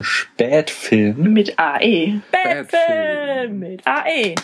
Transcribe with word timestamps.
Spätfilm. 0.00 1.32
Mit 1.32 1.58
AE. 1.58 2.20
Spätfilm. 2.28 3.58
Mit 3.58 3.86
AE. 3.86 4.34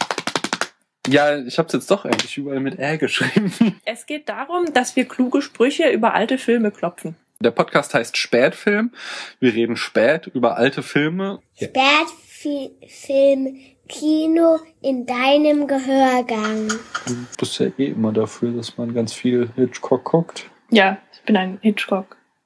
Ja, 1.07 1.39
ich 1.39 1.59
habe 1.59 1.67
es 1.67 1.75
jetzt 1.75 1.91
doch 1.91 2.05
eigentlich 2.05 2.36
überall 2.39 2.60
mit 2.60 2.78
R 2.78 2.99
geschrieben. 2.99 3.80
Es 3.84 4.07
geht 4.07 4.28
darum, 4.28 4.72
dass 4.72 4.96
wir 4.96 5.07
kluge 5.07 5.42
Sprüche 5.42 5.91
über 5.91 6.15
alte 6.15 6.38
Filme 6.38 6.70
klopfen. 6.70 7.17
Der 7.41 7.50
Podcast 7.50 7.92
heißt 7.92 8.16
Spätfilm. 8.16 8.93
Wir 9.38 9.52
reden 9.52 9.77
spät 9.77 10.29
über 10.29 10.57
alte 10.57 10.82
Filme. 10.82 11.40
Spätfilm 11.56 13.58
Kino 13.86 14.61
in 14.80 15.04
deinem 15.04 15.66
Gehörgang. 15.66 16.68
Du 17.06 17.14
bist 17.38 17.58
ja 17.58 17.66
eh 17.76 17.88
immer 17.88 18.12
dafür, 18.12 18.52
dass 18.52 18.79
man 18.79 18.95
ganz 18.95 19.12
viel 19.12 19.50
Hitchcock 19.56 20.04
guckt. 20.04 20.48
Ja, 20.70 20.96
ich 21.12 21.20
bin 21.22 21.36
ein 21.36 21.58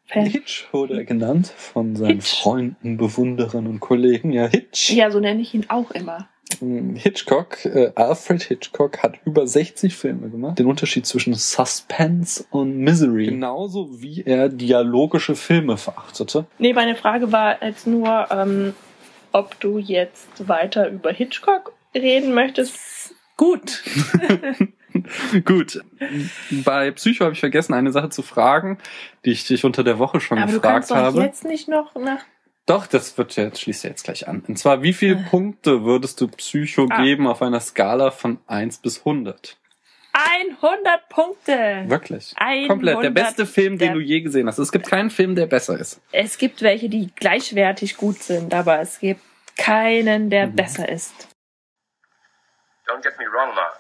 Hitchcock-Fan. 0.09 0.27
Hitch 0.27 0.67
wurde 0.73 0.95
er 0.95 1.05
genannt 1.05 1.53
von 1.57 1.97
seinen 1.97 2.17
Hitch. 2.17 2.41
Freunden, 2.41 2.97
Bewunderern 2.97 3.67
und 3.67 3.81
Kollegen. 3.81 4.33
Ja, 4.33 4.47
Hitch. 4.47 4.91
Ja, 4.91 5.11
so 5.11 5.21
nenne 5.21 5.41
ich 5.41 5.55
ihn 5.55 5.67
auch 5.69 5.91
immer. 5.91 6.29
Hitchcock, 6.95 7.67
äh, 7.67 7.93
Alfred 7.95 8.43
Hitchcock 8.43 9.03
hat 9.03 9.19
über 9.27 9.47
60 9.47 9.95
Filme 9.95 10.31
gemacht. 10.31 10.59
Den 10.59 10.67
Unterschied 10.67 11.05
zwischen 11.05 11.35
Suspense 11.35 12.47
und 12.51 12.79
Misery. 12.79 13.27
Genauso 13.27 14.01
wie 14.01 14.23
er 14.25 14.49
dialogische 14.49 15.35
Filme 15.35 15.77
verachtete. 15.77 16.47
Nee, 16.59 16.73
meine 16.73 16.97
Frage 16.97 17.33
war 17.33 17.63
jetzt 17.63 17.87
nur, 17.87 18.29
ähm, 18.31 18.73
ob 19.33 19.61
du 19.61 19.77
jetzt 19.77 20.49
weiter 20.49 20.89
über 20.89 21.13
Hitchcock 21.13 21.75
reden 21.95 22.33
möchtest. 22.33 23.15
Gut. 23.37 23.85
Gut. 25.45 25.81
Bei 26.65 26.91
Psycho 26.91 27.25
habe 27.25 27.35
ich 27.35 27.41
vergessen, 27.41 27.75
eine 27.75 27.93
Sache 27.93 28.09
zu 28.11 28.23
fragen, 28.23 28.79
die 29.25 29.31
ich 29.33 29.47
dich 29.47 29.65
unter 29.65 29.85
der 29.85 29.99
Woche 29.99 30.21
schon 30.21 30.39
Aber 30.39 30.47
du 30.51 30.55
gefragt 30.55 30.75
kannst 30.75 30.91
doch 30.91 30.97
habe. 30.97 31.23
jetzt 31.23 31.45
nicht 31.45 31.69
noch 31.69 31.95
nach... 31.95 32.21
Doch, 32.67 32.87
das 32.87 33.17
wird 33.17 33.35
ja, 33.37 33.45
jetzt 33.45 33.63
schließt 33.63 33.85
ja 33.85 33.91
jetzt 33.91 34.05
gleich 34.05 34.29
an. 34.29 34.43
Und 34.47 34.59
zwar, 34.59 34.83
wie 34.83 34.93
viele 34.93 35.17
Punkte 35.17 35.85
würdest 35.85 36.21
du 36.21 36.29
Psycho 36.29 36.87
Ah. 36.91 37.03
geben 37.03 37.27
auf 37.27 37.41
einer 37.41 37.61
Skala 37.61 38.11
von 38.11 38.41
1 38.47 38.79
bis 38.79 38.99
100? 38.99 39.57
100 40.13 41.09
Punkte! 41.09 41.85
Wirklich. 41.87 42.35
100 42.37 42.69
Komplett. 42.69 43.03
Der 43.05 43.11
beste 43.11 43.47
Film, 43.47 43.79
den 43.79 43.89
der- 43.89 43.95
du 43.95 44.01
je 44.01 44.21
gesehen 44.21 44.49
hast. 44.49 44.59
Es 44.59 44.73
gibt 44.73 44.87
keinen 44.89 45.11
Film, 45.11 45.35
der 45.35 45.47
besser 45.47 45.79
ist. 45.79 46.01
Es 46.13 46.37
gibt 46.39 46.61
welche, 46.61 46.89
die 46.89 47.11
gleichwertig 47.15 47.97
gut 47.97 48.23
sind, 48.23 48.53
aber 48.53 48.81
es 48.81 48.99
gibt 49.01 49.21
keinen, 49.57 50.29
der 50.29 50.49
Mhm. 50.49 50.57
besser 50.57 50.89
ist. 50.89 51.15
Don't 52.87 53.03
get 53.03 53.17
me 53.19 53.25
wrong, 53.27 53.55
Mark. 53.55 53.79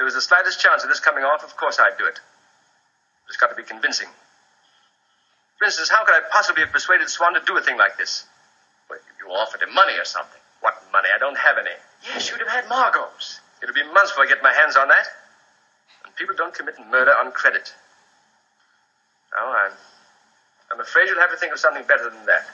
If 0.00 0.08
there 0.08 0.16
was 0.16 0.16
the 0.16 0.24
slightest 0.24 0.58
chance 0.58 0.82
of 0.82 0.88
this 0.88 0.98
coming 0.98 1.24
off, 1.24 1.44
of 1.44 1.54
course 1.60 1.76
I'd 1.78 1.98
do 1.98 2.06
it. 2.06 2.18
It's 3.28 3.36
got 3.36 3.50
to 3.50 3.54
be 3.54 3.62
convincing. 3.62 4.08
For 5.58 5.66
instance, 5.66 5.90
how 5.90 6.06
could 6.06 6.14
I 6.14 6.24
possibly 6.32 6.62
have 6.64 6.72
persuaded 6.72 7.10
Swan 7.10 7.34
to 7.34 7.40
do 7.44 7.54
a 7.58 7.60
thing 7.60 7.76
like 7.76 7.98
this? 7.98 8.24
Well, 8.88 8.98
you 9.20 9.28
offered 9.30 9.60
him 9.60 9.74
money 9.74 9.92
or 9.98 10.06
something. 10.06 10.40
What 10.62 10.80
money? 10.90 11.10
I 11.14 11.18
don't 11.18 11.36
have 11.36 11.58
any. 11.58 11.76
Yes, 12.08 12.30
you'd 12.30 12.40
have 12.40 12.48
had 12.48 12.64
Margot's. 12.64 13.40
It'll 13.62 13.74
be 13.74 13.84
months 13.92 14.12
before 14.12 14.24
I 14.24 14.28
get 14.28 14.42
my 14.42 14.54
hands 14.54 14.74
on 14.74 14.88
that. 14.88 15.04
And 16.06 16.16
people 16.16 16.34
don't 16.34 16.54
commit 16.54 16.76
murder 16.90 17.12
on 17.12 17.30
credit. 17.32 17.70
Oh, 19.38 19.52
I'm, 19.52 19.76
I'm 20.72 20.80
afraid 20.80 21.10
you'll 21.10 21.20
have 21.20 21.30
to 21.30 21.36
think 21.36 21.52
of 21.52 21.58
something 21.58 21.84
better 21.84 22.08
than 22.08 22.24
that. 22.24 22.48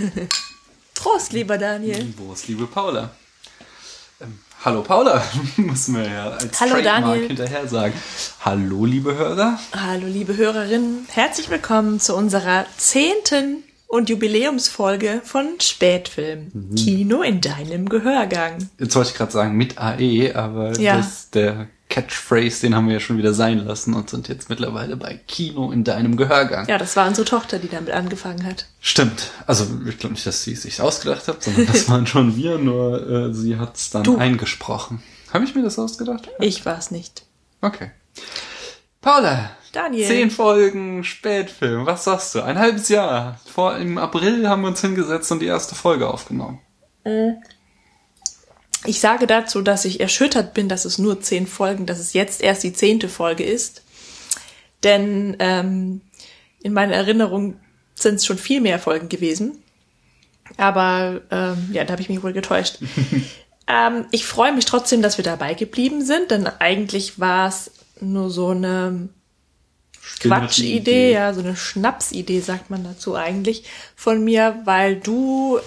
Prost, 0.94 1.32
lieber 1.32 1.58
Daniel. 1.58 2.12
Ist 2.32 2.48
liebe 2.48 2.66
Paula? 2.66 3.10
Ähm, 4.20 4.38
hallo 4.64 4.82
Paula, 4.82 5.22
müssen 5.56 5.94
wir 5.96 6.08
ja 6.08 6.30
als 6.30 6.60
Hallo, 6.60 6.72
Trademark 6.74 7.02
Daniel. 7.04 7.26
hinterher 7.28 7.68
sagen. 7.68 7.94
Hallo 8.44 8.84
liebe 8.86 9.14
Hörer. 9.14 9.58
Hallo, 9.74 10.06
liebe 10.06 10.36
Hörerinnen. 10.36 11.06
Herzlich 11.10 11.50
willkommen 11.50 12.00
zu 12.00 12.14
unserer 12.16 12.66
zehnten 12.78 13.62
und 13.88 14.08
Jubiläumsfolge 14.08 15.20
von 15.24 15.60
Spätfilm. 15.60 16.50
Mhm. 16.52 16.74
Kino 16.74 17.22
in 17.22 17.40
deinem 17.40 17.88
Gehörgang. 17.88 18.68
Jetzt 18.78 18.96
wollte 18.96 19.10
ich 19.10 19.16
gerade 19.16 19.32
sagen 19.32 19.56
mit 19.56 19.78
AE, 19.78 20.34
aber 20.34 20.78
Ja. 20.80 20.96
das 20.96 21.30
der 21.30 21.68
Catchphrase, 21.96 22.60
den 22.60 22.74
haben 22.74 22.88
wir 22.88 22.94
ja 22.94 23.00
schon 23.00 23.16
wieder 23.16 23.32
sein 23.32 23.64
lassen 23.64 23.94
und 23.94 24.10
sind 24.10 24.28
jetzt 24.28 24.50
mittlerweile 24.50 24.98
bei 24.98 25.18
Kino 25.26 25.72
in 25.72 25.82
deinem 25.82 26.18
Gehörgang. 26.18 26.68
Ja, 26.68 26.76
das 26.76 26.94
war 26.94 27.08
unsere 27.08 27.24
Tochter, 27.26 27.58
die 27.58 27.68
damit 27.68 27.90
angefangen 27.90 28.44
hat. 28.44 28.66
Stimmt. 28.80 29.30
Also 29.46 29.66
ich 29.88 29.96
glaube 29.98 30.12
nicht, 30.14 30.26
dass 30.26 30.42
sie 30.44 30.52
es 30.52 30.60
sich 30.62 30.82
ausgedacht 30.82 31.26
hat, 31.26 31.42
sondern 31.42 31.64
das 31.64 31.88
waren 31.88 32.06
schon 32.06 32.36
wir, 32.36 32.58
nur 32.58 33.30
äh, 33.30 33.32
sie 33.34 33.56
hat 33.56 33.76
es 33.76 33.88
dann 33.88 34.02
Du. 34.04 34.18
eingesprochen. 34.18 35.02
Habe 35.32 35.44
ich 35.44 35.54
mir 35.54 35.62
das 35.62 35.78
ausgedacht? 35.78 36.28
Ich 36.38 36.66
war 36.66 36.76
es 36.76 36.90
nicht. 36.90 37.22
Okay. 37.62 37.90
Paula, 39.00 39.52
Daniel. 39.72 40.06
zehn 40.06 40.30
Folgen 40.30 41.02
Spätfilm, 41.02 41.86
was 41.86 42.04
sagst 42.04 42.34
du? 42.34 42.42
Ein 42.42 42.58
halbes 42.58 42.90
Jahr. 42.90 43.40
Vor 43.54 43.74
im 43.78 43.96
April 43.96 44.46
haben 44.50 44.60
wir 44.60 44.68
uns 44.68 44.82
hingesetzt 44.82 45.32
und 45.32 45.38
die 45.40 45.46
erste 45.46 45.74
Folge 45.74 46.08
aufgenommen. 46.10 46.58
Ich 48.84 49.00
sage 49.00 49.26
dazu, 49.26 49.62
dass 49.62 49.84
ich 49.84 50.00
erschüttert 50.00 50.54
bin, 50.54 50.68
dass 50.68 50.84
es 50.84 50.98
nur 50.98 51.20
zehn 51.20 51.46
Folgen, 51.46 51.86
dass 51.86 51.98
es 51.98 52.12
jetzt 52.12 52.42
erst 52.42 52.62
die 52.62 52.72
zehnte 52.72 53.08
Folge 53.08 53.44
ist. 53.44 53.82
Denn 54.82 55.36
ähm, 55.38 56.02
in 56.62 56.72
meiner 56.72 56.94
Erinnerung 56.94 57.58
sind 57.94 58.16
es 58.16 58.26
schon 58.26 58.38
viel 58.38 58.60
mehr 58.60 58.78
Folgen 58.78 59.08
gewesen. 59.08 59.62
Aber 60.56 61.22
ähm, 61.30 61.70
ja, 61.72 61.84
da 61.84 61.92
habe 61.92 62.02
ich 62.02 62.08
mich 62.08 62.22
wohl 62.22 62.32
getäuscht. 62.32 62.78
ähm, 63.66 64.06
ich 64.10 64.26
freue 64.26 64.52
mich 64.52 64.64
trotzdem, 64.64 65.02
dass 65.02 65.16
wir 65.16 65.24
dabei 65.24 65.54
geblieben 65.54 66.04
sind, 66.04 66.30
denn 66.30 66.46
eigentlich 66.46 67.18
war 67.18 67.48
es 67.48 67.72
nur 68.00 68.30
so 68.30 68.50
eine 68.50 69.08
Quatschidee, 70.20 71.12
ja, 71.12 71.34
so 71.34 71.40
eine 71.40 71.56
Schnapsidee, 71.56 72.40
sagt 72.40 72.70
man 72.70 72.84
dazu 72.84 73.16
eigentlich, 73.16 73.64
von 73.96 74.22
mir, 74.22 74.60
weil 74.64 74.96
du 74.96 75.58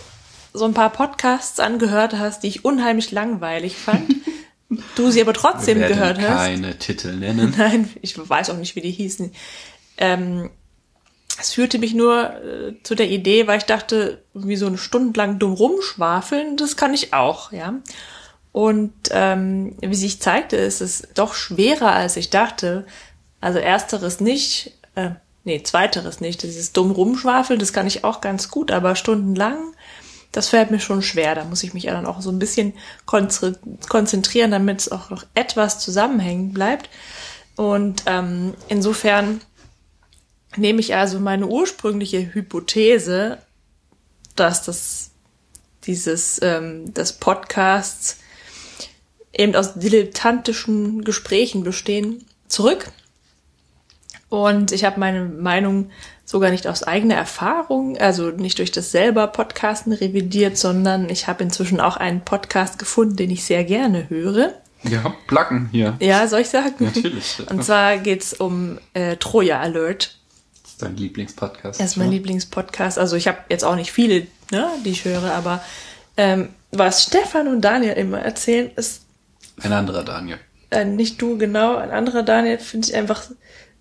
so 0.53 0.65
ein 0.65 0.73
paar 0.73 0.89
Podcasts 0.89 1.59
angehört 1.59 2.13
hast, 2.13 2.43
die 2.43 2.47
ich 2.47 2.65
unheimlich 2.65 3.11
langweilig 3.11 3.75
fand. 3.75 4.15
du 4.95 5.11
sie 5.11 5.21
aber 5.21 5.33
trotzdem 5.33 5.79
gehört 5.79 6.19
hast. 6.19 6.45
keine 6.45 6.77
Titel 6.77 7.13
nennen. 7.13 7.53
Nein, 7.57 7.89
ich 8.01 8.17
weiß 8.17 8.49
auch 8.49 8.57
nicht, 8.57 8.75
wie 8.75 8.81
die 8.81 8.91
hießen. 8.91 9.31
Ähm, 9.97 10.49
es 11.39 11.53
führte 11.53 11.79
mich 11.79 11.93
nur 11.93 12.33
äh, 12.43 12.73
zu 12.83 12.95
der 12.95 13.09
Idee, 13.09 13.47
weil 13.47 13.59
ich 13.59 13.65
dachte, 13.65 14.23
wie 14.33 14.55
so 14.55 14.67
eine 14.67 14.77
Stunde 14.77 15.17
lang 15.17 15.39
dumm 15.39 15.53
rumschwafeln, 15.53 16.57
das 16.57 16.75
kann 16.75 16.93
ich 16.93 17.13
auch, 17.13 17.51
ja. 17.51 17.75
Und 18.51 18.93
ähm, 19.11 19.75
wie 19.79 19.95
sich 19.95 20.21
zeigte, 20.21 20.57
ist 20.57 20.81
es 20.81 21.07
doch 21.13 21.33
schwerer, 21.33 21.93
als 21.93 22.17
ich 22.17 22.29
dachte. 22.29 22.85
Also 23.39 23.59
ersteres 23.59 24.19
nicht, 24.19 24.73
äh, 24.95 25.11
nee, 25.43 25.61
zweiteres 25.63 26.19
nicht. 26.19 26.43
Dieses 26.43 26.73
dumm 26.73 26.91
rumschwafeln, 26.91 27.59
das 27.59 27.73
kann 27.73 27.87
ich 27.87 28.03
auch 28.03 28.21
ganz 28.21 28.49
gut, 28.49 28.71
aber 28.71 28.95
stundenlang, 28.95 29.73
das 30.31 30.49
fällt 30.49 30.71
mir 30.71 30.79
schon 30.79 31.01
schwer. 31.01 31.35
Da 31.35 31.43
muss 31.43 31.63
ich 31.63 31.73
mich 31.73 31.83
ja 31.83 31.93
dann 31.93 32.05
auch 32.05 32.21
so 32.21 32.29
ein 32.29 32.39
bisschen 32.39 32.73
konzentri- 33.07 33.57
konzentrieren, 33.87 34.51
damit 34.51 34.81
es 34.81 34.91
auch 34.91 35.09
noch 35.09 35.25
etwas 35.33 35.79
zusammenhängen 35.79 36.53
bleibt. 36.53 36.89
Und 37.55 38.03
ähm, 38.05 38.53
insofern 38.67 39.41
nehme 40.55 40.79
ich 40.79 40.95
also 40.95 41.19
meine 41.19 41.47
ursprüngliche 41.47 42.33
Hypothese, 42.33 43.39
dass 44.35 44.63
das 44.63 45.11
dieses 45.83 46.39
ähm, 46.41 46.93
des 46.93 47.13
Podcasts 47.13 48.17
eben 49.33 49.55
aus 49.55 49.75
dilettantischen 49.75 51.03
Gesprächen 51.03 51.63
bestehen, 51.63 52.25
zurück. 52.47 52.91
Und 54.29 54.71
ich 54.71 54.83
habe 54.83 54.99
meine 54.99 55.25
Meinung 55.25 55.91
sogar 56.29 56.51
nicht 56.51 56.67
aus 56.67 56.83
eigener 56.83 57.15
Erfahrung, 57.15 57.97
also 57.97 58.29
nicht 58.29 58.59
durch 58.59 58.69
das 58.69 58.91
selber 58.91 59.25
Podcasten 59.25 59.91
revidiert, 59.93 60.59
sondern 60.59 61.09
ich 61.09 61.27
habe 61.27 61.41
inzwischen 61.41 61.79
auch 61.79 61.97
einen 61.97 62.21
Podcast 62.21 62.77
gefunden, 62.77 63.15
den 63.15 63.31
ich 63.31 63.43
sehr 63.43 63.63
gerne 63.63 64.11
höre. 64.11 64.53
Habt 65.03 65.25
Placken 65.25 65.69
hier. 65.71 65.97
Ja, 65.99 66.27
soll 66.27 66.41
ich 66.41 66.49
sagen? 66.49 66.75
Natürlich. 66.77 67.37
Und 67.49 67.63
zwar 67.63 67.97
geht's 67.97 68.33
um 68.33 68.77
äh, 68.93 69.15
Troja 69.17 69.59
Alert. 69.59 70.19
Das 70.61 70.73
ist 70.73 70.81
dein 70.83 70.97
Lieblingspodcast. 70.97 71.79
Das 71.79 71.87
ist 71.87 71.97
mein 71.97 72.11
ja? 72.11 72.17
Lieblingspodcast. 72.17 72.99
Also 72.99 73.15
ich 73.15 73.27
habe 73.27 73.39
jetzt 73.49 73.65
auch 73.65 73.75
nicht 73.75 73.91
viele, 73.91 74.27
ne, 74.51 74.69
die 74.85 74.91
ich 74.91 75.05
höre, 75.05 75.33
aber 75.33 75.63
ähm, 76.15 76.49
was 76.71 77.01
Stefan 77.05 77.47
und 77.47 77.61
Daniel 77.61 77.93
immer 77.93 78.19
erzählen, 78.19 78.69
ist 78.75 79.01
Ein 79.63 79.73
anderer 79.73 80.03
Daniel. 80.03 80.37
äh, 80.69 80.85
nicht 80.85 81.19
du 81.23 81.39
genau, 81.39 81.77
ein 81.77 81.89
anderer 81.89 82.21
Daniel, 82.21 82.59
finde 82.59 82.87
ich 82.87 82.95
einfach 82.95 83.23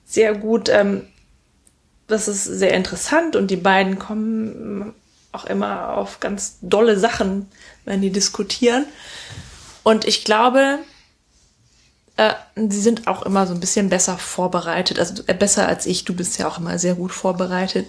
sehr 0.07 0.35
gut. 0.35 0.71
Ähm, 0.71 1.03
das 2.09 2.27
ist 2.27 2.45
sehr 2.45 2.75
interessant 2.75 3.37
und 3.37 3.51
die 3.51 3.57
beiden 3.57 3.99
kommen 3.99 4.95
auch 5.33 5.45
immer 5.45 5.97
auf 5.97 6.21
ganz 6.21 6.57
dolle 6.63 6.99
Sachen, 6.99 7.47
wenn 7.85 8.01
die 8.01 8.11
diskutieren. 8.11 8.87
Und 9.83 10.07
ich 10.07 10.25
glaube, 10.25 10.79
äh, 12.17 12.35
sie 12.57 12.81
sind 12.81 13.07
auch 13.07 13.23
immer 13.23 13.47
so 13.47 13.55
ein 13.55 13.61
bisschen 13.61 13.89
besser 13.89 14.19
vorbereitet, 14.19 14.99
also 14.99 15.23
äh, 15.27 15.35
besser 15.35 15.69
als 15.69 15.87
ich. 15.87 16.05
Du 16.05 16.15
bist 16.15 16.39
ja 16.39 16.49
auch 16.49 16.59
immer 16.59 16.79
sehr 16.79 16.95
gut 16.95 17.13
vorbereitet. 17.13 17.87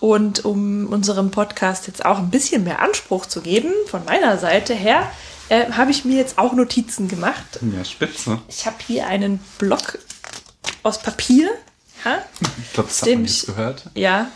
Und 0.00 0.44
um 0.44 0.88
unserem 0.88 1.30
Podcast 1.30 1.86
jetzt 1.86 2.04
auch 2.04 2.18
ein 2.18 2.30
bisschen 2.30 2.64
mehr 2.64 2.80
Anspruch 2.82 3.26
zu 3.26 3.40
geben, 3.40 3.72
von 3.86 4.04
meiner 4.04 4.36
Seite 4.36 4.74
her, 4.74 5.08
äh, 5.48 5.70
habe 5.72 5.92
ich 5.92 6.04
mir 6.04 6.16
jetzt 6.16 6.38
auch 6.38 6.54
Notizen 6.54 7.06
gemacht. 7.06 7.60
Ja, 7.60 7.84
spitze. 7.84 8.40
Ich 8.48 8.66
habe 8.66 8.76
hier 8.84 9.06
einen 9.06 9.38
Block 9.58 9.98
aus 10.82 10.98
Papier. 11.00 11.50
Ich 12.62 12.72
glaube, 12.72 12.88
das 12.88 13.00
hat 13.02 13.08
Dem 13.08 13.18
man 13.20 13.24
ich- 13.26 13.36
jetzt 13.38 13.46
gehört. 13.46 13.90
ja. 13.94 14.30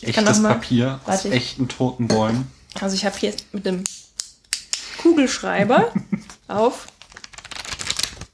Ich 0.00 0.12
kann 0.14 0.24
Echtes 0.26 0.40
mal- 0.40 0.54
Papier 0.54 1.00
aus 1.06 1.24
ich- 1.24 1.32
echten 1.32 1.66
toten 1.68 2.06
Bäumen. 2.06 2.50
Also 2.80 2.94
ich 2.94 3.04
habe 3.04 3.18
hier 3.18 3.34
mit 3.52 3.66
dem 3.66 3.82
Kugelschreiber 5.02 5.92
auf 6.48 6.86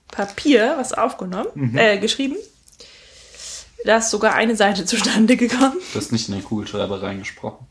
Papier 0.08 0.74
was 0.78 0.92
aufgenommen, 0.92 1.76
äh, 1.76 1.98
geschrieben. 1.98 2.36
Da 3.84 3.98
ist 3.98 4.10
sogar 4.10 4.34
eine 4.34 4.56
Seite 4.56 4.84
zustande 4.86 5.36
gekommen. 5.36 5.76
Du 5.92 5.98
hast 5.98 6.12
nicht 6.12 6.28
in 6.28 6.34
den 6.34 6.44
Kugelschreiber 6.44 7.02
reingesprochen. 7.02 7.66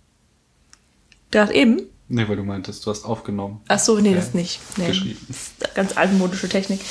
Gerade 1.31 1.54
eben. 1.54 1.81
Nee, 2.09 2.27
weil 2.27 2.36
du 2.36 2.44
meintest, 2.44 2.86
du 2.86 2.92
hast 2.92 3.06
aufgenommen. 3.06 3.62
Ach 3.68 3.80
so, 3.80 4.00
nee, 4.00 4.12
Äh, 4.12 4.16
das 4.16 4.33
nicht. 4.33 4.59
Nee. 4.77 4.88
geschrieben. 4.88 5.25
Das 5.27 5.38
ist 5.38 5.75
ganz 5.75 5.98
altmodische 5.98 6.50
Technik. 6.50 6.81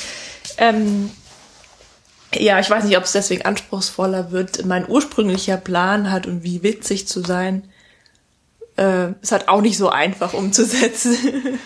Ähm, 0.57 1.11
ja, 2.39 2.59
ich 2.59 2.69
weiß 2.69 2.83
nicht, 2.83 2.97
ob 2.97 3.03
es 3.03 3.11
deswegen 3.11 3.43
anspruchsvoller 3.43 4.31
wird. 4.31 4.65
Mein 4.65 4.89
ursprünglicher 4.89 5.57
Plan 5.57 6.11
hat, 6.11 6.25
irgendwie 6.25 6.63
witzig 6.63 7.07
zu 7.07 7.21
sein, 7.21 7.63
äh, 8.77 9.11
ist 9.21 9.31
halt 9.31 9.49
auch 9.49 9.61
nicht 9.61 9.77
so 9.77 9.89
einfach 9.89 10.33
umzusetzen. 10.33 11.17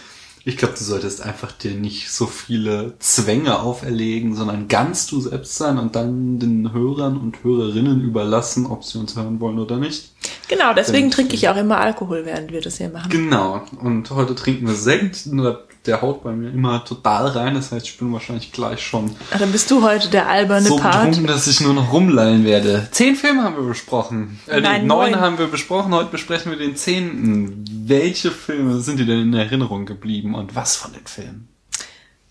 Ich 0.48 0.56
glaube, 0.56 0.76
du 0.78 0.84
solltest 0.86 1.22
einfach 1.22 1.52
dir 1.52 1.72
nicht 1.72 2.10
so 2.10 2.26
viele 2.26 2.94
Zwänge 3.00 3.60
auferlegen, 3.60 4.34
sondern 4.34 4.70
ganz 4.70 5.06
du 5.06 5.20
selbst 5.20 5.58
sein 5.58 5.78
und 5.78 5.98
dann 5.98 6.40
den 6.40 6.72
Hörern 6.72 7.18
und 7.18 7.44
Hörerinnen 7.44 8.00
überlassen, 8.00 8.66
ob 8.66 8.86
sie 8.86 8.98
uns 8.98 9.18
hören 9.18 9.42
wollen 9.42 9.60
oder 9.60 9.76
nicht. 9.76 10.14
genau, 10.48 10.74
deswegen 10.74 11.12
trinke 11.12 11.36
ich 11.36 11.50
auch 11.50 11.58
immer 11.58 11.80
Alkohol, 11.80 12.24
während 12.24 12.54
wir 12.54 12.62
das 12.62 12.78
hier 12.78 12.88
machen. 12.88 13.10
Genau. 13.10 13.62
Und 13.82 14.10
heute 14.12 14.36
trinken 14.36 14.68
wir 14.68 14.76
Sekt. 14.76 15.26
Nur 15.26 15.67
Der 15.88 16.02
haut 16.02 16.24
bei 16.24 16.34
mir 16.34 16.50
immer 16.50 16.84
total 16.84 17.28
rein. 17.28 17.56
Das 17.56 17.72
heißt, 17.72 17.86
ich 17.86 17.98
bin 17.98 18.12
wahrscheinlich 18.12 18.52
gleich 18.52 18.82
schon 18.82 19.16
Ach, 19.34 19.40
dann 19.40 19.52
bist 19.52 19.72
du 19.72 19.82
heute 19.82 20.10
der 20.10 20.28
alberne 20.28 20.68
so 20.68 20.76
Part. 20.76 21.06
betrunken, 21.06 21.28
dass 21.28 21.48
ich 21.48 21.62
nur 21.62 21.74
noch 21.74 21.92
rumlallen 21.94 22.44
werde. 22.44 22.88
Zehn 22.92 23.16
Filme 23.16 23.44
haben 23.44 23.56
wir 23.56 23.64
besprochen. 23.64 24.40
Äh, 24.48 24.62
Nein, 24.62 24.86
neun 24.86 25.12
neun. 25.12 25.22
haben 25.22 25.38
wir 25.40 25.48
besprochen. 25.48 25.94
Heute 25.94 26.12
besprechen 26.12 26.52
wir 26.52 26.60
den 26.60 26.76
zehnten. 26.76 27.66
Welche 27.86 28.32
Filme 28.32 28.80
sind 28.82 29.00
dir 29.00 29.06
denn 29.06 29.22
in 29.22 29.34
Erinnerung 29.34 29.86
geblieben 29.86 30.36
und 30.36 30.56
was 30.56 30.76
von 30.76 30.94
den 30.94 31.08
Filmen? 31.08 31.48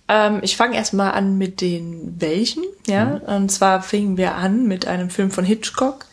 Ähm, 0.08 0.41
ich 0.43 0.56
fange 0.56 0.76
erstmal 0.76 1.12
an 1.12 1.38
mit 1.38 1.61
den 1.61 2.14
welchen, 2.20 2.62
ja. 2.87 3.17
Und 3.26 3.50
zwar 3.50 3.82
fingen 3.82 4.17
wir 4.17 4.37
an 4.37 4.67
mit 4.69 4.87
einem 4.87 5.11
Film 5.11 5.31
von 5.31 5.44
Hitchcock 5.44 6.06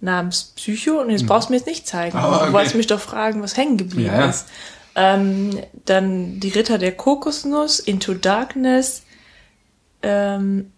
namens 0.00 0.52
Psycho. 0.56 1.00
Und 1.00 1.10
jetzt 1.10 1.26
brauchst 1.26 1.48
du 1.48 1.52
mir 1.52 1.58
jetzt 1.58 1.66
nicht 1.66 1.86
zeigen. 1.86 2.16
Ah, 2.16 2.36
okay. 2.36 2.46
Du 2.46 2.52
wolltest 2.52 2.74
mich 2.76 2.86
doch 2.86 3.00
fragen, 3.00 3.42
was 3.42 3.56
hängen 3.56 3.76
geblieben 3.76 4.14
ja. 4.14 4.26
ist. 4.26 4.46
Ähm, 4.96 5.60
dann 5.86 6.38
Die 6.40 6.50
Ritter 6.50 6.78
der 6.78 6.92
Kokosnuss, 6.96 7.80
Into 7.80 8.14
Darkness, 8.14 9.02
ähm, 10.02 10.70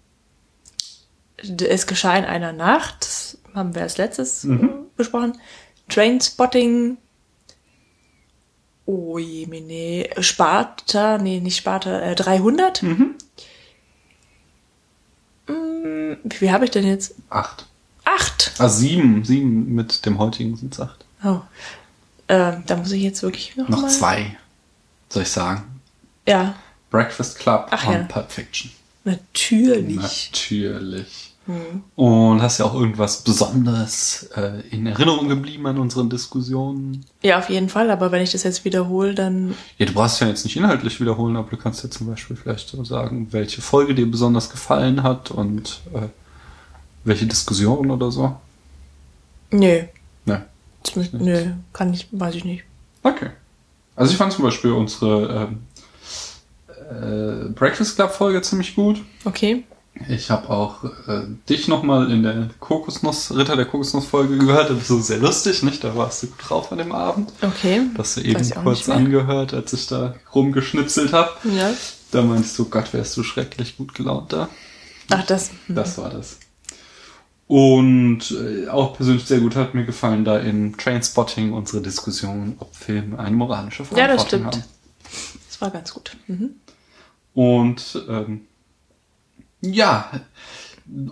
Es 1.37 1.87
geschah 1.87 2.17
in 2.17 2.25
einer 2.25 2.53
Nacht, 2.53 3.03
das 3.03 3.39
haben 3.55 3.75
wir 3.75 3.83
als 3.83 3.99
letztes 3.99 4.45
Mhm. 4.45 4.65
äh, 4.65 4.69
besprochen. 4.97 5.39
Trainspotting, 5.89 6.97
Oh 8.89 9.19
je, 9.19 9.47
nee, 9.47 10.09
Sparta, 10.21 11.19
nee, 11.19 11.41
nicht 11.41 11.57
Sparta, 11.57 12.01
äh, 12.03 12.15
300. 12.15 12.85
Mhm. 12.85 13.17
Mm, 15.49 16.17
Wie 16.25 16.37
viel 16.37 16.53
habe 16.53 16.65
ich 16.67 16.71
denn 16.71 16.87
jetzt? 16.87 17.15
Acht. 17.29 17.67
Acht. 18.05 18.53
Ah, 18.59 18.69
sieben. 18.69 19.25
Sieben 19.25 19.75
mit 19.75 20.07
dem 20.07 20.19
heutigen 20.19 20.57
sind 20.57 20.73
es 20.73 20.81
acht. 20.81 21.05
Oh. 21.25 21.41
Ähm, 22.29 22.63
da 22.67 22.77
muss 22.77 22.93
ich 22.93 23.03
jetzt 23.03 23.23
wirklich 23.23 23.57
noch, 23.57 23.69
Noch 23.69 23.83
mal. 23.83 23.89
zwei. 23.91 24.37
Soll 25.09 25.23
ich 25.23 25.31
sagen? 25.31 25.63
Ja, 26.27 26.55
Breakfast 26.91 27.39
Club 27.39 27.69
Ach 27.71 27.87
und 27.87 27.93
ja. 27.95 28.03
Pulp 28.05 28.31
Fiction. 28.33 28.71
natürlich. 29.05 29.97
Natürlich. 29.97 31.33
Hm. 31.47 31.85
Und 31.95 32.43
hast 32.43 32.59
ja 32.59 32.65
auch 32.65 32.75
irgendwas 32.75 33.23
Besonderes 33.23 34.29
äh, 34.35 34.63
in 34.71 34.85
Erinnerung 34.85 35.29
geblieben 35.29 35.65
an 35.69 35.79
unseren 35.79 36.11
Diskussionen? 36.11 37.05
Ja, 37.23 37.39
auf 37.39 37.49
jeden 37.49 37.69
Fall, 37.69 37.89
aber 37.93 38.11
wenn 38.11 38.21
ich 38.23 38.33
das 38.33 38.43
jetzt 38.43 38.65
wiederhole, 38.65 39.15
dann. 39.15 39.55
Ja, 39.79 39.87
du 39.87 39.93
brauchst 39.93 40.21
ja 40.21 40.27
jetzt 40.27 40.45
nicht 40.45 40.57
inhaltlich 40.57 41.01
wiederholen, 41.01 41.37
aber 41.37 41.49
du 41.49 41.57
kannst 41.57 41.85
ja 41.85 41.91
zum 41.91 42.09
Beispiel 42.09 42.35
vielleicht 42.37 42.69
so 42.71 42.83
sagen, 42.85 43.29
welche 43.31 43.63
Folge 43.63 43.95
dir 43.95 44.11
besonders 44.11 44.51
gefallen 44.51 45.05
hat 45.05 45.31
und 45.31 45.81
äh, 45.95 46.09
welche 47.05 47.27
Diskussion 47.27 47.93
oder 47.93 48.11
so. 48.11 48.35
Nö. 49.53 49.83
Ne. 50.25 50.45
Mit, 50.95 51.15
nö, 51.15 51.53
kann 51.73 51.93
ich, 51.93 52.09
weiß 52.13 52.35
ich 52.35 52.45
nicht. 52.45 52.65
Okay. 53.03 53.31
Also 53.97 54.13
ich 54.13 54.19
fand 54.19 54.33
zum 54.33 54.45
Beispiel 54.45 54.73
unsere 54.73 55.49
ähm, 55.49 57.47
äh, 57.47 57.49
Breakfast 57.51 57.97
Club 57.97 58.13
Folge 58.13 58.43
ziemlich 58.43 58.75
gut. 58.75 59.03
Okay. 59.25 59.65
Ich 60.09 60.31
habe 60.31 60.51
auch 60.51 60.85
äh, 60.85 61.23
dich 61.49 61.69
nochmal 61.69 62.11
in 62.11 62.23
der 62.23 62.51
Kokosnuss, 62.61 63.35
Ritter 63.35 63.57
der 63.57 63.65
Kokosnuss-Folge 63.65 64.37
gehört. 64.37 64.69
Das 64.69 64.77
war 64.77 64.85
so 64.85 65.01
sehr 65.01 65.19
lustig, 65.19 65.63
nicht? 65.63 65.83
Da 65.83 65.97
warst 65.97 66.23
du 66.23 66.27
gut 66.27 66.37
drauf 66.49 66.71
an 66.71 66.79
dem 66.79 66.93
Abend. 66.93 67.33
Okay. 67.41 67.81
Das 67.97 68.09
hast 68.09 68.17
du 68.19 68.21
eben 68.29 68.51
kurz 68.63 68.89
angehört, 68.91 69.55
als 69.55 69.73
ich 69.73 69.87
da 69.87 70.15
rumgeschnitzelt 70.35 71.15
habe. 71.15 71.31
Ja. 71.45 71.73
Da 72.11 72.23
meinst 72.23 72.59
du, 72.59 72.67
Gott, 72.67 72.93
wärst 72.93 73.17
du 73.17 73.23
schrecklich 73.23 73.79
gut 73.79 73.95
gelaunt 73.95 74.35
da. 74.35 74.51
Ach, 75.11 75.25
das. 75.25 75.51
Das 75.69 75.97
war 75.97 76.11
das. 76.11 76.39
Und 77.49 78.33
äh, 78.33 78.69
auch 78.69 78.97
persönlich 78.97 79.25
sehr 79.25 79.39
gut 79.39 79.55
hat 79.55 79.75
mir 79.75 79.85
gefallen, 79.85 80.25
da 80.25 80.39
in 80.39 80.77
Trainspotting 80.77 81.53
unsere 81.53 81.81
Diskussion, 81.81 82.57
ob 82.59 82.75
Filme 82.75 83.19
eine 83.19 83.37
moralische 83.37 83.85
Ja, 83.95 84.09
das 84.09 84.25
Verantwortung 84.25 84.27
stimmt. 84.27 84.55
haben. 84.55 84.65
Das 85.49 85.61
war 85.61 85.71
ganz 85.71 85.95
gut. 85.95 86.17
Mhm. 86.27 86.51
Und 87.35 88.05
ähm, 88.09 88.41
ja, 89.61 90.11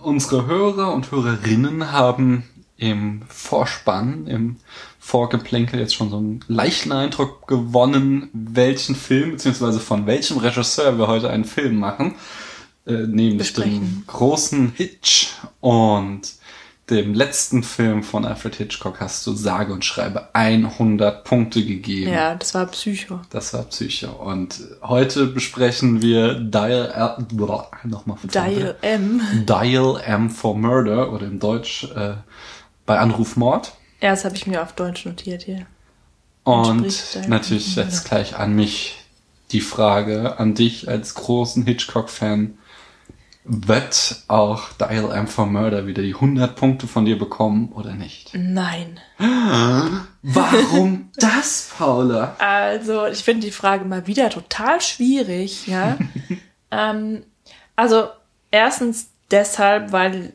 unsere 0.01 0.45
Hörer 0.45 0.93
und 0.93 1.11
Hörerinnen 1.11 1.91
haben 1.91 2.43
im 2.77 3.21
Vorspann, 3.29 4.27
im 4.27 4.57
Vorgeplänkel 4.99 5.79
jetzt 5.79 5.95
schon 5.95 6.09
so 6.09 6.17
einen 6.17 6.43
leichten 6.47 6.91
Eindruck 6.91 7.47
gewonnen, 7.47 8.29
welchen 8.33 8.95
Film 8.95 9.31
beziehungsweise 9.31 9.79
von 9.79 10.05
welchem 10.05 10.37
Regisseur 10.37 10.97
wir 10.97 11.07
heute 11.07 11.29
einen 11.29 11.45
Film 11.45 11.79
machen, 11.79 12.15
äh, 12.85 12.91
nämlich 12.93 13.27
dem 13.27 13.37
Besprechen. 13.37 14.03
großen 14.07 14.73
Hitch 14.75 15.27
und 15.59 16.21
dem 16.89 17.15
letzten 17.15 17.63
Film 17.63 18.03
von 18.03 18.25
Alfred 18.25 18.55
Hitchcock 18.55 18.99
hast 18.99 19.25
du 19.25 19.33
sage 19.33 19.73
und 19.73 19.83
schreibe 19.83 20.29
100 20.33 21.23
Punkte 21.23 21.65
gegeben. 21.65 22.11
Ja, 22.11 22.35
das 22.35 22.53
war 22.53 22.67
Psycho. 22.67 23.21
Das 23.31 23.53
war 23.55 23.63
Psycho. 23.63 24.11
Und 24.11 24.59
heute 24.83 25.25
besprechen 25.25 26.03
wir 26.03 26.35
Dial, 26.35 27.25
boah, 27.31 27.71
nochmal. 27.83 28.17
Dial 28.23 28.75
M. 28.81 29.21
Dial 29.47 29.99
M 30.05 30.29
for 30.29 30.55
Murder 30.55 31.11
oder 31.11 31.25
im 31.25 31.39
Deutsch 31.39 31.85
äh, 31.95 32.13
bei 32.85 32.99
Anruf 32.99 33.35
Mord. 33.35 33.73
Ja, 33.99 34.11
das 34.11 34.23
habe 34.23 34.35
ich 34.35 34.45
mir 34.45 34.61
auf 34.61 34.73
Deutsch 34.73 35.05
notiert 35.05 35.43
hier. 35.43 35.65
Und 36.43 36.93
natürlich 37.27 37.75
jetzt 37.75 38.05
gleich 38.05 38.37
an 38.37 38.53
mich 38.53 38.97
die 39.51 39.61
Frage, 39.61 40.37
an 40.37 40.53
dich 40.53 40.87
als 40.87 41.15
großen 41.15 41.65
Hitchcock-Fan. 41.65 42.59
Wird 43.47 44.23
auch 44.27 44.73
Dial 44.73 45.11
M 45.11 45.27
for 45.27 45.45
Murder 45.45 45.85
wieder 45.85 46.01
die 46.01 46.15
100 46.15 46.55
Punkte 46.55 46.87
von 46.87 47.05
dir 47.05 47.19
bekommen 47.19 47.71
oder 47.73 47.93
nicht? 47.93 48.31
Nein. 48.33 48.99
Warum 50.23 51.11
das, 51.17 51.69
Paula? 51.77 52.35
Also, 52.39 53.05
ich 53.05 53.23
finde 53.23 53.45
die 53.45 53.51
Frage 53.51 53.85
mal 53.85 54.07
wieder 54.07 54.31
total 54.31 54.81
schwierig, 54.81 55.67
ja. 55.67 55.99
ähm, 56.71 57.21
also, 57.75 58.07
erstens 58.49 59.09
deshalb, 59.29 59.91
weil 59.91 60.33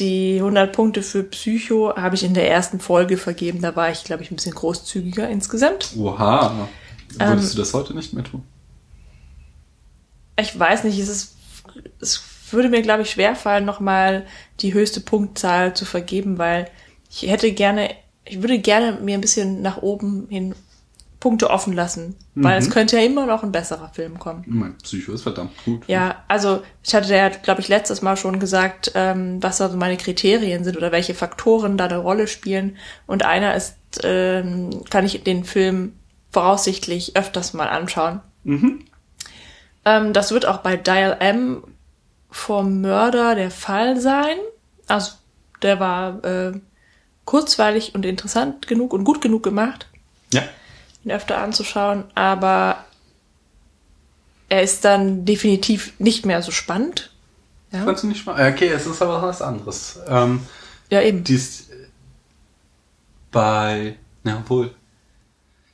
die 0.00 0.38
100 0.38 0.72
Punkte 0.72 1.02
für 1.02 1.22
Psycho 1.22 1.94
habe 1.96 2.16
ich 2.16 2.24
in 2.24 2.34
der 2.34 2.50
ersten 2.50 2.80
Folge 2.80 3.18
vergeben. 3.18 3.62
Da 3.62 3.76
war 3.76 3.90
ich, 3.90 4.02
glaube 4.02 4.24
ich, 4.24 4.32
ein 4.32 4.36
bisschen 4.36 4.54
großzügiger 4.54 5.28
insgesamt. 5.28 5.90
Oha. 5.96 6.68
Würdest 7.10 7.50
Ähm, 7.50 7.56
du 7.56 7.56
das 7.62 7.72
heute 7.72 7.94
nicht 7.94 8.12
mehr 8.14 8.24
tun? 8.24 8.42
Ich 10.36 10.58
weiß 10.58 10.82
nicht, 10.84 10.98
es 10.98 11.08
ist, 11.08 11.36
es 12.00 12.20
würde 12.52 12.68
mir, 12.68 12.82
glaube 12.82 13.02
ich, 13.02 13.10
schwerfallen, 13.10 13.64
nochmal 13.64 14.26
die 14.60 14.74
höchste 14.74 15.00
Punktzahl 15.00 15.74
zu 15.74 15.84
vergeben, 15.84 16.38
weil 16.38 16.70
ich 17.10 17.22
hätte 17.28 17.52
gerne, 17.52 17.90
ich 18.24 18.42
würde 18.42 18.58
gerne 18.58 18.98
mir 19.00 19.14
ein 19.14 19.20
bisschen 19.20 19.62
nach 19.62 19.82
oben 19.82 20.26
hin 20.28 20.54
Punkte 21.20 21.50
offen 21.50 21.72
lassen, 21.72 22.14
weil 22.36 22.58
es 22.58 22.70
könnte 22.70 22.96
ja 22.96 23.02
immer 23.02 23.26
noch 23.26 23.42
ein 23.42 23.50
besserer 23.50 23.88
Film 23.88 24.20
kommen. 24.20 24.44
Mein 24.46 24.78
Psycho 24.78 25.12
ist 25.12 25.22
verdammt 25.22 25.50
gut. 25.64 25.82
Ja, 25.88 26.22
also 26.28 26.62
ich 26.84 26.94
hatte 26.94 27.12
ja, 27.12 27.28
glaube 27.28 27.60
ich, 27.60 27.66
letztes 27.66 28.02
Mal 28.02 28.16
schon 28.16 28.38
gesagt, 28.38 28.92
ähm, 28.94 29.42
was 29.42 29.60
also 29.60 29.76
meine 29.76 29.96
Kriterien 29.96 30.62
sind 30.62 30.76
oder 30.76 30.92
welche 30.92 31.14
Faktoren 31.14 31.76
da 31.76 31.86
eine 31.86 31.98
Rolle 31.98 32.28
spielen. 32.28 32.76
Und 33.08 33.24
einer 33.24 33.56
ist, 33.56 33.74
ähm, 34.04 34.84
kann 34.90 35.04
ich 35.04 35.24
den 35.24 35.42
Film 35.42 35.94
voraussichtlich 36.30 37.16
öfters 37.16 37.52
mal 37.52 37.68
anschauen. 37.68 38.20
Ähm, 39.84 40.12
das 40.12 40.30
wird 40.30 40.46
auch 40.46 40.58
bei 40.58 40.76
Dial 40.76 41.16
M 41.18 41.64
vom 42.30 42.80
Mörder 42.80 43.34
der 43.34 43.50
Fall 43.50 44.00
sein. 44.00 44.36
Also 44.86 45.12
der 45.62 45.80
war 45.80 46.24
äh, 46.24 46.52
kurzweilig 47.24 47.94
und 47.94 48.04
interessant 48.06 48.66
genug 48.68 48.92
und 48.92 49.04
gut 49.04 49.20
genug 49.20 49.42
gemacht 49.42 49.86
Ja. 50.32 50.42
ihn 51.04 51.10
öfter 51.10 51.38
anzuschauen, 51.38 52.04
aber 52.14 52.84
er 54.48 54.62
ist 54.62 54.84
dann 54.84 55.24
definitiv 55.26 55.92
nicht 55.98 56.24
mehr 56.24 56.40
so 56.42 56.50
spannend. 56.52 57.12
Ja, 57.70 57.84
Fandst 57.84 58.02
du 58.04 58.08
nicht 58.08 58.24
mal? 58.24 58.50
Okay, 58.52 58.68
es 58.68 58.86
ist 58.86 59.02
aber 59.02 59.20
was 59.20 59.42
anderes. 59.42 60.00
Ähm, 60.08 60.40
ja 60.88 61.02
eben. 61.02 61.22
die 61.24 61.34
ist 61.34 61.68
bei, 63.30 63.96
na 64.22 64.42
wohl. 64.48 64.74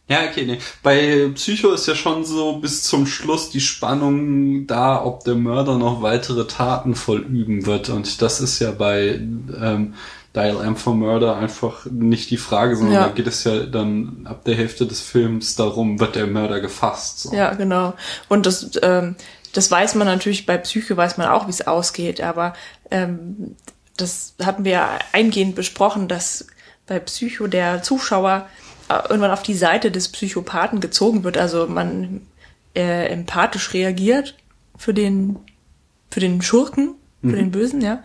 Ja, 0.07 0.19
okay, 0.29 0.45
nee. 0.45 0.59
Bei 0.83 1.31
Psycho 1.35 1.73
ist 1.73 1.87
ja 1.87 1.95
schon 1.95 2.25
so 2.27 2.59
bis 2.59 2.83
zum 2.83 3.07
Schluss 3.07 3.49
die 3.51 3.61
Spannung 3.63 4.67
da, 4.67 5.03
ob 5.03 5.25
der 5.25 5.35
Mörder 5.35 5.79
noch 5.79 6.03
weitere 6.03 6.47
Taten 6.47 6.95
vollüben 6.95 7.65
wird. 7.65 7.89
Und 7.89 8.21
das 8.21 8.41
ist 8.41 8.59
ja 8.59 8.71
bei 8.73 9.15
ähm, 9.15 9.95
Dial 10.37 10.63
M 10.63 10.77
for 10.77 10.95
Murder 10.95 11.37
einfach 11.37 11.87
nicht 11.91 12.31
die 12.31 12.37
Frage, 12.37 12.77
sondern 12.77 12.95
Ja. 12.95 13.07
da 13.07 13.13
geht 13.15 13.27
es 13.27 13.45
ja 13.45 13.61
dann 13.61 14.27
ab 14.29 14.45
der 14.45 14.57
Hälfte 14.57 14.87
des 14.87 15.01
Films 15.01 15.57
darum, 15.57 15.99
wird 16.01 16.17
der 16.17 16.27
Mörder 16.27 16.61
gefasst. 16.61 17.21
So. 17.21 17.35
Ja, 17.35 17.55
genau. 17.55 17.95
Und 18.29 18.45
das, 18.45 18.73
ähm, 18.83 19.17
das 19.55 19.71
weiß 19.71 19.95
man 19.95 20.07
natürlich, 20.07 20.45
bei 20.45 20.59
Psyche 20.59 20.97
weiß 20.99 21.17
man 21.17 21.29
auch, 21.29 21.47
wie 21.47 21.51
es 21.53 21.67
ausgeht, 21.67 22.21
aber 22.21 22.53
ähm, 22.91 23.55
das 23.97 24.35
hatten 24.43 24.65
wir 24.65 24.73
ja 24.73 24.99
eingehend 25.13 25.55
besprochen, 25.55 26.09
dass 26.09 26.47
bei 26.87 26.99
Psycho 26.99 27.47
der 27.47 27.83
Zuschauer 27.83 28.49
irgendwann 28.89 29.31
auf 29.31 29.43
die 29.43 29.55
Seite 29.55 29.91
des 29.91 30.09
Psychopathen 30.09 30.81
gezogen 30.81 31.25
wird, 31.25 31.39
also 31.39 31.67
man 31.67 32.27
äh, 32.75 33.07
empathisch 33.07 33.73
reagiert 33.73 34.37
für 34.77 34.95
den, 34.95 35.37
für 36.11 36.21
den 36.21 36.43
Schurken, 36.43 36.95
für 37.23 37.37
den 37.37 37.51
Bösen, 37.51 37.81
ja. 37.81 38.03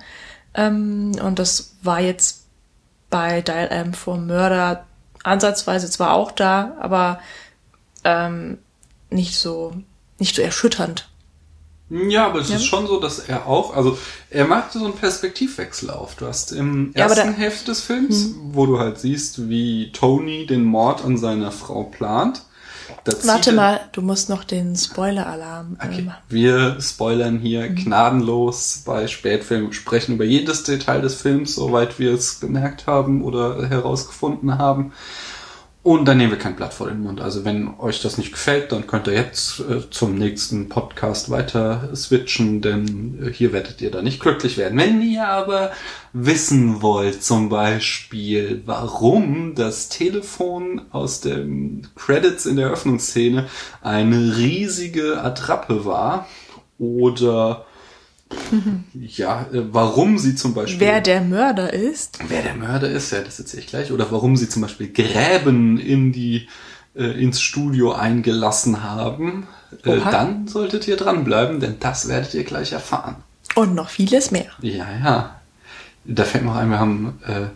Ähm, 0.53 1.11
und 1.21 1.39
das 1.39 1.75
war 1.81 1.99
jetzt 1.99 2.45
bei 3.09 3.41
Dial 3.41 3.67
M 3.67 3.93
for 3.93 4.17
Murder 4.17 4.85
ansatzweise 5.23 5.89
zwar 5.89 6.13
auch 6.13 6.31
da, 6.31 6.77
aber 6.79 7.19
ähm, 8.05 8.59
nicht 9.09 9.35
so 9.35 9.73
nicht 10.19 10.35
so 10.35 10.41
erschütternd. 10.41 11.09
Ja, 11.89 12.27
aber 12.27 12.39
es 12.39 12.49
Ja. 12.49 12.57
ist 12.57 12.65
schon 12.65 12.85
so, 12.87 12.99
dass 12.99 13.19
er 13.19 13.47
auch, 13.47 13.75
also 13.75 13.97
er 14.29 14.45
macht 14.45 14.73
so 14.73 14.83
einen 14.85 14.93
Perspektivwechsel 14.93 15.89
auf. 15.89 16.15
Du 16.15 16.27
hast 16.27 16.51
im 16.51 16.91
Ja, 16.95 17.03
ersten 17.05 17.17
da- 17.19 17.25
Hm. 17.25 17.33
Hälfte 17.33 17.65
des 17.65 17.81
Films, 17.81 18.35
wo 18.41 18.65
du 18.67 18.77
halt 18.79 18.99
siehst, 18.99 19.49
wie 19.49 19.91
Tony 19.91 20.45
den 20.45 20.63
Mord 20.63 21.03
an 21.03 21.17
seiner 21.17 21.51
Frau 21.51 21.83
plant. 21.83 22.43
Warte 23.23 23.53
mal, 23.53 23.79
du 23.91 24.01
musst 24.01 24.29
noch 24.29 24.43
den 24.43 24.75
Spoiler-Alarm 24.75 25.77
äh, 25.79 25.85
Okay. 25.87 26.01
machen. 26.03 26.17
Wir 26.27 26.77
spoilern 26.81 27.37
hier 27.39 27.69
Mhm. 27.69 27.75
gnadenlos 27.75 28.81
bei 28.85 29.07
Spätfilmen, 29.07 29.73
sprechen 29.73 30.15
über 30.15 30.25
jedes 30.25 30.63
Detail 30.63 31.01
des 31.01 31.15
Films, 31.15 31.55
soweit 31.55 31.97
wir 31.99 32.13
es 32.13 32.35
bemerkt 32.35 32.87
haben 32.87 33.23
oder 33.23 33.67
herausgefunden 33.69 34.57
haben. 34.57 34.91
Und 35.81 36.05
dann 36.05 36.17
nehmen 36.17 36.31
wir 36.31 36.37
kein 36.37 36.57
Blatt 36.57 36.73
vor 36.73 36.87
den 36.87 37.01
Mund. 37.01 37.21
Also 37.21 37.45
wenn 37.45 37.79
euch 37.79 38.01
das 38.01 38.17
nicht 38.17 38.33
gefällt, 38.33 38.73
dann 38.73 38.85
könnt 38.85 39.07
ihr 39.07 39.13
jetzt 39.13 39.61
äh, 39.61 39.89
zum 39.89 40.15
nächsten 40.15 40.67
Podcast 40.67 41.29
weiter 41.29 41.95
switchen, 41.95 42.61
denn 42.61 43.17
äh, 43.23 43.31
hier 43.31 43.53
werdet 43.53 43.79
ihr 43.79 43.89
da 43.89 44.01
nicht 44.01 44.19
glücklich 44.19 44.57
werden. 44.57 44.77
Wenn 44.77 45.01
ihr 45.01 45.25
aber 45.25 45.71
wissen 46.11 46.81
wollt, 46.81 47.23
zum 47.23 47.47
Beispiel, 47.47 48.61
warum 48.65 49.55
das 49.55 49.87
Telefon 49.87 50.81
aus 50.91 51.21
den 51.21 51.87
Credits 51.95 52.45
in 52.45 52.57
der 52.57 52.67
Eröffnungsszene 52.67 53.47
eine 53.81 54.35
riesige 54.35 55.21
Attrappe 55.23 55.85
war 55.85 56.27
oder 56.77 57.65
ja, 58.93 59.41
äh, 59.51 59.61
warum 59.71 60.17
sie 60.17 60.35
zum 60.35 60.53
Beispiel 60.53 60.79
Wer 60.79 61.01
der 61.01 61.21
Mörder 61.21 61.73
ist, 61.73 62.19
Wer 62.27 62.43
der 62.43 62.55
Mörder 62.55 62.89
ist, 62.89 63.11
ja, 63.11 63.21
das 63.21 63.39
erzähle 63.39 63.63
ich 63.63 63.67
gleich. 63.67 63.91
Oder 63.91 64.11
warum 64.11 64.35
sie 64.35 64.49
zum 64.49 64.61
Beispiel 64.61 64.91
Gräben 64.91 65.79
in 65.79 66.11
die, 66.11 66.47
äh, 66.95 67.21
ins 67.21 67.41
Studio 67.41 67.93
eingelassen 67.93 68.83
haben, 68.83 69.47
äh, 69.83 69.99
dann 69.99 70.47
solltet 70.47 70.87
ihr 70.87 70.97
dranbleiben, 70.97 71.59
denn 71.59 71.77
das 71.79 72.07
werdet 72.07 72.33
ihr 72.33 72.43
gleich 72.43 72.71
erfahren. 72.71 73.17
und 73.55 73.75
noch 73.75 73.89
vieles 73.89 74.31
mehr. 74.31 74.51
Ja, 74.61 74.87
ja. 75.03 75.35
Da 76.05 76.23
fällt 76.23 76.43
mir 76.43 76.51
auch 76.51 76.55
ein, 76.55 76.69
wir 76.69 76.79
haben 76.79 77.19
äh, 77.27 77.47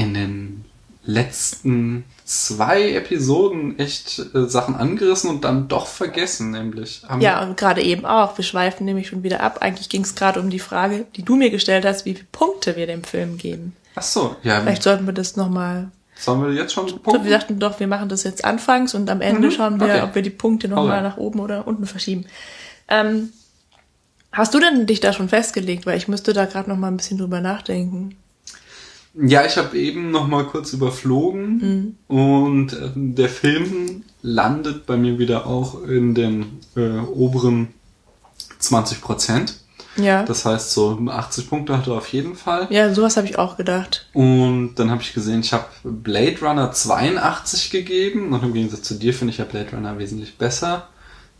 in 0.00 0.14
den 0.14 0.64
letzten 1.04 2.04
zwei 2.24 2.92
Episoden 2.92 3.78
echt 3.78 4.18
äh, 4.34 4.48
Sachen 4.48 4.74
angerissen 4.76 5.28
und 5.30 5.44
dann 5.44 5.68
doch 5.68 5.86
vergessen, 5.86 6.50
nämlich. 6.50 7.02
Haben 7.06 7.20
Ja, 7.20 7.42
und 7.42 7.56
gerade 7.56 7.82
eben 7.82 8.06
auch. 8.06 8.36
Wir 8.38 8.44
schweifen 8.44 8.84
nämlich 8.86 9.08
schon 9.08 9.22
wieder 9.22 9.40
ab. 9.40 9.58
Eigentlich 9.60 9.88
ging 9.88 10.02
es 10.02 10.14
gerade 10.14 10.40
um 10.40 10.50
die 10.50 10.58
Frage, 10.58 11.06
die 11.16 11.22
du 11.22 11.36
mir 11.36 11.50
gestellt 11.50 11.84
hast, 11.84 12.04
wie 12.06 12.14
viele 12.14 12.26
Punkte 12.32 12.76
wir 12.76 12.86
dem 12.86 13.04
Film 13.04 13.36
geben. 13.36 13.76
Ach 13.94 14.02
so, 14.02 14.36
ja. 14.42 14.60
Vielleicht 14.60 14.82
sollten 14.82 15.06
wir 15.06 15.12
das 15.12 15.36
nochmal. 15.36 15.90
Sollen 16.16 16.42
wir 16.42 16.52
jetzt 16.52 16.72
schon 16.72 16.86
Wir 16.86 16.96
punkten? 16.98 17.28
dachten 17.30 17.58
doch, 17.58 17.78
wir 17.80 17.86
machen 17.88 18.08
das 18.08 18.22
jetzt 18.22 18.44
anfangs 18.44 18.94
und 18.94 19.10
am 19.10 19.20
Ende 19.20 19.48
Mhm, 19.48 19.52
schauen 19.52 19.80
wir, 19.80 19.86
okay. 19.86 20.02
ob 20.02 20.14
wir 20.14 20.22
die 20.22 20.30
Punkte 20.30 20.68
nochmal 20.68 21.02
nach 21.02 21.16
oben 21.16 21.40
oder 21.40 21.66
unten 21.66 21.86
verschieben. 21.86 22.24
Ähm, 22.88 23.30
hast 24.32 24.54
du 24.54 24.60
denn 24.60 24.86
dich 24.86 25.00
da 25.00 25.12
schon 25.12 25.28
festgelegt? 25.28 25.86
Weil 25.86 25.98
ich 25.98 26.08
müsste 26.08 26.32
da 26.32 26.44
gerade 26.46 26.70
noch 26.70 26.76
mal 26.76 26.88
ein 26.88 26.96
bisschen 26.96 27.18
drüber 27.18 27.40
nachdenken. 27.40 28.16
Ja, 29.16 29.44
ich 29.46 29.56
habe 29.56 29.78
eben 29.78 30.10
noch 30.10 30.26
mal 30.26 30.44
kurz 30.44 30.72
überflogen 30.72 31.96
und 32.08 32.72
äh, 32.72 32.90
der 32.94 33.28
Film 33.28 34.02
landet 34.22 34.86
bei 34.86 34.96
mir 34.96 35.18
wieder 35.18 35.46
auch 35.46 35.82
in 35.84 36.14
den 36.14 36.58
äh, 36.76 36.98
oberen 36.98 37.68
20 38.58 39.00
Prozent. 39.00 39.54
Ja. 39.96 40.24
Das 40.24 40.44
heißt, 40.44 40.72
so 40.72 40.98
80 41.08 41.48
Punkte 41.48 41.76
hat 41.78 41.86
er 41.86 41.94
auf 41.94 42.08
jeden 42.08 42.34
Fall. 42.34 42.66
ja, 42.70 42.92
sowas 42.92 43.16
habe 43.16 43.28
ich 43.28 43.38
auch 43.38 43.56
gedacht. 43.56 44.08
Und 44.12 44.74
dann 44.76 44.90
habe 44.90 45.02
ich 45.02 45.14
gesehen, 45.14 45.40
ich 45.40 45.52
habe 45.52 45.66
Blade 45.84 46.38
Runner 46.42 46.72
82 46.72 47.70
gegeben 47.70 48.32
und 48.32 48.42
im 48.42 48.52
Gegensatz 48.52 48.82
zu 48.82 48.94
dir 48.94 49.14
finde 49.14 49.32
ich 49.32 49.38
ja 49.38 49.44
Blade 49.44 49.70
Runner 49.72 49.96
wesentlich 49.98 50.36
besser. 50.36 50.88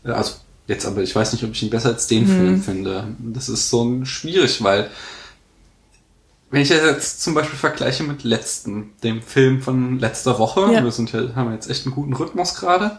Äh, 0.05 0.11
Also 0.13 0.35
jetzt 0.69 0.87
aber, 0.87 1.03
ich 1.03 1.15
weiß 1.17 1.33
nicht, 1.33 1.43
ob 1.43 1.51
ich 1.51 1.63
ihn 1.65 1.71
besser 1.71 1.89
als 1.89 2.07
den 2.07 2.27
Film 2.29 2.63
finde. 2.63 3.09
Das 3.19 3.49
ist 3.49 3.69
so 3.71 4.05
schwierig, 4.05 4.63
weil 4.63 4.89
wenn 6.55 6.63
ich 6.63 6.69
das 6.71 6.83
jetzt 6.83 7.23
zum 7.23 7.35
Beispiel 7.35 7.59
vergleiche 7.59 8.03
mit 8.05 8.25
letzten, 8.25 8.93
dem 9.03 9.21
Film 9.23 9.61
von 9.61 9.99
letzter 9.99 10.39
Woche, 10.39 10.73
Ja. 10.73 10.83
wir 10.85 10.91
sind 10.93 11.13
ja, 11.13 11.35
haben 11.35 11.53
jetzt 11.53 11.69
echt 11.69 11.85
einen 11.85 11.95
guten 11.95 12.15
Rhythmus 12.15 12.55
gerade. 12.55 12.99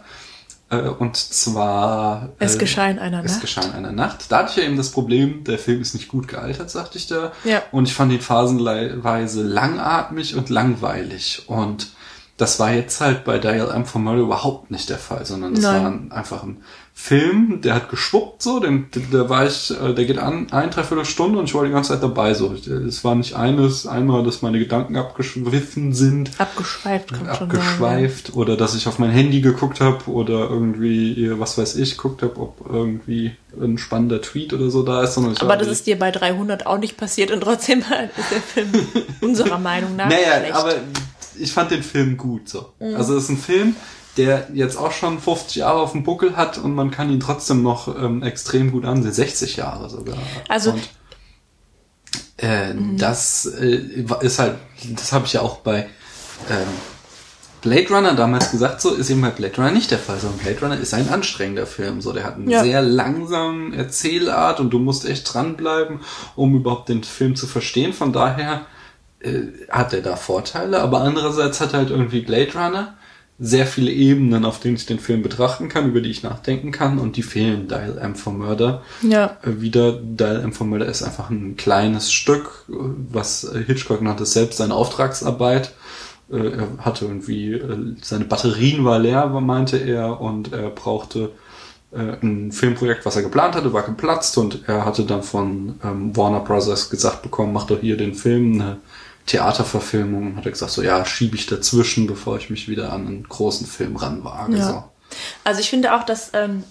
Äh, 0.68 0.78
Und 0.88 1.16
zwar 1.16 2.30
Es 2.38 2.56
äh, 2.56 2.58
geschah 2.58 2.88
in 2.88 2.98
einer 2.98 3.24
es 3.24 3.32
Nacht. 3.32 3.40
geschah 3.40 3.62
in 3.62 3.72
einer 3.72 3.92
Nacht. 3.92 4.30
Da 4.30 4.38
hatte 4.38 4.50
ich 4.50 4.56
ja 4.56 4.64
eben 4.64 4.76
das 4.76 4.90
Problem, 4.90 5.44
der 5.44 5.58
Film 5.58 5.80
ist 5.80 5.94
nicht 5.94 6.08
gut 6.08 6.28
gealtert, 6.28 6.70
sagte 6.70 6.98
ich 6.98 7.06
da. 7.06 7.32
Ja. 7.44 7.62
Und 7.72 7.86
ich 7.88 7.94
fand 7.94 8.12
ihn 8.12 8.20
phasenweise 8.20 9.42
langatmig 9.42 10.34
und 10.34 10.48
langweilig. 10.50 11.44
Und 11.46 11.88
das 12.36 12.58
war 12.60 12.72
jetzt 12.72 13.00
halt 13.00 13.24
bei 13.24 13.38
Dial 13.38 13.70
M 13.70 13.86
for 13.86 14.00
Murder 14.00 14.20
überhaupt 14.22 14.70
nicht 14.70 14.90
der 14.90 14.98
Fall, 14.98 15.24
sondern 15.24 15.54
das 15.54 15.62
Nein. 15.64 15.82
war 15.82 15.90
ein, 15.90 16.12
einfach 16.12 16.42
ein 16.42 16.62
Film, 16.98 17.60
der 17.60 17.74
hat 17.74 17.90
geschwuppt 17.90 18.42
so, 18.42 18.58
den, 18.58 18.86
da 19.12 19.28
war 19.28 19.46
ich, 19.46 19.70
äh, 19.70 19.92
der 19.92 20.06
geht 20.06 20.18
an, 20.18 20.50
ein, 20.50 20.70
dreiviertel 20.70 21.04
Stunde 21.04 21.38
und 21.38 21.44
ich 21.44 21.54
war 21.54 21.64
die 21.64 21.70
ganze 21.70 21.92
Zeit 21.92 22.02
dabei 22.02 22.32
so. 22.32 22.52
Es 22.52 23.04
war 23.04 23.14
nicht 23.14 23.34
eines, 23.34 23.86
einmal, 23.86 24.24
dass 24.24 24.40
meine 24.40 24.58
Gedanken 24.58 24.96
abgeschwiffen 24.96 25.92
sind 25.92 26.30
Abgeschweift, 26.38 27.12
kann 27.12 27.26
man 27.26 27.36
schon 27.36 27.50
abgeschweift 27.50 28.34
oder 28.34 28.56
dass 28.56 28.74
ich 28.74 28.88
auf 28.88 28.98
mein 28.98 29.10
Handy 29.10 29.42
geguckt 29.42 29.80
habe 29.80 30.10
oder 30.10 30.48
irgendwie, 30.50 31.30
was 31.38 31.58
weiß 31.58 31.76
ich, 31.76 31.98
geguckt 31.98 32.22
habe, 32.22 32.40
ob 32.40 32.66
irgendwie 32.68 33.36
ein 33.60 33.76
spannender 33.76 34.22
Tweet 34.22 34.54
oder 34.54 34.70
so 34.70 34.82
da 34.82 35.02
ist. 35.02 35.18
Aber 35.18 35.56
das 35.58 35.68
ist 35.68 35.86
dir 35.86 35.98
bei 35.98 36.10
300 36.10 36.66
auch 36.66 36.78
nicht 36.78 36.96
passiert 36.96 37.30
und 37.30 37.42
trotzdem 37.42 37.80
ist 38.16 38.30
der 38.32 38.40
Film 38.40 38.72
unserer 39.20 39.58
Meinung 39.58 39.96
nach 39.96 40.08
Naja, 40.08 40.38
schlecht. 40.38 40.54
aber 40.54 40.74
ich 41.38 41.52
fand 41.52 41.70
den 41.70 41.82
Film 41.82 42.16
gut 42.16 42.48
so. 42.48 42.72
Mhm. 42.80 42.96
Also 42.96 43.16
es 43.16 43.24
ist 43.24 43.30
ein 43.30 43.38
Film, 43.38 43.76
der 44.16 44.48
jetzt 44.54 44.76
auch 44.76 44.92
schon 44.92 45.18
50 45.20 45.56
Jahre 45.56 45.80
auf 45.80 45.92
dem 45.92 46.02
Buckel 46.04 46.36
hat 46.36 46.58
und 46.58 46.74
man 46.74 46.90
kann 46.90 47.10
ihn 47.10 47.20
trotzdem 47.20 47.62
noch 47.62 47.88
ähm, 48.00 48.22
extrem 48.22 48.70
gut 48.72 48.84
ansehen. 48.84 49.12
60 49.12 49.56
Jahre 49.56 49.88
sogar. 49.90 50.16
Also- 50.48 50.72
und, 50.72 50.88
äh, 52.38 52.74
das 52.96 53.46
äh, 53.46 54.04
ist 54.20 54.38
halt, 54.38 54.56
das 54.94 55.12
habe 55.12 55.26
ich 55.26 55.34
ja 55.34 55.40
auch 55.42 55.58
bei 55.58 55.86
ähm, 56.50 56.66
Blade 57.62 57.88
Runner 57.88 58.14
damals 58.14 58.50
gesagt, 58.50 58.80
so 58.80 58.94
ist 58.94 59.10
eben 59.10 59.22
bei 59.22 59.30
Blade 59.30 59.56
Runner 59.56 59.70
nicht 59.72 59.90
der 59.90 59.98
Fall, 59.98 60.18
sondern 60.20 60.38
Blade 60.38 60.60
Runner 60.60 60.78
ist 60.78 60.94
ein 60.94 61.08
anstrengender 61.08 61.66
Film. 61.66 62.00
So, 62.00 62.12
der 62.12 62.24
hat 62.24 62.36
einen 62.36 62.48
Ja. 62.48 62.62
sehr 62.62 62.80
langsamen 62.82 63.72
Erzählart 63.72 64.60
und 64.60 64.70
du 64.70 64.78
musst 64.78 65.04
echt 65.08 65.32
dranbleiben, 65.32 66.00
um 66.36 66.54
überhaupt 66.54 66.88
den 66.90 67.02
Film 67.02 67.34
zu 67.34 67.46
verstehen. 67.46 67.92
Von 67.92 68.12
daher 68.12 68.66
äh, 69.20 69.40
hat 69.70 69.92
er 69.94 70.02
da 70.02 70.14
Vorteile, 70.16 70.80
aber 70.80 71.00
andererseits 71.00 71.60
hat 71.60 71.72
er 71.72 71.80
halt 71.80 71.90
irgendwie 71.90 72.20
Blade 72.20 72.52
Runner 72.54 72.94
sehr 73.38 73.66
viele 73.66 73.90
Ebenen, 73.90 74.46
auf 74.46 74.60
denen 74.60 74.76
ich 74.76 74.86
den 74.86 74.98
Film 74.98 75.22
betrachten 75.22 75.68
kann, 75.68 75.88
über 75.88 76.00
die 76.00 76.10
ich 76.10 76.22
nachdenken 76.22 76.72
kann 76.72 76.98
und 76.98 77.16
die 77.16 77.22
fehlen 77.22 77.68
Dial 77.68 77.98
M 77.98 78.14
for 78.14 78.32
Murder. 78.32 78.82
Ja. 79.02 79.36
Äh, 79.42 79.60
Wieder 79.60 79.92
Dial 79.92 80.40
M 80.40 80.52
for 80.52 80.66
Murder 80.66 80.86
ist 80.86 81.02
einfach 81.02 81.28
ein 81.28 81.56
kleines 81.56 82.12
Stück, 82.12 82.64
was 82.68 83.46
Hitchcock 83.66 84.00
nannte 84.00 84.24
selbst 84.24 84.56
seine 84.56 84.74
Auftragsarbeit. 84.74 85.74
Äh, 86.30 86.36
Er 86.36 86.68
hatte 86.78 87.04
irgendwie, 87.04 87.52
äh, 87.52 87.94
seine 88.02 88.24
Batterien 88.24 88.84
war 88.84 88.98
leer, 88.98 89.26
meinte 89.26 89.76
er, 89.76 90.20
und 90.20 90.52
er 90.52 90.70
brauchte 90.70 91.30
ein 91.92 92.52
Filmprojekt, 92.52 93.06
was 93.06 93.16
er 93.16 93.22
geplant 93.22 93.54
hatte, 93.54 93.72
war 93.72 93.84
geplatzt 93.84 94.36
und 94.36 94.64
er 94.66 94.84
hatte 94.84 95.04
dann 95.04 95.22
von 95.22 95.76
ähm, 95.82 96.14
Warner 96.14 96.40
Brothers 96.40 96.90
gesagt 96.90 97.22
bekommen, 97.22 97.54
mach 97.54 97.64
doch 97.68 97.80
hier 97.80 97.96
den 97.96 98.14
Film, 98.14 98.60
eine 98.60 98.76
Theaterverfilmung. 99.26 100.28
Und 100.28 100.36
hat 100.36 100.46
er 100.46 100.52
gesagt, 100.52 100.72
so 100.72 100.82
ja, 100.82 101.04
schiebe 101.04 101.36
ich 101.36 101.46
dazwischen, 101.46 102.06
bevor 102.06 102.36
ich 102.36 102.50
mich 102.50 102.68
wieder 102.68 102.92
an 102.92 103.06
einen 103.06 103.28
großen 103.28 103.66
Film 103.66 103.96
ranwage. 103.96 104.56
Ja. 104.56 104.68
So. 104.68 104.84
Also 105.44 105.60
ich 105.60 105.70
finde 105.70 105.94
auch, 105.94 106.04
dass, 106.04 106.30
ähm, 106.34 106.64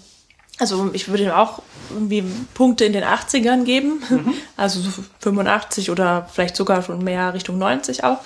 also 0.58 0.90
ich 0.92 1.08
würde 1.08 1.24
ihm 1.24 1.30
auch 1.30 1.62
irgendwie 1.90 2.24
Punkte 2.54 2.84
in 2.84 2.92
den 2.92 3.04
80ern 3.04 3.64
geben, 3.64 4.02
also 4.56 4.80
so 4.80 4.90
85 5.20 5.90
oder 5.90 6.28
vielleicht 6.32 6.56
sogar 6.56 6.82
schon 6.82 7.04
mehr 7.04 7.34
Richtung 7.34 7.58
90 7.58 8.04
auch. 8.04 8.18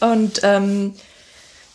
Und 0.00 0.40
ähm, 0.42 0.94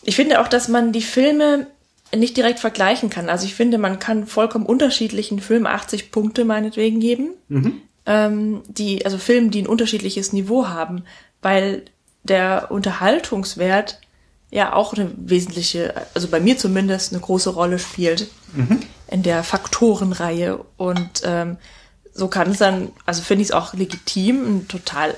ich 0.02 0.16
finde 0.16 0.40
auch, 0.40 0.48
dass 0.48 0.68
man 0.68 0.92
die 0.92 1.02
Filme 1.02 1.66
nicht 2.14 2.36
direkt 2.36 2.60
vergleichen 2.60 3.10
kann. 3.10 3.28
Also 3.28 3.46
ich 3.46 3.54
finde, 3.54 3.78
man 3.78 3.98
kann 3.98 4.26
vollkommen 4.26 4.66
unterschiedlichen 4.66 5.40
Filmen 5.40 5.66
80 5.66 6.10
Punkte 6.10 6.44
meinetwegen 6.44 7.00
geben. 7.00 7.30
Ähm, 8.06 8.62
die, 8.68 9.04
also 9.04 9.18
Filme, 9.18 9.48
die 9.48 9.62
ein 9.62 9.66
unterschiedliches 9.66 10.32
Niveau 10.32 10.68
haben, 10.68 11.04
weil 11.44 11.84
der 12.22 12.70
Unterhaltungswert 12.70 14.00
ja 14.50 14.72
auch 14.72 14.94
eine 14.94 15.10
wesentliche, 15.16 15.94
also 16.14 16.28
bei 16.28 16.40
mir 16.40 16.56
zumindest 16.56 17.12
eine 17.12 17.20
große 17.20 17.50
Rolle 17.50 17.78
spielt 17.78 18.28
in 19.08 19.22
der 19.22 19.44
Faktorenreihe. 19.44 20.64
Und 20.76 21.22
ähm, 21.24 21.58
so 22.14 22.28
kann 22.28 22.50
es 22.50 22.58
dann, 22.58 22.92
also 23.04 23.22
finde 23.22 23.42
ich 23.42 23.48
es 23.48 23.54
auch 23.54 23.74
legitim, 23.74 24.44
einen 24.44 24.68
total 24.68 25.14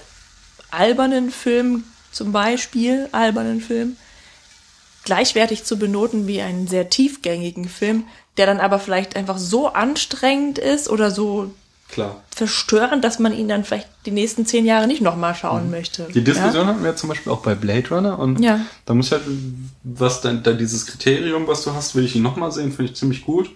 albernen 0.71 1.31
Film 1.31 1.85
zum 2.11 2.33
Beispiel, 2.33 3.09
albernen 3.13 3.61
Film, 3.61 3.97
gleichwertig 5.05 5.65
zu 5.65 5.79
benoten 5.79 6.27
wie 6.27 6.41
einen 6.43 6.67
sehr 6.67 6.89
tiefgängigen 6.89 7.69
Film, 7.69 8.07
der 8.39 8.47
dann 8.47 8.59
aber 8.59 8.79
vielleicht 8.81 9.15
einfach 9.15 9.39
so 9.39 9.69
anstrengend 9.69 10.59
ist 10.59 10.89
oder 10.89 11.11
so 11.11 11.53
Klar. 11.89 12.23
verstörend, 12.35 13.05
dass 13.05 13.19
man 13.19 13.33
ihn 13.33 13.49
dann 13.49 13.65
vielleicht 13.65 13.89
die 14.05 14.11
nächsten 14.11 14.45
zehn 14.45 14.67
Jahre 14.67 14.87
nicht 14.87 15.01
nochmal 15.01 15.35
schauen 15.35 15.71
möchte. 15.71 16.07
Die 16.15 16.23
Diskussion 16.25 16.67
Ja? 16.67 16.75
hatten 16.75 16.85
wir 16.85 16.95
zum 16.97 17.09
Beispiel 17.09 17.33
auch 17.33 17.41
bei 17.41 17.55
Blade 17.55 17.89
Runner 17.91 18.19
und 18.19 18.41
Ja. 18.41 18.61
da 18.85 18.93
muss 18.95 19.07
ich 19.07 19.13
halt, 19.13 19.23
was 19.85 20.21
dann, 20.21 20.43
da 20.43 20.53
dieses 20.53 20.85
Kriterium, 20.87 21.47
was 21.47 21.63
du 21.65 21.73
hast, 21.75 21.95
will 21.95 22.05
ich 22.05 22.15
ihn 22.17 22.23
nochmal 22.23 22.53
sehen, 22.53 22.73
finde 22.73 22.93
ich 22.93 22.99
ziemlich 22.99 23.25
gut. 23.25 23.51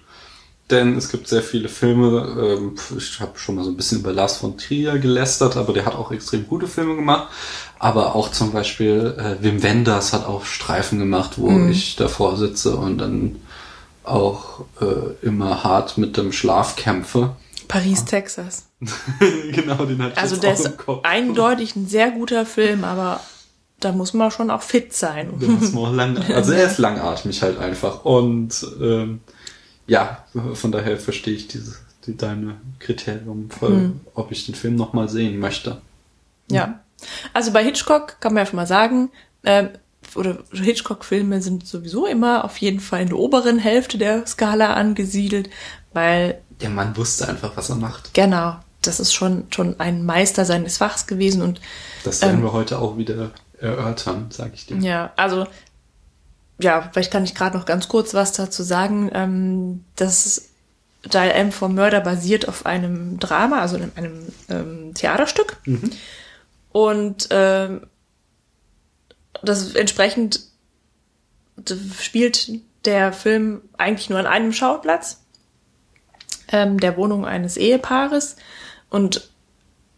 Denn 0.71 0.97
es 0.97 1.09
gibt 1.09 1.27
sehr 1.27 1.43
viele 1.43 1.69
Filme, 1.69 2.57
ähm, 2.59 2.77
ich 2.97 3.19
habe 3.19 3.37
schon 3.37 3.57
mal 3.57 3.65
so 3.65 3.71
ein 3.71 3.77
bisschen 3.77 3.99
über 3.99 4.13
Lars 4.13 4.37
von 4.37 4.57
Trier 4.57 4.99
gelästert, 4.99 5.57
aber 5.57 5.73
der 5.73 5.85
hat 5.85 5.97
auch 5.97 6.13
extrem 6.13 6.47
gute 6.47 6.69
Filme 6.69 6.95
gemacht. 6.95 7.27
Aber 7.81 8.15
auch 8.15 8.31
zum 8.31 8.53
Beispiel 8.53 9.15
äh, 9.19 9.43
Wim 9.45 9.65
Wenders 9.65 10.13
hat 10.13 10.27
auch 10.27 10.45
Streifen 10.45 11.01
gemacht, 11.01 11.33
wo 11.39 11.51
Mhm. 11.51 11.73
ich 11.73 11.97
davor 11.97 12.37
sitze 12.37 12.77
und 12.77 12.99
dann 12.99 13.37
auch 14.05 14.61
äh, 14.81 15.27
immer 15.27 15.65
hart 15.65 15.99
mit 15.99 16.17
dem 16.17 16.33
Schlaf 16.33 16.77
kämpfe. 16.77 17.35
Paris, 17.71 18.05
Texas. 18.05 18.69
genau, 19.53 19.85
den 19.85 20.01
ich 20.01 20.19
Also 20.19 20.37
der 20.37 20.55
auch 20.55 20.59
ist 20.59 20.71
eindeutig 21.05 21.77
ein 21.77 21.87
sehr 21.87 22.11
guter 22.11 22.45
Film, 22.45 22.85
aber 22.85 23.21
da 23.79 23.93
muss 23.93 24.13
man 24.13 24.31
schon 24.31 24.51
auch 24.51 24.63
fit 24.63 24.93
sein. 24.93 25.33
Der 25.41 25.49
ist 25.63 25.75
noch 25.75 25.93
lang, 25.93 26.19
also 26.33 26.53
er 26.53 26.67
ist 26.67 26.79
langatmig 26.79 27.43
halt 27.43 27.59
einfach. 27.59 28.05
Und 28.05 28.67
ähm, 28.81 29.21
ja, 29.87 30.25
von 30.55 30.73
daher 30.73 30.99
verstehe 30.99 31.35
ich 31.35 31.49
diese, 31.49 31.77
die, 32.07 32.17
deine 32.17 32.57
Kriterium 32.79 33.51
voll, 33.51 33.71
Hm. 33.71 34.01
ob 34.15 34.31
ich 34.33 34.47
den 34.47 34.55
Film 34.55 34.77
nochmal 34.77 35.09
sehen 35.09 35.39
möchte. 35.39 35.81
Ja. 36.51 36.81
Also 37.33 37.53
bei 37.53 37.65
Hitchcock 37.65 38.21
kann 38.21 38.35
man 38.35 38.45
ja 38.45 38.47
schon 38.47 38.57
mal 38.57 38.67
sagen, 38.67 39.11
ähm, 39.45 39.71
oder 40.17 40.39
Hitchcock-Filme 40.53 41.41
sind 41.41 41.67
sowieso 41.67 42.07
immer 42.07 42.45
auf 42.45 42.57
jeden 42.59 42.81
Fall 42.81 43.03
in 43.03 43.09
der 43.09 43.19
oberen 43.19 43.59
Hälfte 43.59 43.97
der 43.97 44.27
Skala 44.27 44.75
angesiedelt, 44.75 45.49
weil 45.93 46.41
Der 46.61 46.71
Mann 46.71 46.97
wusste 46.97 47.29
einfach, 47.29 47.57
was 47.57 47.69
er 47.71 47.77
macht. 47.77 48.13
genau, 48.15 48.57
das 48.83 49.01
ist 49.01 49.13
schon 49.13 49.47
schon 49.51 49.79
ein 49.79 50.05
Meister 50.05 50.45
seines 50.45 50.79
Fachs 50.79 51.07
gewesen 51.07 51.43
und 51.43 51.61
Das 52.05 52.23
werden 52.23 52.37
Ähm. 52.39 52.43
wir 52.43 52.53
heute 52.53 52.79
auch 52.79 52.97
wieder 52.97 53.31
erörtern, 53.59 54.27
sag 54.31 54.55
ich 54.55 54.67
dir. 54.67 54.79
Ja, 54.79 55.13
also 55.17 55.47
ja, 56.59 56.89
vielleicht 56.93 57.11
kann 57.11 57.25
ich 57.25 57.35
gerade 57.35 57.57
noch 57.57 57.65
ganz 57.67 57.89
kurz 57.89 58.13
was 58.15 58.33
dazu 58.33 58.63
sagen. 58.63 59.11
Ähm, 59.15 59.85
das 59.97 60.49
Dial 61.05 61.31
M 61.31 61.53
for 61.53 61.71
Murder 61.71 62.01
basiert 62.01 62.47
auf 62.49 62.67
einem 62.67 63.19
Drama, 63.19 63.61
also 63.61 63.77
einem, 63.77 63.93
einem 63.97 64.27
ähm, 64.51 64.95
Theaterstück. 64.95 65.57
Und 66.73 67.29
ähm, 67.31 67.87
das 69.43 69.75
entsprechend 69.75 70.41
spielt 71.99 72.51
der 72.85 73.13
Film 73.15 73.63
eigentlich 73.79 74.11
nur 74.11 74.19
an 74.19 74.27
einem 74.27 74.53
Schauplatz, 74.53 75.20
ähm, 76.53 76.79
der 76.79 76.97
Wohnung 76.97 77.25
eines 77.25 77.57
Ehepaares. 77.57 78.37
Und 78.89 79.31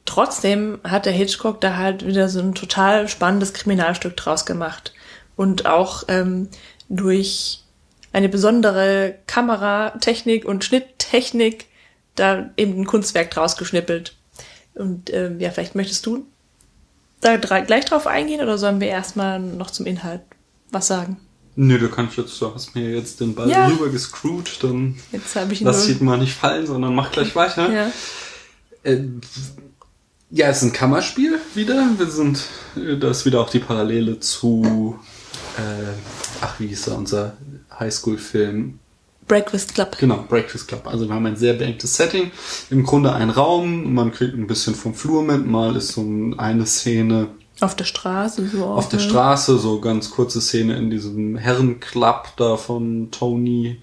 trotzdem 0.05 0.81
hat 0.85 1.07
der 1.07 1.13
Hitchcock 1.13 1.61
da 1.61 1.77
halt 1.77 2.07
wieder 2.07 2.29
so 2.29 2.41
ein 2.41 2.55
total 2.55 3.09
spannendes 3.09 3.53
Kriminalstück 3.53 4.17
draus 4.17 4.47
gemacht. 4.47 4.93
Und 5.37 5.67
auch 5.67 6.05
ähm, 6.09 6.49
durch 6.89 7.63
eine 8.13 8.29
besondere 8.29 9.15
Kameratechnik 9.27 10.45
und 10.45 10.65
Schnitttechnik 10.65 11.67
da 12.15 12.51
eben 12.57 12.81
ein 12.81 12.87
Kunstwerk 12.87 13.31
draus 13.31 13.57
geschnippelt. 13.57 14.15
Und 14.75 15.13
ähm, 15.13 15.41
ja, 15.41 15.51
vielleicht 15.51 15.75
möchtest 15.75 16.05
du 16.07 16.27
da 17.21 17.37
gleich 17.37 17.85
drauf 17.85 18.07
eingehen 18.07 18.41
oder 18.41 18.59
sollen 18.59 18.81
wir 18.81 18.89
erstmal 18.89 19.39
noch 19.39 19.71
zum 19.71 19.87
Inhalt 19.87 20.23
was 20.71 20.87
sagen? 20.87 21.21
Nö, 21.55 21.79
du 21.79 21.89
kannst 21.91 22.17
jetzt, 22.17 22.41
du 22.41 22.55
hast 22.55 22.75
mir 22.75 22.91
jetzt 22.95 23.21
den 23.21 23.35
Ball 23.35 23.49
Ja. 23.51 23.67
rüber 23.67 23.89
gescrewt, 23.91 24.59
dann 24.63 24.97
Jetzt 25.13 25.37
ich 25.51 25.61
lass 25.61 25.87
nur. 25.89 25.97
ihn 25.97 26.05
mal 26.07 26.19
nicht 26.19 26.35
fallen, 26.35 26.67
sondern 26.67 26.95
mach 26.95 27.13
gleich 27.13 27.35
weiter. 27.37 27.71
Ja. 27.71 27.91
Äh, 28.85 29.05
ja, 30.31 30.49
es 30.49 30.59
ist 30.59 30.63
ein 30.63 30.73
Kammerspiel 30.73 31.39
wieder. 31.55 31.87
Wir 31.99 32.07
sind, 32.07 32.41
äh, 32.77 32.97
da 32.97 33.11
ist 33.11 33.27
wieder 33.27 33.41
auch 33.41 33.51
die 33.51 33.59
Parallele 33.59 34.19
zu, 34.19 34.99
äh, 35.59 35.93
ach, 36.41 36.59
wie 36.59 36.69
hieß 36.69 36.89
er, 36.89 36.97
unser 36.97 37.37
Highschool-Film. 37.79 38.79
Breakfast 39.29 39.75
Club. 39.75 39.97
Genau, 39.99 40.25
Breakfast 40.29 40.69
Club. 40.69 40.87
Also 40.87 41.07
wir 41.07 41.15
haben 41.15 41.27
ein 41.27 41.37
sehr 41.37 41.53
beengtes 41.55 41.97
Setting. 41.97 42.31
Im 42.71 42.83
Grunde 42.83 43.13
ein 43.13 43.31
Raum, 43.31 43.95
man 43.95 44.11
kriegt 44.11 44.35
ein 44.35 44.47
bisschen 44.47 44.75
vom 44.75 44.95
Flur 44.95 45.23
mit. 45.23 45.47
Mal 45.47 45.77
ist 45.77 45.89
so 45.93 46.01
ein- 46.01 46.39
eine 46.39 46.67
Szene 46.67 47.29
Auf 47.63 47.77
der 47.77 47.85
Straße 47.85 48.47
so. 48.49 48.65
auf 48.65 48.89
der 48.89 48.99
ne? 49.01 49.05
Straße, 49.09 49.59
so 49.59 49.81
ganz 49.81 50.11
kurze 50.11 50.41
Szene 50.41 50.77
in 50.77 50.91
diesem 50.91 51.37
Herrenclub 51.37 52.29
da 52.37 52.57
von 52.57 53.11
Tony. 53.11 53.81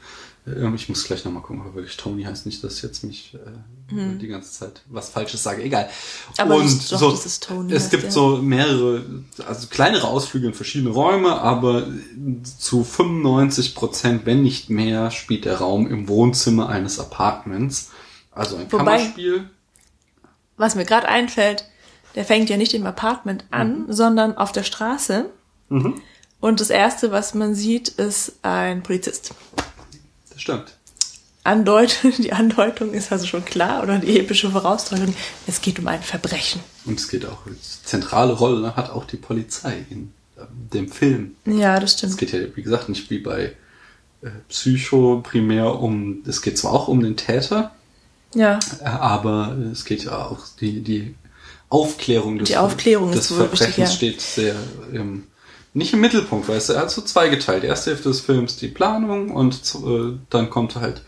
Ähm, 0.48 0.76
Ich 0.76 0.90
muss 0.90 1.04
gleich 1.06 1.24
nochmal 1.26 1.42
gucken, 1.44 1.62
ob 1.62 1.68
er 1.68 1.76
wirklich 1.76 1.98
Tony 1.98 2.24
heißt. 2.24 2.46
Nicht, 2.46 2.64
dass 2.64 2.78
ich 2.78 2.84
jetzt 2.84 3.04
mich 3.04 3.36
äh, 3.36 4.18
die 4.18 4.28
ganze 4.28 4.52
Zeit 4.52 4.82
was 4.90 5.10
Falsches 5.10 5.42
sage. 5.44 5.64
Egal. 5.64 5.90
Aber 6.38 6.56
Und 6.56 6.92
doch, 6.92 7.00
so, 7.00 7.12
es 7.14 7.40
heißt 7.50 7.92
gibt 7.92 8.04
der. 8.04 8.12
so 8.12 8.38
mehrere, 8.38 9.04
also 9.48 9.68
kleinere 9.68 10.08
Ausflüge 10.08 10.48
in 10.48 10.54
verschiedene 10.54 10.92
Räume, 10.92 11.40
aber 11.42 11.88
zu 12.60 12.84
95 12.84 13.76
Prozent, 13.76 14.26
wenn 14.26 14.44
nicht 14.44 14.70
mehr, 14.70 15.10
spielt 15.12 15.46
der 15.46 15.58
Raum 15.58 15.88
im 15.88 16.08
Wohnzimmer 16.08 16.70
eines 16.70 17.00
Apartments. 17.00 17.90
Also 18.32 18.58
ein 18.58 18.72
Wobei- 18.72 18.78
Kammerspiel. 18.98 19.50
Was 20.58 20.76
mir 20.76 20.86
gerade 20.86 21.08
einfällt, 21.08 21.64
der 22.16 22.26
fängt 22.26 22.50
ja 22.50 22.58
nicht 22.58 22.74
im 22.74 22.86
Apartment 22.86 23.46
an, 23.52 23.86
sondern 23.90 24.36
auf 24.38 24.52
der 24.52 24.64
Straße. 24.64 25.26
Und 26.40 26.60
das 26.62 26.70
erste, 26.70 27.12
was 27.12 27.34
man 27.34 27.54
sieht, 27.56 27.90
ist 27.90 28.34
ein 28.42 28.82
Polizist. 28.84 29.34
Das 30.32 30.42
stimmt. 30.42 30.76
Andeut 31.44 32.00
die 32.18 32.34
Andeutung 32.34 32.94
ist 32.94 33.12
also 33.12 33.26
schon 33.26 33.46
klar 33.46 33.82
oder 33.84 33.98
die 33.98 34.20
epische 34.20 34.50
Vorausdeutung. 34.52 35.14
Es 35.48 35.62
geht 35.62 35.80
um 35.80 35.88
ein 35.88 36.02
Verbrechen. 36.02 36.62
Und 36.86 37.00
es 37.00 37.08
geht 37.08 37.26
auch, 37.26 37.40
zentrale 37.84 38.34
Rolle 38.34 38.76
hat 38.76 38.90
auch 38.90 39.06
die 39.06 39.18
Polizei 39.18 39.86
in 39.90 40.12
ähm, 40.38 40.46
dem 40.74 40.90
Film. 40.90 41.36
Ja, 41.46 41.80
das 41.80 41.94
Es 41.94 41.98
stimmt. 41.98 42.18
geht 42.18 42.32
ja, 42.34 42.40
wie 42.56 42.62
gesagt, 42.62 42.90
nicht 42.90 43.10
wie 43.10 43.20
bei 43.20 43.54
äh, 44.22 44.30
Psycho 44.50 45.22
primär 45.24 45.80
um, 45.80 46.24
es 46.28 46.42
geht 46.42 46.58
zwar 46.58 46.74
auch 46.74 46.88
um 46.90 47.02
den 47.02 47.16
Täter, 47.16 47.72
Ja, 48.36 48.60
äh, 48.82 48.84
aber 48.86 49.58
es 49.72 49.86
geht 49.86 50.04
ja 50.04 50.18
auch 50.26 50.40
die, 50.60 50.82
die 50.82 51.16
Aufklärung 51.70 52.40
des, 52.40 52.50
Die 52.50 52.58
Aufklärung 52.58 53.12
des 53.12 53.26
ist 53.26 53.32
wohl 53.32 53.44
wichtig, 53.52 53.60
Verbrechens 53.60 53.90
ja. 53.90 53.96
steht 53.96 54.22
sehr 54.22 54.56
im, 54.92 55.26
nicht 55.74 55.94
im 55.94 56.02
Mittelpunkt, 56.02 56.48
weil 56.50 56.58
es 56.58 56.70
er 56.70 56.82
hat 56.82 56.92
so 56.92 57.02
zweigeteilt. 57.02 57.64
Die 57.64 57.68
erste 57.68 57.92
Hälfte 57.92 58.10
des 58.10 58.22
Films 58.22 58.58
die 58.58 58.68
Planung 58.70 59.32
und 59.32 59.56
äh, 59.76 60.18
dann 60.30 60.50
kommt 60.50 60.76
halt 60.76 61.04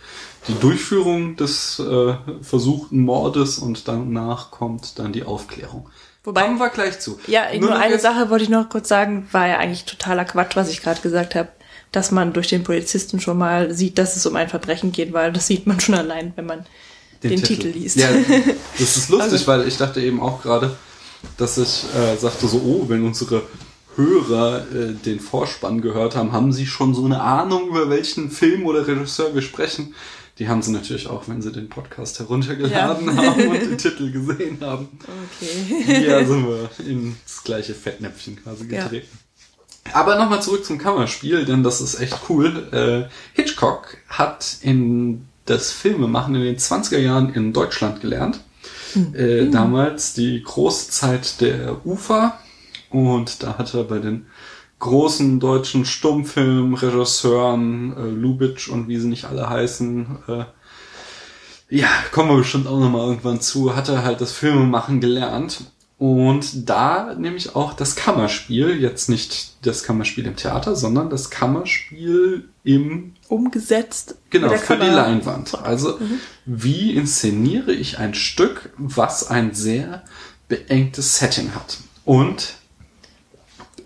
die 0.47 0.53
Durchführung 0.59 1.35
des 1.35 1.79
äh, 1.79 2.13
versuchten 2.41 3.01
Mordes 3.01 3.57
und 3.59 3.87
danach 3.87 4.51
kommt 4.51 4.97
dann 4.99 5.13
die 5.13 5.23
Aufklärung. 5.23 5.89
Wobei- 6.23 6.43
Kommen 6.43 6.59
wir 6.59 6.69
gleich 6.69 6.99
zu. 6.99 7.19
ja 7.27 7.45
nur, 7.59 7.71
noch 7.71 7.79
eine 7.79 7.97
Sache 7.97 8.29
wollte 8.29 8.43
ich 8.43 8.49
noch 8.49 8.69
kurz 8.69 8.87
sagen, 8.87 9.27
war 9.31 9.47
ja 9.47 9.57
eigentlich 9.57 9.85
totaler 9.85 10.25
Quatsch, 10.25 10.55
was 10.55 10.69
ich 10.69 10.81
gerade 10.83 11.01
gesagt 11.01 11.33
habe. 11.35 11.49
dass 11.91 12.11
man 12.11 12.31
durch 12.31 12.47
den 12.47 12.63
Polizisten 12.63 13.19
schon 13.19 13.37
mal 13.37 13.73
sieht, 13.73 13.97
dass 13.97 14.15
es 14.15 14.25
um 14.25 14.35
ein 14.37 14.47
Verbrechen 14.47 14.91
geht, 14.93 15.11
weil 15.11 15.33
das 15.33 15.47
sieht 15.47 15.65
man 15.67 15.79
schon 15.79 15.95
allein, 15.95 16.31
wenn 16.37 16.45
man 16.45 16.65
den, 17.29 17.43
Titel. 17.43 17.67
liest. 17.67 17.97
Ja, 17.97 18.07
das 18.79 18.97
ist 18.97 19.09
lustig, 19.09 19.31
Also- 19.33 19.47
weil 19.47 19.67
ich 19.67 19.77
dachte 19.77 20.01
eben 20.01 20.19
auch 20.21 20.41
gerade, 20.41 20.75
dass 21.37 21.57
ich 21.57 21.83
äh, 21.95 22.17
sagte 22.17 22.47
so, 22.47 22.57
oh, 22.57 22.85
wenn 22.89 23.03
unsere 23.03 23.43
Hörer 23.95 24.65
äh, 24.73 24.93
den 24.93 25.19
Vorspann 25.19 25.81
gehört 25.81 26.15
haben, 26.15 26.31
haben 26.31 26.53
sie 26.53 26.65
schon 26.65 26.95
so 26.95 27.05
eine 27.05 27.21
Ahnung, 27.21 27.69
über 27.69 27.89
welchen 27.89 28.31
Film 28.31 28.65
oder 28.65 28.87
Regisseur 28.87 29.35
wir 29.35 29.41
sprechen. 29.41 29.93
Die 30.39 30.47
haben 30.47 30.61
sie 30.63 30.71
natürlich 30.71 31.07
auch, 31.07 31.27
wenn 31.27 31.41
sie 31.41 31.51
den 31.51 31.69
Podcast 31.69 32.17
heruntergeladen 32.19 33.05
Ja. 33.07 33.15
haben 33.17 33.47
und 33.49 33.61
den 33.61 33.77
Titel 33.77 34.11
gesehen 34.11 34.57
haben. 34.61 34.87
Okay. 35.37 36.07
Ja, 36.07 36.25
sind 36.25 36.47
wir 36.47 36.69
ins 36.87 37.43
gleiche 37.43 37.75
Fettnäpfchen 37.75 38.41
quasi 38.41 38.65
Ja. 38.69 38.83
getreten. 38.83 39.07
Aber 39.93 40.15
nochmal 40.15 40.41
zurück 40.41 40.63
zum 40.63 40.77
Kammerspiel, 40.77 41.43
denn 41.45 41.61
das 41.63 41.81
ist 41.81 41.99
echt 41.99 42.17
cool. 42.29 42.69
Äh, 42.71 43.09
Hitchcock 43.33 43.97
hat 44.07 44.57
in 44.61 45.25
das 45.45 45.71
Filmemachen 45.71 46.35
in 46.35 46.43
den 46.43 46.57
20er 46.57 46.99
Jahren 46.99 47.33
in 47.33 47.53
Deutschland 47.53 48.01
gelernt. 48.01 48.41
Äh, 49.13 49.49
damals 49.49 50.13
die 50.13 50.43
große 50.43 50.91
Zeit 50.91 51.39
der 51.39 51.85
Ufer 51.85 52.37
und 52.89 53.41
da 53.41 53.57
hat 53.57 53.73
er 53.73 53.85
bei 53.85 53.99
den 53.99 54.25
großen 54.79 55.39
deutschen 55.39 55.85
Stummfilmregisseuren, 55.85 57.95
äh, 57.95 58.09
Lubitsch 58.09 58.67
und 58.67 58.89
wie 58.89 58.97
sie 58.97 59.07
nicht 59.07 59.25
alle 59.25 59.49
heißen, 59.49 60.17
äh, 60.27 60.43
ja, 61.69 61.87
kommen 62.11 62.29
wir 62.29 62.37
bestimmt 62.37 62.67
auch 62.67 62.79
nochmal 62.79 63.07
irgendwann 63.07 63.39
zu, 63.39 63.75
hat 63.75 63.87
er 63.87 64.03
halt 64.03 64.19
das 64.19 64.33
Filmemachen 64.33 64.99
gelernt. 64.99 65.63
Und 65.97 66.67
da 66.67 67.13
nämlich 67.13 67.55
auch 67.55 67.73
das 67.73 67.95
Kammerspiel, 67.95 68.81
jetzt 68.81 69.07
nicht 69.07 69.65
das 69.65 69.83
Kammerspiel 69.83 70.25
im 70.25 70.35
Theater, 70.35 70.75
sondern 70.75 71.11
das 71.11 71.29
Kammerspiel 71.29 72.49
im, 72.63 73.13
Umgesetzt. 73.31 74.15
genau, 74.29 74.49
für 74.57 74.75
die. 74.75 74.87
Leinwand. 74.87 75.57
Also, 75.63 75.97
wie 76.45 76.93
inszeniere 76.95 77.71
ich 77.71 77.97
ein 77.97 78.13
Stück, 78.13 78.73
was 78.77 79.29
ein 79.29 79.53
sehr 79.53 80.03
beengtes 80.49 81.17
Setting 81.17 81.55
hat? 81.55 81.77
Und 82.03 82.55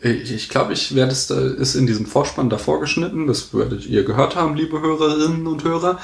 ich, 0.02 0.32
ich 0.32 0.50
glaube, 0.50 0.74
ich 0.74 0.96
werde 0.96 1.12
es 1.12 1.28
da, 1.28 1.40
ist 1.40 1.76
in 1.76 1.86
diesem 1.86 2.08
Vorspann 2.08 2.50
davor 2.50 2.80
geschnitten, 2.80 3.28
das 3.28 3.54
werdet 3.54 3.86
ihr 3.86 4.04
gehört 4.04 4.36
haben, 4.36 4.56
liebe 4.56 4.82
Hörerinnen 4.82 5.46
und 5.46 5.64
Hörer. 5.64 6.00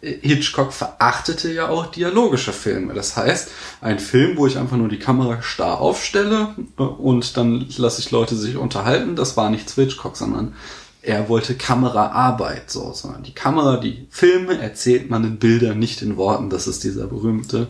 Hitchcock 0.00 0.72
verachtete 0.72 1.52
ja 1.52 1.68
auch 1.68 1.86
dialogische 1.86 2.52
Filme. 2.52 2.94
Das 2.94 3.16
heißt, 3.16 3.50
ein 3.80 3.98
Film, 3.98 4.36
wo 4.36 4.46
ich 4.46 4.58
einfach 4.58 4.76
nur 4.76 4.88
die 4.88 5.00
Kamera 5.00 5.42
starr 5.42 5.80
aufstelle 5.80 6.54
äh, 6.78 6.82
und 6.82 7.36
dann 7.36 7.66
lasse 7.78 8.00
ich 8.00 8.12
Leute 8.12 8.36
sich 8.36 8.56
unterhalten, 8.56 9.16
das 9.16 9.36
war 9.36 9.50
nichts 9.50 9.72
für 9.72 9.82
Hitchcock, 9.82 10.16
sondern 10.16 10.54
er 11.06 11.28
wollte 11.28 11.54
Kameraarbeit, 11.54 12.70
so, 12.70 12.92
sondern 12.92 13.22
die 13.22 13.34
Kamera, 13.34 13.76
die 13.76 14.06
Filme 14.10 14.58
erzählt 14.58 15.08
man 15.08 15.22
in 15.24 15.38
Bildern, 15.38 15.78
nicht 15.78 16.02
in 16.02 16.16
Worten. 16.16 16.50
Das 16.50 16.66
ist 16.66 16.82
dieser 16.82 17.06
berühmte 17.06 17.68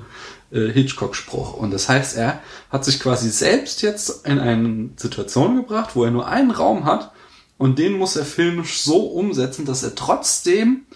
äh, 0.51 0.69
Hitchcock-Spruch. 0.69 1.53
Und 1.53 1.71
das 1.71 1.89
heißt, 1.89 2.17
er 2.17 2.41
hat 2.71 2.85
sich 2.87 2.99
quasi 2.99 3.29
selbst 3.29 3.83
jetzt 3.83 4.27
in 4.27 4.39
eine 4.39 4.89
Situation 4.97 5.57
gebracht, 5.57 5.91
wo 5.95 6.05
er 6.05 6.11
nur 6.11 6.27
einen 6.27 6.51
Raum 6.51 6.87
hat 6.87 7.13
und 7.59 7.79
den 7.79 7.99
muss 7.99 8.17
er 8.17 8.25
filmisch 8.25 8.81
so 8.81 9.07
umsetzen, 9.07 9.67
dass 9.67 9.83
er 9.83 9.95
trotzdem 9.95 10.87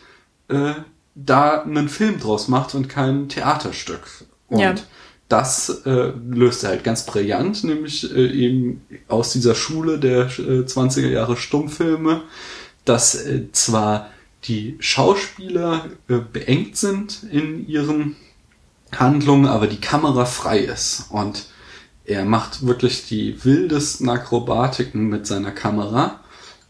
äh, 0.49 0.73
da 1.15 1.63
einen 1.63 1.91
Film 1.91 2.21
draus 2.21 2.49
macht 2.49 2.75
und 2.75 2.89
kein 2.89 3.29
Theaterstück. 3.29 4.25
Und 4.49 4.61
Ja. 4.61 4.75
Das 5.31 5.83
äh, 5.87 6.13
löst 6.29 6.65
er 6.65 6.71
halt 6.71 6.85
ganz 6.85 7.07
brillant, 7.07 7.63
nämlich 7.63 8.15
äh, 8.15 8.27
eben 8.27 8.83
aus 9.09 9.33
dieser 9.33 9.55
Schule 9.55 9.99
der 9.99 10.23
äh, 10.23 10.65
20er 10.65 11.09
Jahre 11.09 11.37
Stummfilme, 11.37 12.23
dass 12.85 13.15
äh, 13.15 13.51
zwar 13.53 14.11
die 14.45 14.77
Schauspieler 14.81 15.87
äh, 16.09 16.19
beengt 16.19 16.77
sind 16.77 17.23
in 17.31 17.69
ihren 17.69 18.17
Handlungen, 18.93 19.47
aber 19.47 19.69
die 19.69 19.81
Kamera 19.81 20.25
frei 20.25 20.59
ist. 20.59 21.07
Und 21.11 21.47
er 22.05 22.25
macht 22.25 22.67
wirklich 22.67 23.07
die 23.07 23.45
wildesten 23.45 24.09
Akrobatiken 24.09 25.09
mit 25.09 25.29
seiner 25.29 25.53
Kamera, 25.53 26.19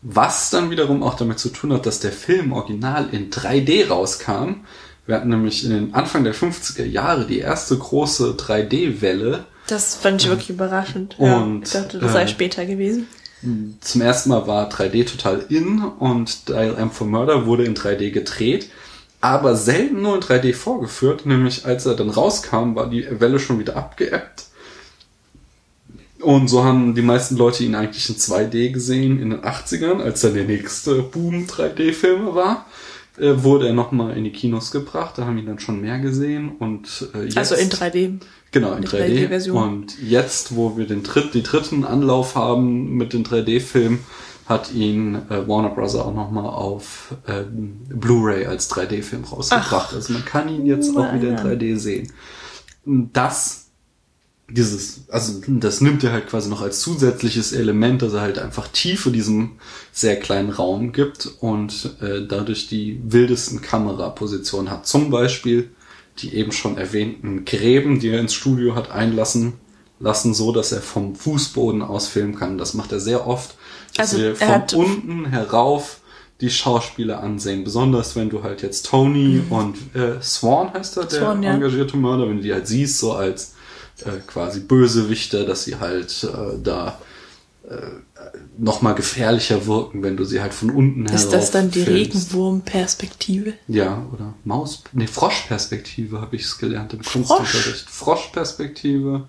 was 0.02 0.50
dann 0.50 0.70
wiederum 0.70 1.02
auch 1.02 1.14
damit 1.14 1.38
zu 1.38 1.48
tun 1.48 1.72
hat, 1.72 1.86
dass 1.86 2.00
der 2.00 2.12
Film 2.12 2.52
original 2.52 3.08
in 3.10 3.30
3D 3.30 3.88
rauskam. 3.88 4.66
Wir 5.06 5.16
hatten 5.16 5.28
nämlich 5.28 5.64
in 5.64 5.70
den 5.70 5.94
Anfang 5.94 6.24
der 6.24 6.34
50er 6.34 6.84
Jahre 6.84 7.26
die 7.26 7.38
erste 7.38 7.76
große 7.76 8.36
3D-Welle. 8.38 9.44
Das 9.66 9.96
fand 9.96 10.22
ich 10.22 10.28
wirklich 10.28 10.50
überraschend. 10.50 11.18
Und, 11.18 11.28
ja, 11.28 11.60
ich 11.62 11.70
dachte, 11.70 11.98
das 11.98 12.12
sei 12.12 12.22
äh, 12.24 12.28
später 12.28 12.66
gewesen. 12.66 13.06
Zum 13.80 14.02
ersten 14.02 14.30
Mal 14.30 14.46
war 14.46 14.70
3D 14.70 15.06
total 15.06 15.46
in 15.48 15.82
und 15.82 16.48
Dial 16.48 16.76
M 16.76 16.90
for 16.90 17.06
Murder 17.06 17.46
wurde 17.46 17.64
in 17.64 17.74
3D 17.74 18.10
gedreht, 18.10 18.68
aber 19.22 19.56
selten 19.56 20.02
nur 20.02 20.16
in 20.16 20.20
3D 20.20 20.54
vorgeführt, 20.54 21.24
nämlich 21.24 21.64
als 21.64 21.86
er 21.86 21.94
dann 21.94 22.10
rauskam, 22.10 22.74
war 22.74 22.90
die 22.90 23.06
Welle 23.18 23.38
schon 23.38 23.58
wieder 23.58 23.76
abgeebbt. 23.76 24.46
Und 26.20 26.48
so 26.48 26.64
haben 26.64 26.94
die 26.94 27.00
meisten 27.00 27.36
Leute 27.36 27.64
ihn 27.64 27.74
eigentlich 27.74 28.10
in 28.10 28.16
2D 28.16 28.72
gesehen 28.72 29.18
in 29.20 29.30
den 29.30 29.40
80ern, 29.40 30.02
als 30.02 30.20
dann 30.20 30.34
der 30.34 30.44
nächste 30.44 31.02
Boom 31.02 31.46
3D-Filme 31.46 32.34
war. 32.34 32.66
Äh, 33.18 33.42
wurde 33.42 33.66
er 33.68 33.74
nochmal 33.74 34.16
in 34.16 34.24
die 34.24 34.32
Kinos 34.32 34.70
gebracht, 34.70 35.18
da 35.18 35.26
haben 35.26 35.36
ihn 35.38 35.46
dann 35.46 35.58
schon 35.58 35.80
mehr 35.80 35.98
gesehen 35.98 36.52
und 36.58 37.08
äh, 37.14 37.24
jetzt, 37.24 37.36
Also 37.38 37.54
in 37.56 37.68
3D. 37.68 38.20
Genau, 38.52 38.72
in 38.74 38.82
Die 38.82 38.88
3D. 38.88 39.26
3D-Version. 39.26 39.56
Und 39.56 40.02
jetzt, 40.02 40.56
wo 40.56 40.76
wir 40.76 40.86
den 40.86 41.02
dritt, 41.02 41.34
die 41.34 41.42
dritten 41.42 41.84
Anlauf 41.84 42.34
haben 42.34 42.94
mit 42.96 43.12
den 43.12 43.24
3D-Filmen, 43.24 44.00
hat 44.46 44.72
ihn 44.72 45.14
äh, 45.28 45.46
Warner 45.46 45.70
Bros. 45.70 45.94
auch 45.94 46.12
nochmal 46.14 46.46
auf 46.46 47.14
ähm, 47.28 47.76
Blu-ray 47.88 48.46
als 48.46 48.68
3D-Film 48.70 49.24
rausgebracht. 49.24 49.94
also 49.94 50.12
man 50.12 50.24
kann 50.24 50.48
ihn 50.48 50.66
jetzt 50.66 50.90
auch 50.96 51.12
wieder 51.14 51.28
in 51.28 51.34
Mann. 51.34 51.46
3D 51.46 51.76
sehen. 51.76 52.12
Das, 52.84 53.69
dieses, 54.50 55.02
also 55.08 55.40
das 55.46 55.80
nimmt 55.80 56.04
er 56.04 56.12
halt 56.12 56.28
quasi 56.28 56.48
noch 56.48 56.60
als 56.62 56.80
zusätzliches 56.80 57.52
Element, 57.52 58.02
dass 58.02 58.12
er 58.12 58.20
halt 58.20 58.38
einfach 58.38 58.68
Tiefe 58.68 59.10
diesem 59.10 59.52
sehr 59.92 60.18
kleinen 60.18 60.50
Raum 60.50 60.92
gibt 60.92 61.28
und 61.40 61.96
äh, 62.00 62.26
dadurch 62.26 62.68
die 62.68 63.00
wildesten 63.04 63.62
Kamerapositionen 63.62 64.70
hat. 64.70 64.86
Zum 64.86 65.10
Beispiel 65.10 65.70
die 66.18 66.34
eben 66.34 66.52
schon 66.52 66.76
erwähnten 66.76 67.44
Gräben, 67.44 67.98
die 68.00 68.08
er 68.08 68.20
ins 68.20 68.34
Studio 68.34 68.74
hat 68.74 68.90
einlassen 68.90 69.54
lassen, 70.00 70.34
so 70.34 70.52
dass 70.52 70.72
er 70.72 70.80
vom 70.82 71.14
Fußboden 71.14 71.82
aus 71.82 72.08
filmen 72.08 72.34
kann. 72.34 72.58
Das 72.58 72.74
macht 72.74 72.92
er 72.92 73.00
sehr 73.00 73.26
oft, 73.26 73.54
dass 73.96 74.12
Also, 74.12 74.18
wir 74.22 74.40
er 74.40 74.66
von 74.68 74.78
unten 74.86 75.26
herauf 75.26 76.00
die 76.40 76.50
Schauspieler 76.50 77.22
ansehen. 77.22 77.64
Besonders 77.64 78.16
wenn 78.16 78.30
du 78.30 78.42
halt 78.42 78.62
jetzt 78.62 78.86
Tony 78.86 79.42
und 79.50 79.76
äh, 79.94 80.20
Swan 80.22 80.72
heißt 80.72 80.96
er, 80.96 81.04
der 81.04 81.20
Mhm. 81.20 81.24
Swan, 81.24 81.42
ja. 81.42 81.54
engagierte 81.54 81.96
Mörder, 81.96 82.28
wenn 82.28 82.36
du 82.38 82.42
die 82.42 82.52
halt 82.52 82.66
siehst, 82.66 82.98
so 82.98 83.12
als 83.12 83.54
äh, 84.06 84.20
quasi 84.26 84.60
Bösewichter, 84.60 85.44
dass 85.44 85.64
sie 85.64 85.76
halt 85.76 86.24
äh, 86.24 86.58
da 86.62 86.98
äh, 87.68 87.76
nochmal 88.58 88.94
gefährlicher 88.94 89.66
wirken, 89.66 90.02
wenn 90.02 90.16
du 90.16 90.24
sie 90.24 90.40
halt 90.40 90.54
von 90.54 90.70
unten 90.70 91.06
herauf 91.06 91.20
Ist 91.20 91.32
das 91.32 91.50
dann 91.50 91.70
die. 91.70 91.82
Regenwurmperspektive? 91.82 93.54
Ja, 93.68 94.04
oder 94.12 94.34
Maus, 94.44 94.82
nee, 94.92 95.06
Froschperspektive 95.06 96.20
habe 96.20 96.36
ich 96.36 96.42
es 96.42 96.58
gelernt 96.58 96.92
im 96.92 97.02
Kunstunterricht. 97.02 97.88
Froschperspektive. 97.88 99.28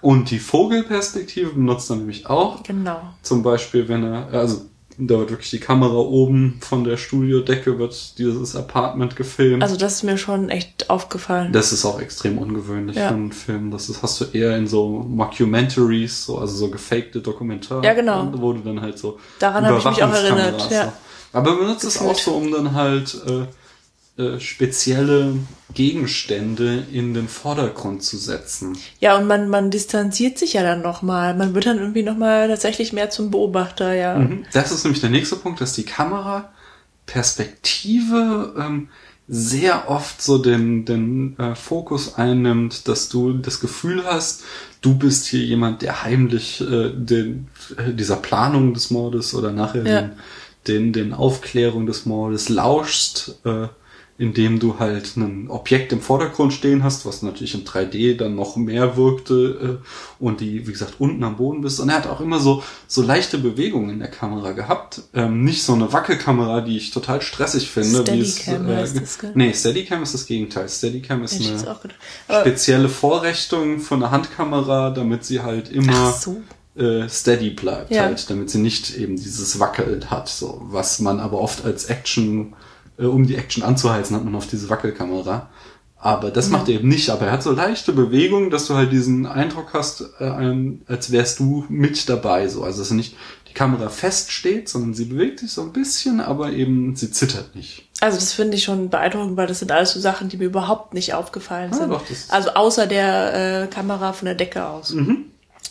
Und 0.00 0.30
die 0.30 0.38
Vogelperspektive 0.38 1.50
benutzt 1.50 1.90
er 1.90 1.96
nämlich 1.96 2.26
auch. 2.26 2.62
Genau. 2.62 3.02
Zum 3.22 3.42
Beispiel, 3.42 3.88
wenn 3.88 4.04
er, 4.04 4.28
also 4.32 4.62
da 5.08 5.18
wird 5.18 5.30
wirklich 5.30 5.50
die 5.50 5.60
Kamera 5.60 5.94
oben 5.96 6.58
von 6.60 6.84
der 6.84 6.96
Studiodecke 6.96 7.78
wird 7.78 8.18
dieses 8.18 8.54
Apartment 8.56 9.16
gefilmt. 9.16 9.62
Also 9.62 9.76
das 9.76 9.94
ist 9.96 10.02
mir 10.02 10.18
schon 10.18 10.48
echt 10.50 10.90
aufgefallen. 10.90 11.52
das 11.52 11.72
ist 11.72 11.84
auch 11.84 12.00
extrem 12.00 12.38
ungewöhnlich 12.38 12.96
Ja. 12.96 13.08
für 13.08 13.14
einen 13.14 13.32
Film. 13.32 13.70
Das 13.70 13.88
ist, 13.88 14.02
hast 14.02 14.20
du 14.20 14.24
eher 14.32 14.56
in 14.56 14.66
so 14.66 14.88
Mockumentaries, 14.88 16.24
so, 16.24 16.38
also 16.38 16.54
so 16.54 16.70
gefakte 16.70 17.20
Dokumentar. 17.20 17.82
Ja, 17.84 17.94
genau. 17.94 18.28
Wo 18.32 18.52
du 18.52 18.60
dann 18.60 18.80
halt 18.80 18.98
so 18.98 19.18
Daran 19.38 19.64
habe 19.66 19.78
ich 19.78 19.84
mich 19.84 20.02
auch 20.02 20.12
erinnert, 20.12 20.70
ja. 20.70 20.92
Aber 21.32 21.56
benutzt 21.56 21.84
es 21.84 22.00
auch 22.00 22.14
so, 22.16 22.32
um 22.32 22.50
dann 22.50 22.74
halt 22.74 23.14
äh, 23.26 23.46
äh, 24.20 24.40
spezielle 24.40 25.34
Gegenstände 25.74 26.84
in 26.92 27.14
den 27.14 27.28
Vordergrund 27.28 28.02
zu 28.02 28.16
setzen. 28.16 28.76
Ja, 29.00 29.16
und 29.16 29.26
man, 29.26 29.48
man 29.48 29.70
distanziert 29.70 30.36
sich 30.38 30.54
ja 30.54 30.62
dann 30.62 30.82
nochmal. 30.82 31.34
Man 31.36 31.54
wird 31.54 31.66
dann 31.66 31.78
irgendwie 31.78 32.02
nochmal 32.02 32.48
tatsächlich 32.48 32.92
mehr 32.92 33.10
zum 33.10 33.30
Beobachter, 33.30 33.94
ja. 33.94 34.18
Mhm. 34.18 34.44
Das 34.52 34.72
ist 34.72 34.84
nämlich 34.84 35.00
der 35.00 35.10
nächste 35.10 35.36
Punkt, 35.36 35.60
dass 35.60 35.72
die 35.72 35.84
Kamera 35.84 36.50
Perspektive 37.06 38.54
ähm, 38.58 38.88
sehr 39.28 39.88
oft 39.88 40.20
so 40.20 40.38
den, 40.38 40.84
den 40.84 41.38
äh, 41.38 41.54
Fokus 41.54 42.16
einnimmt, 42.16 42.88
dass 42.88 43.08
du 43.08 43.34
das 43.34 43.60
Gefühl 43.60 44.04
hast, 44.04 44.42
du 44.80 44.96
bist 44.96 45.26
hier 45.26 45.40
jemand, 45.44 45.82
der 45.82 46.02
heimlich 46.02 46.60
äh, 46.60 46.90
den, 46.92 47.48
äh, 47.76 47.92
dieser 47.92 48.16
Planung 48.16 48.74
des 48.74 48.90
Mordes 48.90 49.34
oder 49.34 49.52
nachher 49.52 49.86
Ja. 49.86 50.00
den, 50.02 50.12
den, 50.66 50.92
den 50.92 51.12
Aufklärung 51.14 51.86
des 51.86 52.06
Mordes 52.06 52.48
lauschst, 52.48 53.38
äh, 53.44 53.68
indem 54.20 54.58
du 54.58 54.78
halt 54.78 55.16
ein 55.16 55.48
Objekt 55.48 55.94
im 55.94 56.02
Vordergrund 56.02 56.52
stehen 56.52 56.84
hast, 56.84 57.06
was 57.06 57.22
natürlich 57.22 57.54
in 57.54 57.64
3D 57.64 58.18
dann 58.18 58.34
noch 58.34 58.56
mehr 58.56 58.98
wirkte 58.98 59.80
äh, 59.80 60.22
und 60.22 60.42
die, 60.42 60.66
wie 60.66 60.72
gesagt, 60.72 60.96
unten 60.98 61.24
am 61.24 61.38
Boden 61.38 61.62
bist. 61.62 61.80
Und 61.80 61.88
er 61.88 61.96
hat 61.96 62.06
auch 62.06 62.20
immer 62.20 62.38
so, 62.38 62.62
so 62.86 63.00
leichte 63.00 63.38
Bewegungen 63.38 63.88
in 63.88 63.98
der 63.98 64.10
Kamera 64.10 64.52
gehabt. 64.52 65.00
Ähm, 65.14 65.42
nicht 65.42 65.62
so 65.62 65.72
eine 65.72 65.90
Wackelkamera, 65.94 66.60
die 66.60 66.76
ich 66.76 66.90
total 66.90 67.22
stressig 67.22 67.70
finde. 67.70 68.06
wie 68.12 68.20
es, 68.20 68.40
Steadicam 68.42 68.66
heißt 68.66 69.00
das, 69.00 69.18
gell? 69.18 69.32
nee, 69.34 69.54
Steadicam 69.54 70.02
ist 70.02 70.12
das 70.12 70.26
Gegenteil. 70.26 70.68
Steadicam 70.68 71.24
ist 71.24 71.40
ich 71.40 71.48
eine 71.48 71.78
spezielle 72.42 72.90
Vorrichtung 72.90 73.80
von 73.80 74.00
der 74.00 74.10
Handkamera, 74.10 74.90
damit 74.90 75.24
sie 75.24 75.40
halt 75.40 75.70
immer 75.72 76.14
äh, 76.76 77.08
steady 77.08 77.50
bleibt, 77.50 77.90
Ja. 77.90 78.02
halt, 78.02 78.28
damit 78.28 78.50
sie 78.50 78.58
nicht 78.58 78.94
eben 78.98 79.16
dieses 79.16 79.58
Wackeln 79.58 80.10
hat, 80.10 80.28
so 80.28 80.60
was 80.64 81.00
man 81.00 81.20
aber 81.20 81.40
oft 81.40 81.64
als 81.64 81.86
Action, 81.86 82.52
äh, 83.00 83.04
um 83.06 83.26
die 83.26 83.36
Action 83.36 83.62
anzuheizen, 83.62 84.14
hat 84.16 84.24
man 84.24 84.34
auf 84.34 84.46
diese 84.46 84.68
Wackelkamera. 84.68 85.48
Aber 86.02 86.30
das 86.30 86.48
macht 86.48 86.68
er 86.68 86.76
eben 86.76 86.88
nicht. 86.88 87.10
Aber 87.10 87.26
er 87.26 87.32
hat 87.32 87.42
so 87.42 87.52
leichte 87.52 87.92
Bewegungen, 87.92 88.48
dass 88.50 88.66
du 88.66 88.74
halt 88.74 88.90
diesen 88.90 89.26
Eindruck 89.26 89.74
hast, 89.74 90.04
äh, 90.18 90.74
als 90.86 91.10
wärst 91.12 91.40
du 91.40 91.66
mit 91.68 92.08
dabei. 92.08 92.48
So, 92.48 92.62
also 92.64 92.78
dass 92.78 92.90
nicht 92.90 93.16
die 93.48 93.52
Kamera 93.52 93.88
fest 93.90 94.30
steht, 94.32 94.68
sondern 94.70 94.94
sie 94.94 95.04
bewegt 95.06 95.40
sich 95.40 95.52
so 95.52 95.60
ein 95.62 95.72
bisschen, 95.72 96.20
aber 96.20 96.52
eben 96.52 96.96
sie 96.96 97.10
zittert 97.10 97.54
nicht. 97.54 97.88
Also 98.00 98.16
das 98.16 98.32
finde 98.32 98.56
ich 98.56 98.62
schon 98.64 98.88
beeindruckend, 98.88 99.36
weil 99.36 99.46
das 99.48 99.58
sind 99.58 99.72
alles 99.72 99.90
so 99.90 100.00
Sachen, 100.00 100.28
die 100.30 100.38
mir 100.38 100.44
überhaupt 100.44 100.94
nicht 100.94 101.12
aufgefallen 101.12 101.70
Ah, 101.74 101.76
sind. 101.76 101.90
doch, 101.90 102.02
also 102.30 102.50
außer 102.50 102.86
der 102.86 103.64
äh, 103.64 103.66
Kamera 103.66 104.14
von 104.14 104.24
der 104.26 104.36
Decke 104.36 104.64
aus. 104.66 104.94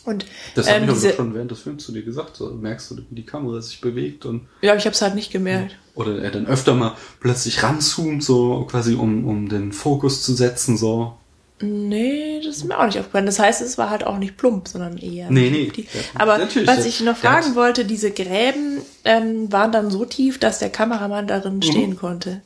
Und 0.05 0.25
Das 0.55 0.67
habe 0.67 0.77
ähm, 0.85 0.89
ich 0.89 1.05
aber 1.05 1.13
schon 1.13 1.33
während 1.35 1.51
des 1.51 1.59
Films 1.59 1.83
zu 1.85 1.91
dir 1.91 2.03
gesagt. 2.03 2.37
So, 2.37 2.49
merkst 2.51 2.89
du, 2.91 2.97
wie 3.09 3.15
die 3.15 3.25
Kamera 3.25 3.61
sich 3.61 3.81
bewegt 3.81 4.25
und 4.25 4.47
ja, 4.61 4.75
ich 4.75 4.85
habe 4.85 4.93
es 4.93 5.01
halt 5.01 5.13
nicht 5.15 5.31
gemerkt. 5.31 5.77
oder 5.95 6.19
er 6.21 6.31
dann 6.31 6.47
öfter 6.47 6.73
mal 6.73 6.95
plötzlich 7.19 7.61
ranzoomt, 7.63 8.23
so 8.23 8.65
quasi 8.69 8.95
um, 8.95 9.25
um 9.27 9.49
den 9.49 9.71
Fokus 9.73 10.21
zu 10.23 10.33
setzen, 10.33 10.77
so. 10.77 11.15
Nee, 11.61 12.39
das 12.43 12.57
ist 12.57 12.63
mir 12.63 12.79
auch 12.79 12.85
nicht 12.85 12.97
aufgefallen. 12.97 13.25
Das 13.25 13.37
heißt, 13.37 13.61
es 13.61 13.77
war 13.77 13.89
halt 13.89 14.05
auch 14.05 14.17
nicht 14.17 14.37
plump, 14.37 14.69
sondern 14.69 14.97
eher. 14.97 15.29
Nee, 15.29 15.49
nee. 15.49 15.69
Die, 15.75 15.85
aber 16.15 16.37
natürlich, 16.37 16.69
was 16.69 16.85
ich 16.85 17.01
noch 17.01 17.17
fragen 17.17 17.53
wollte, 17.55 17.83
diese 17.83 18.11
Gräben 18.11 18.77
ähm, 19.03 19.51
waren 19.51 19.73
dann 19.73 19.91
so 19.91 20.05
tief, 20.05 20.39
dass 20.39 20.59
der 20.59 20.69
Kameramann 20.69 21.27
darin 21.27 21.55
Mhm. 21.57 21.61
stehen 21.61 21.95
konnte. 21.97 22.41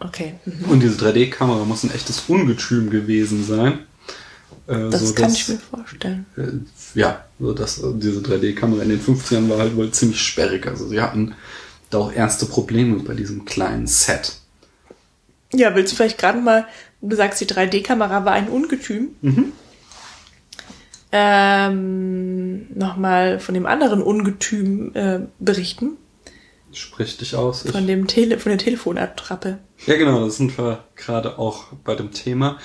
Okay. 0.00 0.34
mhm. 0.44 0.70
Und 0.70 0.80
diese 0.80 1.02
3D-Kamera 1.04 1.64
muss 1.64 1.82
ein 1.84 1.90
echtes 1.90 2.24
Ungetüm 2.28 2.90
gewesen 2.90 3.44
sein. 3.44 3.80
Äh, 4.66 4.90
Das 4.90 5.00
so 5.08 5.14
kann 5.14 5.24
dass- 5.24 5.34
ich 5.34 5.48
mir 5.48 5.58
vorstellen. 5.58 6.26
äh, 6.36 6.98
ja, 6.98 7.24
so 7.38 7.52
dass 7.52 7.78
äh, 7.82 7.86
diese 7.94 8.20
3D-Kamera 8.20 8.82
in 8.82 8.90
den 8.90 9.00
50ern 9.00 9.48
war 9.48 9.58
halt 9.58 9.76
wohl 9.76 9.90
ziemlich 9.90 10.20
sperrig. 10.20 10.66
Also 10.66 10.88
sie 10.88 11.00
hatten 11.00 11.34
da 11.90 11.98
auch 11.98 12.12
ernste 12.12 12.46
Probleme 12.46 12.98
bei 13.00 13.14
diesem 13.14 13.44
kleinen 13.44 13.86
Set. 13.86 14.36
Ja, 15.54 15.74
willst 15.74 15.92
du 15.92 15.96
vielleicht 15.96 16.18
gerade 16.18 16.38
mal, 16.40 16.66
du 17.00 17.16
sagst, 17.16 17.40
die 17.40 17.46
3D-Kamera 17.46 18.24
war 18.26 18.32
ein 18.32 18.48
Ungetüm. 18.48 19.10
Mhm. 19.22 19.52
Ähm, 21.10 22.66
nochmal 22.78 23.40
von 23.40 23.54
dem 23.54 23.64
anderen 23.66 24.02
Ungetüm 24.02 24.94
äh, 24.94 25.20
berichten. 25.38 25.96
Sprich 26.72 27.16
dich 27.16 27.34
aus. 27.34 27.62
Von 27.62 27.86
dem 27.86 28.06
Tele 28.06 28.38
von 28.38 28.50
der 28.50 28.58
Telefonattrappe. 28.58 29.58
ja, 29.86 29.96
genau, 29.96 30.26
das 30.26 30.36
sind 30.36 30.56
wir 30.58 30.84
gerade 30.96 31.38
auch 31.38 31.68
bei 31.84 31.94
dem 31.94 32.12
Thema. 32.12 32.58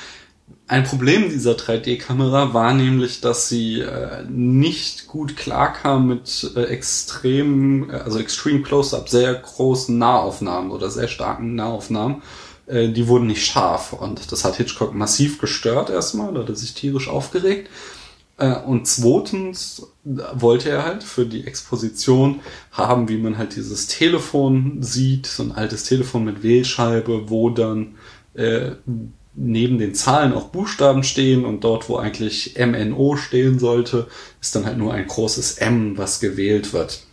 Ein 0.65 0.85
Problem 0.85 1.29
dieser 1.29 1.53
3D-Kamera 1.53 2.53
war 2.53 2.73
nämlich, 2.73 3.19
dass 3.19 3.49
sie 3.49 3.81
äh, 3.81 4.23
nicht 4.29 5.07
gut 5.07 5.35
klarkam 5.35 6.07
mit 6.07 6.51
äh, 6.55 6.63
extrem, 6.63 7.89
äh, 7.89 7.95
also 7.95 8.17
extreme 8.19 8.61
Close-Up, 8.63 9.09
sehr 9.09 9.33
großen 9.35 9.97
Nahaufnahmen 9.97 10.71
oder 10.71 10.89
sehr 10.89 11.09
starken 11.09 11.55
Nahaufnahmen. 11.55 12.21
Äh, 12.65 12.89
die 12.89 13.07
wurden 13.07 13.27
nicht 13.27 13.45
scharf 13.45 13.91
und 13.93 14.31
das 14.31 14.45
hat 14.45 14.55
Hitchcock 14.55 14.93
massiv 14.93 15.37
gestört 15.39 15.89
erstmal, 15.89 16.33
da 16.33 16.41
hat 16.41 16.49
er 16.49 16.55
sich 16.55 16.73
tierisch 16.73 17.09
aufgeregt. 17.09 17.69
Äh, 18.37 18.55
Und 18.61 18.87
zweitens 18.87 19.87
wollte 20.03 20.69
er 20.69 20.85
halt 20.85 21.03
für 21.03 21.25
die 21.25 21.45
Exposition 21.45 22.39
haben, 22.71 23.09
wie 23.09 23.17
man 23.17 23.37
halt 23.37 23.55
dieses 23.55 23.87
Telefon 23.87 24.81
sieht, 24.81 25.27
so 25.27 25.43
ein 25.43 25.51
altes 25.51 25.83
Telefon 25.83 26.23
mit 26.23 26.41
Wählscheibe, 26.41 27.29
wo 27.29 27.49
dann 27.49 27.95
äh, 28.33 28.71
neben 29.35 29.77
den 29.77 29.95
Zahlen 29.95 30.33
auch 30.33 30.49
Buchstaben 30.49 31.03
stehen 31.03 31.45
und 31.45 31.63
dort, 31.63 31.89
wo 31.89 31.97
eigentlich 31.97 32.55
MNO 32.57 33.17
stehen 33.17 33.59
sollte, 33.59 34.07
ist 34.41 34.55
dann 34.55 34.65
halt 34.65 34.77
nur 34.77 34.93
ein 34.93 35.07
großes 35.07 35.57
M, 35.57 35.97
was 35.97 36.19
gewählt 36.19 36.73
wird. 36.73 37.03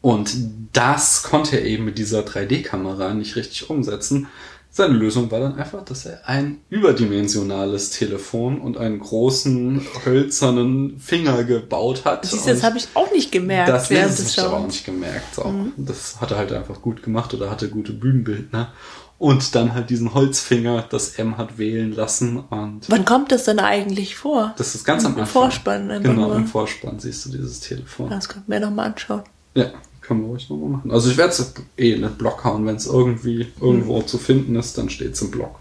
Und 0.00 0.36
das 0.72 1.22
konnte 1.22 1.56
er 1.56 1.64
eben 1.64 1.84
mit 1.84 1.98
dieser 1.98 2.20
3D-Kamera 2.20 3.14
nicht 3.14 3.36
richtig 3.36 3.70
umsetzen. 3.70 4.28
Seine 4.76 4.94
Lösung 4.94 5.30
war 5.30 5.38
dann 5.38 5.56
einfach, 5.56 5.84
dass 5.84 6.04
er 6.04 6.28
ein 6.28 6.58
überdimensionales 6.68 7.90
Telefon 7.90 8.60
und 8.60 8.76
einen 8.76 8.98
großen 8.98 9.86
hölzernen 10.04 10.98
Finger 10.98 11.44
gebaut 11.44 12.04
hat. 12.04 12.26
Siehst 12.26 12.48
das 12.48 12.64
habe 12.64 12.78
ich 12.78 12.88
auch 12.94 13.12
nicht 13.12 13.30
gemerkt 13.30 13.68
das 13.68 13.88
des 13.88 14.18
sich 14.18 14.40
aber 14.40 14.56
auch 14.56 14.66
nicht 14.66 14.84
gemerkt. 14.84 15.36
So. 15.36 15.54
Das 15.76 16.20
hat 16.20 16.32
er 16.32 16.38
halt 16.38 16.52
einfach 16.52 16.82
gut 16.82 17.04
gemacht 17.04 17.32
oder 17.34 17.50
hatte 17.52 17.68
gute 17.68 17.92
Bühnenbildner. 17.92 18.72
Und 19.18 19.54
dann 19.54 19.74
halt 19.74 19.90
diesen 19.90 20.12
Holzfinger, 20.12 20.82
das 20.90 21.10
M 21.18 21.38
hat 21.38 21.56
wählen 21.56 21.92
lassen. 21.92 22.38
Und 22.50 22.90
Wann 22.90 23.04
kommt 23.04 23.32
das 23.32 23.44
denn 23.44 23.58
eigentlich 23.60 24.16
vor? 24.16 24.54
das 24.58 24.74
ist 24.74 24.84
ganz 24.84 25.04
am 25.04 25.12
Im 25.14 25.20
Anfang. 25.20 25.42
Vorspann 25.44 25.90
einfach 25.90 26.10
Genau, 26.10 26.26
nur. 26.28 26.36
im 26.36 26.46
Vorspann 26.46 26.98
siehst 26.98 27.24
du 27.26 27.30
dieses 27.30 27.60
Telefon. 27.60 28.10
Das 28.10 28.28
könnten 28.28 28.50
wir 28.50 28.60
nochmal 28.60 28.86
anschauen. 28.88 29.22
Ja, 29.54 29.70
können 30.00 30.22
wir 30.22 30.28
ruhig 30.28 30.50
nochmal 30.50 30.68
machen. 30.70 30.90
Also 30.90 31.10
ich 31.10 31.16
werde 31.16 31.32
es 31.32 31.54
eh 31.78 31.92
in 31.92 32.02
den 32.02 32.14
Blog 32.16 32.44
hauen. 32.44 32.66
Wenn 32.66 32.76
es 32.76 32.86
irgendwie 32.86 33.46
irgendwo 33.60 34.02
zu 34.02 34.18
finden 34.18 34.56
ist, 34.56 34.76
dann 34.76 34.90
steht 34.90 35.14
es 35.14 35.22
im 35.22 35.30
Blog. 35.30 35.58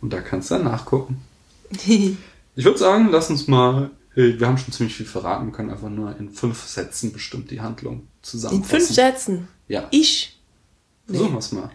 Und 0.00 0.12
da 0.12 0.20
kannst 0.20 0.50
du 0.50 0.54
dann 0.54 0.64
nachgucken. 0.64 1.20
Ich 2.56 2.64
würde 2.64 2.78
sagen, 2.78 3.08
lass 3.12 3.30
uns 3.30 3.46
mal, 3.46 3.90
äh, 4.16 4.38
wir 4.38 4.46
haben 4.48 4.58
schon 4.58 4.72
ziemlich 4.74 4.94
viel 4.96 5.06
verraten, 5.06 5.46
wir 5.46 5.52
können 5.52 5.70
einfach 5.70 5.88
nur 5.88 6.14
in 6.18 6.30
fünf 6.30 6.64
Sätzen 6.66 7.12
bestimmt 7.12 7.50
die 7.52 7.60
Handlung 7.60 7.94
In 8.00 8.08
zusammenfassen. 8.22 8.76
fünf 8.80 8.90
Sätzen. 8.90 9.48
Ja. 9.68 9.86
Ich. 9.92 10.36
Versuchen 11.06 11.32
wir's 11.34 11.52
mal. 11.52 11.70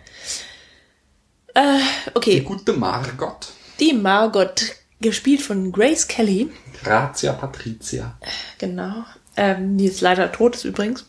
Äh, 1.55 1.79
Die 1.79 2.11
okay. 2.15 2.39
gute 2.41 2.73
Margot. 2.73 3.51
Die 3.79 3.93
Margot, 3.93 4.61
gespielt 5.01 5.41
von 5.41 5.71
Grace 5.71 6.07
Kelly. 6.07 6.51
Grazia 6.83 7.33
Patricia. 7.33 8.17
Genau. 8.57 9.03
Ähm, 9.37 9.77
die 9.77 9.85
jetzt 9.85 10.01
leider 10.01 10.31
tot 10.31 10.55
ist 10.55 10.63
übrigens. 10.65 11.05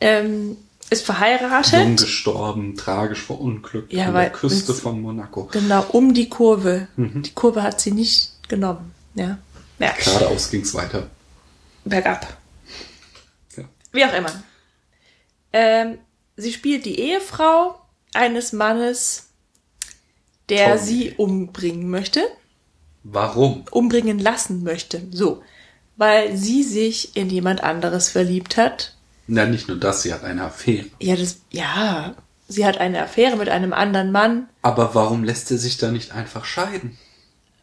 Ähm, 0.00 0.56
ist 0.90 1.06
Jung 1.06 1.16
verheiratet. 1.16 2.00
gestorben, 2.00 2.76
tragisch 2.76 3.22
verunglückt 3.22 3.92
Ja, 3.92 4.06
an 4.06 4.14
weil- 4.14 4.24
der 4.24 4.32
Küste 4.32 4.74
von 4.74 5.00
Monaco. 5.00 5.44
Genau, 5.52 5.84
um 5.90 6.14
die 6.14 6.28
Kurve. 6.28 6.88
Mhm. 6.96 7.22
Die 7.22 7.32
Kurve 7.32 7.62
hat 7.62 7.80
sie 7.80 7.92
nicht 7.92 8.32
genommen. 8.48 8.92
Ja. 9.14 9.38
Ja. 9.78 9.94
Geradeaus 10.04 10.50
ging's 10.50 10.74
weiter. 10.74 11.08
Bergab. 11.84 12.26
Ja. 13.56 13.64
Wie 13.92 14.04
auch 14.04 14.12
immer. 14.12 14.30
Ähm, 15.52 15.98
sie 16.36 16.52
spielt 16.52 16.84
die 16.84 16.98
Ehefrau 17.00 17.80
eines 18.14 18.52
Mannes, 18.52 19.29
der 20.50 20.76
Toll. 20.76 20.78
sie 20.78 21.10
umbringen 21.16 21.88
möchte. 21.88 22.20
Warum? 23.02 23.64
umbringen 23.70 24.18
lassen 24.18 24.62
möchte. 24.62 25.00
So. 25.10 25.42
Weil 25.96 26.36
sie 26.36 26.62
sich 26.62 27.16
in 27.16 27.30
jemand 27.30 27.62
anderes 27.62 28.08
verliebt 28.08 28.56
hat. 28.56 28.94
Na, 29.26 29.46
nicht 29.46 29.68
nur 29.68 29.78
das, 29.78 30.02
sie 30.02 30.12
hat 30.12 30.24
eine 30.24 30.44
Affäre. 30.44 30.86
Ja, 31.00 31.16
das, 31.16 31.40
ja. 31.50 32.14
Sie 32.48 32.66
hat 32.66 32.78
eine 32.78 33.02
Affäre 33.02 33.36
mit 33.36 33.48
einem 33.48 33.72
anderen 33.72 34.10
Mann, 34.10 34.48
Aber 34.62 34.94
warum 34.94 35.22
lässt 35.24 35.50
er 35.52 35.58
sich 35.58 35.78
da 35.78 35.90
nicht 35.90 36.12
einfach 36.12 36.44
scheiden? 36.44 36.98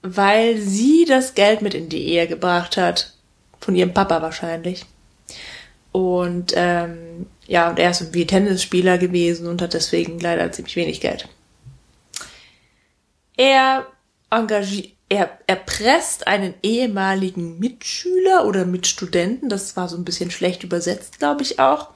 weil 0.03 0.61
sie 0.61 1.05
das 1.05 1.33
Geld 1.33 1.61
mit 1.61 1.73
in 1.73 1.89
die 1.89 2.05
Ehe 2.07 2.27
gebracht 2.27 2.77
hat. 2.77 3.13
Von 3.59 3.75
ihrem 3.75 3.93
Papa 3.93 4.21
wahrscheinlich. 4.21 4.85
Und, 5.91 6.53
ähm, 6.55 7.25
ja, 7.47 7.69
und 7.69 7.79
er 7.79 7.89
ist 7.91 8.01
irgendwie 8.01 8.25
Tennisspieler 8.27 8.97
gewesen 8.99 9.47
und 9.47 9.61
hat 9.61 9.73
deswegen 9.73 10.19
leider 10.19 10.49
ziemlich 10.51 10.75
wenig 10.77 11.01
Geld. 11.01 11.27
Er 13.37 13.87
engagiert, 14.29 14.97
er 15.09 15.39
erpresst 15.47 16.27
einen 16.27 16.53
ehemaligen 16.61 17.59
Mitschüler 17.59 18.45
oder 18.45 18.65
Mitstudenten, 18.65 19.47
das 19.47 19.77
war 19.77 19.87
so 19.87 19.95
ein 19.95 20.03
bisschen 20.03 20.31
schlecht 20.31 20.63
übersetzt, 20.63 21.19
glaube 21.19 21.43
ich 21.43 21.59
auch. 21.59 21.91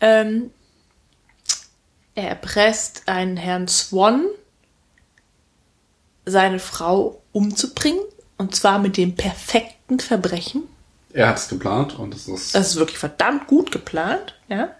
Ähm, 0.00 0.50
er 2.14 2.28
erpresst 2.28 3.08
einen 3.08 3.38
Herrn 3.38 3.66
Swan, 3.66 4.26
seine 6.26 6.58
Frau 6.58 7.22
umzubringen, 7.32 8.02
und 8.36 8.54
zwar 8.54 8.78
mit 8.78 8.96
dem 8.96 9.14
perfekten 9.16 10.00
Verbrechen. 10.00 10.64
Er 11.12 11.28
hat 11.28 11.38
es 11.38 11.48
geplant 11.48 11.98
und 11.98 12.14
es 12.14 12.28
ist. 12.28 12.54
Das 12.54 12.68
ist 12.68 12.76
wirklich 12.76 12.98
verdammt 12.98 13.46
gut 13.46 13.70
geplant, 13.70 14.38
ja. 14.48 14.74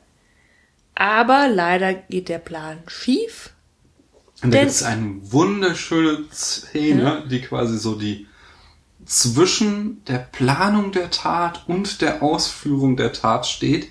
Aber 0.94 1.49
leider 1.49 1.94
geht 1.94 2.29
der 2.29 2.38
Plan 2.38 2.83
schief. 2.87 3.55
Und 4.42 4.55
da 4.55 4.61
gibt 4.61 4.70
es 4.70 4.83
eine 4.83 5.16
wunderschöne 5.22 6.24
Szene, 6.33 7.24
die 7.31 7.40
quasi 7.40 7.79
so 7.79 7.94
die 7.94 8.26
zwischen 9.05 10.03
der 10.07 10.18
Planung 10.18 10.92
der 10.92 11.11
Tat 11.11 11.64
und 11.66 12.00
der 12.00 12.22
Ausführung 12.22 12.96
der 12.96 13.12
Tat 13.12 13.46
steht. 13.46 13.88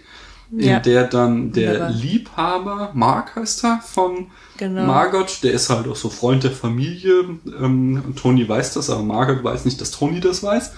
in 0.52 0.60
Ja. 0.62 0.80
der 0.80 1.04
dann 1.06 1.52
der 1.52 1.74
Wunderbar. 1.74 1.90
Liebhaber, 1.92 2.90
Mark 2.96 3.36
heißt 3.36 3.64
er, 3.66 3.82
von 3.82 4.32
Genau. 4.58 4.84
Margot, 4.88 5.44
der 5.44 5.52
ist 5.54 5.70
halt 5.70 5.88
auch 5.88 5.96
so 5.96 6.10
Freund 6.10 6.44
der 6.44 6.50
Familie. 6.52 7.38
Ähm, 7.62 8.16
Tony 8.20 8.50
weiß 8.50 8.74
das, 8.74 8.90
aber 8.90 9.04
Margot 9.04 9.44
weiß 9.44 9.66
nicht, 9.66 9.80
dass 9.80 9.92
Tony 9.92 10.20
das 10.20 10.42
weiß. 10.42 10.72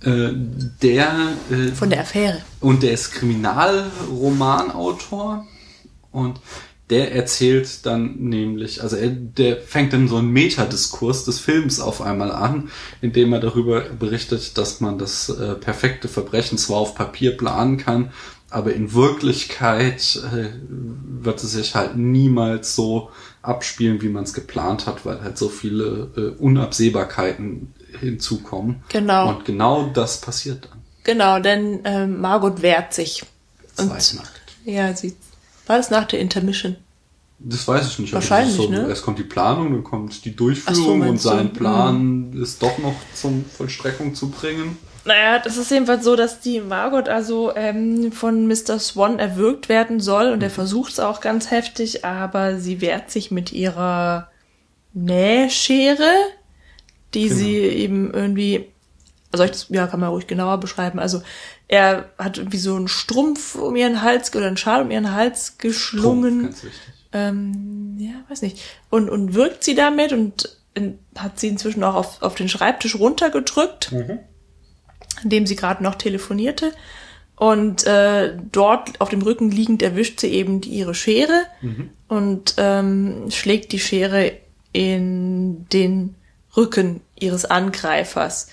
Äh, 0.00 0.30
der 0.82 1.12
äh, 1.50 1.72
Von 1.74 1.90
der 1.90 2.00
Affäre. 2.00 2.40
und 2.60 2.82
der 2.82 2.92
ist 2.92 3.12
Kriminalromanautor 3.12 5.46
und 6.10 6.40
der 6.92 7.14
erzählt 7.14 7.86
dann 7.86 8.16
nämlich, 8.18 8.82
also 8.82 8.96
er, 8.96 9.08
der 9.08 9.56
fängt 9.56 9.94
dann 9.94 10.08
so 10.08 10.16
einen 10.16 10.30
Metadiskurs 10.30 11.24
des 11.24 11.40
Films 11.40 11.80
auf 11.80 12.02
einmal 12.02 12.30
an, 12.30 12.70
indem 13.00 13.32
er 13.32 13.40
darüber 13.40 13.80
berichtet, 13.80 14.58
dass 14.58 14.82
man 14.82 14.98
das 14.98 15.30
äh, 15.30 15.54
perfekte 15.54 16.06
Verbrechen 16.08 16.58
zwar 16.58 16.76
auf 16.76 16.94
Papier 16.94 17.34
planen 17.34 17.78
kann, 17.78 18.12
aber 18.50 18.74
in 18.74 18.92
Wirklichkeit 18.92 20.20
äh, 20.34 20.50
wird 20.68 21.42
es 21.42 21.52
sich 21.52 21.74
halt 21.74 21.96
niemals 21.96 22.76
so 22.76 23.10
abspielen, 23.40 24.02
wie 24.02 24.10
man 24.10 24.24
es 24.24 24.34
geplant 24.34 24.86
hat, 24.86 25.06
weil 25.06 25.22
halt 25.22 25.38
so 25.38 25.48
viele 25.48 26.10
äh, 26.14 26.42
Unabsehbarkeiten 26.42 27.72
hinzukommen. 28.00 28.82
Genau. 28.90 29.30
Und 29.30 29.46
genau 29.46 29.86
das 29.94 30.20
passiert 30.20 30.68
dann. 30.70 30.82
Genau, 31.04 31.40
denn 31.40 31.80
ähm, 31.84 32.20
Margot 32.20 32.60
wehrt 32.60 32.92
sich. 32.92 33.24
Zweitnackt. 33.76 34.42
Ja, 34.66 34.94
sie 34.94 35.16
war 35.66 35.78
das 35.78 35.88
nach 35.88 36.04
der 36.04 36.20
Intermission. 36.20 36.76
Das 37.44 37.66
weiß 37.66 37.88
ich 37.88 37.98
nicht. 37.98 38.12
aber 38.14 38.22
Wahrscheinlich, 38.22 38.58
ist 38.58 38.70
ne? 38.70 38.86
Erst 38.88 39.02
kommt 39.02 39.18
die 39.18 39.24
Planung, 39.24 39.72
dann 39.72 39.82
kommt 39.84 40.24
die 40.24 40.30
Ach 40.30 40.34
so, 40.38 40.44
Durchführung 40.44 41.08
und 41.08 41.20
sein 41.20 41.52
Plan 41.52 42.30
Mhm. 42.30 42.42
ist 42.42 42.62
doch 42.62 42.78
noch 42.78 42.94
zum 43.14 43.44
Vollstreckung 43.44 44.14
zu 44.14 44.30
bringen. 44.30 44.78
Naja, 45.04 45.40
das 45.40 45.56
ist 45.56 45.70
jedenfalls 45.72 46.04
so, 46.04 46.14
dass 46.14 46.38
die 46.40 46.60
Margot 46.60 47.08
also 47.08 47.52
ähm, 47.56 48.12
von 48.12 48.46
Mr. 48.46 48.78
Swan 48.78 49.18
erwürgt 49.18 49.68
werden 49.68 49.98
soll 49.98 50.30
und 50.30 50.42
er 50.44 50.50
versucht 50.50 50.92
es 50.92 51.00
auch 51.00 51.20
ganz 51.20 51.50
heftig, 51.50 52.04
aber 52.04 52.58
sie 52.58 52.80
wehrt 52.80 53.10
sich 53.10 53.32
mit 53.32 53.52
ihrer 53.52 54.28
Nähschere, 54.94 56.10
die 57.14 57.24
Genau. 57.28 57.34
sie 57.34 57.56
eben 57.56 58.14
irgendwie, 58.14 58.66
soll 59.32 59.46
ich 59.46 59.52
das, 59.52 59.66
ja, 59.70 59.86
kann 59.88 59.98
man 60.00 60.10
ruhig 60.10 60.26
genauer 60.28 60.58
beschreiben. 60.58 60.98
Also 61.00 61.22
er 61.66 62.10
hat 62.18 62.38
irgendwie 62.38 62.58
so 62.58 62.76
einen 62.76 62.88
Strumpf 62.88 63.56
um 63.56 63.74
ihren 63.74 64.02
Hals 64.02 64.32
oder 64.36 64.46
einen 64.46 64.56
Schal 64.56 64.82
um 64.82 64.90
ihren 64.92 65.12
Hals 65.12 65.58
geschlungen. 65.58 66.40
Trumpf, 66.42 66.52
ganz 66.62 66.64
wichtig. 66.64 66.92
Ähm, 67.12 67.96
ja, 67.98 68.12
weiß 68.28 68.42
nicht. 68.42 68.60
Und, 68.90 69.10
und 69.10 69.34
wirkt 69.34 69.64
sie 69.64 69.74
damit 69.74 70.12
und 70.12 70.56
in, 70.74 70.98
hat 71.16 71.38
sie 71.38 71.48
inzwischen 71.48 71.84
auch 71.84 71.94
auf, 71.94 72.22
auf 72.22 72.34
den 72.34 72.48
Schreibtisch 72.48 72.98
runtergedrückt, 72.98 73.92
indem 75.22 75.46
sie 75.46 75.56
gerade 75.56 75.82
noch 75.82 75.96
telefonierte. 75.96 76.72
Und 77.36 77.86
äh, 77.86 78.36
dort 78.52 79.00
auf 79.00 79.08
dem 79.08 79.22
Rücken 79.22 79.50
liegend 79.50 79.82
erwischt 79.82 80.20
sie 80.20 80.28
eben 80.28 80.60
die, 80.60 80.70
ihre 80.70 80.94
Schere 80.94 81.42
und 82.08 82.54
ähm, 82.58 83.30
schlägt 83.30 83.72
die 83.72 83.80
Schere 83.80 84.32
in 84.72 85.66
den 85.70 86.14
Rücken 86.56 87.00
ihres 87.18 87.44
Angreifers. 87.44 88.48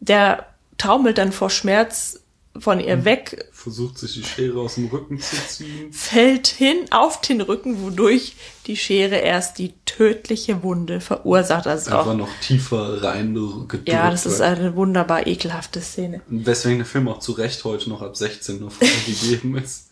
Der 0.00 0.46
taumelt 0.78 1.18
dann 1.18 1.32
vor 1.32 1.50
Schmerz 1.50 2.20
von 2.60 2.80
ihr 2.80 3.04
weg, 3.04 3.48
Versucht 3.52 3.98
sich 3.98 4.14
die 4.14 4.24
Schere 4.24 4.60
aus 4.60 4.76
dem 4.76 4.86
Rücken 4.86 5.18
zu 5.20 5.36
ziehen. 5.48 5.92
fällt 5.92 6.46
hin 6.46 6.76
auf 6.90 7.20
den 7.20 7.40
Rücken, 7.40 7.82
wodurch 7.82 8.36
die 8.66 8.76
Schere 8.76 9.16
erst 9.16 9.58
die 9.58 9.74
tödliche 9.84 10.62
Wunde 10.62 11.00
verursacht. 11.00 11.66
Also 11.66 11.90
Einfach 11.90 12.12
auch, 12.12 12.16
noch 12.16 12.28
tiefer 12.40 13.02
rein 13.02 13.34
gedrückt. 13.34 13.88
ja, 13.88 14.10
das 14.10 14.24
ist 14.26 14.40
eine 14.40 14.76
wunderbar 14.76 15.26
ekelhafte 15.26 15.80
Szene. 15.80 16.20
Weswegen 16.28 16.78
der 16.78 16.86
Film 16.86 17.08
auch 17.08 17.18
zu 17.18 17.32
Recht 17.32 17.64
heute 17.64 17.88
noch 17.90 18.02
ab 18.02 18.16
16 18.16 18.60
nur 18.60 18.70
freigegeben 18.70 19.56
ist. 19.62 19.84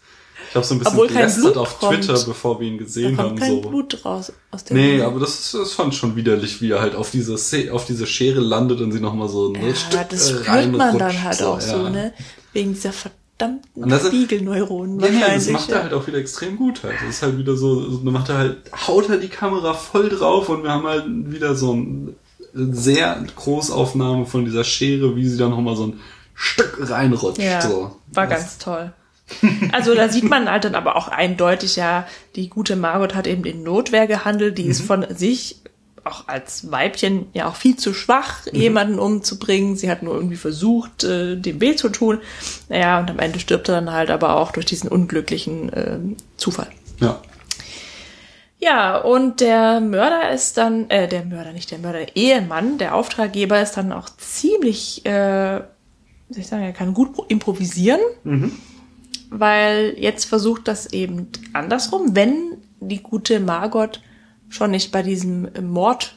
Ich 0.50 0.55
habe 0.57 0.66
so 0.66 0.74
ein 0.74 0.79
bisschen 0.79 0.92
Obwohl 0.92 1.09
gelästert 1.09 1.42
Blut 1.42 1.57
auf 1.57 1.79
kommt. 1.81 2.05
Twitter, 2.05 2.22
bevor 2.27 2.61
wir 2.61 2.68
ihn 2.68 2.77
Da 2.79 2.85
gesehen 2.85 3.16
kommt 3.16 3.29
haben. 3.31 3.37
kein 3.38 3.50
so. 3.50 3.61
Blut 3.62 4.05
raus 4.05 4.33
aus 4.50 4.62
der 4.64 4.77
Nee, 4.77 4.92
Wunde. 4.92 5.07
aber 5.07 5.20
das 5.20 5.31
ist, 5.40 5.55
das 5.55 5.68
ist 5.79 5.94
schon, 5.96 6.14
widerlich, 6.16 6.61
wie 6.61 6.70
er 6.70 6.81
halt 6.81 6.94
auf 6.94 7.11
diese, 7.11 7.37
Se- 7.38 7.72
auf 7.72 7.87
diese 7.87 8.07
Schere 8.07 8.40
landet 8.40 8.81
und 8.81 8.92
sie 8.92 9.00
nochmal 9.00 9.29
so 9.29 9.53
ein 9.53 9.66
ja, 9.66 9.74
Stück 9.74 10.09
das 10.11 10.31
äh, 10.31 10.44
spürt 10.44 10.72
man 10.77 10.98
dann 10.98 11.22
halt 11.24 11.42
auch 11.42 11.61
so, 11.61 11.77
ja. 11.77 11.90
ne? 11.90 12.12
Wegen 12.55 12.73
dieser 12.73 12.93
verdammten 12.93 13.83
Und 13.83 13.90
das 13.90 14.03
ist- 14.05 14.09
Spiegelneuronen 14.09 14.99
Ja, 15.01 15.07
ja, 15.07 15.12
wahrscheinlich. 15.12 15.45
das 15.45 15.53
macht 15.53 15.69
er 15.71 15.77
ja. 15.77 15.83
halt 15.83 15.93
auch 15.93 16.07
wieder 16.07 16.19
extrem 16.19 16.57
gut 16.57 16.83
halt. 16.83 16.95
Das 17.03 17.09
ist 17.17 17.23
halt 17.23 17.37
wieder 17.37 17.57
so, 17.57 17.90
so- 17.90 17.99
dann 17.99 18.12
macht 18.14 18.31
er 18.31 18.38
halt, 18.38 18.57
haut 18.88 19.11
er 19.11 19.19
die 19.19 19.29
Kamera 19.29 19.75
voll 19.75 20.09
drauf 20.09 20.49
und 20.49 20.62
wir 20.62 20.71
haben 20.71 20.87
halt 20.87 21.05
wieder 21.07 21.55
so 21.55 21.75
ein 21.75 22.17
sehr 22.55 23.23
Großaufnahme 23.37 24.27
von 24.27 24.45
dieser 24.45 24.64
Schere, 24.64 25.17
wie 25.17 25.29
sie 25.29 25.37
dann 25.37 25.51
nochmal 25.51 25.77
so 25.77 25.88
ein 25.88 26.01
Stück 26.35 26.79
reinrutscht. 26.88 27.38
Ja, 27.43 27.61
so. 27.61 27.97
war 28.12 28.27
Das- 28.27 28.38
ganz 28.40 28.59
toll. 28.59 28.93
Also 29.73 29.95
da 29.95 30.11
sieht 30.11 30.25
man 30.29 30.51
halt 30.51 30.64
dann 30.64 30.75
aber 30.75 30.97
auch 30.97 31.09
eindeutig, 31.09 31.77
ja, 31.77 32.07
die 32.37 32.51
gute 32.51 32.77
Margot 32.77 33.14
hat 33.14 33.27
eben 33.27 33.45
in 33.45 33.62
Notwehr 33.62 34.07
gehandelt, 34.07 34.59
die 34.59 34.67
ist 34.67 34.83
Mhm. 34.83 34.87
von 34.87 35.07
sich 35.17 35.57
auch 36.05 36.29
als 36.29 36.71
Weibchen 36.71 37.27
ja 37.33 37.49
auch 37.49 37.57
viel 37.57 37.77
zu 37.77 37.95
schwach, 37.95 38.47
Mhm. 38.53 38.61
jemanden 38.61 38.99
umzubringen. 38.99 39.77
Sie 39.77 39.90
hat 39.90 40.03
nur 40.03 40.14
irgendwie 40.14 40.37
versucht, 40.37 41.05
äh, 41.05 41.37
dem 41.37 41.61
weh 41.61 41.77
zu 41.77 41.88
tun. 41.88 42.21
Naja, 42.69 43.01
und 43.01 43.11
am 43.11 43.19
Ende 43.19 43.38
stirbt 43.40 43.69
er 43.69 43.77
dann 43.77 43.93
halt 43.93 44.11
aber 44.11 44.37
auch 44.37 44.53
durch 44.53 44.67
diesen 44.67 44.88
unglücklichen 44.88 45.71
ähm, 45.75 46.17
Zufall. 46.37 46.69
Ja. 47.01 47.21
Ja, 48.61 48.97
und 48.99 49.40
der 49.40 49.81
Mörder 49.81 50.31
ist 50.31 50.57
dann, 50.57 50.88
äh, 50.88 51.07
der 51.07 51.25
Mörder, 51.25 51.53
nicht 51.53 51.71
der 51.71 51.79
Mörder, 51.79 51.99
der 51.99 52.17
Ehemann, 52.17 52.79
der 52.79 52.95
Auftraggeber 52.95 53.61
ist 53.61 53.73
dann 53.77 53.93
auch 53.93 54.09
ziemlich, 54.17 55.05
äh, 55.05 55.57
wie 56.29 56.35
soll 56.35 56.40
ich 56.40 56.47
sagen, 56.47 56.62
er 56.62 56.73
kann 56.73 56.95
gut 56.95 57.12
pro- 57.12 57.25
improvisieren, 57.29 58.01
weil 59.31 59.95
jetzt 59.99 60.25
versucht 60.25 60.69
das 60.69 60.93
eben 60.93 61.29
andersrum, 61.53 62.14
wenn 62.17 62.57
die 62.81 63.03
gute 63.03 63.40
Margot 63.40 64.01
schon 64.55 64.71
nicht 64.71 64.93
bei 64.93 65.03
diesem 65.03 65.49
Mordversuch 65.61 66.14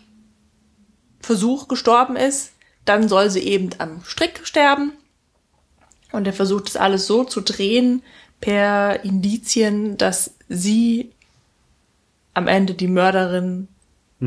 gestorben 1.67 2.15
ist, 2.15 2.51
dann 2.85 3.09
soll 3.09 3.29
sie 3.29 3.41
eben 3.41 3.71
am 3.79 4.01
Strick 4.05 4.41
sterben. 4.43 4.93
Und 6.11 6.27
er 6.27 6.33
versucht 6.33 6.69
es 6.69 6.77
alles 6.77 7.07
so 7.07 7.23
zu 7.23 7.41
drehen 7.41 8.03
per 8.39 9.03
Indizien, 9.03 9.97
dass 9.97 10.35
sie 10.47 11.11
am 12.33 12.47
Ende 12.47 12.75
die 12.75 12.87
Mörderin 12.87 13.67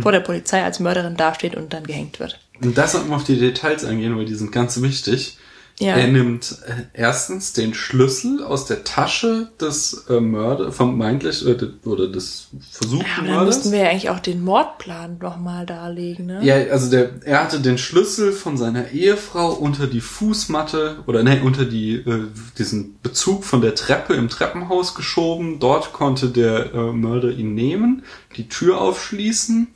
vor 0.01 0.13
der 0.13 0.21
Polizei 0.21 0.63
als 0.63 0.81
Mörderin 0.81 1.17
dasteht 1.17 1.57
und 1.57 1.73
dann 1.73 1.85
gehängt 1.85 2.21
wird. 2.21 2.39
Und 2.61 2.77
da 2.77 2.87
sollten 2.87 3.09
wir 3.09 3.17
auf 3.17 3.25
die 3.25 3.39
Details 3.39 3.85
eingehen, 3.85 4.17
weil 4.17 4.27
die 4.27 4.35
sind 4.35 4.53
ganz 4.53 4.83
wichtig. 4.83 5.39
Ja. 5.81 5.97
Er 5.97 6.09
nimmt 6.09 6.59
äh, 6.67 6.83
erstens 6.93 7.55
den 7.55 7.73
Schlüssel 7.73 8.45
aus 8.45 8.67
der 8.67 8.85
Tasche 8.85 9.49
des 9.59 10.05
äh, 10.11 10.21
Mörder, 10.21 10.73
vermeintlich, 10.73 11.47
äh, 11.47 11.55
de- 11.57 11.71
oder 11.87 12.07
des 12.07 12.49
versuchten 12.71 13.07
Aber 13.17 13.27
dann 13.27 13.35
Mörders. 13.37 13.57
müssten 13.57 13.73
wir 13.73 13.79
ja 13.81 13.89
eigentlich 13.89 14.11
auch 14.11 14.21
den 14.21 14.45
Mordplan 14.45 15.17
nochmal 15.23 15.65
darlegen, 15.65 16.27
ne? 16.27 16.41
Ja, 16.45 16.57
also 16.71 16.91
der, 16.91 17.11
er 17.25 17.43
hatte 17.43 17.61
den 17.61 17.79
Schlüssel 17.79 18.33
von 18.33 18.59
seiner 18.59 18.91
Ehefrau 18.91 19.53
unter 19.53 19.87
die 19.87 20.03
Fußmatte 20.03 20.99
oder 21.07 21.23
ne, 21.23 21.41
unter 21.43 21.65
die 21.65 21.95
äh, 21.95 22.27
diesen 22.59 23.01
Bezug 23.01 23.45
von 23.45 23.63
der 23.63 23.75
Treppe 23.75 24.13
im 24.13 24.29
Treppenhaus 24.29 24.95
geschoben. 24.95 25.61
Dort 25.61 25.95
konnte 25.95 26.29
der 26.29 26.75
äh, 26.75 26.93
Mörder 26.93 27.31
ihn 27.31 27.55
nehmen, 27.55 28.03
die 28.37 28.49
Tür 28.51 28.83
aufschließen 28.83 29.69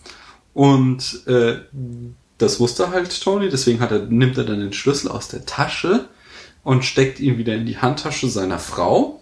und 0.52 1.26
äh, 1.26 1.56
das 2.44 2.60
wusste 2.60 2.90
halt 2.90 3.20
Tony, 3.22 3.48
deswegen 3.48 3.80
hat 3.80 3.90
er, 3.90 4.00
nimmt 4.00 4.38
er 4.38 4.44
dann 4.44 4.60
den 4.60 4.72
Schlüssel 4.72 5.10
aus 5.10 5.28
der 5.28 5.44
Tasche 5.46 6.08
und 6.62 6.84
steckt 6.84 7.20
ihn 7.20 7.38
wieder 7.38 7.54
in 7.54 7.66
die 7.66 7.78
Handtasche 7.78 8.28
seiner 8.28 8.58
Frau. 8.58 9.20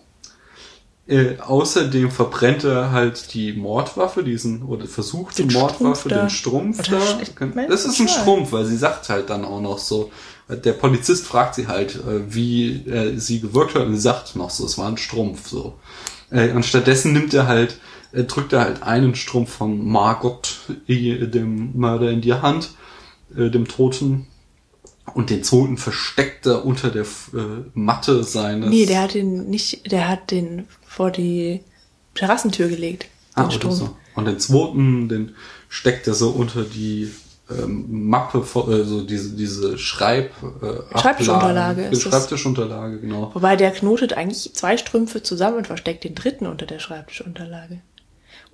Äh, 1.09 1.39
außerdem 1.41 2.13
verbrennt 2.13 2.63
er 2.63 2.93
halt 2.93 3.35
die 3.35 3.53
Mordwaffe, 3.55 4.23
diesen, 4.23 4.63
oder 4.63 4.87
versucht 4.87 5.37
die 5.37 5.47
Den 5.49 5.53
Mordwaffe, 5.61 6.09
Strumpf 6.09 6.09
da. 6.09 6.21
den 6.21 6.31
Strumpf 6.31 6.79
Oder 6.89 6.99
da. 7.57 7.67
Das 7.69 7.85
ist 7.85 7.99
ein. 8.01 8.09
Strumpf, 8.09 8.53
weil 8.53 8.65
sie 8.67 8.77
sagt 8.77 9.09
halt 9.09 9.29
dann 9.29 9.45
auch 9.45 9.61
noch 9.61 9.79
so, 9.79 10.13
der 10.49 10.73
Polizist 10.73 11.27
fragt 11.27 11.57
sie 11.57 11.67
halt, 11.67 11.97
äh, 11.97 12.33
wie 12.33 12.71
äh, 12.89 13.17
sie 13.19 13.41
gewirkt 13.41 13.75
hat 13.75 13.87
und 13.87 13.95
sie 13.95 14.01
sagt 14.01 14.37
noch 14.37 14.51
so, 14.51 14.65
es 14.65 14.79
war 14.79 14.87
ein 14.89 14.97
Strumpf, 14.97 15.49
so. 15.49 15.75
Äh, 16.31 16.51
Und 16.53 16.65
stattdessen 16.65 17.13
nimmt 17.13 17.35
er 17.35 17.49
halt, 17.49 17.79
äh, 18.13 18.23
drückt 18.23 18.53
er 18.53 18.61
halt 18.61 18.83
einen 18.85 19.17
Strumpf 19.17 19.53
von 19.53 19.85
Margot, 19.85 20.61
äh, 20.87 21.27
dem 21.27 21.77
Mörder, 21.77 22.11
in 22.11 22.21
die 22.21 22.35
Hand, 22.35 22.71
äh, 23.37 23.51
dem 23.51 23.67
Toten, 23.69 24.27
und 25.15 25.31
den 25.31 25.43
zweiten 25.43 25.77
versteckt 25.79 26.47
er 26.47 26.65
unter 26.65 26.91
der 26.91 27.03
äh, 27.03 27.65
Matte 27.75 28.23
seines. 28.23 28.71
Nee, 28.71 28.87
der 28.87 29.03
hat 29.03 29.15
den 29.15 29.51
nicht, 29.51 29.91
der 29.91 30.09
hat 30.09 30.31
den 30.31 30.67
vor 30.87 31.11
die 31.11 31.61
Terrassentür 32.15 32.69
gelegt. 32.69 33.07
Den 33.37 33.45
Ah, 33.45 33.51
Strom. 33.51 33.73
so. 33.73 33.97
Und 34.15 34.27
den 34.27 34.39
zweiten, 34.39 35.09
den 35.09 35.35
steckt 35.69 36.07
er 36.07 36.15
so 36.15 36.31
unter 36.31 36.63
die 36.65 37.11
ähm, 37.51 37.87
Mappe, 38.09 38.43
vor- 38.45 38.69
äh, 38.71 38.85
so 38.85 39.03
diese, 39.03 39.35
diese 39.35 39.77
Schreib, 39.77 40.31
äh, 40.63 40.99
Schreibtischunterlage 40.99 41.83
ist. 41.87 42.03
Schreibtischunterlage, 42.03 43.01
genau. 43.01 43.31
Wobei 43.35 43.57
der 43.57 43.73
knotet 43.73 44.13
eigentlich 44.13 44.55
zwei 44.55 44.77
Strümpfe 44.77 45.23
zusammen 45.23 45.57
und 45.59 45.67
versteckt 45.67 46.05
den 46.05 46.15
dritten 46.15 46.47
unter 46.47 46.65
der 46.67 46.79
Schreibtischunterlage. 46.79 47.81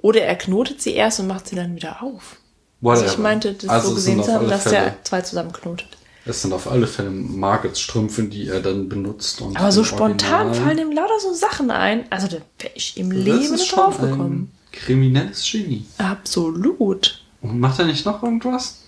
Oder 0.00 0.22
er 0.22 0.36
knotet 0.36 0.80
sie 0.80 0.94
erst 0.94 1.20
und 1.20 1.26
macht 1.26 1.46
sie 1.48 1.56
dann 1.56 1.76
wieder 1.76 2.02
auf. 2.02 2.37
Also 2.82 3.04
ich 3.04 3.10
Whatever. 3.10 3.22
meinte, 3.22 3.52
das 3.54 3.68
Also 3.70 3.88
so 3.88 3.94
es 3.94 4.04
gesehen 4.04 4.22
zu 4.22 4.32
haben, 4.32 4.48
dass 4.48 4.62
Fälle- 4.62 4.72
der 4.72 5.04
zwei 5.04 5.20
zusammen 5.22 5.52
knotet. 5.52 5.88
Das 6.24 6.42
sind 6.42 6.52
auf 6.52 6.70
alle 6.70 6.86
Fälle 6.86 7.10
Margits 7.10 7.80
Strümpfe, 7.80 8.24
die 8.24 8.48
er 8.48 8.60
dann 8.60 8.88
benutzt. 8.88 9.40
Und 9.40 9.56
Aber 9.56 9.72
so 9.72 9.82
spontan 9.82 10.48
Original- 10.48 10.66
fallen 10.68 10.78
ihm 10.78 10.92
lauter 10.92 11.18
so 11.20 11.32
Sachen 11.32 11.70
ein. 11.70 12.04
Also 12.10 12.26
da 12.28 12.34
wäre 12.58 12.72
ich 12.74 12.96
im 12.98 13.10
Das 13.10 13.18
Leben 13.18 13.52
nicht 13.52 13.66
schon 13.66 13.78
drauf 13.78 13.98
gekommen. 14.00 14.52
kriminelles 14.72 15.42
Genie. 15.50 15.86
Absolut. 15.96 17.22
Und 17.40 17.58
macht 17.60 17.78
er 17.78 17.86
nicht 17.86 18.04
noch 18.04 18.22
irgendwas? 18.22 18.78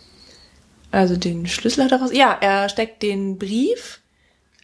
Also 0.93 1.17
den 1.17 1.47
Schlüssel 1.47 1.85
hat 1.85 1.93
er 1.93 2.01
raus. 2.03 2.11
Ja, 2.13 2.37
er 2.41 2.69
steckt 2.69 3.03
den 3.03 3.39
Brief. 3.39 4.01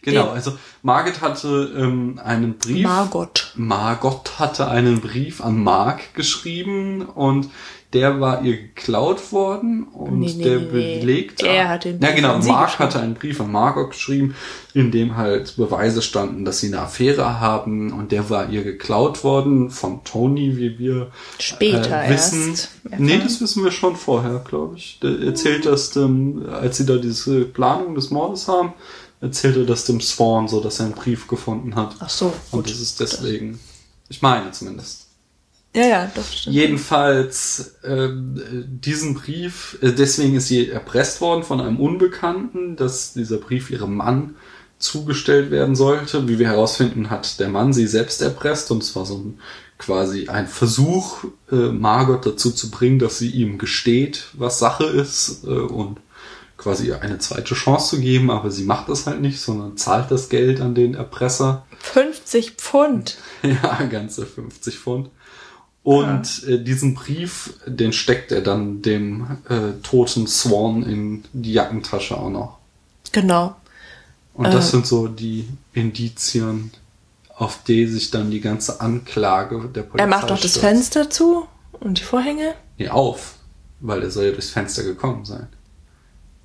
Genau, 0.03 0.25
Den- 0.27 0.33
also 0.33 0.57
Margit 0.83 1.21
hatte 1.21 1.73
ähm, 1.77 2.19
einen 2.23 2.57
Brief. 2.57 2.83
Margot. 2.83 3.51
Margot 3.55 4.37
hatte 4.39 4.67
einen 4.67 5.01
Brief 5.01 5.41
an 5.41 5.61
Mark 5.63 6.13
geschrieben 6.13 7.01
und 7.01 7.49
der 7.93 8.19
war 8.19 8.43
ihr 8.43 8.57
geklaut 8.57 9.31
worden 9.31 9.85
und 9.85 10.19
Nee, 10.19 10.33
nee, 10.37 10.43
der 10.43 10.59
nee, 10.59 10.99
belegte. 10.99 11.47
Er 11.47 11.69
hat 11.69 11.85
den 11.85 11.99
Ja, 12.01 12.07
Brief 12.07 12.15
genau. 12.17 12.33
an 12.33 12.41
sie 12.41 12.49
Mark 12.49 12.79
hatte 12.79 12.99
einen 12.99 13.13
Brief 13.13 13.39
an 13.39 13.51
Margot 13.51 13.91
geschrieben, 13.91 14.35
in 14.73 14.91
dem 14.91 15.15
halt 15.15 15.55
Beweise 15.55 16.01
standen, 16.01 16.43
dass 16.43 16.59
sie 16.59 16.67
eine 16.67 16.81
Affäre 16.81 17.39
haben 17.39 17.93
und 17.93 18.11
der 18.11 18.29
war 18.29 18.49
ihr 18.49 18.63
geklaut 18.63 19.23
worden 19.23 19.69
von 19.69 20.03
Tony, 20.03 20.57
wie 20.57 20.77
wir 20.77 21.11
Später 21.39 22.03
äh, 22.03 22.09
wissen. 22.09 22.49
erst 22.51 22.69
erfahren. 22.83 23.05
Nee, 23.05 23.19
das 23.23 23.39
wissen 23.39 23.63
wir 23.63 23.71
schon 23.71 23.95
vorher, 23.95 24.39
glaube 24.47 24.75
ich. 24.77 24.99
Der 25.01 25.19
erzählt 25.21 25.65
das 25.65 25.91
dem, 25.91 26.45
als 26.49 26.77
sie 26.77 26.85
da 26.85 26.97
diese 26.97 27.45
Planung 27.45 27.95
des 27.95 28.11
Mordes 28.11 28.49
haben, 28.49 28.73
erzählt 29.21 29.55
er 29.55 29.63
das 29.65 29.85
dem 29.85 30.01
Swan, 30.01 30.47
so 30.49 30.59
dass 30.59 30.79
er 30.81 30.87
einen 30.87 30.95
Brief 30.95 31.27
gefunden 31.27 31.75
hat. 31.75 31.95
Ach 31.99 32.09
so, 32.09 32.27
Und 32.51 32.63
gut. 32.63 32.69
das 32.69 32.81
ist 32.81 32.99
deswegen. 32.99 33.59
Ich 34.09 34.21
meine 34.21 34.51
zumindest. 34.51 35.06
Ja, 35.77 35.85
ja, 35.85 36.11
doch, 36.15 36.25
stimmt. 36.25 36.55
Jedenfalls 36.55 37.75
äh, 37.83 38.09
diesen 38.11 39.13
Brief, 39.13 39.77
äh, 39.81 39.91
deswegen 39.91 40.35
ist 40.35 40.47
sie 40.47 40.69
erpresst 40.69 41.21
worden 41.21 41.43
von 41.43 41.61
einem 41.61 41.79
Unbekannten, 41.79 42.75
dass 42.75 43.13
dieser 43.13 43.37
Brief 43.37 43.69
ihrem 43.69 43.95
Mann 43.95 44.35
zugestellt 44.79 45.51
werden 45.51 45.75
sollte. 45.75 46.27
Wie 46.27 46.39
wir 46.39 46.47
herausfinden, 46.47 47.11
hat 47.11 47.39
der 47.39 47.49
Mann 47.49 47.73
sie 47.73 47.85
selbst 47.85 48.23
erpresst 48.23 48.71
und 48.71 48.81
es 48.81 48.95
war 48.95 49.05
so 49.05 49.17
ein 49.17 49.39
quasi 49.77 50.29
ein 50.29 50.47
Versuch, 50.47 51.25
äh, 51.51 51.55
Margot 51.55 52.25
dazu 52.25 52.49
zu 52.49 52.71
bringen, 52.71 52.97
dass 52.97 53.19
sie 53.19 53.29
ihm 53.29 53.59
gesteht, 53.59 54.29
was 54.33 54.57
Sache 54.57 54.85
ist 54.85 55.43
äh, 55.43 55.49
und 55.49 55.99
quasi 56.57 56.87
ihr 56.87 57.03
eine 57.03 57.19
zweite 57.19 57.53
Chance 57.53 57.97
zu 57.97 58.01
geben, 58.01 58.31
aber 58.31 58.49
sie 58.49 58.63
macht 58.63 58.89
das 58.89 59.05
halt 59.05 59.21
nicht, 59.21 59.39
sondern 59.39 59.77
zahlt 59.77 60.09
das 60.09 60.29
Geld 60.29 60.59
an 60.59 60.73
den 60.73 60.95
Erpresser. 60.95 61.67
50 61.81 62.53
Pfund. 62.53 63.17
Ja, 63.43 63.83
ganze 63.83 64.25
50 64.25 64.79
Pfund. 64.79 65.11
Und 65.87 66.43
äh, 66.45 66.61
diesen 66.61 66.95
Brief, 66.95 67.53
den 67.65 67.93
steckt 67.93 68.33
er 68.33 68.41
dann 68.41 68.81
dem 68.81 69.37
äh, 69.47 69.81
toten 69.83 70.27
Swan 70.27 70.83
in 70.83 71.23
die 71.31 71.53
Jackentasche 71.53 72.17
auch 72.17 72.29
noch. 72.29 72.57
Genau. 73.13 73.55
Und 74.33 74.53
das 74.53 74.67
Äh. 74.67 74.71
sind 74.71 74.85
so 74.85 75.07
die 75.07 75.47
Indizien, 75.71 76.71
auf 77.33 77.59
die 77.65 77.87
sich 77.87 78.11
dann 78.11 78.31
die 78.31 78.41
ganze 78.41 78.81
Anklage 78.81 79.69
der 79.73 79.83
Polizei 79.83 80.03
Er 80.03 80.07
macht 80.09 80.29
doch 80.29 80.37
das. 80.37 80.57
Fenster 80.57 81.09
zu 81.09 81.47
und 81.79 81.99
die 81.99 82.03
Vorhänge. 82.03 82.55
Nee, 82.77 82.89
auf, 82.89 83.35
weil 83.79 84.03
er 84.03 84.11
soll 84.11 84.25
ja 84.25 84.31
durchs 84.31 84.49
Fenster 84.49 84.83
gekommen 84.83 85.23
sein. 85.23 85.47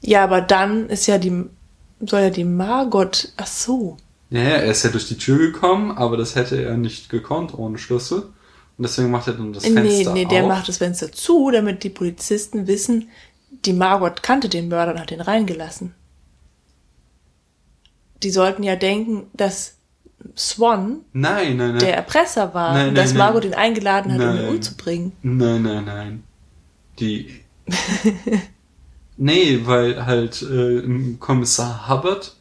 Ja, 0.02 0.22
aber 0.22 0.40
dann 0.40 0.88
ist 0.88 1.08
ja 1.08 1.18
die, 1.18 1.46
soll 1.98 2.20
ja 2.20 2.30
die 2.30 2.44
Margot, 2.44 3.32
ach 3.36 3.48
so. 3.48 3.96
Ja, 4.30 4.38
ja, 4.38 4.48
er 4.50 4.70
ist 4.70 4.84
ja 4.84 4.90
durch 4.90 5.08
die 5.08 5.18
Tür 5.18 5.38
gekommen, 5.38 5.90
aber 5.90 6.16
das 6.16 6.36
hätte 6.36 6.62
er 6.62 6.76
nicht 6.76 7.08
gekonnt 7.08 7.58
ohne 7.58 7.78
Schlüssel. 7.78 8.28
Und 8.78 8.84
deswegen 8.84 9.10
macht 9.10 9.26
er 9.28 9.34
dann 9.34 9.52
das 9.52 9.64
Fenster 9.64 9.82
Nee, 9.82 10.06
nee, 10.12 10.24
der 10.24 10.46
macht 10.46 10.68
das 10.68 10.78
Fenster 10.78 11.12
zu, 11.12 11.50
damit 11.50 11.84
die 11.84 11.90
Polizisten 11.90 12.66
wissen, 12.66 13.08
die 13.64 13.72
Margot 13.72 14.22
kannte 14.22 14.48
den 14.48 14.68
Mörder 14.68 14.92
und 14.92 15.00
hat 15.00 15.10
ihn 15.10 15.20
reingelassen. 15.20 15.94
Die 18.22 18.30
sollten 18.30 18.62
ja 18.62 18.76
denken, 18.76 19.26
dass 19.34 19.76
Swan 20.36 21.00
Nein, 21.12 21.56
nein, 21.56 21.70
nein. 21.72 21.78
der 21.80 21.96
Erpresser 21.96 22.54
war 22.54 22.74
Nein, 22.74 22.90
und 22.90 22.94
dass. 22.94 23.14
Margot 23.14 23.44
ihn 23.44 23.54
eingeladen 23.54 24.12
hat, 24.12 24.20
um 24.20 24.36
ihn 24.36 24.48
umzubringen. 24.48 25.12
Nein, 25.22 25.62
nein, 25.62 25.84
nein. 25.84 26.24
Die. 26.98 27.40
nee, 29.16 29.60
weil 29.64 30.06
halt 30.06 30.42
äh, 30.42 30.82
Kommissar 31.18 31.88
Hubbard 31.88 32.36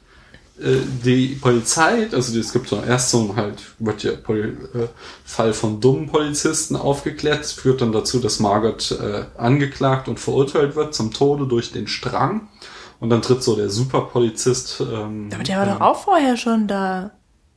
die 1.04 1.40
Polizei, 1.42 2.08
also 2.12 2.38
es 2.38 2.54
gibt 2.54 2.70
so 2.70 2.82
erst 2.82 3.10
so 3.10 3.20
ein 3.20 3.36
halt, 3.36 3.62
wird 3.80 4.04
ja 4.04 4.12
Poli 4.12 4.42
äh, 4.42 4.88
Fall 5.26 5.54
von 5.54 5.82
dummen 5.82 6.08
Polizisten 6.08 6.76
aufgeklärt, 6.76 7.40
das 7.40 7.54
führt 7.54 7.82
dann 7.82 7.92
dazu, 7.92 8.20
dass 8.20 8.40
Margot 8.40 8.92
äh, 8.92 9.26
angeklagt 9.38 10.08
und 10.08 10.20
verurteilt 10.20 10.76
wird 10.76 10.94
zum 10.94 11.12
Tode 11.12 11.48
durch 11.48 11.72
den 11.72 11.88
Strang. 11.88 12.50
Und 13.00 13.10
dann 13.10 13.24
tritt 13.24 13.42
so 13.42 13.56
der 13.56 13.72
Superpolizist. 13.72 14.80
Ähm, 14.82 15.30
Aber 15.34 15.44
der 15.44 15.58
war 15.58 15.66
doch 15.66 15.82
auch 15.82 16.04
vorher 16.04 16.38
schon 16.38 16.68
da. 16.68 17.12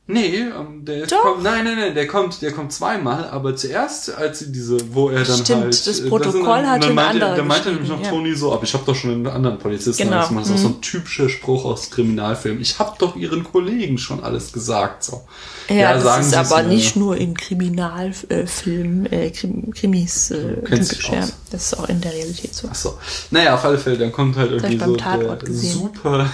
Nee, 0.07 0.35
ähm, 0.37 0.85
der 0.85 1.07
Doch. 1.07 1.21
kommt, 1.23 1.43
nein, 1.43 1.63
nein, 1.63 1.79
nein, 1.79 1.95
der 1.95 2.05
kommt, 2.05 2.39
der 2.43 2.51
kommt 2.51 2.71
zweimal, 2.71 3.27
aber 3.27 3.55
zuerst, 3.55 4.13
als 4.15 4.37
sie 4.37 4.51
diese, 4.51 4.93
wo 4.93 5.09
er 5.09 5.23
dann 5.23 5.39
Stimmt, 5.39 5.61
halt, 5.63 5.87
das 5.87 5.99
äh, 5.99 6.07
Protokoll 6.07 6.43
dann- 6.43 6.69
hatte 6.69 6.79
dann 6.81 6.89
ein 6.89 6.95
meinte, 6.95 7.19
Da 7.19 7.43
meinte 7.43 7.69
nämlich 7.71 7.89
noch 7.89 8.01
ja. 8.03 8.09
Toni 8.09 8.35
so, 8.35 8.53
aber 8.53 8.63
ich 8.63 8.73
habe 8.75 8.83
doch 8.85 8.93
schon 8.93 9.11
einen 9.11 9.27
anderen 9.27 9.57
Polizisten 9.57 10.03
Genau. 10.03 10.17
Das 10.17 10.29
ist 10.29 10.53
auch 10.53 10.57
so 10.57 10.67
mhm. 10.69 10.75
ein 10.75 10.81
typischer 10.81 11.27
Spruch 11.27 11.65
aus 11.65 11.89
Kriminalfilmen. 11.89 12.61
Ich 12.61 12.77
habe 12.77 12.95
doch 12.99 13.15
ihren 13.15 13.43
Kollegen 13.43 13.97
schon 13.97 14.23
alles 14.23 14.53
gesagt, 14.53 15.03
so. 15.03 15.23
Ja, 15.69 15.95
das 15.95 16.03
sagen 16.03 16.27
ist 16.27 16.35
aber 16.35 16.61
mir. 16.61 16.69
nicht 16.75 16.95
nur 16.95 17.17
in 17.17 17.33
Kriminalfilmen, 17.33 19.11
äh, 19.11 19.31
Krim, 19.31 19.71
Krimis 19.73 20.29
äh, 20.29 20.61
typisch, 20.61 21.09
ja. 21.09 21.27
Das 21.49 21.73
ist 21.73 21.79
auch 21.79 21.89
in 21.89 21.99
der 22.01 22.13
Realität 22.13 22.53
so. 22.53 22.67
Ach 22.71 22.75
so. 22.75 22.99
Naja, 23.31 23.55
auf 23.55 23.65
alle 23.65 23.79
Fälle, 23.79 23.97
dann 23.97 24.11
kommt 24.11 24.35
halt 24.37 24.51
irgendwie 24.51 24.77
so 24.77 24.95
der 24.95 25.35
gesehen. 25.37 25.71
super 25.73 26.29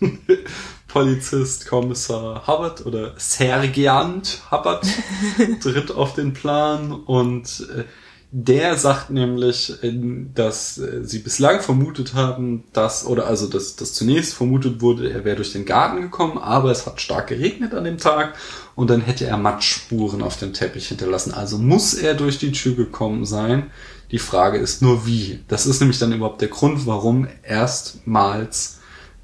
Polizist, 0.92 1.66
Kommissar 1.66 2.46
Hubbard 2.46 2.84
oder 2.84 3.14
Sergeant 3.16 4.42
Hubbard 4.50 4.86
tritt 5.62 5.90
auf 5.90 6.14
den 6.14 6.34
Plan 6.34 6.92
und 6.92 7.66
äh, 7.74 7.84
der 8.30 8.76
sagt 8.76 9.08
nämlich, 9.08 9.82
äh, 9.82 9.92
dass 10.34 10.76
äh, 10.76 11.00
sie 11.02 11.20
bislang 11.20 11.60
vermutet 11.60 12.12
haben, 12.12 12.64
dass, 12.74 13.06
oder 13.06 13.26
also 13.26 13.46
dass, 13.46 13.76
dass 13.76 13.94
zunächst 13.94 14.34
vermutet 14.34 14.82
wurde, 14.82 15.10
er 15.10 15.24
wäre 15.24 15.36
durch 15.36 15.52
den 15.52 15.64
Garten 15.64 16.02
gekommen, 16.02 16.36
aber 16.36 16.70
es 16.70 16.86
hat 16.86 17.00
stark 17.00 17.28
geregnet 17.28 17.72
an 17.72 17.84
dem 17.84 17.96
Tag 17.96 18.34
und 18.74 18.90
dann 18.90 19.00
hätte 19.00 19.26
er 19.26 19.38
Matschspuren 19.38 20.22
auf 20.22 20.36
dem 20.36 20.52
Teppich 20.52 20.88
hinterlassen. 20.88 21.32
Also 21.32 21.56
muss 21.56 21.94
er 21.94 22.12
durch 22.12 22.38
die 22.38 22.52
Tür 22.52 22.74
gekommen 22.74 23.24
sein. 23.24 23.70
Die 24.10 24.18
Frage 24.18 24.58
ist 24.58 24.82
nur 24.82 25.06
wie. 25.06 25.40
Das 25.48 25.64
ist 25.64 25.80
nämlich 25.80 25.98
dann 25.98 26.12
überhaupt 26.12 26.42
der 26.42 26.48
Grund, 26.48 26.86
warum 26.86 27.26
erstmals 27.42 28.80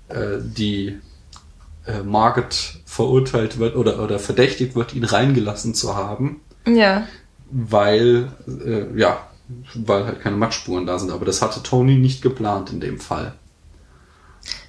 äh, 0.09 0.39
die 0.41 0.99
äh, 1.89 2.03
Margaret 2.05 2.55
verurteilt 2.87 3.59
wird 3.59 3.75
oder, 3.77 3.99
oder 4.03 4.19
verdächtigt 4.19 4.75
wird, 4.77 4.95
ihn 4.95 5.05
reingelassen 5.05 5.75
zu 5.75 5.97
haben, 5.97 6.41
Ja. 6.67 7.07
weil, 7.51 8.29
äh, 8.47 8.99
ja, 8.99 9.27
weil 9.75 10.05
halt 10.07 10.21
keine 10.21 10.37
Matschspuren 10.37 10.87
da 10.87 10.99
sind. 10.99 11.11
Aber 11.11 11.25
das 11.25 11.41
hatte 11.43 11.63
Tony 11.63 11.97
nicht 11.97 12.21
geplant 12.23 12.71
in 12.71 12.81
dem 12.81 13.01
Fall. 13.01 13.33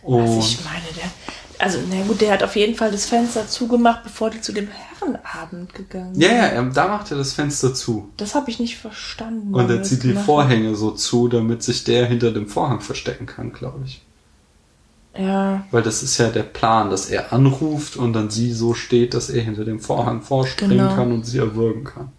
Und 0.01 0.21
Also 0.21 0.39
ich 0.39 0.63
meine, 0.63 0.85
der, 0.95 1.11
also 1.65 1.79
na 1.89 2.01
gut, 2.07 2.21
der 2.21 2.31
hat 2.31 2.43
auf 2.43 2.55
jeden 2.55 2.75
Fall 2.75 2.89
das 2.91 3.05
Fenster 3.05 3.47
zugemacht, 3.47 4.03
bevor 4.03 4.29
die 4.29 4.39
zu 4.39 4.53
dem 4.53 4.69
Herrenabend 4.69 5.73
gegangen 5.73 6.13
sind. 6.15 6.23
ja, 6.23 6.53
ja, 6.53 6.61
da 6.63 6.87
macht 6.87 7.11
er 7.11 7.17
das 7.17 7.33
Fenster 7.33 7.73
zu. 7.73 8.09
Das 8.15 8.33
habe 8.35 8.49
ich 8.49 8.59
nicht 8.59 8.77
verstanden. 8.77 9.53
Und 9.53 9.69
er 9.69 9.83
zieht 9.83 10.03
die 10.03 10.13
Vorhänge 10.13 10.75
so 10.75 10.91
zu, 10.91 11.27
damit 11.27 11.63
sich 11.63 11.83
der 11.83 12.05
hinter 12.05 12.31
dem 12.31 12.47
Vorhang 12.47 12.79
verstecken 12.79 13.25
kann, 13.25 13.51
glaube 13.51 13.79
ich. 13.85 14.01
Ja, 15.17 15.65
Weil 15.71 15.81
das 15.81 16.03
ist 16.03 16.17
ja 16.17 16.29
der 16.29 16.43
Plan, 16.43 16.89
dass 16.89 17.09
er 17.09 17.33
anruft 17.33 17.97
und 17.97 18.13
dann 18.13 18.29
sie 18.29 18.53
so 18.53 18.73
steht, 18.73 19.13
dass 19.13 19.29
er 19.29 19.41
hinter 19.41 19.65
dem 19.65 19.79
Vorhang 19.79 20.21
vorspringen 20.21 20.77
Genau. 20.77 20.95
kann 20.95 21.11
und 21.11 21.25
sie 21.25 21.39
erwürgen 21.39 21.83
kann. 21.83 22.11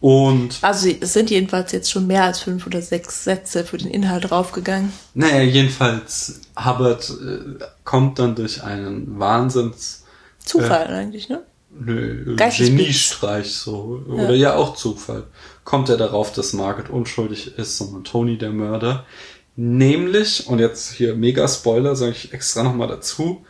Und 0.00 0.58
also 0.62 0.88
es 0.88 1.12
sind 1.12 1.30
jedenfalls 1.30 1.70
jetzt 1.70 1.90
schon 1.90 2.08
mehr 2.08 2.24
als 2.24 2.40
fünf 2.40 2.66
oder 2.66 2.82
sechs 2.82 3.22
Sätze 3.22 3.64
für 3.64 3.78
den 3.78 3.88
Inhalt 3.90 4.30
draufgegangen. 4.30 4.92
naja, 5.14 5.42
jedenfalls, 5.42 6.40
Hubbard 6.58 7.08
äh, 7.10 7.64
kommt 7.84 8.18
dann 8.18 8.34
durch 8.34 8.62
einen 8.64 9.18
Wahnsinns 9.20 10.02
Zufall 10.44 10.88
eigentlich, 10.88 11.28
ne? 11.28 11.42
Nö. 11.70 12.36
Geniestreich 12.36 13.54
so. 13.54 14.02
Oder 14.08 14.34
ja. 14.34 14.56
auch 14.56 14.74
Zufall. 14.74 15.24
Kommt 15.64 15.88
er 15.88 15.96
darauf, 15.96 16.32
dass 16.32 16.52
Margaret 16.52 16.90
unschuldig 16.90 17.56
ist, 17.56 17.78
sondern 17.78 18.02
Tony 18.04 18.36
der 18.36 18.50
Mörder. 18.50 19.06
Nämlich, 19.54 20.46
und 20.46 20.60
jetzt 20.60 20.92
hier 20.92 21.14
mega 21.14 21.46
Spoiler, 21.46 21.94
sage 21.94 22.12
ich 22.12 22.32
extra 22.32 22.62
nochmal 22.62 22.88
dazu, 22.88 23.44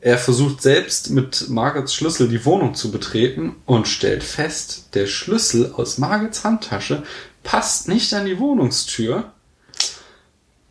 er 0.00 0.18
versucht 0.18 0.60
selbst 0.60 1.10
mit 1.10 1.48
Margarets 1.48 1.94
Schlüssel 1.94 2.28
die 2.28 2.44
Wohnung 2.44 2.74
zu 2.74 2.90
betreten 2.90 3.56
und 3.64 3.88
stellt 3.88 4.22
fest, 4.22 4.90
der 4.94 5.06
Schlüssel 5.06 5.72
aus 5.74 5.96
Margarets 5.96 6.44
Handtasche 6.44 7.02
passt 7.42 7.88
nicht 7.88 8.12
an 8.12 8.26
die 8.26 8.38
Wohnungstür. 8.38 9.32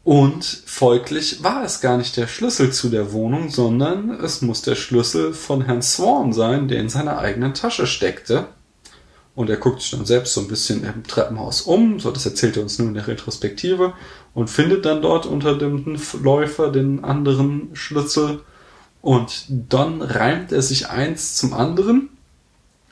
Und 0.03 0.45
folglich 0.65 1.43
war 1.43 1.65
es 1.65 1.81
gar 1.81 1.97
nicht 1.97 2.15
der 2.15 2.27
Schlüssel 2.27 2.71
zu 2.71 2.89
der 2.89 3.11
Wohnung, 3.11 3.49
sondern 3.49 4.11
es 4.11 4.41
muss 4.41 4.61
der 4.61 4.75
Schlüssel 4.75 5.33
von 5.33 5.65
Herrn 5.65 5.81
Swan 5.81 6.31
sein, 6.31 6.67
der 6.67 6.79
in 6.79 6.87
seiner 6.87 7.17
eigenen 7.17 7.53
Tasche 7.53 7.87
steckte. 7.87 8.47
Und 9.35 9.49
er 9.49 9.57
guckt 9.57 9.81
sich 9.81 9.91
dann 9.91 10.05
selbst 10.05 10.33
so 10.33 10.41
ein 10.41 10.47
bisschen 10.47 10.83
im 10.83 11.03
Treppenhaus 11.03 11.61
um, 11.61 11.99
so 11.99 12.09
das 12.09 12.25
erzählt 12.25 12.57
er 12.57 12.63
uns 12.63 12.79
nur 12.79 12.87
in 12.87 12.93
der 12.93 13.07
Retrospektive. 13.07 13.93
Und 14.37 14.51
findet 14.51 14.85
dann 14.85 15.01
dort 15.01 15.25
unter 15.25 15.57
dem 15.57 15.97
Läufer 16.21 16.71
den 16.71 17.03
anderen 17.03 17.71
Schlüssel 17.73 18.41
und 19.01 19.45
dann 19.49 20.03
reimt 20.03 20.51
er 20.51 20.61
sich 20.61 20.89
eins 20.89 21.33
zum 21.33 21.55
anderen. 21.55 22.09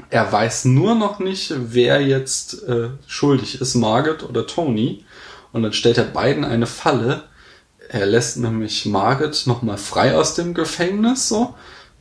Er 0.09 0.31
weiß 0.31 0.65
nur 0.65 0.95
noch 0.95 1.19
nicht, 1.19 1.53
wer 1.55 2.01
jetzt 2.01 2.63
äh, 2.63 2.89
schuldig 3.05 3.61
ist, 3.61 3.75
Margaret 3.75 4.23
oder 4.23 4.47
Tony. 4.47 5.05
Und 5.51 5.61
dann 5.61 5.73
stellt 5.73 5.99
er 5.99 6.05
beiden 6.05 6.45
eine 6.45 6.65
Falle. 6.65 7.25
Er 7.89 8.07
lässt 8.07 8.37
nämlich 8.37 8.87
Margaret 8.87 9.43
nochmal 9.45 9.77
frei 9.77 10.17
aus 10.17 10.33
dem 10.33 10.55
Gefängnis, 10.55 11.29
so. 11.29 11.53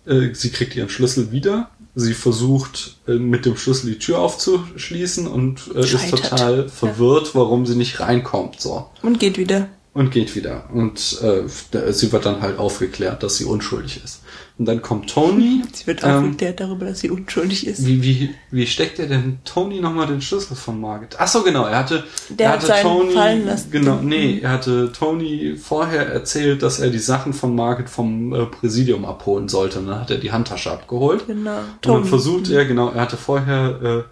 Äh, 0.06 0.32
sie 0.32 0.52
kriegt 0.52 0.74
ihren 0.74 0.88
Schlüssel 0.88 1.32
wieder. 1.32 1.68
Sie 1.94 2.14
versucht 2.14 2.96
äh, 3.06 3.12
mit 3.12 3.46
dem 3.46 3.56
Schlüssel 3.56 3.92
die 3.92 3.98
Tür 3.98 4.18
aufzuschließen 4.18 5.26
und 5.26 5.70
äh, 5.74 5.80
ist 5.80 6.10
total 6.10 6.68
verwirrt, 6.68 7.34
warum 7.34 7.66
sie 7.66 7.76
nicht 7.76 8.00
reinkommt, 8.00 8.60
so. 8.60 8.86
Und 9.02 9.20
geht 9.20 9.38
wieder. 9.38 9.68
Und 9.94 10.10
geht 10.10 10.34
wieder. 10.34 10.68
Und 10.72 11.22
äh, 11.22 11.92
sie 11.92 12.10
wird 12.10 12.26
dann 12.26 12.42
halt 12.42 12.58
aufgeklärt, 12.58 13.22
dass 13.22 13.36
sie 13.36 13.44
unschuldig 13.44 14.02
ist. 14.02 14.22
Und 14.58 14.66
dann 14.66 14.82
kommt 14.82 15.10
Tony. 15.10 15.62
Sie 15.72 15.86
wird 15.86 16.02
ähm, 16.04 16.10
aufgeklärt 16.10 16.60
darüber, 16.60 16.86
dass 16.86 17.00
sie 17.00 17.10
unschuldig 17.10 17.66
ist. 17.66 17.86
wie, 17.86 18.02
wie, 18.02 18.34
wie 18.52 18.66
steckt 18.68 19.00
er 19.00 19.06
denn 19.06 19.38
Tony 19.44 19.80
nochmal 19.80 20.06
den 20.06 20.20
Schlüssel 20.20 20.56
von 20.56 20.80
Margaret? 20.80 21.16
Ach 21.18 21.26
so, 21.26 21.42
genau. 21.42 21.66
Er 21.66 21.78
hatte, 21.78 22.04
Der 22.28 22.46
er 22.46 22.52
hat 22.52 22.58
hatte 22.58 22.66
seinen 22.68 22.82
Tony, 22.82 23.12
fallen 23.14 23.46
lassen. 23.46 23.70
genau, 23.72 24.00
nee, 24.00 24.38
er 24.40 24.50
hatte 24.50 24.92
Tony 24.92 25.56
vorher 25.56 26.06
erzählt, 26.08 26.62
dass 26.62 26.78
er 26.78 26.90
die 26.90 26.98
Sachen 27.00 27.32
von 27.32 27.54
Margaret 27.56 27.90
vom 27.90 28.32
äh, 28.32 28.46
Präsidium 28.46 29.04
abholen 29.04 29.48
sollte. 29.48 29.80
Und 29.80 29.88
dann 29.88 30.00
hat 30.00 30.10
er 30.12 30.18
die 30.18 30.30
Handtasche 30.30 30.70
abgeholt. 30.70 31.26
Genau. 31.26 31.58
Und 31.58 31.66
dann 31.80 31.80
Tony. 31.82 32.06
versucht 32.06 32.50
er, 32.50 32.64
genau, 32.64 32.90
er 32.90 33.00
hatte 33.00 33.16
vorher 33.16 33.80
äh, 33.82 34.02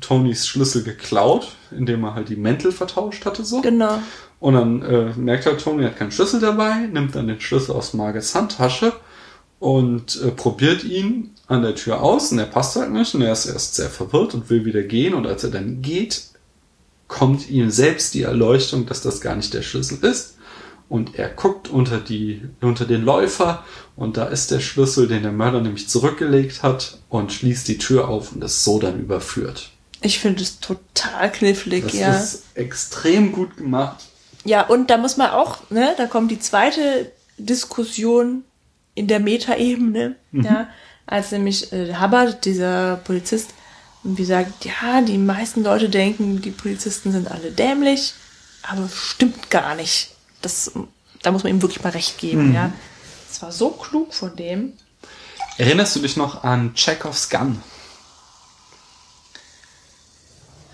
Tonys 0.00 0.46
Schlüssel 0.46 0.82
geklaut, 0.82 1.48
indem 1.70 2.04
er 2.04 2.14
halt 2.14 2.28
die 2.28 2.36
Mäntel 2.36 2.72
vertauscht 2.72 3.24
hatte, 3.24 3.44
so. 3.44 3.60
Genau. 3.60 4.00
Und 4.38 4.54
dann 4.54 4.82
äh, 4.82 5.12
merkt 5.16 5.46
er, 5.46 5.56
Tony 5.56 5.84
hat 5.84 5.96
keinen 5.96 6.12
Schlüssel 6.12 6.40
dabei, 6.40 6.86
nimmt 6.86 7.14
dann 7.14 7.28
den 7.28 7.40
Schlüssel 7.40 7.72
aus 7.74 7.94
Margaret's 7.94 8.34
Handtasche 8.34 8.92
und 9.58 10.20
äh, 10.22 10.30
probiert 10.30 10.84
ihn 10.84 11.30
an 11.46 11.62
der 11.62 11.74
Tür 11.74 12.02
aus 12.02 12.32
und 12.32 12.38
er 12.38 12.46
passt 12.46 12.76
halt 12.76 12.92
nicht 12.92 13.14
und 13.14 13.22
er 13.22 13.32
ist 13.32 13.46
erst 13.46 13.76
sehr 13.76 13.88
verwirrt 13.88 14.34
und 14.34 14.50
will 14.50 14.64
wieder 14.64 14.82
gehen 14.82 15.14
und 15.14 15.26
als 15.26 15.44
er 15.44 15.50
dann 15.50 15.80
geht, 15.80 16.24
kommt 17.08 17.48
ihm 17.48 17.70
selbst 17.70 18.14
die 18.14 18.22
Erleuchtung, 18.22 18.86
dass 18.86 19.00
das 19.00 19.20
gar 19.20 19.36
nicht 19.36 19.54
der 19.54 19.62
Schlüssel 19.62 20.04
ist 20.04 20.36
und 20.88 21.18
er 21.18 21.28
guckt 21.28 21.68
unter 21.68 21.98
die 21.98 22.42
unter 22.60 22.84
den 22.84 23.02
Läufer 23.02 23.64
und 23.96 24.16
da 24.16 24.26
ist 24.26 24.50
der 24.50 24.60
Schlüssel, 24.60 25.08
den 25.08 25.22
der 25.22 25.32
Mörder 25.32 25.60
nämlich 25.60 25.88
zurückgelegt 25.88 26.62
hat 26.62 26.98
und 27.08 27.32
schließt 27.32 27.66
die 27.68 27.78
Tür 27.78 28.08
auf 28.08 28.32
und 28.32 28.44
ist 28.44 28.64
so 28.64 28.78
dann 28.78 29.00
überführt. 29.00 29.70
Ich 30.02 30.18
finde 30.18 30.42
es 30.42 30.60
total 30.60 31.32
knifflig, 31.32 31.84
Das 31.84 31.94
ja. 31.94 32.14
ist 32.14 32.44
extrem 32.54 33.32
gut 33.32 33.56
gemacht. 33.56 34.04
Ja, 34.46 34.62
und 34.62 34.90
da 34.90 34.96
muss 34.96 35.16
man 35.16 35.30
auch, 35.30 35.58
ne, 35.70 35.94
da 35.96 36.06
kommt 36.06 36.30
die 36.30 36.38
zweite 36.38 37.10
Diskussion 37.36 38.44
in 38.94 39.08
der 39.08 39.20
Metaebene, 39.20 40.14
ja, 40.32 40.68
als 41.04 41.32
nämlich 41.32 41.72
äh, 41.72 41.94
Hubbard, 42.00 42.44
dieser 42.44 42.96
Polizist, 43.04 43.50
irgendwie 44.04 44.24
sagt, 44.24 44.64
ja, 44.64 45.00
die 45.02 45.18
meisten 45.18 45.64
Leute 45.64 45.88
denken, 45.88 46.40
die 46.40 46.52
Polizisten 46.52 47.10
sind 47.12 47.30
alle 47.30 47.50
dämlich, 47.50 48.14
aber 48.62 48.88
stimmt 48.88 49.50
gar 49.50 49.74
nicht. 49.74 50.12
Das, 50.42 50.70
da 51.22 51.32
muss 51.32 51.42
man 51.42 51.52
ihm 51.52 51.60
wirklich 51.62 51.82
mal 51.82 51.90
recht 51.90 52.18
geben, 52.18 52.54
ja. 52.54 52.72
Das 53.28 53.42
war 53.42 53.50
so 53.52 53.70
klug 53.70 54.14
von 54.14 54.34
dem. 54.36 54.74
Erinnerst 55.58 55.96
du 55.96 56.00
dich 56.00 56.16
noch 56.16 56.44
an 56.44 56.72
Chekhovs 56.74 57.28
Gun? 57.28 57.60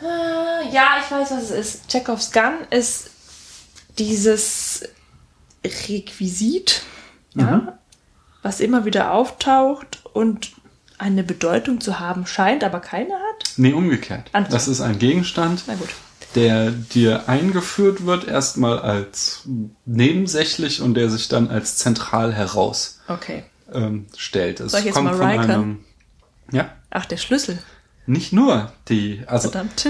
Äh, 0.02 0.70
Ja, 0.72 0.98
ich 1.02 1.10
weiß, 1.10 1.30
was 1.30 1.44
es 1.44 1.50
ist. 1.50 1.88
Chekhovs 1.88 2.32
Gun 2.32 2.66
ist 2.70 3.11
dieses 3.98 4.82
Requisit, 5.64 6.82
ja, 7.34 7.78
was 8.42 8.60
immer 8.60 8.84
wieder 8.84 9.12
auftaucht 9.12 10.02
und 10.12 10.52
eine 10.98 11.22
Bedeutung 11.22 11.80
zu 11.80 11.98
haben 11.98 12.26
scheint, 12.26 12.62
aber 12.64 12.80
keine 12.80 13.14
hat. 13.14 13.44
Nee, 13.56 13.72
umgekehrt. 13.72 14.30
Andersrum. 14.32 14.54
Das 14.54 14.68
ist 14.68 14.80
ein 14.80 14.98
Gegenstand, 14.98 15.64
der 16.34 16.70
dir 16.70 17.28
eingeführt 17.28 18.06
wird, 18.06 18.26
erstmal 18.26 18.78
als 18.78 19.42
nebensächlich 19.84 20.80
und 20.80 20.94
der 20.94 21.10
sich 21.10 21.28
dann 21.28 21.48
als 21.48 21.76
zentral 21.76 22.32
heraus 22.32 23.00
Okay. 23.08 23.44
ähm, 23.72 24.06
stellt. 24.16 24.60
Es 24.60 24.72
Soll 24.72 24.80
ich 24.80 24.86
jetzt 24.86 25.00
mal 25.00 25.14
Riken? 25.14 25.84
Ja, 26.52 26.70
Ach, 26.90 27.06
der 27.06 27.16
Schlüssel. 27.16 27.58
nicht 28.06 28.32
nur 28.32 28.72
die, 28.88 29.22
also 29.26 29.50
Verdammt. 29.50 29.88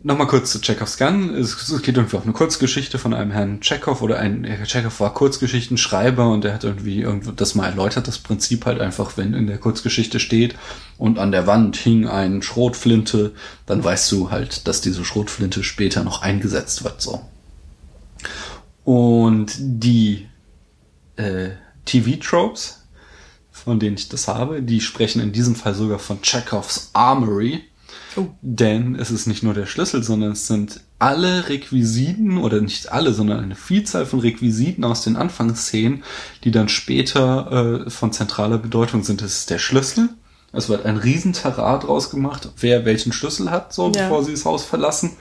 Nochmal 0.00 0.28
kurz 0.28 0.52
zu 0.52 0.60
Chekhovs 0.60 0.96
Gun. 0.96 1.34
Es 1.34 1.82
geht 1.82 1.96
irgendwie 1.96 2.16
auf 2.16 2.22
eine 2.22 2.32
Kurzgeschichte 2.32 2.98
von 2.98 3.12
einem 3.12 3.32
Herrn 3.32 3.60
Chekhov 3.60 4.00
oder 4.00 4.20
ein 4.20 4.44
Herr 4.44 4.64
Chekhov 4.64 5.00
war 5.00 5.12
Kurzgeschichtenschreiber 5.12 6.30
und 6.30 6.44
der 6.44 6.54
hat 6.54 6.62
irgendwie 6.62 7.00
irgendwo 7.00 7.32
das 7.32 7.56
mal 7.56 7.66
erläutert, 7.66 8.06
das 8.06 8.18
Prinzip 8.18 8.64
halt 8.64 8.80
einfach, 8.80 9.16
wenn 9.16 9.34
in 9.34 9.48
der 9.48 9.58
Kurzgeschichte 9.58 10.20
steht 10.20 10.54
und 10.98 11.18
an 11.18 11.32
der 11.32 11.48
Wand 11.48 11.76
hing 11.76 12.06
ein 12.06 12.42
Schrotflinte, 12.42 13.32
dann 13.66 13.82
weißt 13.82 14.12
du 14.12 14.30
halt, 14.30 14.68
dass 14.68 14.80
diese 14.80 15.04
Schrotflinte 15.04 15.64
später 15.64 16.04
noch 16.04 16.22
eingesetzt 16.22 16.84
wird, 16.84 17.02
so. 17.02 17.20
Und 18.84 19.52
die 19.58 20.28
äh, 21.16 21.50
TV-Tropes, 21.86 22.84
von 23.50 23.80
denen 23.80 23.96
ich 23.96 24.08
das 24.08 24.28
habe, 24.28 24.62
die 24.62 24.80
sprechen 24.80 25.20
in 25.20 25.32
diesem 25.32 25.56
Fall 25.56 25.74
sogar 25.74 25.98
von 25.98 26.22
Chekhovs 26.22 26.90
Armory. 26.92 27.64
Oh. 28.18 28.28
Denn 28.42 28.94
es 28.96 29.10
ist 29.10 29.26
nicht 29.26 29.42
nur 29.42 29.54
der 29.54 29.66
Schlüssel, 29.66 30.02
sondern 30.02 30.32
es 30.32 30.46
sind 30.46 30.80
alle 30.98 31.48
Requisiten 31.48 32.38
oder 32.38 32.60
nicht 32.60 32.90
alle, 32.90 33.12
sondern 33.14 33.40
eine 33.40 33.54
Vielzahl 33.54 34.06
von 34.06 34.20
Requisiten 34.20 34.84
aus 34.84 35.02
den 35.02 35.16
Anfangsszenen, 35.16 36.02
die 36.44 36.50
dann 36.50 36.68
später 36.68 37.84
äh, 37.86 37.90
von 37.90 38.12
zentraler 38.12 38.58
Bedeutung 38.58 39.04
sind. 39.04 39.22
Es 39.22 39.40
ist 39.40 39.50
der 39.50 39.58
Schlüssel. 39.58 40.08
Es 40.52 40.68
wird 40.68 40.86
ein 40.86 40.96
Riesenterrat 40.96 41.84
draus 41.84 42.10
gemacht, 42.10 42.50
wer 42.58 42.84
welchen 42.84 43.12
Schlüssel 43.12 43.50
hat, 43.50 43.72
so 43.72 43.92
Ja. 43.92 44.02
bevor 44.04 44.24
sie 44.24 44.32
das 44.32 44.44
Haus 44.44 44.64
verlassen. 44.64 45.12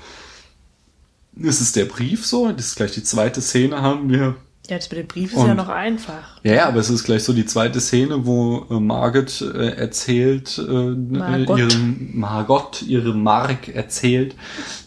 Es 1.41 1.62
ist 1.62 1.76
der 1.76 1.86
Brief 1.86 2.26
so, 2.26 2.52
das 2.52 2.68
ist 2.68 2.76
gleich 2.78 2.91
die 2.93 3.04
zweite 3.04 3.41
Szene 3.41 3.82
haben 3.82 4.10
wir 4.10 4.36
Ja, 4.70 4.76
das 4.78 4.89
mit 4.91 4.99
dem 4.99 5.07
Brief 5.07 5.32
ist 5.32 5.38
Und- 5.38 5.47
ja 5.47 5.53
noch 5.53 5.70
einfach. 5.70 6.39
ja, 6.43 6.53
ja, 6.53 6.68
aber 6.68 6.80
es 6.82 6.89
ist 6.89 7.03
gleich 7.05 7.24
so 7.24 7.32
die 7.32 7.45
zweite 7.45 7.80
Szene, 7.80 8.26
wo 8.26 8.65
äh, 8.70 8.80
Margot 8.80 9.41
äh, 9.41 9.70
erzählt, 9.78 10.57
äh, 10.57 10.61
Margot. 10.72 11.57
ihrem 11.59 12.09
Margot, 12.13 12.82
ihre 12.82 13.13
Mark 13.13 13.70
erzählt, 13.70 14.36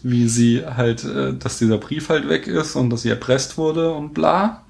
wie 0.03 0.27
sie 0.27 0.63
halt, 0.65 1.03
äh, 1.03 1.33
dass 1.33 1.57
dieser 1.57 1.79
Brief 1.79 2.09
halt 2.09 2.29
weg 2.29 2.45
ist 2.47 2.75
und 2.75 2.91
dass 2.91 3.01
sie 3.01 3.09
erpresst 3.09 3.57
wurde 3.57 3.91
und 3.91 4.13
bla. 4.13 4.63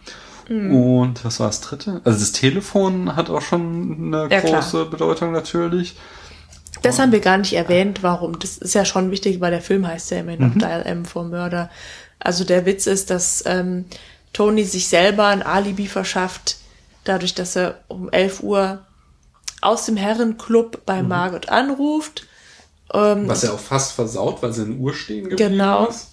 Mhm. 0.47 0.73
Und 0.75 1.25
was 1.25 1.39
war 1.39 1.47
das 1.47 1.61
dritte? 1.61 1.99
Also 2.05 2.19
das 2.19 2.31
Telefon 2.31 3.15
hat 3.15 3.29
auch 3.29 3.41
schon 3.41 4.13
eine 4.13 4.27
Ja, 4.33 4.39
klar. 4.41 4.61
große 4.61 4.85
Bedeutung 4.85 5.33
natürlich. 5.33 5.95
Das 6.83 6.99
haben 6.99 7.11
wir 7.11 7.19
gar 7.19 7.37
nicht 7.37 7.53
erwähnt, 7.53 8.01
warum. 8.01 8.39
Das 8.39 8.57
ist 8.57 8.73
ja 8.73 8.85
schon 8.85 9.11
wichtig, 9.11 9.39
weil 9.41 9.51
der 9.51 9.61
Film 9.61 9.85
heißt 9.85 10.09
ja 10.11 10.19
immerhin 10.21 10.47
noch 10.47 10.55
Dial 10.57 10.83
M 10.83 11.05
vor 11.05 11.25
Mörder. 11.25 11.69
Also 12.17 12.43
der 12.43 12.65
Witz 12.65 12.87
ist, 12.87 13.09
dass 13.09 13.43
ähm, 13.45 13.85
Tony 14.33 14.63
sich 14.63 14.87
selber 14.87 15.27
ein 15.27 15.41
Alibi 15.43 15.87
verschafft, 15.87 16.57
dadurch, 17.03 17.33
dass 17.35 17.55
er 17.55 17.79
um 17.87 18.09
11 18.09 18.41
Uhr 18.43 18.85
aus 19.61 19.85
dem 19.85 19.97
Herrenclub 19.97 20.85
bei 20.85 21.03
Margot 21.03 21.49
anruft. 21.49 22.27
Ähm, 22.93 23.27
Was 23.27 23.43
ja 23.43 23.51
auch 23.51 23.59
fast 23.59 23.93
versaut, 23.93 24.41
weil 24.41 24.53
sie 24.53 24.63
in 24.63 24.79
Uhr 24.79 24.93
stehen 24.93 25.29
geblieben 25.29 25.51
Genau. 25.53 25.87
ist. 25.87 26.07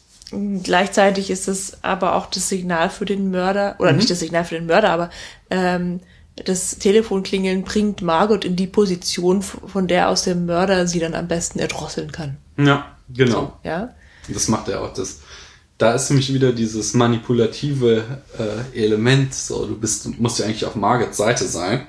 Gleichzeitig 0.62 1.30
ist 1.30 1.48
es 1.48 1.82
aber 1.82 2.14
auch 2.14 2.26
das 2.26 2.48
Signal 2.50 2.90
für 2.90 3.06
den 3.06 3.30
Mörder, 3.30 3.76
oder 3.78 3.92
nicht 3.92 4.10
das 4.10 4.18
Signal 4.20 4.44
für 4.44 4.56
den 4.56 4.66
Mörder, 4.66 4.90
aber 4.90 5.10
ähm, 5.50 6.00
das 6.44 6.76
Telefonklingeln 6.78 7.62
bringt 7.62 8.02
Margot 8.02 8.44
in 8.44 8.54
die 8.54 8.66
Position, 8.66 9.40
von 9.42 9.88
der 9.88 10.10
aus 10.10 10.24
der 10.24 10.34
Mörder 10.34 10.86
sie 10.86 11.00
dann 11.00 11.14
am 11.14 11.28
besten 11.28 11.58
erdrosseln 11.58 12.12
kann. 12.12 12.36
Ja, 12.58 12.94
genau. 13.08 13.58
Ja, 13.64 13.94
Das 14.28 14.48
macht 14.48 14.68
er 14.68 14.82
auch. 14.82 14.92
Das, 14.92 15.20
da 15.78 15.92
ist 15.94 16.10
nämlich 16.10 16.32
wieder 16.34 16.52
dieses 16.52 16.94
manipulative 16.94 18.02
äh, 18.74 18.78
Element. 18.84 19.34
So, 19.34 19.64
du 19.66 19.76
bist, 19.78 20.18
musst 20.18 20.38
ja 20.40 20.46
eigentlich 20.46 20.64
auf 20.64 20.74
Margits 20.74 21.16
Seite 21.16 21.44
sein. 21.46 21.86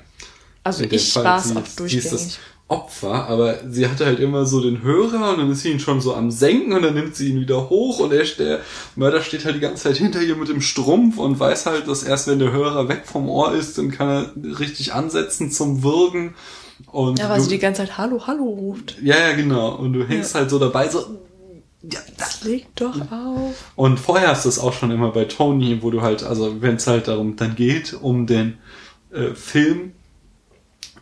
also 0.64 0.82
In 0.84 0.92
ich 0.94 1.14
war 1.16 1.38
es 1.38 1.44
sie 1.48 1.56
auch 1.56 1.62
ist- 1.64 1.78
durchgängig. 1.80 2.10
das 2.10 2.38
Opfer, 2.68 3.26
aber 3.28 3.58
sie 3.68 3.88
hatte 3.88 4.06
halt 4.06 4.20
immer 4.20 4.46
so 4.46 4.60
den 4.62 4.82
Hörer 4.82 5.30
und 5.32 5.38
dann 5.38 5.50
ist 5.50 5.62
sie 5.62 5.72
ihn 5.72 5.80
schon 5.80 6.00
so 6.00 6.14
am 6.14 6.30
Senken 6.30 6.72
und 6.72 6.82
dann 6.82 6.94
nimmt 6.94 7.16
sie 7.16 7.30
ihn 7.30 7.40
wieder 7.40 7.68
hoch 7.68 7.98
und 7.98 8.12
er, 8.12 8.22
der 8.38 8.60
Mörder 8.94 9.22
steht 9.22 9.44
halt 9.44 9.56
die 9.56 9.60
ganze 9.60 9.82
Zeit 9.82 9.96
hinter 9.96 10.22
ihr 10.22 10.36
mit 10.36 10.48
dem 10.48 10.60
Strumpf 10.60 11.18
und 11.18 11.40
weiß 11.40 11.66
halt, 11.66 11.88
dass 11.88 12.04
erst 12.04 12.28
wenn 12.28 12.38
der 12.38 12.52
Hörer 12.52 12.88
weg 12.88 13.02
vom 13.06 13.28
Ohr 13.28 13.52
ist, 13.56 13.76
dann 13.76 13.90
kann 13.90 14.08
er 14.08 14.60
richtig 14.60 14.94
ansetzen 14.94 15.50
zum 15.50 15.82
Würgen. 15.82 16.36
Und 16.92 17.18
Ja, 17.18 17.28
weil 17.28 17.38
du, 17.38 17.42
sie 17.42 17.50
die 17.50 17.58
ganze 17.58 17.82
Zeit 17.82 17.98
Hallo, 17.98 18.22
Hallo 18.28 18.44
ruft. 18.44 18.98
ja, 19.02 19.18
ja, 19.18 19.32
genau. 19.34 19.74
Und 19.74 19.92
du 19.92 20.06
hängst 20.06 20.36
halt 20.36 20.48
so 20.48 20.60
dabei, 20.60 20.88
so, 20.88 21.04
ja, 21.82 22.00
das 22.16 22.44
Leg 22.44 22.66
doch 22.74 23.10
auf. 23.10 23.72
und 23.76 23.98
vorher 23.98 24.28
hast 24.28 24.44
du 24.44 24.48
es 24.48 24.58
auch 24.58 24.72
schon 24.72 24.90
immer 24.90 25.12
bei 25.12 25.24
Tony, 25.24 25.82
wo 25.82 25.90
du 25.90 26.02
halt, 26.02 26.22
also 26.22 26.60
wenn 26.60 26.76
es 26.76 26.86
halt 26.86 27.08
darum 27.08 27.36
dann 27.36 27.54
geht, 27.54 27.94
um 27.94 28.26
den 28.26 28.58
äh, 29.12 29.34
Film, 29.34 29.92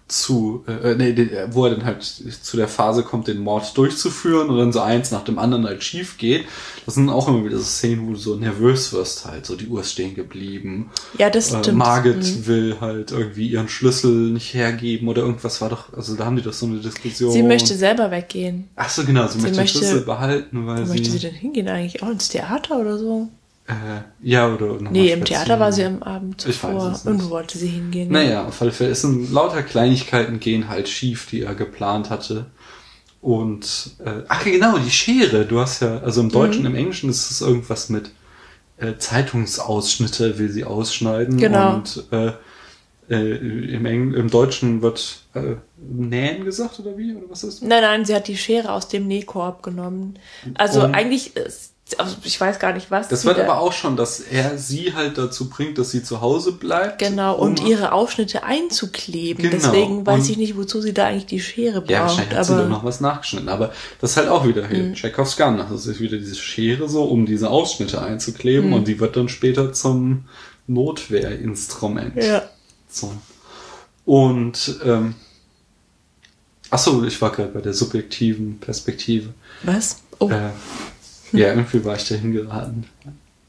zu, 0.09 0.64
äh, 0.66 0.94
nee, 0.94 1.12
de- 1.12 1.48
wo 1.50 1.66
er 1.66 1.72
dann 1.76 1.84
halt 1.84 2.02
zu 2.02 2.56
der 2.56 2.66
Phase 2.68 3.02
kommt, 3.02 3.28
den 3.28 3.38
Mord 3.40 3.76
durchzuführen 3.76 4.48
und 4.48 4.59
dann 4.59 4.72
so 4.72 4.80
eins 4.80 5.11
nach 5.11 5.22
dem 5.22 5.38
anderen 5.38 5.66
halt 5.66 5.84
schief 5.84 6.16
geht. 6.16 6.46
Das 6.86 6.94
sind 6.94 7.11
auch 7.11 7.28
immer 7.28 7.44
wieder 7.44 7.59
so 7.59 7.62
Szenen, 7.64 8.06
wo 8.06 8.12
du 8.12 8.16
so 8.18 8.34
nervös 8.36 8.92
wirst 8.94 9.26
halt, 9.26 9.44
so 9.44 9.54
die 9.54 9.66
Uhr 9.66 9.82
ist 9.82 9.92
stehen 9.92 10.14
geblieben. 10.14 10.90
Ja, 11.18 11.28
das 11.28 11.52
Äh, 11.52 11.59
stimmt. 11.59 11.78
Margit 11.78 12.16
Mhm. 12.16 12.46
will 12.46 12.76
halt 12.80 13.11
irgendwie 13.12 13.48
ihren 13.48 13.68
Schlüssel 13.68 14.30
nicht 14.30 14.54
hergeben 14.54 15.09
oder 15.09 15.22
irgendwas 15.22 15.61
war 15.61 15.68
doch, 15.68 15.92
also 15.92 16.16
da 16.16 16.24
haben 16.24 16.36
die 16.36 16.42
doch 16.42 16.54
so 16.54 16.64
eine 16.66 16.78
Diskussion. 16.78 17.30
Sie 17.30 17.42
möchte 17.42 17.74
selber 17.74 18.11
weggehen. 18.11 18.68
Ach 18.76 18.88
so, 18.88 19.04
genau, 19.04 19.26
sie, 19.28 19.38
möchte, 19.38 19.56
möchte- 19.59 19.78
den 19.78 19.84
Schlüssel 19.86 20.00
behalten, 20.06 20.66
weil 20.66 20.80
Wo 20.80 20.84
sie, 20.86 20.90
möchte 20.92 21.11
sie 21.11 21.18
denn 21.18 21.34
hingehen 21.34 21.68
eigentlich? 21.68 22.02
Auch 22.02 22.11
ins 22.11 22.28
Theater 22.30 22.78
oder 22.78 22.96
so? 22.98 23.28
Äh, 23.69 24.01
ja, 24.23 24.53
oder 24.53 24.81
noch 24.81 24.91
Nee, 24.91 25.12
im. 25.12 25.25
Theater 25.25 25.61
war 25.61 25.73
sie 25.73 25.85
am 25.85 26.03
Abend 26.03 26.41
zuvor. 26.41 26.99
Irgendwo 27.05 27.31
wollte 27.31 27.59
sie 27.59 27.69
hingehen. 27.69 28.11
Naja, 28.11 28.47
auf 28.47 28.61
alle 28.62 28.73
Fälle, 28.73 28.91
es 28.91 29.03
sind 29.03 29.31
lauter 29.33 29.62
Kleinigkeiten 29.62 30.41
gehen 30.41 30.69
halt 30.69 30.89
schief, 30.89 31.27
die 31.31 31.43
er 31.43 31.55
geplant 31.55 32.09
hatte. 32.11 32.47
Und, 33.21 33.97
äh, 34.05 34.23
ach 34.29 34.45
genau, 34.45 34.79
die 34.79 34.91
Schere, 34.91 35.45
du 35.45 35.61
hast 35.61 35.83
ja, 35.83 35.99
also 35.99 36.21
im 36.21 36.31
Deutschen, 36.31 36.61
Mhm. 36.62 36.66
im 36.69 36.75
Englischen 36.77 37.11
ist 37.11 37.31
es 37.31 37.41
irgendwas 37.41 37.89
mit 37.89 38.11
äh, 38.81 38.97
Zeitungsausschnitte 38.97 40.39
will 40.39 40.51
sie 40.51 40.64
ausschneiden. 40.64 41.37
Genau. 41.37 41.75
Und 41.75 42.05
äh, 42.12 42.33
äh, 43.11 43.37
im, 43.75 43.87
Eng 43.87 44.14
im 44.14 44.31
Deutschen 44.31 44.83
wird 44.83 45.23
äh, 45.35 45.57
nähen 45.79 46.45
gesagt 46.45 46.79
oder 46.79 46.97
wie? 46.97 47.14
Oder 47.14 47.29
was 47.29 47.43
ist 47.43 47.61
das? 47.61 47.69
Nein, 47.69 47.83
nein, 47.83 48.05
sie 48.05 48.14
hat 48.14 48.29
die 48.29 48.37
Schere 48.37 48.71
aus 48.73 48.87
dem 48.89 49.09
Nähkorb 49.09 49.62
genommen. 49.64 50.19
Also 50.55 50.85
Und- 50.85 50.95
eigentlich, 50.95 51.35
ist, 51.37 51.73
also 51.97 52.16
ich 52.24 52.39
weiß 52.39 52.59
gar 52.59 52.72
nicht 52.74 52.91
was. 52.91 53.09
Das 53.09 53.24
wird 53.24 53.39
da- 53.39 53.45
aber 53.45 53.59
auch 53.61 53.72
schon, 53.72 53.97
dass 53.97 54.20
er 54.20 54.59
sie 54.59 54.93
halt 54.95 55.16
dazu 55.16 55.49
bringt, 55.49 55.78
dass 55.78 55.91
sie 55.91 56.03
zu 56.03 56.20
Hause 56.20 56.53
bleibt. 56.53 56.99
Genau, 56.99 57.34
und 57.36 57.61
um- 57.61 57.66
ihre 57.66 57.93
Ausschnitte 57.93 58.43
einzukleben. 58.43 59.43
Genau, 59.43 59.55
Deswegen 59.57 60.05
weiß 60.07 60.24
und- 60.24 60.30
ich 60.30 60.36
nicht, 60.36 60.57
wozu 60.57 60.80
sie 60.82 60.93
da 60.93 61.07
eigentlich 61.07 61.26
die 61.26 61.41
Schere 61.41 61.80
braucht. 61.80 61.91
Ja, 61.91 62.03
wahrscheinlich 62.03 62.36
hat 62.36 62.45
sie 62.47 62.57
da 62.57 62.64
noch 62.68 62.84
was 62.84 63.01
nachgeschnitten. 63.01 63.49
Aber 63.49 63.72
das 64.01 64.11
ist 64.11 64.16
halt 64.18 64.28
auch 64.28 64.47
wieder 64.47 64.68
hier 64.68 64.93
Chekhovs 64.93 65.36
Gun. 65.36 65.57
Das 65.57 65.86
ist 65.86 65.99
wieder 66.01 66.18
diese 66.18 66.34
Schere 66.36 66.89
so, 66.89 67.05
um 67.05 67.24
diese 67.24 67.49
Ausschnitte 67.49 68.03
einzukleben 68.03 68.68
Mhm. 68.68 68.74
und 68.74 68.89
die 68.89 69.01
wird 69.01 69.16
dann 69.16 69.28
später 69.30 69.72
zum 69.72 70.24
Notwehrinstrument. 70.66 72.16
ja. 72.22 72.43
So. 72.91 73.12
Und 74.05 74.78
ähm, 74.84 75.14
ach 76.70 76.78
so, 76.78 77.05
ich 77.05 77.20
war 77.20 77.30
gerade 77.32 77.51
bei 77.51 77.61
der 77.61 77.74
subjektiven 77.74 78.59
Perspektive. 78.59 79.30
Was? 79.62 79.99
Oh, 80.18 80.30
Äh, 80.30 80.51
ja, 81.33 81.49
irgendwie 81.49 81.85
war 81.85 81.97
ich 81.97 82.09
da 82.09 82.14
hingeraten. 82.14 82.85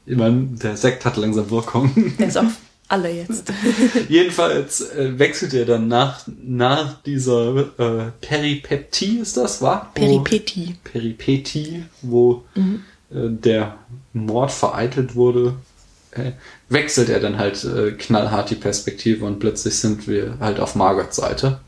Ich 0.06 0.16
meine, 0.16 0.46
der 0.62 0.76
Sekt 0.76 1.04
hat 1.04 1.16
langsam 1.16 1.50
Wirkung. 1.50 2.14
der 2.18 2.28
ist 2.28 2.36
auf 2.38 2.52
alle 2.88 3.10
jetzt. 3.12 3.52
Jedenfalls 4.08 4.80
äh, 4.80 5.18
wechselt 5.18 5.54
er 5.54 5.64
dann 5.64 5.86
nach, 5.88 6.26
nach 6.42 7.00
dieser 7.02 7.56
äh, 7.78 8.10
Peripeptie, 8.20 9.18
ist 9.20 9.36
das, 9.36 9.62
war? 9.62 9.92
Peripetie. 9.94 10.74
Peripetie, 10.82 11.84
wo 12.02 12.44
Mhm. 12.56 12.82
äh, 13.10 13.28
der 13.28 13.76
Mord 14.12 14.50
vereitelt 14.50 15.14
wurde, 15.14 15.54
äh, 16.10 16.32
wechselt 16.68 17.08
er 17.10 17.20
dann 17.20 17.38
halt 17.38 17.62
äh, 17.64 17.92
knallhart 17.92 18.50
die 18.50 18.56
Perspektive 18.56 19.24
und 19.24 19.38
plötzlich 19.38 19.76
sind 19.78 20.08
wir 20.08 20.38
halt 20.40 20.58
auf 20.58 20.74
Margots 20.74 21.16
Seite. 21.16 21.60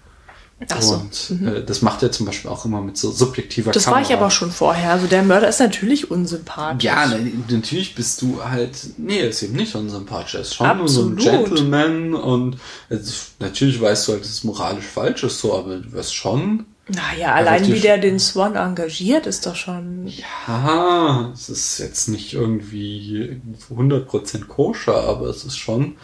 Ach 0.70 0.82
so. 0.82 0.94
Und 0.94 1.46
äh, 1.46 1.64
das 1.64 1.82
macht 1.82 2.02
er 2.02 2.12
zum 2.12 2.26
Beispiel 2.26 2.50
auch 2.50 2.64
immer 2.64 2.80
mit 2.80 2.96
so 2.96 3.10
subjektiver 3.10 3.72
Das 3.72 3.84
Kamera. 3.84 4.00
war 4.02 4.08
ich 4.08 4.14
aber 4.16 4.30
schon 4.30 4.50
vorher. 4.52 4.92
Also 4.92 5.06
der 5.06 5.22
Mörder 5.22 5.48
ist 5.48 5.60
natürlich 5.60 6.10
unsympathisch. 6.10 6.84
Ja, 6.84 7.06
ne, 7.06 7.32
natürlich 7.48 7.94
bist 7.94 8.22
du 8.22 8.42
halt, 8.44 8.76
nee, 8.98 9.18
er 9.20 9.28
ist 9.30 9.42
eben 9.42 9.54
nicht 9.54 9.74
unsympathisch. 9.74 10.34
Er 10.34 10.40
ist 10.42 10.54
schon 10.54 10.76
nur 10.78 10.88
so 10.88 11.02
ein 11.06 11.14
Absolut. 11.16 11.46
Gentleman 11.46 12.14
und 12.14 12.58
also, 12.90 13.12
natürlich 13.38 13.80
weißt 13.80 14.08
du 14.08 14.12
halt, 14.12 14.22
dass 14.22 14.30
es 14.30 14.44
moralisch 14.44 14.84
falsch 14.86 15.24
ist, 15.24 15.40
so, 15.40 15.54
aber 15.56 15.76
du 15.78 15.92
wirst 15.92 16.14
schon, 16.14 16.66
Naja, 16.88 17.34
allein 17.34 17.66
wie 17.72 17.80
der 17.80 17.98
den 17.98 18.18
Swan 18.18 18.56
engagiert, 18.56 19.26
ist 19.26 19.46
doch 19.46 19.56
schon. 19.56 20.08
ja, 20.46 21.30
es 21.32 21.48
ist 21.48 21.78
jetzt 21.78 22.08
nicht 22.08 22.34
irgendwie 22.34 23.40
100% 23.74 24.46
koscher, 24.46 24.96
aber 25.04 25.26
es 25.28 25.44
ist 25.44 25.56
schon, 25.56 25.96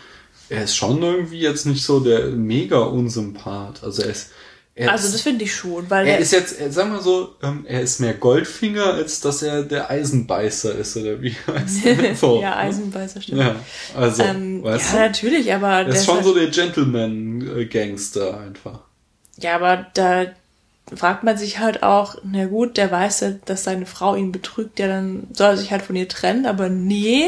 er 0.48 0.64
ist 0.64 0.76
schon 0.76 1.02
irgendwie 1.02 1.40
jetzt 1.40 1.66
nicht 1.66 1.84
so 1.84 2.00
der 2.00 2.26
mega 2.28 2.78
Unsympath. 2.78 3.82
Also 3.84 4.02
er 4.02 4.10
ist, 4.10 4.30
er 4.78 4.92
Also 4.92 5.10
das 5.10 5.20
finde 5.22 5.44
ich 5.44 5.54
schon, 5.54 5.90
weil 5.90 6.06
er 6.06 6.18
ist 6.18 6.32
jetzt, 6.32 6.60
äh, 6.60 6.70
sagen 6.70 6.92
wir 6.92 7.00
so, 7.02 7.34
ähm, 7.42 7.64
er 7.68 7.80
ist 7.82 8.00
mehr 8.00 8.14
Goldfinger, 8.14 8.94
als 8.94 9.20
dass 9.20 9.42
er 9.42 9.62
der 9.64 9.90
Eisenbeißer 9.90 10.74
ist, 10.74 10.96
oder 10.96 11.20
wie 11.20 11.34
heißt 11.46 11.84
er? 11.86 12.14
So, 12.16 12.40
ja? 12.40 12.56
Eisenbeißer 12.56 13.20
stimmt. 13.20 13.40
Ja, 13.40 13.56
also, 13.96 14.22
ähm, 14.22 14.62
weißt 14.62 14.94
ja, 14.94 15.00
natürlich, 15.00 15.52
aber 15.52 15.84
du? 15.84 15.90
Er 15.90 15.96
ist 15.96 16.04
schon 16.06 16.14
halt- 16.16 16.24
so 16.24 16.34
der 16.34 16.48
Gentleman-Gangster 16.48 18.40
einfach. 18.40 18.80
Ja, 19.38 19.54
aber 19.56 19.86
da 19.94 20.26
fragt 20.94 21.22
man 21.22 21.36
sich 21.36 21.58
halt 21.58 21.82
auch, 21.82 22.16
na 22.24 22.46
gut, 22.46 22.76
der 22.76 22.90
weiß 22.90 23.20
ja, 23.20 23.30
dass 23.44 23.64
seine 23.64 23.86
Frau 23.86 24.14
ihn 24.16 24.32
betrügt, 24.32 24.78
ja, 24.78 24.86
dann 24.88 25.26
soll 25.32 25.48
er 25.50 25.56
sich 25.56 25.70
halt 25.70 25.82
von 25.82 25.96
ihr 25.96 26.08
trennen, 26.08 26.46
aber 26.46 26.68
nee, 26.68 27.26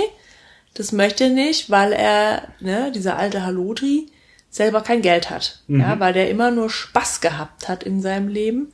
das 0.74 0.92
möchte 0.92 1.24
er 1.24 1.30
nicht, 1.30 1.68
weil 1.70 1.92
er, 1.92 2.48
ne, 2.60 2.90
dieser 2.94 3.16
alte 3.18 3.44
Halotri, 3.44 4.06
selber 4.50 4.80
kein 4.80 5.02
Geld 5.02 5.30
hat. 5.30 5.60
Ja, 5.68 6.00
weil 6.00 6.12
der 6.12 6.28
immer 6.28 6.50
nur 6.50 6.70
Spaß 6.70 7.20
gehabt 7.20 7.68
hat 7.68 7.84
in 7.84 8.02
seinem 8.02 8.28
Leben 8.28 8.72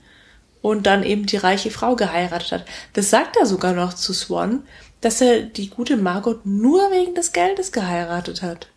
und 0.63 0.87
dann 0.87 1.03
eben 1.03 1.27
die 1.27 1.37
reiche 1.37 1.71
Frau 1.71 1.97
geheiratet 1.97 2.53
hat. 2.53 2.65
Das 2.95 3.11
sagt 3.11 3.37
er 3.37 3.47
sogar 3.47 3.73
noch 3.75 3.95
zu 3.95 4.13
Swan, 4.13 4.63
dass 5.01 5.21
er 5.21 5.43
die 5.43 5.69
gute 5.69 5.97
Margot 5.97 6.45
nur 6.45 6.91
wegen 6.91 7.15
des 7.15 7.33
Geldes 7.33 7.73
geheiratet 7.73 8.43
hat. 8.43 8.69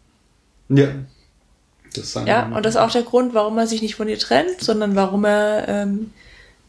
Ja. 0.68 0.89
Das 1.95 2.14
Ja, 2.14 2.47
und 2.47 2.66
das 2.66 2.76
ist 2.76 2.82
auch 2.82 2.91
der 2.91 3.04
Grund, 3.04 3.34
warum 3.34 3.58
er 3.58 3.66
sich 3.66 3.82
nicht 3.82 3.95
von 3.95 4.08
ihr 4.08 4.20
trennt, 4.20 4.62
sondern 4.62 4.95
warum 4.95 5.26
er 5.26 5.68
ähm, 5.68 6.12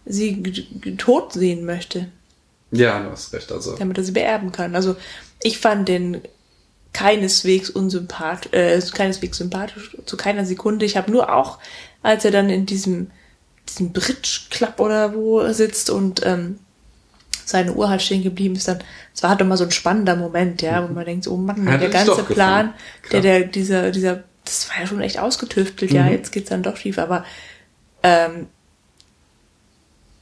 sie 0.07 0.43
tot 0.97 1.33
sehen 1.33 1.66
möchte, 1.66 2.07
Ja, 2.70 3.03
du 3.03 3.11
hast 3.11 3.33
recht. 3.33 3.51
Also, 3.53 3.76
damit 3.76 3.99
er 3.99 4.05
sie 4.05 4.12
beerben 4.12 4.53
kann. 4.53 4.74
Also 4.74 4.97
ich 5.43 5.59
fand 5.59 5.89
den 5.89 6.22
keineswegs 6.93 7.70
unsympathisch, 7.70 8.53
äh, 8.53 8.80
keineswegs 8.93 9.38
sympathisch, 9.38 9.97
zu 10.07 10.16
keiner 10.16 10.45
Sekunde. 10.45 10.84
Ich 10.84 10.97
habe 10.97 11.11
nur 11.11 11.32
auch, 11.32 11.59
als 12.03 12.24
er 12.24 12.30
dann 12.30 12.51
in 12.51 12.66
diesem, 12.66 13.11
diesem 13.68 13.93
Bridge 13.93 14.41
Club 14.51 14.80
oder 14.80 15.14
wo 15.14 15.53
sitzt 15.53 15.91
und 15.91 16.24
ähm, 16.26 16.59
seine 17.45 17.72
Uhr 17.74 17.88
halt 17.88 18.03
stehen 18.03 18.22
geblieben 18.22 18.55
ist, 18.57 18.68
dann, 18.68 18.78
es 19.14 19.22
war 19.22 19.30
halt 19.30 19.41
immer 19.41 19.57
so 19.57 19.64
ein 19.64 19.70
spannender 19.70 20.16
Moment, 20.16 20.62
ja, 20.62 20.88
wo 20.88 20.93
man 20.93 21.05
denkt, 21.05 21.26
oh 21.28 21.36
Mann, 21.36 21.68
Hat 21.68 21.80
der 21.80 21.88
ganze. 21.91 22.22
Plan, 22.24 22.74
der, 23.12 23.20
der, 23.20 23.41
dieser, 23.45 23.91
dieser, 23.91 24.22
das 24.45 24.68
war 24.68 24.80
ja 24.80 24.86
schon 24.86 25.01
echt 25.01 25.18
ausgetüftelt, 25.18 25.93
ja, 25.93 26.05
Mhm. 26.05 26.12
jetzt 26.12 26.32
geht's 26.32 26.51
dann 26.51 26.62
doch 26.62 26.76
schief, 26.76 26.99
aber 26.99 27.24
ähm, 28.03 28.47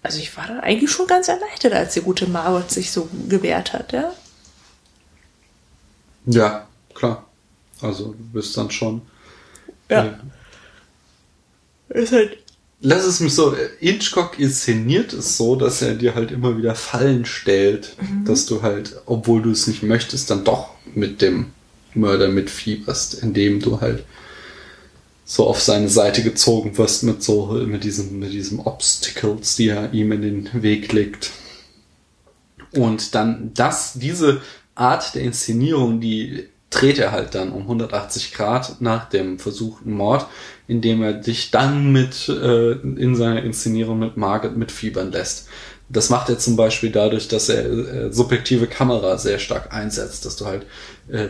also 0.02 0.18
ich 0.20 0.34
war 0.36 0.46
dann 0.46 0.60
eigentlich 0.60 0.90
schon 0.90 1.06
ganz 1.06 1.28
erleichtert, 1.28 1.72
als 1.74 1.94
die 1.94 2.00
gute 2.00 2.26
Margot 2.26 2.70
sich 2.70 2.90
so 2.90 3.08
gewehrt 3.28 3.72
hat, 3.72 3.92
ja. 3.92 4.12
Ja, 6.26 6.66
klar. 6.94 7.26
Also, 7.80 8.12
du 8.12 8.24
bist 8.32 8.56
dann 8.56 8.70
schon. 8.70 9.02
Ja. 9.90 10.18
Ist 11.88 12.12
halt, 12.12 12.38
Lass 12.80 13.04
es 13.04 13.18
mich 13.18 13.34
so, 13.34 13.54
äh, 13.56 13.70
Hitchcock 13.80 14.38
inszeniert 14.38 15.12
es 15.12 15.36
so, 15.36 15.56
dass 15.56 15.82
er 15.82 15.94
dir 15.96 16.14
halt 16.14 16.30
immer 16.30 16.56
wieder 16.56 16.76
Fallen 16.76 17.24
stellt, 17.24 17.96
Mhm. 18.00 18.24
dass 18.24 18.46
du 18.46 18.62
halt, 18.62 19.00
obwohl 19.06 19.42
du 19.42 19.50
es 19.50 19.66
nicht 19.66 19.82
möchtest, 19.82 20.30
dann 20.30 20.44
doch 20.44 20.70
mit 20.94 21.20
dem 21.20 21.46
Mörder 21.94 22.28
mitfieberst, 22.28 23.14
indem 23.14 23.58
du 23.60 23.80
halt 23.80 24.04
so 25.24 25.46
auf 25.46 25.60
seine 25.60 25.88
Seite 25.88 26.22
gezogen 26.22 26.78
wirst 26.78 27.02
mit 27.02 27.20
so, 27.22 27.46
mit 27.46 27.82
diesem, 27.82 28.20
mit 28.20 28.32
diesem 28.32 28.60
Obstacles, 28.60 29.56
die 29.56 29.68
er 29.68 29.92
ihm 29.92 30.12
in 30.12 30.22
den 30.22 30.62
Weg 30.62 30.92
legt. 30.92 31.32
Und 32.72 33.14
dann 33.16 33.50
das, 33.54 33.94
diese 33.94 34.40
Art 34.78 35.14
der 35.14 35.22
Inszenierung, 35.22 36.00
die 36.00 36.48
dreht 36.70 36.98
er 36.98 37.12
halt 37.12 37.34
dann 37.34 37.52
um 37.52 37.62
180 37.62 38.34
Grad 38.34 38.80
nach 38.80 39.08
dem 39.08 39.38
versuchten 39.38 39.92
Mord, 39.92 40.26
indem 40.66 41.02
er 41.02 41.14
dich 41.14 41.50
dann 41.50 41.92
mit 41.92 42.28
äh, 42.28 42.72
in 42.72 43.16
seiner 43.16 43.42
Inszenierung 43.42 43.98
mit 43.98 44.16
Margaret 44.16 44.56
mitfiebern 44.56 45.10
lässt. 45.10 45.48
Das 45.90 46.10
macht 46.10 46.28
er 46.28 46.38
zum 46.38 46.56
Beispiel 46.56 46.90
dadurch, 46.90 47.28
dass 47.28 47.48
er 47.48 47.64
äh, 47.64 48.12
subjektive 48.12 48.66
Kamera 48.66 49.16
sehr 49.16 49.38
stark 49.38 49.72
einsetzt, 49.72 50.26
dass 50.26 50.36
du 50.36 50.44
halt 50.44 50.66
äh, 51.08 51.28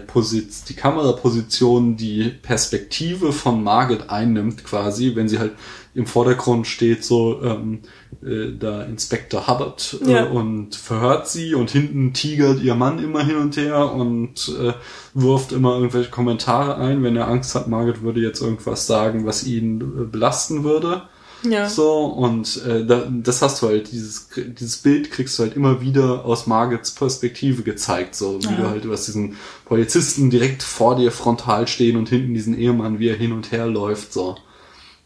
die 0.69 0.75
Kameraposition 0.75 1.97
die 1.97 2.25
Perspektive 2.43 3.33
von 3.33 3.63
Margaret 3.63 4.11
einnimmt 4.11 4.65
quasi, 4.65 5.15
wenn 5.15 5.29
sie 5.29 5.39
halt 5.39 5.53
im 5.99 6.07
Vordergrund 6.07 6.67
steht 6.67 7.05
so 7.05 7.43
ähm, 7.43 7.81
äh, 8.23 8.53
da 8.59 8.83
Inspector 8.85 9.49
Hubbard 9.49 9.99
äh, 10.07 10.13
Ja. 10.13 10.25
und 10.27 10.77
verhört 10.77 11.29
sie 11.29 11.55
und 11.55 11.71
hinten 11.71 12.13
tigert 12.13 12.61
ihr 12.63 12.75
Mann 12.77 13.03
immer 13.03 13.25
hin 13.25 13.37
und 13.37 13.57
her 13.57 13.93
und 13.93 14.49
äh, 14.61 14.73
wirft 15.15 15.51
immer 15.53 15.75
irgendwelche 15.75 16.11
Kommentare 16.11 16.77
ein, 16.77 17.03
wenn 17.03 17.17
er 17.17 17.27
Angst 17.29 17.55
hat, 17.57 17.67
Margaret 17.69 18.03
würde 18.03 18.21
jetzt 18.21 18.41
irgendwas 18.41 18.87
sagen, 18.87 19.27
was 19.27 19.45
ihn 19.45 19.81
äh, 19.81 20.05
belasten 20.05 20.63
würde. 20.63 21.03
ja. 21.43 21.69
So, 21.69 22.05
und 22.07 22.65
äh, 22.65 22.87
da, 22.87 23.07
das 23.11 23.43
hast 23.43 23.61
du 23.63 23.67
halt, 23.67 23.91
dieses, 23.91 24.29
dieses 24.37 24.77
Bild 24.79 25.11
kriegst 25.11 25.37
du 25.39 25.43
halt 25.43 25.55
immer 25.57 25.81
wieder 25.81 26.25
aus 26.25 26.47
Margits 26.47 26.93
Perspektive 26.93 27.63
gezeigt, 27.65 28.15
so 28.15 28.39
wie 28.43 28.55
du 28.55 28.69
halt, 28.69 28.85
du 28.85 28.93
hast 28.93 29.07
diesen 29.09 29.37
Polizisten 29.65 30.31
direkt 30.31 30.63
vor 30.63 30.95
dir 30.97 31.11
frontal 31.13 31.67
stehen 31.67 31.97
und 31.97 32.09
hinten 32.09 32.35
diesen 32.35 32.57
Ehemann, 32.57 32.99
wie 33.01 33.09
er 33.09 33.17
hin 33.17 33.33
und 33.33 33.51
her 33.53 33.67
läuft, 33.67 34.13
so. 34.13 34.37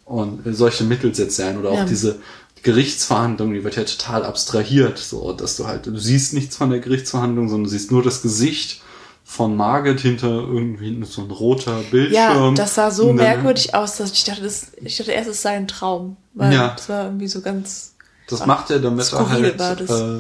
Und 0.04 0.40
solche 0.54 0.84
Mittel 0.84 1.14
setzt 1.14 1.38
er 1.38 1.48
ein. 1.48 1.58
Oder 1.58 1.70
auch 1.70 1.78
Ja. 1.78 1.84
diese 1.84 2.16
Gerichtsverhandlung, 2.62 3.52
die 3.52 3.64
wird 3.64 3.76
ja 3.76 3.84
total 3.84 4.24
abstrahiert, 4.24 4.98
so 4.98 5.32
dass 5.32 5.56
du 5.56 5.66
halt, 5.66 5.86
du 5.86 5.98
siehst 5.98 6.32
nichts 6.32 6.56
von 6.56 6.70
der 6.70 6.78
Gerichtsverhandlung, 6.80 7.48
sondern 7.48 7.64
du 7.64 7.70
siehst 7.70 7.90
nur 7.90 8.02
das 8.02 8.22
Gesicht 8.22 8.80
von 9.24 9.56
Margaret 9.56 10.00
hinter 10.00 10.28
irgendwie 10.28 11.02
so 11.04 11.22
ein 11.22 11.30
roter 11.30 11.80
Bildschirm. 11.90 12.14
Ja, 12.14 12.50
das 12.54 12.74
sah 12.74 12.90
so 12.90 13.12
merkwürdig 13.12 13.74
aus, 13.74 13.96
dass 13.96 14.12
ich 14.12 14.24
dachte, 14.24 14.42
das, 14.42 14.68
ich 14.82 14.96
dachte 14.96 15.12
erst, 15.12 15.30
es 15.30 15.42
sei 15.42 15.50
ein 15.50 15.68
Traum. 15.68 16.16
Weil 16.34 16.52
Ja. 16.52 16.74
das 16.76 16.88
war 16.88 17.04
irgendwie 17.06 17.28
so 17.28 17.40
ganz. 17.40 17.94
Das 18.28 18.46
macht 18.46 18.70
er, 18.70 18.78
damit 18.78 19.12
er 19.12 19.28
halt, 19.30 19.60
äh, 19.90 20.18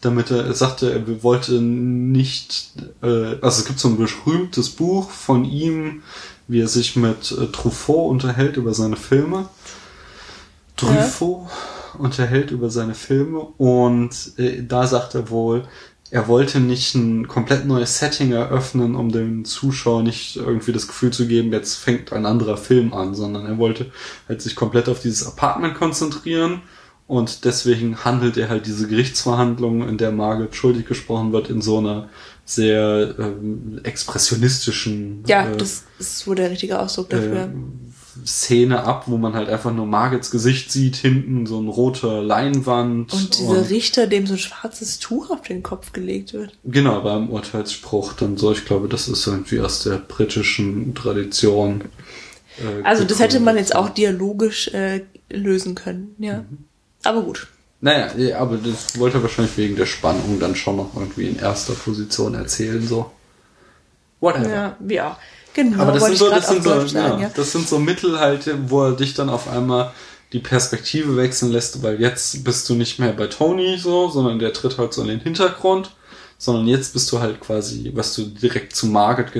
damit 0.00 0.30
er, 0.30 0.46
er 0.46 0.54
sagte, 0.54 0.92
er 0.92 1.22
wollte 1.22 1.54
nicht, 1.60 2.72
äh, 3.02 3.36
also 3.40 3.60
es 3.60 3.64
gibt 3.64 3.80
so 3.80 3.88
ein 3.88 3.96
berühmtes 3.96 4.70
Buch 4.70 5.10
von 5.10 5.44
ihm, 5.44 6.02
wie 6.48 6.60
er 6.60 6.68
sich 6.68 6.96
mit 6.96 7.32
äh, 7.32 7.46
Truffaut 7.46 8.10
unterhält 8.10 8.56
über 8.56 8.74
seine 8.74 8.96
Filme. 8.96 9.48
Truffaut 10.76 11.48
unterhält 11.98 12.50
über 12.50 12.70
seine 12.70 12.94
Filme 12.94 13.40
und 13.40 14.10
äh, 14.36 14.62
da 14.62 14.86
sagt 14.86 15.14
er 15.14 15.30
wohl, 15.30 15.64
er 16.10 16.28
wollte 16.28 16.60
nicht 16.60 16.94
ein 16.94 17.26
komplett 17.26 17.66
neues 17.66 17.98
Setting 17.98 18.32
eröffnen, 18.32 18.94
um 18.94 19.10
dem 19.10 19.44
Zuschauer 19.44 20.02
nicht 20.02 20.36
irgendwie 20.36 20.72
das 20.72 20.86
Gefühl 20.86 21.12
zu 21.12 21.26
geben, 21.26 21.52
jetzt 21.52 21.74
fängt 21.74 22.12
ein 22.12 22.26
anderer 22.26 22.56
Film 22.56 22.94
an, 22.94 23.14
sondern 23.14 23.46
er 23.46 23.58
wollte 23.58 23.90
halt 24.28 24.40
sich 24.40 24.54
komplett 24.54 24.88
auf 24.88 25.00
dieses 25.00 25.26
Apartment 25.26 25.74
konzentrieren 25.74 26.62
und 27.08 27.44
deswegen 27.44 28.04
handelt 28.04 28.36
er 28.36 28.48
halt 28.48 28.66
diese 28.66 28.88
Gerichtsverhandlung, 28.88 29.88
in 29.88 29.98
der 29.98 30.12
Margaret 30.12 30.54
schuldig 30.54 30.86
gesprochen 30.86 31.32
wird, 31.32 31.50
in 31.50 31.60
so 31.60 31.78
einer 31.78 32.08
sehr 32.48 33.14
ähm, 33.18 33.80
expressionistischen 33.82 35.24
Ja, 35.26 35.48
äh, 35.50 35.56
das 35.56 35.82
ist 35.98 36.26
wohl 36.26 36.36
der 36.36 36.50
richtige 36.50 36.78
Ausdruck 36.80 37.10
dafür. 37.10 37.42
äh, 37.44 37.48
Szene 38.24 38.82
ab, 38.84 39.04
wo 39.06 39.18
man 39.18 39.34
halt 39.34 39.48
einfach 39.50 39.72
nur 39.74 39.84
Margits 39.86 40.30
Gesicht 40.30 40.72
sieht, 40.72 40.96
hinten 40.96 41.44
so 41.46 41.60
ein 41.60 41.68
roter 41.68 42.22
Leinwand. 42.22 43.12
und 43.12 43.38
dieser 43.38 43.68
Richter, 43.68 44.06
dem 44.06 44.26
so 44.26 44.34
ein 44.34 44.38
schwarzes 44.38 44.98
Tuch 44.98 45.30
auf 45.30 45.42
den 45.42 45.62
Kopf 45.62 45.92
gelegt 45.92 46.32
wird. 46.32 46.56
Genau, 46.64 47.00
beim 47.02 47.28
Urteilsspruch 47.28 48.14
dann 48.14 48.36
so. 48.38 48.52
Ich 48.52 48.64
glaube, 48.64 48.88
das 48.88 49.06
ist 49.08 49.26
irgendwie 49.26 49.60
aus 49.60 49.82
der 49.82 49.96
britischen 49.98 50.94
Tradition. 50.94 51.82
äh, 52.58 52.82
Also 52.84 53.04
das 53.04 53.18
hätte 53.20 53.38
man 53.38 53.56
jetzt 53.56 53.74
auch 53.76 53.90
dialogisch 53.90 54.68
äh, 54.68 55.02
lösen 55.28 55.74
können, 55.74 56.14
ja. 56.18 56.38
Mhm. 56.38 56.58
Aber 57.04 57.22
gut. 57.22 57.48
Naja, 57.80 58.10
ja, 58.16 58.38
aber 58.38 58.56
das 58.56 58.98
wollte 58.98 59.18
er 59.18 59.22
wahrscheinlich 59.22 59.56
wegen 59.56 59.76
der 59.76 59.86
Spannung 59.86 60.40
dann 60.40 60.56
schon 60.56 60.76
noch 60.76 60.94
irgendwie 60.94 61.28
in 61.28 61.38
erster 61.38 61.74
Position 61.74 62.34
erzählen, 62.34 62.86
so. 62.86 63.10
Whatever. 64.20 64.48
Ja, 64.48 64.76
wie 64.80 65.00
auch. 65.00 65.16
Genau, 65.54 65.82
Aber 65.82 65.92
das 65.92 66.04
sind, 66.04 66.12
ich 66.12 66.18
so, 66.18 66.30
das, 66.30 66.48
sind 66.48 66.62
so, 66.62 66.98
ja, 66.98 67.18
ja. 67.18 67.30
das 67.34 67.52
sind 67.52 67.66
so 67.66 67.78
Mittel 67.78 68.20
halt, 68.20 68.50
wo 68.68 68.84
er 68.84 68.92
dich 68.92 69.14
dann 69.14 69.30
auf 69.30 69.48
einmal 69.48 69.92
die 70.32 70.38
Perspektive 70.38 71.16
wechseln 71.16 71.50
lässt, 71.52 71.82
weil 71.82 72.00
jetzt 72.00 72.44
bist 72.44 72.68
du 72.68 72.74
nicht 72.74 72.98
mehr 72.98 73.12
bei 73.12 73.26
Tony 73.26 73.78
so, 73.78 74.10
sondern 74.10 74.38
der 74.38 74.52
tritt 74.52 74.76
halt 74.76 74.92
so 74.92 75.00
in 75.00 75.08
den 75.08 75.20
Hintergrund, 75.20 75.92
sondern 76.36 76.66
jetzt 76.66 76.92
bist 76.92 77.10
du 77.10 77.20
halt 77.20 77.40
quasi, 77.40 77.90
was 77.94 78.14
du 78.14 78.24
direkt 78.24 78.76
zu 78.76 78.86
Margaret 78.86 79.32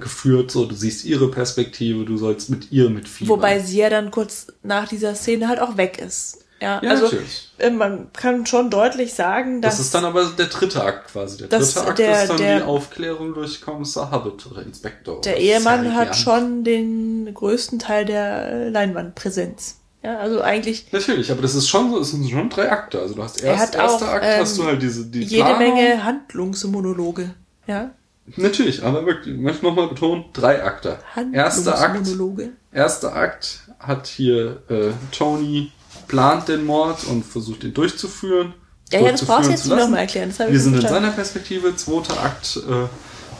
geführt, 0.00 0.50
so, 0.50 0.64
du 0.64 0.74
siehst 0.74 1.04
ihre 1.04 1.30
Perspektive, 1.30 2.04
du 2.04 2.16
sollst 2.16 2.48
mit 2.48 2.72
ihr 2.72 2.88
mitfiebern. 2.88 3.36
Wobei 3.36 3.60
sie 3.60 3.78
ja 3.78 3.90
dann 3.90 4.10
kurz 4.10 4.46
nach 4.62 4.88
dieser 4.88 5.14
Szene 5.14 5.48
halt 5.48 5.60
auch 5.60 5.76
weg 5.76 5.98
ist. 5.98 6.44
Ja, 6.60 6.80
Ja, 6.82 6.90
also 6.90 7.04
natürlich. 7.04 7.50
äh, 7.58 7.70
man 7.70 8.12
kann 8.12 8.44
schon 8.46 8.68
deutlich 8.70 9.14
sagen, 9.14 9.62
dass 9.62 9.76
das 9.76 9.86
ist 9.86 9.94
dann 9.94 10.04
aber 10.04 10.24
der 10.36 10.46
dritte 10.46 10.82
Akt 10.82 11.12
quasi. 11.12 11.38
Der 11.38 11.46
dritte 11.48 11.80
Akt 11.86 11.98
der- 12.00 12.22
ist 12.22 12.30
dann 12.30 12.36
der- 12.38 12.56
die 12.58 12.62
Aufklärung 12.64 13.32
durch 13.34 13.60
Kommissar 13.60 14.10
Hubbard 14.10 14.44
oder 14.50 14.62
Inspektor. 14.62 15.20
der 15.20 15.34
oder 15.34 15.40
Ehemann 15.40 15.94
hat 15.94 16.16
schon 16.16 16.64
den 16.64 17.32
größten 17.32 17.78
Teil 17.78 18.04
der 18.06 18.50
äh, 18.50 18.68
Leinwandpräsenz. 18.70 19.76
Ja, 20.02 20.18
also 20.18 20.40
eigentlich 20.40 20.86
Natürlich, 20.92 21.30
aber 21.30 21.42
das 21.42 21.54
ist 21.54 21.68
schon 21.68 21.90
so, 21.90 21.98
es 22.00 22.10
sind 22.12 22.28
schon 22.30 22.48
drei 22.50 22.70
Akte. 22.70 23.00
Also 23.00 23.14
du 23.14 23.22
hast 23.22 23.40
Er 23.42 23.54
erst, 23.54 23.76
auch, 23.76 23.82
erster 23.82 24.08
Akt, 24.12 24.24
ähm, 24.26 24.40
hast 24.40 24.56
du 24.58 24.64
halt 24.64 24.80
diese 24.82 25.06
die 25.06 25.22
jede 25.24 25.44
Planung. 25.44 25.74
Menge 25.74 26.04
Handlungsmonologe. 26.04 27.30
Ja, 27.66 27.90
Natürlich, 28.36 28.82
aber 28.84 29.06
wirklich, 29.06 29.34
ich 29.36 29.40
möchte 29.40 29.64
nochmal 29.64 29.88
betonen, 29.88 30.24
drei 30.34 30.62
Akte. 30.62 30.98
Erster 31.32 31.72
Akt, 31.74 31.80
Handlungsmonologe. 31.94 32.50
erster 32.72 33.16
Akt 33.16 33.60
hat 33.78 34.06
hier 34.06 34.62
äh, 34.68 34.90
Tony 35.12 35.72
plant 36.08 36.48
den 36.48 36.64
Mord 36.64 37.04
und 37.04 37.24
versucht 37.24 37.64
ihn 37.64 37.74
durchzuführen. 37.74 38.54
Ja, 38.90 39.00
ja, 39.00 39.12
das 39.12 39.24
brauchst 39.24 39.46
du 39.48 39.50
jetzt 39.52 39.66
nochmal 39.66 40.00
erklären. 40.00 40.30
Das 40.30 40.40
habe 40.40 40.48
ich 40.50 40.54
Wir 40.54 40.60
sind 40.60 40.74
in 40.74 40.80
verstanden. 40.80 41.04
seiner 41.04 41.14
Perspektive, 41.14 41.76
zweiter 41.76 42.22
Akt, 42.22 42.56
äh, 42.68 42.86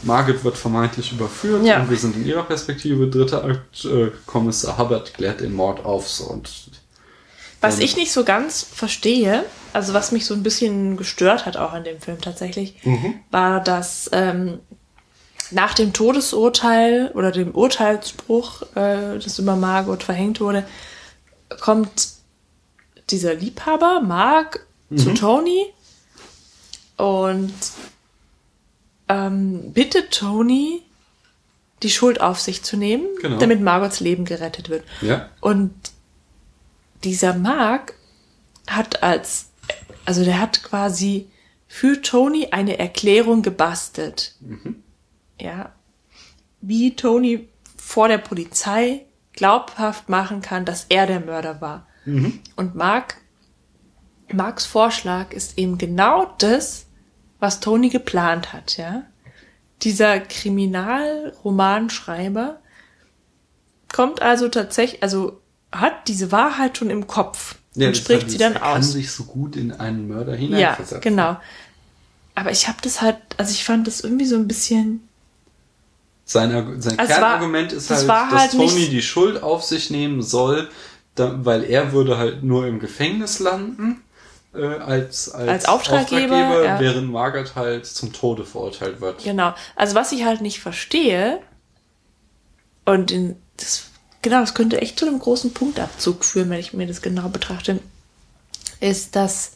Margaret 0.03 0.45
wird 0.45 0.57
vermeintlich 0.57 1.11
überführt 1.13 1.65
Ja. 1.65 1.81
und 1.81 1.91
wir 1.91 1.97
sind 1.97 2.15
in 2.17 2.27
ihrer 2.27 2.43
Perspektive, 2.45 3.09
dritter 3.09 3.45
Akt, 3.45 3.85
äh, 3.87 4.11
Kommissar 4.27 4.79
Hubbard 4.79 5.15
klärt 5.15 5.41
den 5.41 5.55
Mord 5.55 5.85
auf 5.85 6.09
so 6.09 6.25
und 6.25 6.51
Was 7.61 7.79
ich 7.81 7.97
nicht 7.97 8.13
so 8.13 8.23
ganz 8.23 8.63
verstehe, 8.63 9.45
also 9.73 9.93
was 9.95 10.13
mich 10.13 10.27
so 10.27 10.35
ein 10.35 10.45
bisschen 10.45 10.97
gestört 10.97 11.47
hat 11.47 11.57
auch 11.57 11.73
an 11.73 11.83
dem 11.83 12.01
Film 12.01 12.21
tatsächlich, 12.21 12.77
war, 13.33 13.61
dass 13.61 14.09
ähm, 14.13 14.61
nach 15.51 15.75
dem 15.75 15.93
Todesurteil 15.93 17.11
oder 17.15 17.33
dem 17.33 17.51
Urteilsspruch, 17.53 18.63
äh, 18.77 19.19
das 19.19 19.39
über 19.41 19.57
Margot 19.57 20.03
verhängt 20.05 20.41
wurde, 20.41 20.65
kommt 21.61 22.09
dieser 23.11 23.35
Liebhaber, 23.35 24.01
Mark, 24.01 24.67
zu 24.97 25.13
Tony 25.15 25.67
und 26.97 27.53
ähm, 29.09 29.73
bittet 29.73 30.13
Tony, 30.13 30.83
die 31.83 31.91
Schuld 31.91 32.21
auf 32.21 32.41
sich 32.41 32.63
zu 32.63 32.77
nehmen, 32.77 33.07
Genau. 33.21 33.39
damit 33.39 33.61
Margots 33.61 34.01
Leben 34.01 34.25
gerettet 34.25 34.69
wird. 34.69 34.85
ja. 35.03 35.29
Und 35.41 35.73
dieser 37.05 37.35
Mark 37.35 37.95
hat 38.67 39.03
als, 39.05 39.51
also 40.05 40.25
der 40.25 40.41
hat 40.41 40.63
quasi 40.65 41.29
für 41.69 42.03
Tony 42.03 42.49
eine 42.51 42.79
Erklärung 42.79 43.43
gebastelt. 43.43 44.35
Ja. 45.41 45.73
Wie 46.61 46.97
Tony 46.97 47.49
vor 47.77 48.09
der 48.09 48.19
Polizei 48.19 49.05
glaubhaft 49.33 50.09
machen 50.09 50.41
kann, 50.43 50.65
dass 50.65 50.87
er 50.89 51.07
der 51.07 51.21
Mörder 51.21 51.61
war. 51.61 51.87
Und 52.57 52.75
Mark, 52.75 53.17
Marks 54.33 54.67
Vorschlag 54.67 55.33
ist 55.33 55.59
eben 55.59 55.79
genau 55.79 56.35
das, 56.39 56.87
was 57.41 57.61
Tony 57.61 57.89
geplant 57.89 58.53
hat, 58.53 58.77
ja. 58.77 59.03
Dieser 59.83 60.19
Kriminalromanschreiber 60.21 62.59
kommt 63.93 64.23
also 64.23 64.49
tatsächlich, 64.49 65.03
also 65.03 65.41
hat 65.73 66.09
diese 66.09 66.33
Wahrheit 66.33 66.77
schon 66.79 66.91
im 66.91 67.07
Kopf 67.07 67.57
und 67.75 67.83
das 67.85 67.99
spricht 67.99 68.23
hat- 68.25 68.31
sie 68.31 68.39
dann 68.39 68.55
er 68.55 68.61
kann 68.61 68.79
aus. 68.81 68.93
sich 68.93 69.11
so 69.13 69.25
gut 69.25 69.57
in 69.57 69.73
einen 69.73 70.09
Mörder 70.09 70.33
Ja, 70.33 70.39
hineinversetzen. 70.39 71.01
genau. 71.01 71.37
Aber 72.35 72.51
ich 72.51 72.69
habe 72.69 72.79
das 72.83 73.01
halt, 73.03 73.17
also 73.37 73.51
ich 73.53 73.65
fand 73.65 73.87
das 73.87 74.01
irgendwie 74.01 74.27
so 74.27 74.37
ein 74.37 74.49
bisschen, 74.49 75.09
Sein, 76.25 76.51
sein 76.81 76.99
Also 76.99 77.13
Kernargument 77.15 77.71
war- 77.73 77.79
ist 77.79 77.91
das 77.91 77.99
halt, 78.01 78.09
war 78.09 78.31
dass 78.31 78.41
halt 78.41 78.51
Tony 78.53 78.73
nicht- 78.75 78.93
die 78.93 79.03
Schuld 79.03 79.43
auf 79.43 79.63
sich 79.65 79.91
nehmen 79.91 80.23
soll, 80.23 80.69
da, 81.19 81.45
weil 81.45 81.65
er 81.65 81.93
würde 81.93 82.19
halt 82.19 82.43
nur 82.43 82.67
im 82.67 82.81
Gefängnis 82.81 83.39
landen 83.39 84.03
äh, 84.55 84.65
als, 84.65 85.31
als, 85.31 85.49
Als 85.49 85.65
Auftraggeber, 85.67 86.65
ja. 86.65 86.81
während 86.81 87.11
Margaret 87.11 87.55
halt 87.55 87.87
zum 87.87 88.13
Tode 88.13 88.45
verurteilt 88.45 89.01
wird. 89.01 89.23
genau. 89.23 89.55
Also 89.77 89.95
was 89.95 90.13
ich 90.13 90.25
halt 90.25 90.41
nicht 90.41 90.61
verstehe, 90.61 91.41
und 92.85 93.11
in, 93.11 93.37
das, 93.59 93.85
genau, 94.23 94.41
das 94.41 94.55
könnte 94.55 94.81
echt 94.81 94.99
zu 94.99 95.07
einem 95.07 95.19
großen 95.19 95.53
Punktabzug 95.53 96.25
führen, 96.25 96.49
wenn 96.49 96.61
ich 96.61 96.73
mir 96.73 96.87
das 96.87 97.03
genau 97.03 97.29
betrachte, 97.29 97.81
ist, 98.81 99.15
dass 99.15 99.53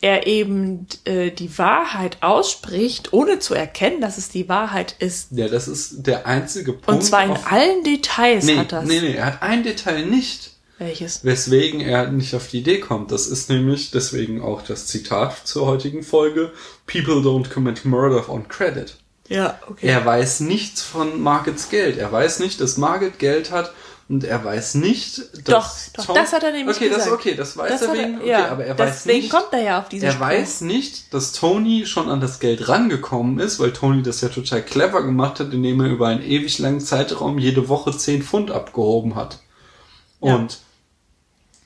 er 0.00 0.26
eben 0.26 0.86
äh, 1.04 1.30
die 1.30 1.58
Wahrheit 1.58 2.18
ausspricht, 2.22 3.12
ohne 3.12 3.38
zu 3.38 3.54
erkennen, 3.54 4.00
dass 4.00 4.16
es 4.16 4.30
die 4.30 4.48
Wahrheit 4.48 4.94
ist. 4.98 5.32
Ja, 5.32 5.48
das 5.48 5.68
ist 5.68 6.06
der 6.06 6.26
einzige 6.26 6.72
Punkt. 6.72 6.88
Und 6.88 7.02
zwar 7.02 7.24
in 7.24 7.32
allen 7.32 7.84
Details 7.84 8.44
nee, 8.44 8.56
hat 8.56 8.72
das. 8.72 8.84
nee, 8.86 9.00
nee, 9.00 9.14
er 9.14 9.26
hat 9.26 9.42
ein 9.42 9.62
Detail 9.62 10.06
nicht, 10.06 10.53
Welches? 10.78 11.24
weswegen 11.24 11.80
er 11.80 12.10
nicht 12.10 12.34
auf 12.34 12.48
die 12.48 12.58
Idee 12.58 12.80
kommt. 12.80 13.12
Das 13.12 13.26
ist 13.26 13.48
nämlich 13.48 13.90
deswegen 13.92 14.42
auch 14.42 14.62
das 14.62 14.86
Zitat 14.86 15.46
zur 15.46 15.66
heutigen 15.66 16.02
Folge. 16.02 16.52
People 16.86 17.16
don't 17.16 17.48
commit 17.48 17.84
murder 17.84 18.28
on 18.28 18.48
credit. 18.48 18.96
Ja, 19.28 19.58
okay. 19.68 19.86
Er 19.86 20.04
weiß 20.04 20.40
nichts 20.40 20.82
von 20.82 21.22
Margits 21.22 21.70
Geld. 21.70 21.96
Er 21.96 22.10
weiß 22.10 22.40
nicht, 22.40 22.60
dass 22.60 22.76
Margit 22.76 23.18
Geld 23.18 23.50
hat 23.50 23.72
und 24.08 24.22
er 24.22 24.44
weiß 24.44 24.74
nicht, 24.74 25.18
dass 25.48 25.92
Doch, 25.94 26.06
doch, 26.06 26.14
das 26.14 26.32
hat 26.34 26.42
er 26.42 26.52
nämlich 26.52 26.76
okay, 26.76 26.88
gesagt. 26.88 27.06
Das, 27.06 27.12
okay, 27.12 27.34
das 27.34 27.56
weiß 27.56 27.70
Das 27.70 27.82
er 27.82 27.94
wegen, 27.94 28.18
okay, 28.18 28.28
ja, 28.28 28.48
aber 28.48 28.64
er 28.66 28.78
weiß 28.78 29.04
deswegen 29.04 29.20
nicht. 29.22 29.30
kommt 29.30 29.48
er 29.52 29.62
ja 29.62 29.78
auf 29.80 29.88
diesen 29.88 30.04
er 30.04 30.12
Spruch. 30.12 30.26
weiß 30.26 30.60
nicht, 30.62 31.14
dass 31.14 31.32
Tony 31.32 31.86
schon 31.86 32.10
an 32.10 32.20
das 32.20 32.38
Geld 32.38 32.68
rangekommen 32.68 33.38
ist, 33.38 33.60
weil 33.60 33.72
Tony 33.72 34.02
das 34.02 34.20
ja 34.20 34.28
total 34.28 34.62
clever 34.62 35.02
gemacht 35.02 35.40
hat, 35.40 35.54
indem 35.54 35.80
er 35.80 35.88
über 35.88 36.08
einen 36.08 36.22
ewig 36.22 36.58
langen 36.58 36.80
Zeitraum 36.80 37.38
jede 37.38 37.68
Woche 37.70 37.96
10 37.96 38.22
Pfund 38.22 38.50
abgehoben 38.50 39.14
hat. 39.14 39.38
Und 40.20 40.58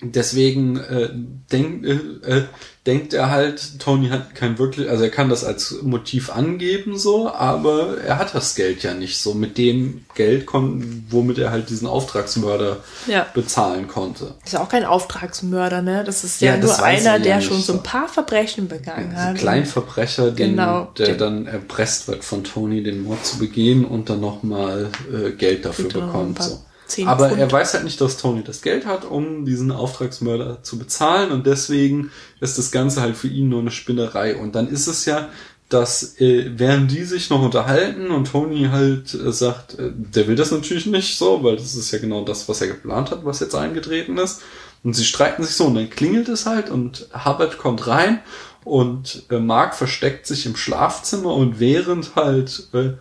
deswegen 0.00 0.76
äh, 0.78 1.10
denk, 1.52 1.84
äh, 1.84 1.92
äh, 2.38 2.42
denkt 2.86 3.12
er 3.12 3.30
halt, 3.30 3.80
Tony 3.80 4.08
hat 4.08 4.34
kein 4.34 4.58
wirklich, 4.58 4.88
also 4.88 5.02
er 5.04 5.10
kann 5.10 5.28
das 5.28 5.44
als 5.44 5.82
Motiv 5.82 6.30
angeben 6.30 6.96
so, 6.96 7.30
aber 7.30 7.98
er 8.00 8.18
hat 8.18 8.34
das 8.34 8.54
Geld 8.54 8.82
ja 8.82 8.94
nicht 8.94 9.18
so. 9.18 9.34
Mit 9.34 9.58
dem 9.58 10.06
Geld, 10.14 10.46
kon 10.46 11.04
womit 11.10 11.36
er 11.38 11.50
halt 11.50 11.68
diesen 11.68 11.86
Auftragsmörder 11.86 12.78
Ja. 13.06 13.26
bezahlen 13.34 13.88
konnte. 13.88 14.34
Ist 14.44 14.54
ja 14.54 14.62
auch 14.62 14.68
kein 14.70 14.84
Auftragsmörder, 14.84 15.82
ne? 15.82 16.02
Das 16.04 16.24
ist 16.24 16.40
ja, 16.40 16.54
Ja, 16.54 16.60
das 16.60 16.78
nur 16.78 16.86
einer, 16.86 17.02
ja 17.16 17.18
der 17.18 17.40
schon 17.42 17.60
so 17.60 17.74
ein 17.74 17.82
paar 17.82 18.08
Verbrechen 18.08 18.68
begangen 18.68 19.14
hat. 19.16 19.36
Kleinverbrecher, 19.36 20.30
den, 20.30 20.50
Genau, 20.52 20.88
der 20.96 21.08
den- 21.08 21.18
dann 21.18 21.46
erpresst 21.46 22.08
wird 22.08 22.24
von 22.24 22.42
Tony, 22.44 22.82
den 22.82 23.02
Mord 23.02 23.26
zu 23.26 23.38
begehen 23.38 23.84
und 23.84 24.08
dann 24.08 24.20
nochmal 24.20 24.88
äh, 25.12 25.32
Geld 25.32 25.64
dafür 25.66 25.86
noch 25.86 25.92
bekommt. 26.06 26.42
So. 26.42 26.60
Zehn 26.88 27.06
Aber 27.06 27.28
Pfund. 27.28 27.40
er 27.40 27.52
weiß 27.52 27.74
halt 27.74 27.84
nicht, 27.84 28.00
dass 28.00 28.16
Tony 28.16 28.42
das 28.42 28.62
Geld 28.62 28.86
hat, 28.86 29.04
um 29.04 29.44
diesen 29.44 29.70
Auftragsmörder 29.70 30.62
zu 30.62 30.78
bezahlen 30.78 31.30
und 31.30 31.46
deswegen 31.46 32.10
ist 32.40 32.58
das 32.58 32.70
Ganze 32.70 33.00
halt 33.00 33.16
für 33.16 33.28
ihn 33.28 33.48
nur 33.48 33.60
eine 33.60 33.70
Spinnerei. 33.70 34.36
Und 34.36 34.54
dann 34.54 34.68
ist 34.68 34.86
es 34.86 35.04
ja, 35.04 35.28
dass 35.68 36.18
äh, 36.18 36.50
während 36.56 36.90
die 36.90 37.04
sich 37.04 37.28
noch 37.28 37.42
unterhalten 37.42 38.10
und 38.10 38.28
Tony 38.32 38.68
halt 38.72 39.12
äh, 39.12 39.32
sagt, 39.32 39.78
äh, 39.78 39.90
der 39.94 40.26
will 40.26 40.36
das 40.36 40.50
natürlich 40.50 40.86
nicht 40.86 41.18
so, 41.18 41.42
weil 41.44 41.56
das 41.56 41.74
ist 41.74 41.90
ja 41.90 41.98
genau 41.98 42.24
das, 42.24 42.48
was 42.48 42.60
er 42.62 42.68
geplant 42.68 43.10
hat, 43.10 43.24
was 43.24 43.40
jetzt 43.40 43.54
eingetreten 43.54 44.16
ist. 44.16 44.40
Und 44.82 44.94
sie 44.94 45.04
streiten 45.04 45.42
sich 45.42 45.56
so 45.56 45.66
und 45.66 45.74
dann 45.74 45.90
klingelt 45.90 46.28
es 46.28 46.46
halt 46.46 46.70
und 46.70 47.08
Hubbard 47.12 47.58
kommt 47.58 47.86
rein 47.86 48.20
und 48.64 49.24
äh, 49.30 49.38
Mark 49.38 49.74
versteckt 49.74 50.26
sich 50.26 50.46
im 50.46 50.56
Schlafzimmer 50.56 51.34
und 51.34 51.60
während 51.60 52.14
halt 52.14 52.68
äh, 52.72 52.92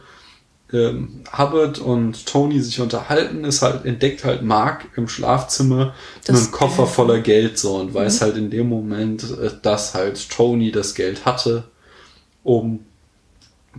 ähm, 0.74 1.24
Hubbard 1.38 1.80
und 1.80 2.26
Tony 2.26 2.60
sich 2.60 2.82
unterhalten, 2.82 3.46
ist 3.46 3.62
halt, 3.62 3.86
entdeckt 3.86 4.26
halt 4.26 4.42
Mark 4.42 4.86
im 4.98 5.08
Schlafzimmer 5.08 5.94
Das 6.26 6.44
einen 6.44 6.52
Koffer 6.52 6.84
Geld. 6.84 6.96
voller 6.96 7.20
Geld 7.20 7.58
so 7.58 7.76
und 7.78 7.94
weiß 7.94 8.22
halt 8.22 8.36
in 8.38 8.50
dem 8.50 8.68
Moment, 8.68 9.24
äh, 9.24 9.52
dass 9.62 9.94
halt 9.94 10.30
Tony 10.30 10.72
das 10.72 10.94
Geld 10.94 11.26
hatte, 11.26 11.64
um 12.44 12.82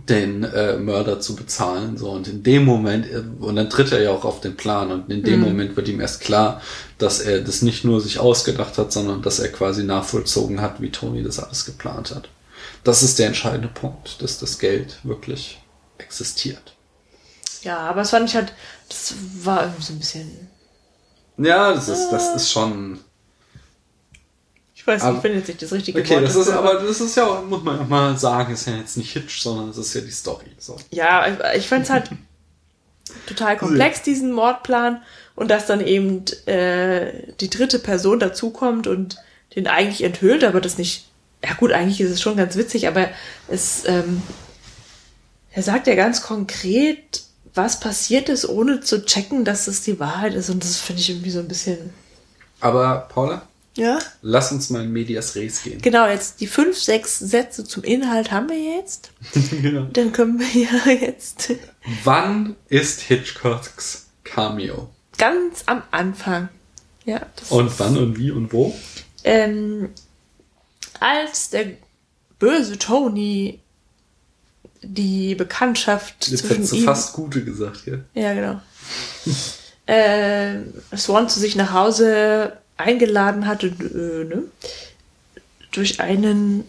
den 0.07 0.43
äh, 0.43 0.77
Mörder 0.77 1.19
zu 1.19 1.35
bezahlen 1.35 1.97
so 1.97 2.11
und 2.11 2.27
in 2.27 2.41
dem 2.41 2.63
Moment 2.63 3.05
äh, 3.05 3.23
und 3.39 3.55
dann 3.57 3.69
tritt 3.69 3.91
er 3.91 4.01
ja 4.01 4.11
auch 4.11 4.23
auf 4.23 4.39
den 4.39 4.55
Plan 4.55 4.91
und 4.91 5.11
in 5.11 5.23
dem 5.23 5.41
Moment 5.41 5.75
wird 5.75 5.89
ihm 5.89 5.99
erst 5.99 6.21
klar, 6.21 6.61
dass 6.97 7.19
er 7.19 7.41
das 7.41 7.61
nicht 7.61 7.83
nur 7.83 7.99
sich 7.99 8.17
ausgedacht 8.17 8.77
hat, 8.77 8.93
sondern 8.93 9.21
dass 9.21 9.39
er 9.39 9.49
quasi 9.49 9.83
nachvollzogen 9.83 10.61
hat, 10.61 10.81
wie 10.81 10.89
Tony 10.89 11.21
das 11.21 11.39
alles 11.39 11.65
geplant 11.65 12.15
hat. 12.15 12.29
Das 12.83 13.03
ist 13.03 13.19
der 13.19 13.27
entscheidende 13.27 13.67
Punkt, 13.67 14.21
dass 14.21 14.39
das 14.39 14.57
Geld 14.57 14.99
wirklich 15.03 15.59
existiert. 15.97 16.75
Ja, 17.61 17.77
aber 17.79 18.01
es 18.01 18.09
fand 18.11 18.29
ich 18.29 18.35
halt, 18.35 18.53
das 18.87 19.13
war 19.43 19.63
irgendwie 19.63 19.83
so 19.83 19.93
ein 19.93 19.99
bisschen, 19.99 20.47
Ja, 21.37 21.73
das 21.73 21.87
ist, 21.89 22.09
das 22.09 22.35
ist 22.35 22.51
schon. 22.51 22.99
ich 24.75 24.85
weiß 24.87 25.03
nicht, 25.03 25.15
ich 25.15 25.21
finde 25.21 25.37
jetzt 25.39 25.47
nicht 25.47 25.61
das 25.61 25.71
richtige 25.73 25.99
Okay, 25.99 26.15
Wort. 26.15 26.23
das 26.23 26.35
ist 26.35 26.49
aber, 26.49 26.75
das 26.75 27.01
ist 27.01 27.15
ja, 27.15 27.25
auch, 27.25 27.43
muss 27.45 27.63
man 27.63 27.79
auch 27.79 27.87
mal 27.87 28.17
sagen, 28.17 28.53
ist 28.53 28.67
ja 28.67 28.77
jetzt 28.77 28.97
nicht 28.97 29.11
Hitch, 29.11 29.41
sondern 29.41 29.69
es 29.69 29.77
ist 29.77 29.93
ja 29.93 30.01
die 30.01 30.11
Story. 30.11 30.45
So. 30.57 30.77
Ja, 30.91 31.25
ich 31.53 31.67
fand 31.67 31.83
es 31.83 31.89
halt 31.89 32.09
total 33.25 33.57
komplex, 33.57 34.01
diesen 34.01 34.31
Mordplan. 34.31 35.01
Und 35.35 35.49
dass 35.49 35.65
dann 35.67 35.79
eben 35.79 36.25
äh, 36.47 37.31
die 37.39 37.49
dritte 37.49 37.79
Person 37.79 38.19
dazukommt 38.19 38.87
und 38.87 39.17
den 39.55 39.67
eigentlich 39.67 40.03
enthüllt, 40.03 40.43
aber 40.43 40.59
das 40.61 40.77
nicht. 40.77 41.05
Ja 41.43 41.53
gut, 41.53 41.71
eigentlich 41.71 42.01
ist 42.01 42.11
es 42.11 42.21
schon 42.21 42.35
ganz 42.35 42.57
witzig, 42.57 42.89
aber 42.89 43.07
es, 43.47 43.83
ähm, 43.85 44.21
er 45.51 45.63
sagt 45.63 45.87
ja 45.87 45.95
ganz 45.95 46.21
konkret, 46.21 47.21
was 47.59 47.79
passiert 47.79 48.29
ist, 48.29 48.47
ohne 48.47 48.79
zu 48.81 49.05
checken, 49.05 49.45
dass 49.45 49.67
es 49.67 49.81
die 49.81 49.99
Wahrheit 49.99 50.33
ist. 50.33 50.49
Und 50.49 50.63
das 50.63 50.77
finde 50.77 51.01
ich 51.01 51.09
irgendwie 51.09 51.29
so 51.31 51.39
ein 51.39 51.47
bisschen. 51.47 51.91
Aber, 52.59 53.07
Paula, 53.09 53.43
Ja? 53.75 53.99
lass 54.21 54.51
uns 54.51 54.69
mal 54.69 54.83
in 54.83 54.91
Medias 54.91 55.35
Res 55.35 55.63
gehen. 55.63 55.81
Genau, 55.81 56.07
jetzt 56.07 56.41
die 56.41 56.47
fünf, 56.47 56.77
sechs 56.77 57.19
Sätze 57.19 57.63
zum 57.63 57.83
Inhalt 57.83 58.31
haben 58.31 58.49
wir 58.49 58.59
jetzt. 58.59 59.11
genau. 59.61 59.85
Dann 59.93 60.11
können 60.11 60.39
wir 60.39 60.61
ja 60.63 60.91
jetzt 60.91 61.53
Wann 62.03 62.55
ist 62.69 63.01
Hitchcocks 63.01 64.07
Cameo? 64.23 64.89
ganz 65.17 65.63
am 65.65 65.83
Anfang. 65.91 66.49
Ja, 67.05 67.21
Und 67.49 67.77
wann 67.79 67.97
und 67.97 68.17
wie 68.17 68.31
und 68.31 68.51
wo? 68.53 68.73
ähm, 69.23 69.89
als 70.99 71.49
der 71.49 71.71
böse 72.39 72.77
Tony 72.77 73.59
die 74.81 75.35
Bekanntschaft 75.35 76.27
Jetzt 76.27 76.41
zwischen 76.41 76.55
hättest 76.55 76.71
du 76.71 76.75
ihm, 76.77 76.85
fast 76.85 77.13
Gute 77.13 77.43
gesagt, 77.43 77.85
ja. 77.85 77.97
ja 78.13 78.33
genau, 78.33 78.61
äh, 79.85 80.59
Swan 80.95 81.29
zu 81.29 81.39
sich 81.39 81.55
nach 81.55 81.73
Hause 81.73 82.57
eingeladen 82.77 83.45
hatte, 83.45 83.67
äh, 83.67 84.25
ne? 84.25 84.43
durch 85.71 85.99
einen, 85.99 86.65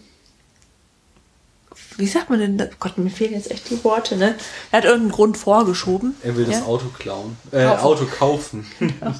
wie 1.97 2.07
sagt 2.07 2.29
man 2.29 2.39
denn, 2.39 2.57
das? 2.57 2.69
Gott, 2.79 2.97
mir 2.97 3.09
fehlen 3.09 3.33
jetzt 3.33 3.49
echt 3.49 3.69
die 3.69 3.83
Worte, 3.83 4.17
ne? 4.17 4.35
Er 4.71 4.77
hat 4.77 4.85
irgendeinen 4.85 5.11
Grund 5.11 5.37
vorgeschoben. 5.37 6.15
Er 6.23 6.35
will 6.35 6.45
das 6.45 6.59
ja? 6.59 6.65
Auto 6.65 6.87
klauen. 6.87 7.37
Äh, 7.51 7.63
Kaufen. 7.63 7.83
Auto 7.83 8.05
kaufen. 8.05 8.65
Genau. 8.79 9.15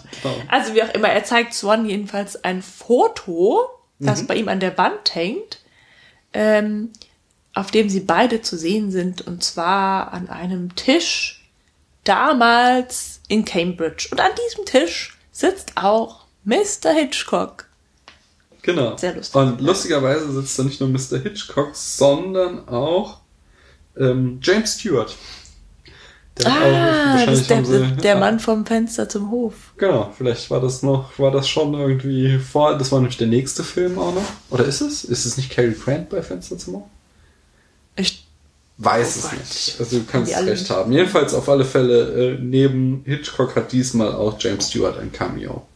Also 0.49 0.73
wie 0.75 0.83
auch 0.83 0.93
immer, 0.93 1.09
er 1.09 1.23
zeigt 1.23 1.53
Swan 1.53 1.85
jedenfalls 1.85 2.43
ein 2.43 2.61
Foto, 2.61 3.69
das 3.99 4.25
bei 4.25 4.35
ihm 4.35 4.47
an 4.47 4.59
der 4.59 4.77
Wand 4.79 5.13
hängt, 5.13 5.59
ähm, 6.33 6.89
auf 7.53 7.71
dem 7.71 7.89
sie 7.89 7.99
beide 8.01 8.41
zu 8.41 8.57
sehen 8.57 8.91
sind, 8.91 9.21
und 9.27 9.43
zwar 9.43 10.13
an 10.13 10.29
einem 10.29 10.75
Tisch 10.75 11.43
damals 12.03 13.21
in 13.27 13.45
Cambridge. 13.45 14.07
Und 14.11 14.19
an 14.19 14.31
diesem 14.47 14.65
Tisch 14.65 15.17
sitzt 15.31 15.73
auch 15.75 16.25
Mr. 16.43 16.91
Hitchcock. 16.93 17.65
Genau. 18.63 18.95
Sehr 18.97 19.15
lustig. 19.15 19.35
Und 19.35 19.61
lustigerweise 19.61 20.31
sitzt 20.31 20.57
da 20.59 20.63
nicht 20.63 20.79
nur 20.79 20.89
Mr. 20.89 21.19
Hitchcock, 21.21 21.71
sondern 21.75 22.67
auch 22.67 23.19
ähm, 23.97 24.39
James 24.41 24.75
Stewart. 24.79 25.15
Der 26.37 26.47
Ah, 26.47 27.25
das 27.25 27.39
ist 27.41 27.49
der, 27.49 27.65
sie- 27.65 27.91
der 28.01 28.15
Mann 28.17 28.39
vom 28.39 28.65
Fenster 28.65 29.09
zum 29.09 29.29
Hof. 29.31 29.73
Genau, 29.77 30.13
vielleicht 30.17 30.49
war 30.49 30.61
das 30.61 30.81
noch, 30.81 31.17
war 31.19 31.31
das 31.31 31.49
schon 31.49 31.73
irgendwie 31.73 32.39
vor, 32.39 32.77
das 32.77 32.91
war 32.91 32.99
nämlich 32.99 33.17
der 33.17 33.27
nächste 33.27 33.63
Film 33.63 33.99
auch 33.99 34.13
noch. 34.15 34.23
Oder 34.49 34.65
ist 34.65 34.79
es? 34.81 35.03
Ist 35.03 35.25
es 35.25 35.35
nicht 35.37 35.49
Cary 35.51 35.73
Grant 35.73 36.09
bei 36.09 36.21
Fenster 36.21 36.57
zum 36.57 36.75
Hof? 36.75 36.83
Ich, 37.95 38.25
Weiß 38.77 39.21
Oh 39.23 39.27
es 39.27 39.31
nicht. 39.33 39.67
ich 39.75 39.79
Also 39.79 39.99
du 39.99 40.05
kannst 40.05 40.35
recht 40.35 40.69
haben. 40.71 40.91
Jedenfalls 40.91 41.33
auf 41.35 41.47
alle 41.49 41.65
Fälle, 41.65 42.33
äh, 42.33 42.39
neben 42.41 43.03
Hitchcock 43.05 43.55
hat 43.55 43.71
diesmal 43.71 44.13
auch 44.13 44.39
James 44.39 44.69
Stewart 44.69 44.97
ein 44.97 45.11
Cameo. 45.11 45.67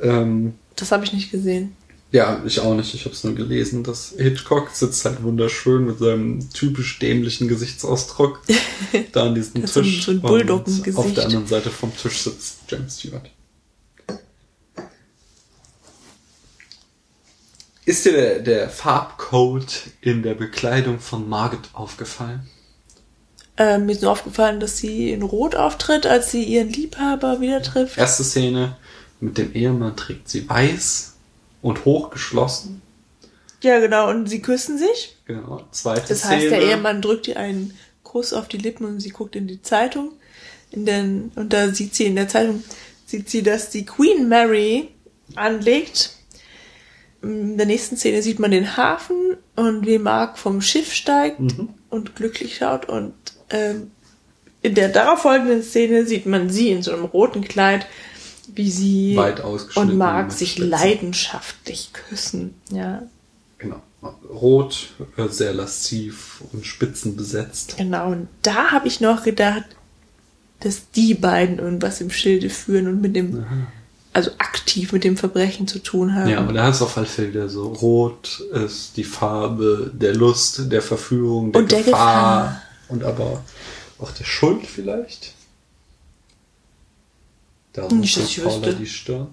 Ähm, 0.00 0.54
das 0.76 0.92
habe 0.92 1.04
ich 1.04 1.12
nicht 1.12 1.30
gesehen. 1.30 1.74
ja, 2.10 2.42
ich 2.44 2.60
auch 2.60 2.74
nicht. 2.74 2.92
Ich 2.94 3.04
habe 3.06 3.14
es 3.14 3.24
nur 3.24 3.34
gelesen. 3.34 3.84
Das 3.84 4.14
Hitchcock 4.18 4.70
sitzt 4.70 5.04
halt 5.06 5.22
wunderschön 5.22 5.86
mit 5.86 5.98
seinem 5.98 6.50
typisch 6.52 6.98
dämlichen 6.98 7.48
Gesichtsausdruck 7.48 8.42
da 9.12 9.26
an 9.28 9.34
diesem 9.34 9.64
Tisch. 9.64 10.04
so 10.04 10.10
ein 10.10 10.16
Und 10.18 10.22
Bulldoggen-Gesicht. 10.22 10.98
Auf 10.98 11.14
der 11.14 11.24
anderen 11.24 11.46
Seite 11.46 11.70
vom 11.70 11.96
Tisch 11.96 12.18
sitzt 12.20 12.58
James 12.68 12.98
Stewart. 12.98 13.30
Ist 17.84 18.04
dir 18.04 18.12
der, 18.12 18.38
der 18.40 18.68
Farbcode 18.68 19.90
in 20.00 20.22
der 20.22 20.34
Bekleidung 20.34 21.00
von 21.00 21.28
Margaret 21.28 21.68
aufgefallen? 21.72 22.48
Ähm, 23.56 23.86
mir 23.86 23.92
ist 23.92 24.02
nur 24.02 24.12
aufgefallen, 24.12 24.60
dass 24.60 24.78
sie 24.78 25.10
in 25.10 25.22
Rot 25.22 25.54
auftritt, 25.54 26.06
als 26.06 26.30
sie 26.30 26.44
ihren 26.44 26.68
Liebhaber 26.70 27.40
wieder 27.40 27.60
trifft. 27.62 27.98
Erste 27.98 28.24
Szene 28.24 28.76
mit 29.20 29.36
dem 29.36 29.52
Ehemann 29.54 29.96
trägt 29.96 30.28
sie 30.28 30.48
weiß 30.48 31.14
und 31.60 31.84
hochgeschlossen. 31.84 32.80
Ja, 33.62 33.78
genau, 33.80 34.08
und 34.10 34.28
sie 34.28 34.42
küssen 34.42 34.78
sich. 34.78 35.16
Genau. 35.26 35.64
Zweite 35.70 36.08
Das 36.08 36.20
Szene. 36.20 36.34
heißt, 36.36 36.50
der 36.50 36.62
Ehemann 36.62 37.02
drückt 37.02 37.28
ihr 37.28 37.36
einen 37.36 37.76
Kuss 38.02 38.32
auf 38.32 38.48
die 38.48 38.58
Lippen 38.58 38.84
und 38.86 39.00
sie 39.00 39.10
guckt 39.10 39.36
in 39.36 39.46
die 39.46 39.62
Zeitung. 39.62 40.12
In 40.70 40.86
den, 40.86 41.30
und 41.34 41.52
da 41.52 41.72
sieht 41.72 41.94
sie 41.94 42.04
in 42.06 42.16
der 42.16 42.28
Zeitung, 42.28 42.64
sieht 43.06 43.28
sie, 43.28 43.42
dass 43.42 43.70
die 43.70 43.84
Queen 43.84 44.28
Mary 44.28 44.88
anlegt. 45.34 46.16
In 47.22 47.56
der 47.56 47.66
nächsten 47.66 47.96
Szene 47.96 48.22
sieht 48.22 48.38
man 48.38 48.50
den 48.50 48.76
Hafen 48.76 49.36
und 49.56 49.86
wie 49.86 49.98
Mark 49.98 50.38
vom 50.38 50.60
Schiff 50.60 50.92
steigt 50.92 51.40
Mhm. 51.40 51.68
und 51.90 52.16
glücklich 52.16 52.56
schaut. 52.56 52.88
Und 52.88 53.14
ähm, 53.50 53.90
in 54.62 54.74
der 54.74 54.88
darauffolgenden 54.88 55.62
Szene 55.62 56.04
sieht 56.06 56.26
man 56.26 56.50
sie 56.50 56.70
in 56.70 56.82
so 56.82 56.92
einem 56.92 57.04
roten 57.04 57.42
Kleid, 57.42 57.86
wie 58.54 58.70
sie 58.70 59.16
und 59.76 59.96
Mark 59.96 60.32
sich 60.32 60.52
Spitzen. 60.52 60.70
leidenschaftlich 60.70 61.90
küssen. 61.92 62.54
Ja, 62.70 63.02
Genau. 63.58 63.80
Rot, 64.28 64.88
äh, 65.16 65.28
sehr 65.28 65.54
lasziv 65.54 66.42
und 66.52 66.66
spitzenbesetzt. 66.66 67.76
Genau, 67.76 68.10
und 68.10 68.26
da 68.42 68.72
habe 68.72 68.88
ich 68.88 69.00
noch 69.00 69.22
gedacht, 69.22 69.62
dass 70.58 70.90
die 70.90 71.14
beiden 71.14 71.60
irgendwas 71.60 72.00
im 72.00 72.10
Schilde 72.10 72.50
führen 72.50 72.88
und 72.88 73.00
mit 73.00 73.14
dem, 73.14 73.44
also 74.12 74.30
aktiv 74.38 74.92
mit 74.92 75.04
dem 75.04 75.16
Verbrechen 75.16 75.66
zu 75.66 75.78
tun 75.78 76.14
haben. 76.14 76.28
Ja, 76.28 76.38
aber 76.38 76.52
da 76.52 76.68
es 76.68 76.82
auf 76.82 76.96
alle 76.96 77.06
Fälle 77.06 77.28
wieder 77.28 77.48
so. 77.48 77.68
Rot 77.68 78.40
ist 78.52 78.96
die 78.96 79.04
Farbe 79.04 79.90
der 79.94 80.14
Lust, 80.14 80.70
der 80.70 80.82
Verführung, 80.82 81.52
der, 81.52 81.62
Und 81.62 81.72
der 81.72 81.82
Gefahr. 81.82 82.42
Gefahr. 82.42 82.62
Und 82.88 83.04
aber 83.04 83.42
auch 83.98 84.10
der 84.12 84.24
Schuld 84.24 84.66
vielleicht. 84.66 85.32
Darum 87.72 88.00
Nicht, 88.00 88.16
dass 88.16 88.24
ich 88.24 88.44
wüsste. 88.44 88.74
die 88.74 88.86
Stirn. 88.86 89.28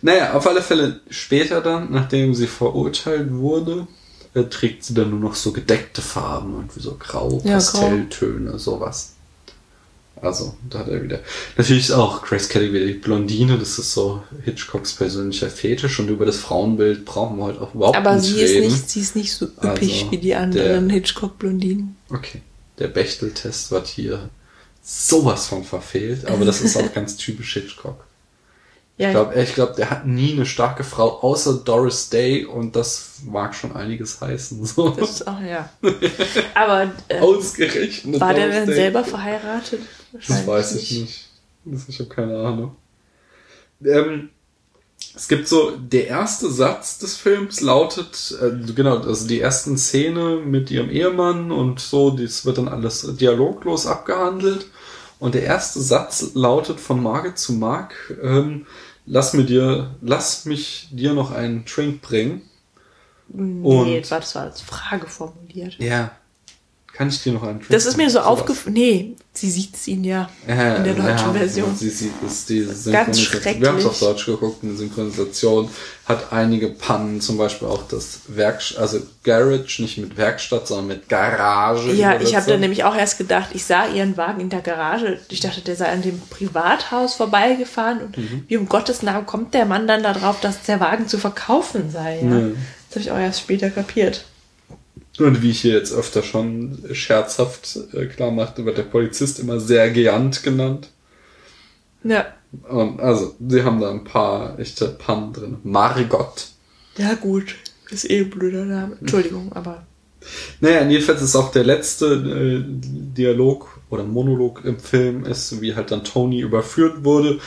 Naja, 0.00 0.32
auf 0.32 0.46
alle 0.46 0.62
Fälle 0.62 1.00
später 1.10 1.60
dann, 1.60 1.92
nachdem 1.92 2.34
sie 2.34 2.46
verurteilt 2.46 3.30
wurde, 3.34 3.86
äh, 4.32 4.44
trägt 4.44 4.84
sie 4.84 4.94
dann 4.94 5.10
nur 5.10 5.20
noch 5.20 5.34
so 5.34 5.52
gedeckte 5.52 6.00
Farben, 6.00 6.54
irgendwie 6.54 6.80
so 6.80 6.96
grau, 6.98 7.42
Ja, 7.44 7.54
Pastelltöne, 7.56 8.58
sowas. 8.58 9.14
Also, 10.22 10.54
da 10.68 10.80
hat 10.80 10.88
er 10.88 11.02
wieder. 11.02 11.20
Natürlich 11.56 11.84
ist 11.84 11.92
auch 11.92 12.22
Grace 12.22 12.48
Kelly 12.50 12.72
wieder 12.74 12.84
die 12.84 12.92
Blondine, 12.94 13.56
das 13.58 13.78
ist 13.78 13.94
so 13.94 14.22
Hitchcocks 14.44 14.92
persönlicher 14.94 15.48
Fetisch 15.48 15.98
und 15.98 16.08
über 16.08 16.26
das 16.26 16.36
Frauenbild 16.36 17.06
brauchen 17.06 17.38
wir 17.38 17.46
halt 17.46 17.58
auch 17.58 17.74
überhaupt 17.74 17.96
Aber 17.96 18.14
nicht 18.16 18.24
sie 18.26 18.42
ist 18.42 18.50
reden. 18.50 18.66
nicht, 18.66 18.90
sie 18.90 19.00
ist 19.00 19.16
nicht 19.16 19.32
so 19.32 19.46
üppig 19.46 19.92
Also, 20.02 20.10
wie 20.10 20.18
die 20.18 20.34
anderen 20.34 20.88
der- 20.88 20.94
Hitchcock-Blondinen. 20.96 21.96
Okay. 22.10 22.42
Der 22.78 22.88
Bechteltest 22.88 23.70
wird 23.70 23.86
hier 23.86 24.28
sowas 24.82 25.46
von 25.46 25.64
verfehlt, 25.64 26.26
aber 26.26 26.44
das 26.44 26.60
ist 26.60 26.76
auch 26.76 26.92
ganz 26.94 27.16
typisch 27.16 27.54
Hitchcock. 27.54 28.04
Ja, 28.98 29.08
Ich 29.08 29.12
glaube, 29.14 29.42
ich 29.42 29.54
glaub, 29.54 29.76
der 29.76 29.88
hat 29.90 30.06
nie 30.06 30.32
eine 30.32 30.44
starke 30.44 30.84
Frau, 30.84 31.20
außer 31.22 31.62
Doris 31.64 32.10
Day 32.10 32.44
und 32.44 32.76
das 32.76 33.20
mag 33.24 33.54
schon 33.54 33.74
einiges 33.74 34.20
heißen. 34.20 34.62
So. 34.66 34.90
das 34.90 35.10
ist 35.12 35.26
auch, 35.26 35.40
ja. 35.40 35.70
Aber 36.54 36.90
äh, 37.08 37.20
Ausgerechnet. 37.20 38.20
war 38.20 38.34
der 38.34 38.44
Doris 38.48 38.56
denn 38.58 38.66
Day. 38.66 38.74
selber 38.76 39.04
verheiratet? 39.04 39.80
Das 40.12 40.46
weiß 40.46 40.74
ich 40.76 41.00
nicht. 41.00 41.28
Das, 41.64 41.88
ich 41.88 41.98
habe 42.00 42.08
keine 42.08 42.38
Ahnung. 42.38 42.76
Ähm, 43.84 44.30
es 45.14 45.28
gibt 45.28 45.48
so, 45.48 45.72
der 45.76 46.08
erste 46.08 46.50
Satz 46.50 46.98
des 46.98 47.16
Films 47.16 47.60
lautet, 47.60 48.36
äh, 48.40 48.72
genau, 48.72 48.98
also 48.98 49.26
die 49.26 49.40
ersten 49.40 49.76
Szene 49.78 50.36
mit 50.36 50.70
ihrem 50.70 50.90
Ehemann 50.90 51.50
und 51.50 51.80
so, 51.80 52.10
das 52.10 52.44
wird 52.44 52.58
dann 52.58 52.68
alles 52.68 53.16
dialoglos 53.16 53.86
abgehandelt. 53.86 54.66
Und 55.18 55.34
der 55.34 55.42
erste 55.42 55.80
Satz 55.80 56.30
lautet 56.34 56.80
von 56.80 57.02
Margit 57.02 57.38
zu 57.38 57.52
Mark, 57.52 57.94
ähm, 58.22 58.66
lass 59.04 59.34
mir 59.34 59.44
dir, 59.44 59.94
lass 60.00 60.44
mich 60.46 60.88
dir 60.92 61.12
noch 61.12 61.30
einen 61.30 61.64
Drink 61.66 62.00
bringen. 62.02 62.42
Nee, 63.28 63.98
Und- 63.98 64.10
war, 64.10 64.20
das 64.20 64.34
war 64.34 64.42
als 64.42 64.60
Frage 64.60 65.06
formuliert. 65.06 65.76
Ja. 65.78 66.12
Kann 67.00 67.08
ich 67.08 67.22
dir 67.22 67.32
noch 67.32 67.42
einen 67.44 67.60
Drink 67.60 67.70
Das 67.70 67.86
ist 67.86 67.96
mir 67.96 68.10
so 68.10 68.20
aufgefallen. 68.20 68.74
Nee, 68.74 69.16
sie 69.32 69.50
sieht's 69.50 69.88
ihn 69.88 70.04
ja 70.04 70.28
Äh, 70.46 70.76
in 70.76 70.84
der 70.84 70.92
deutschen 70.92 71.28
ja, 71.28 71.32
Version. 71.32 71.74
Sie, 71.74 71.88
sie, 71.88 72.10
ist 72.26 72.50
die 72.50 72.66
Ganz 72.92 73.16
Synchronisation. 73.16 73.62
Wir 73.62 73.68
haben 73.70 73.78
es 73.78 73.86
auf 73.86 73.96
schrecklich. 73.96 74.10
Deutsch 74.10 74.26
geguckt. 74.26 74.58
Die 74.62 74.76
Synchronisation 74.76 75.70
hat 76.04 76.30
einige 76.30 76.68
Pannen, 76.68 77.22
zum 77.22 77.38
Beispiel 77.38 77.68
auch 77.68 77.88
das 77.88 78.20
Werk, 78.28 78.60
also 78.76 79.00
Garage, 79.24 79.80
nicht 79.80 79.96
mit 79.96 80.18
Werkstatt, 80.18 80.68
sondern 80.68 80.88
mit 80.88 81.08
Garage. 81.08 81.90
Ja, 81.92 82.20
ich 82.20 82.36
habe 82.36 82.50
dann 82.50 82.60
nämlich 82.60 82.84
auch 82.84 82.94
erst 82.94 83.16
gedacht, 83.16 83.48
ich 83.54 83.64
sah 83.64 83.86
ihren 83.86 84.18
Wagen 84.18 84.42
in 84.42 84.50
der 84.50 84.60
Garage. 84.60 85.20
Ich 85.30 85.40
dachte, 85.40 85.62
der 85.62 85.76
sei 85.76 85.86
an 85.86 86.02
dem 86.02 86.20
Privathaus 86.28 87.14
vorbeigefahren. 87.14 88.00
Und 88.02 88.18
Mhm. 88.18 88.44
wie 88.46 88.58
um 88.58 88.68
Gottes 88.68 89.00
Namen 89.02 89.24
kommt 89.24 89.54
der 89.54 89.64
Mann 89.64 89.86
dann 89.86 90.02
darauf, 90.02 90.40
dass 90.40 90.64
der 90.64 90.80
Wagen 90.80 91.08
zu 91.08 91.16
verkaufen 91.16 91.90
sei. 91.90 92.18
Ja? 92.18 92.26
Nee. 92.26 92.52
Das 92.90 92.96
habe 92.96 93.00
ich 93.00 93.10
auch 93.10 93.18
erst 93.18 93.40
später 93.40 93.70
kapiert. 93.70 94.26
Und 95.20 95.42
wie 95.42 95.50
ich 95.50 95.60
hier 95.60 95.74
jetzt 95.74 95.92
öfter 95.92 96.22
schon 96.22 96.78
scherzhaft 96.92 97.78
äh, 97.92 98.06
klar 98.06 98.30
machte, 98.30 98.64
wird 98.64 98.78
der 98.78 98.84
Polizist 98.84 99.38
immer 99.38 99.60
sehr 99.60 99.90
geant 99.90 100.42
genannt. 100.42 100.88
Ja, 102.02 102.26
Und 102.68 103.00
also, 103.00 103.34
sie 103.46 103.62
haben 103.62 103.80
da 103.80 103.90
ein 103.90 104.04
paar 104.04 104.58
echte 104.58 104.88
Pannen 104.88 105.32
drin. 105.32 105.58
Margot. 105.62 106.48
ja 106.96 107.14
gut. 107.14 107.56
Ist 107.90 108.08
eh 108.08 108.20
ein 108.20 108.30
blöder 108.30 108.64
Name. 108.64 108.96
Entschuldigung, 109.00 109.52
aber 109.52 109.84
Naja, 110.60 110.86
jedenfalls 110.88 111.22
ist 111.22 111.34
auch 111.34 111.50
der 111.50 111.64
letzte 111.64 112.06
äh, 112.06 112.64
Dialog 112.66 113.80
oder 113.90 114.04
Monolog 114.04 114.64
im 114.64 114.78
Film 114.78 115.24
ist, 115.24 115.60
wie 115.60 115.74
halt 115.74 115.90
dann 115.90 116.04
Tony 116.04 116.40
überführt 116.40 117.04
wurde. 117.04 117.40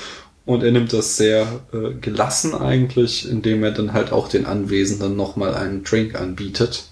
Und 0.45 0.63
er 0.63 0.71
nimmt 0.71 0.91
das 0.91 1.15
sehr 1.15 1.61
äh, 1.71 1.93
gelassen 2.01 2.53
eigentlich, 2.53 3.29
indem 3.29 3.63
er 3.63 3.71
dann 3.71 3.93
halt 3.93 4.11
auch 4.11 4.27
den 4.27 4.45
Anwesenden 4.45 5.15
nochmal 5.15 5.55
einen 5.55 5.85
Drink 5.85 6.19
anbietet. 6.19 6.89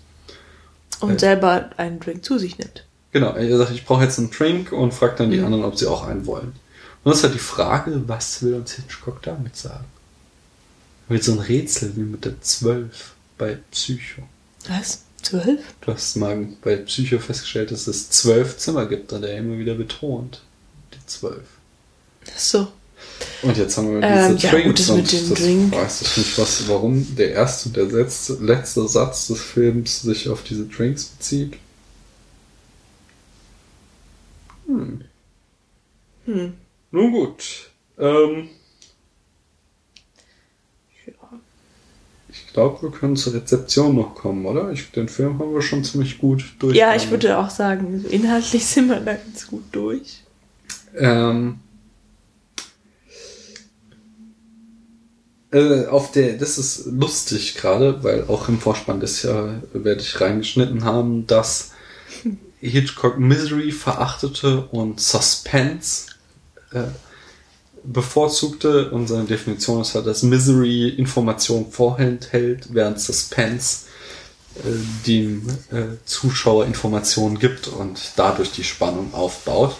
Und 1.01 1.19
selber 1.19 1.69
einen 1.77 1.99
Drink 1.99 2.23
zu 2.23 2.37
sich 2.37 2.57
nimmt. 2.57 2.85
Genau, 3.11 3.33
er 3.33 3.57
sagt, 3.57 3.71
ich 3.71 3.85
brauche 3.85 4.03
jetzt 4.03 4.17
einen 4.19 4.31
Drink 4.31 4.71
und 4.71 4.93
fragt 4.93 5.19
dann 5.19 5.31
die 5.31 5.37
Mhm. 5.37 5.45
anderen, 5.45 5.63
ob 5.65 5.77
sie 5.77 5.87
auch 5.87 6.07
einen 6.07 6.25
wollen. 6.25 6.53
Und 7.03 7.09
das 7.09 7.17
ist 7.17 7.23
halt 7.23 7.33
die 7.33 7.39
Frage, 7.39 8.03
was 8.07 8.41
will 8.43 8.53
uns 8.53 8.73
Hitchcock 8.73 9.21
damit 9.23 9.55
sagen? 9.57 9.85
Mit 11.09 11.23
so 11.23 11.33
ein 11.33 11.39
Rätsel 11.39 11.95
wie 11.95 12.01
mit 12.01 12.23
der 12.23 12.39
12 12.41 13.13
bei 13.37 13.57
Psycho. 13.71 14.21
Was? 14.67 15.01
Zwölf? 15.21 15.59
Du 15.81 15.93
hast 15.93 16.15
mal 16.15 16.47
bei 16.63 16.77
Psycho 16.77 17.19
festgestellt, 17.19 17.71
dass 17.71 17.87
es 17.87 18.09
zwölf 18.09 18.57
Zimmer 18.57 18.85
gibt, 18.85 19.11
und 19.13 19.23
er 19.23 19.37
immer 19.37 19.57
wieder 19.57 19.75
betont. 19.75 20.41
Die 20.93 21.05
zwölf. 21.05 21.43
Ach 22.33 22.39
so. 22.39 22.67
Und 23.43 23.57
jetzt 23.57 23.77
haben 23.77 23.91
wir 23.99 24.03
Ähm, 24.03 24.37
diese 24.37 24.47
ja, 24.47 24.51
Drinks 24.51 24.67
gut, 24.67 24.79
das 24.79 24.89
und 24.89 24.97
mit 24.97 25.11
dem 25.11 25.29
das 25.29 25.39
Drink. 25.39 25.71
weiß 25.75 26.01
ich 26.01 26.17
nicht, 26.17 26.37
was, 26.37 26.67
warum 26.67 27.15
der 27.15 27.31
erste 27.31 27.69
und 27.69 27.77
der 27.77 27.85
letzte, 27.85 28.33
letzte 28.33 28.87
Satz 28.87 29.27
des 29.27 29.39
Films 29.41 30.01
sich 30.01 30.29
auf 30.29 30.43
diese 30.43 30.65
Drinks 30.67 31.05
bezieht. 31.05 31.53
Hm. 34.67 35.01
Hm. 36.25 36.53
Nun 36.91 37.11
gut. 37.11 37.71
Ähm, 37.97 38.49
Ja. 41.05 41.13
ich 42.29 42.47
glaube, 42.53 42.81
wir 42.83 42.91
können 42.91 43.15
zur 43.15 43.33
Rezeption 43.33 43.95
noch 43.95 44.13
kommen, 44.15 44.45
oder? 44.45 44.71
Ich, 44.71 44.91
den 44.91 45.09
Film 45.09 45.39
haben 45.39 45.53
wir 45.53 45.61
schon 45.61 45.83
ziemlich 45.83 46.17
gut 46.19 46.43
durch. 46.59 46.75
ja, 46.77 46.95
ich 46.95 47.09
würde 47.09 47.37
auch 47.37 47.49
sagen, 47.49 48.05
inhaltlich 48.09 48.65
sind 48.67 48.87
wir 48.89 48.99
da 48.99 49.13
ganz 49.15 49.47
gut 49.47 49.63
durch. 49.71 50.21
Ähm, 50.95 51.59
äh, 55.51 55.85
auf 55.87 56.11
der, 56.11 56.37
das 56.37 56.57
ist 56.57 56.85
lustig 56.85 57.55
gerade, 57.55 58.03
weil 58.03 58.25
auch 58.27 58.47
im 58.47 58.59
Vorspann 58.59 58.99
des 58.99 59.23
Jahr 59.23 59.61
werde 59.73 60.01
ich 60.01 60.19
reingeschnitten 60.19 60.85
haben, 60.85 61.27
dass 61.27 61.71
Hitchcock 62.59 63.19
Misery 63.19 63.71
verachtete 63.71 64.61
und 64.71 64.99
Suspense 65.01 66.07
äh, 66.71 66.83
bevorzugte. 67.83 68.91
Und 68.91 69.07
seine 69.07 69.25
Definition 69.25 69.81
ist 69.81 69.95
halt, 69.95 70.07
dass 70.07 70.23
Misery 70.23 70.89
Information 70.89 71.71
vorenthält, 71.71 72.67
während 72.71 72.99
Suspense 72.99 73.87
äh, 74.55 75.07
dem 75.07 75.49
äh, 75.71 75.97
Zuschauer 76.05 76.65
Informationen 76.65 77.39
gibt 77.39 77.67
und 77.67 78.11
dadurch 78.15 78.51
die 78.51 78.63
Spannung 78.63 79.13
aufbaut. 79.13 79.75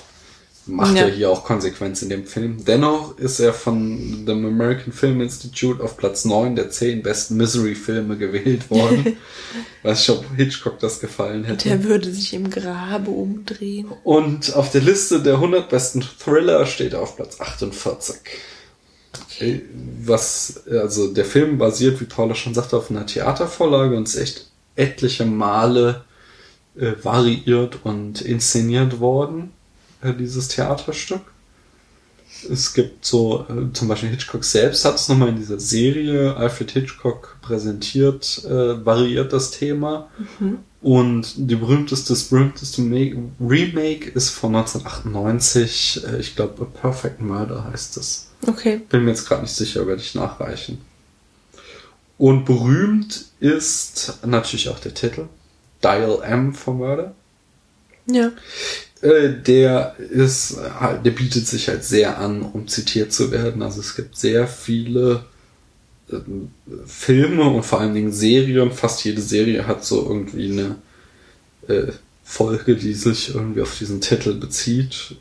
Macht 0.72 0.96
Ja. 0.96 1.04
er 1.04 1.12
hier 1.12 1.30
auch 1.30 1.44
Konsequenz 1.44 2.02
in 2.02 2.10
dem 2.10 2.26
Film. 2.26 2.64
Dennoch 2.66 3.18
ist 3.18 3.40
er 3.40 3.54
von 3.54 4.26
dem 4.26 4.46
American 4.46 4.94
Film 4.94 5.22
Institute 5.22 5.84
auf 5.84 5.98
Platz 5.98 6.26
9 6.26 6.56
der 6.56 6.70
10 6.70 7.04
besten 7.04 7.36
Misery-Filme 7.38 8.18
gewählt 8.18 8.70
worden. 8.70 9.18
Weiß 9.84 10.02
ich, 10.02 10.10
ob 10.10 10.26
Hitchcock 10.36 10.80
das 10.80 11.00
gefallen 11.00 11.44
hätte. 11.44 11.68
Der 11.70 11.84
würde 11.84 12.12
sich 12.14 12.34
im 12.34 12.50
Grabe 12.50 13.12
umdrehen. 13.12 13.92
Und 14.04 14.56
auf 14.56 14.72
der 14.72 14.82
Liste 14.82 15.22
der 15.22 15.36
100 15.36 15.70
besten 15.70 16.02
Thriller 16.02 16.66
steht 16.66 16.94
er 16.94 17.02
auf 17.02 17.16
Platz 17.16 17.40
48. 17.42 18.16
Äh, 19.40 19.60
Was, 20.06 20.64
also 20.70 21.14
der 21.14 21.26
Film 21.26 21.58
basiert, 21.58 22.00
wie 22.00 22.06
Paula 22.06 22.36
schon 22.36 22.54
sagte, 22.54 22.78
auf 22.78 22.90
einer 22.90 23.06
Theatervorlage 23.06 23.98
und 23.98 24.08
ist 24.08 24.16
echt 24.18 24.48
etliche 24.76 25.26
Male 25.26 26.06
äh, 26.80 26.94
variiert 27.04 27.80
und 27.84 28.22
inszeniert 28.22 29.00
worden, 29.00 29.52
äh, 30.02 30.14
dieses 30.14 30.48
Theaterstück. 30.50 31.22
Es 32.50 32.74
gibt 32.74 33.06
so, 33.06 33.46
äh, 33.50 33.72
zum 33.74 33.88
Beispiel 33.88 34.10
Hitchcock 34.10 34.44
selbst 34.44 34.84
hat 34.86 34.96
es 34.96 35.08
nochmal 35.10 35.30
in 35.30 35.36
dieser 35.36 35.60
Serie 35.60 36.36
Alfred 36.36 36.72
Hitchcock 36.72 37.38
präsentiert, 37.42 38.44
äh, 38.46 38.84
variiert 38.86 39.32
das 39.34 39.52
Thema. 39.52 40.10
Und 40.82 41.34
die 41.38 41.56
berühmteste, 41.56 42.14
das 42.14 42.24
berühmteste 42.26 42.82
Ma- 42.82 43.22
Remake 43.40 44.10
ist 44.10 44.30
von 44.32 44.56
1998, 44.56 46.02
äh, 46.08 46.18
ich 46.20 46.36
glaube 46.36 46.64
A 46.64 46.66
Perfect 46.66 47.22
Murder 47.22 47.66
heißt 47.72 47.98
es. 47.98 48.28
Okay. 48.48 48.82
Bin 48.90 49.04
mir 49.04 49.12
jetzt 49.12 49.28
gerade 49.28 49.44
nicht 49.44 49.54
sicher, 49.54 49.86
werde 49.86 50.02
ich 50.02 50.16
nachreichen. 50.16 50.82
Und 52.18 52.46
berühmt 52.46 53.26
ist 53.40 54.20
natürlich 54.26 54.70
auch 54.70 54.80
der 54.80 54.94
Titel. 54.96 55.26
Dial 55.84 56.20
M 56.24 56.54
for 56.54 56.74
Murder. 56.74 57.14
Ja. 58.08 58.32
Äh, 59.02 59.34
der 59.46 59.96
ist 60.00 60.58
halt, 60.80 61.06
der 61.06 61.12
bietet 61.12 61.48
sich 61.48 61.68
halt 61.68 61.84
sehr 61.84 62.20
an, 62.20 62.42
um 62.44 62.68
zitiert 62.68 63.12
zu 63.12 63.32
werden. 63.32 63.64
Also 63.64 63.80
es 63.80 63.96
gibt 63.96 64.16
sehr 64.16 64.48
viele 64.48 65.26
ähm, 66.12 66.52
Filme 66.86 67.44
und 67.50 67.64
vor 67.64 67.82
allen 67.82 67.96
Dingen 67.96 68.12
Serien. 68.12 68.72
Fast 68.72 69.04
jede 69.04 69.22
Serie 69.22 69.66
hat 69.66 69.84
so 69.84 70.04
irgendwie 70.08 70.52
eine 70.52 70.76
äh, 71.68 71.92
Folge, 72.24 72.76
die 72.76 72.94
sich 72.94 73.34
irgendwie 73.34 73.62
auf 73.62 73.78
diesen 73.78 74.02
Titel 74.02 74.36
bezieht. 74.36 75.16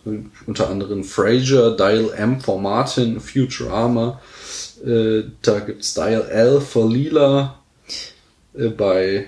Unter 0.47 0.69
anderem 0.69 1.03
Frasier, 1.03 1.71
Dial 1.73 2.11
M 2.17 2.41
for 2.41 2.61
Martin, 2.61 3.19
Futurama. 3.19 4.21
Äh, 4.85 5.23
da 5.43 5.61
gibt's 5.61 5.95
Dial 5.95 6.29
L 6.29 6.61
for 6.61 6.89
Lila. 6.89 7.59
Äh, 8.55 8.69
bei 8.69 9.27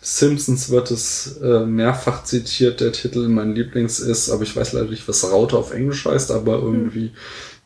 Simpsons 0.00 0.70
wird 0.70 0.90
es 0.90 1.38
äh, 1.42 1.66
mehrfach 1.66 2.24
zitiert, 2.24 2.80
der 2.80 2.92
Titel 2.92 3.28
mein 3.28 3.54
Lieblings 3.54 3.98
ist, 3.98 4.30
aber 4.30 4.44
ich 4.44 4.54
weiß 4.54 4.72
leider 4.72 4.88
nicht, 4.88 5.08
was 5.08 5.30
Raute 5.30 5.56
auf 5.56 5.72
Englisch 5.72 6.04
heißt, 6.04 6.30
aber 6.30 6.54
irgendwie 6.54 7.12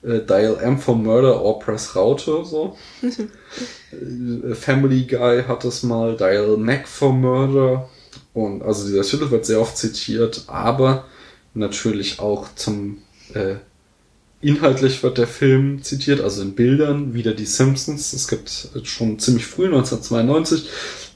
äh, 0.03 0.21
Dial 0.21 0.59
M 0.61 0.79
for 0.79 0.97
Murder 0.97 1.43
or 1.43 1.59
Press 1.59 1.95
Raute, 1.97 2.45
so. 2.45 2.77
Äh, 3.93 4.55
Family 4.55 5.03
Guy 5.03 5.45
hat 5.47 5.67
es 5.67 5.83
mal, 5.83 6.17
Dial 6.17 6.57
Mac 6.57 6.89
for 6.89 7.13
Murder. 7.13 7.91
Und 8.33 8.63
also 8.63 8.87
dieser 8.87 9.03
Titel 9.03 9.31
wird 9.31 9.45
sehr 9.45 9.61
oft 9.61 9.77
zitiert, 9.77 10.45
aber 10.47 11.05
natürlich 11.53 12.19
auch 12.19 12.47
zum 12.55 13.03
äh, 13.35 13.57
inhaltlich 14.41 15.03
wird 15.03 15.19
der 15.19 15.27
Film 15.27 15.83
zitiert, 15.83 16.23
also 16.23 16.41
in 16.41 16.55
Bildern, 16.55 17.13
wieder 17.13 17.35
die 17.35 17.45
Simpsons. 17.45 18.15
Es 18.15 18.29
gibt 18.29 18.69
schon 18.85 19.19
ziemlich 19.19 19.47
früh, 19.47 19.67
1992, 19.67 20.69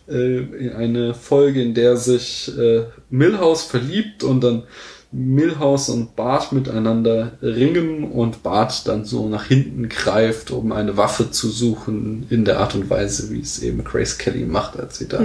äh, 0.09 0.71
eine 0.71 1.15
Folge, 1.15 1.63
in 1.63 1.75
der 1.75 1.97
sich 1.97 2.53
äh, 2.59 2.85
Milhouse 3.11 3.63
verliebt 3.63 4.23
und 4.25 4.43
dann 4.43 4.65
Milhouse 5.13 5.89
und 5.89 6.17
Bart 6.17 6.53
miteinander 6.53 7.39
ringen 7.41 8.05
und 8.11 8.43
Bart 8.43 8.87
dann 8.89 9.05
so 9.05 9.29
nach 9.29 9.45
hinten 9.47 9.89
greift, 9.89 10.51
um 10.51 10.73
eine 10.73 10.97
Waffe 10.97 11.31
zu 11.31 11.49
suchen, 11.49 12.27
in 12.29 12.45
der 12.45 12.59
Art 12.61 12.75
und 12.75 12.91
Weise, 12.91 13.31
wie 13.31 13.41
es 13.41 13.63
eben 13.63 13.85
Grace 13.85 14.19
Kelly 14.19 14.45
macht, 14.45 14.79
als 14.79 14.99
sie 14.99 15.09
da 15.09 15.23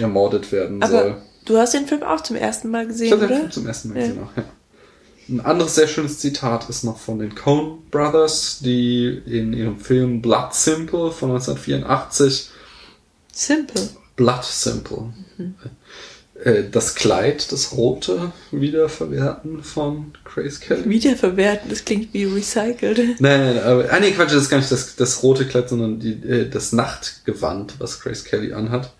ermordet 0.00 0.50
werden 0.52 0.82
Aber 0.82 0.90
soll. 1.02 1.16
du 1.44 1.58
hast 1.58 1.74
den 1.74 1.86
Film 1.86 2.02
auch 2.02 2.22
zum 2.22 2.36
ersten 2.36 2.70
Mal 2.70 2.82
Ich 2.84 2.88
gesehen, 2.88 3.12
habe 3.12 3.20
den 3.22 3.30
oder? 3.30 3.38
Film 3.40 3.50
zum 3.52 3.66
ersten 3.66 3.88
Mal 3.90 3.96
Ja. 3.98 4.06
gesehen 4.06 4.22
auch, 4.22 4.36
ja. 4.36 4.44
Ein 5.30 5.40
anderes 5.40 5.74
sehr 5.74 5.86
schönes 5.86 6.18
Zitat 6.20 6.70
ist 6.70 6.84
noch 6.84 6.98
von 6.98 7.18
den 7.18 7.34
Coen 7.34 7.82
Brothers, 7.90 8.60
die 8.64 9.20
in 9.26 9.52
ihrem 9.52 9.78
Film 9.78 10.22
Blood 10.22 10.54
Simple 10.54 11.10
von 11.12 11.30
1984 11.32 12.48
Simple. 13.32 13.88
Blood 14.16 14.44
Simple. 14.44 15.12
äh, 16.44 16.64
Das 16.70 16.94
Kleid, 16.94 17.52
das 17.52 17.72
rote, 17.76 18.32
wiederverwerten 18.50 19.62
von 19.62 20.12
Grace 20.24 20.60
Kelly. 20.60 20.88
Wiederverwerten, 20.88 21.70
das 21.70 21.84
klingt 21.84 22.12
wie 22.14 22.24
recycelt. 22.24 23.20
Nein, 23.20 23.54
nein, 23.54 23.62
aber, 23.62 23.92
ah, 23.92 24.00
nee, 24.00 24.10
Quatsch, 24.12 24.32
das 24.32 24.42
ist 24.44 24.50
gar 24.50 24.58
nicht 24.58 24.72
das, 24.72 24.96
das 24.96 25.22
rote 25.22 25.46
Kleid, 25.46 25.68
sondern 25.68 26.00
die, 26.00 26.12
äh, 26.12 26.48
das 26.48 26.72
Nachtgewand, 26.72 27.74
was 27.78 28.00
Grace 28.00 28.24
Kelly 28.24 28.52
anhat. 28.52 28.92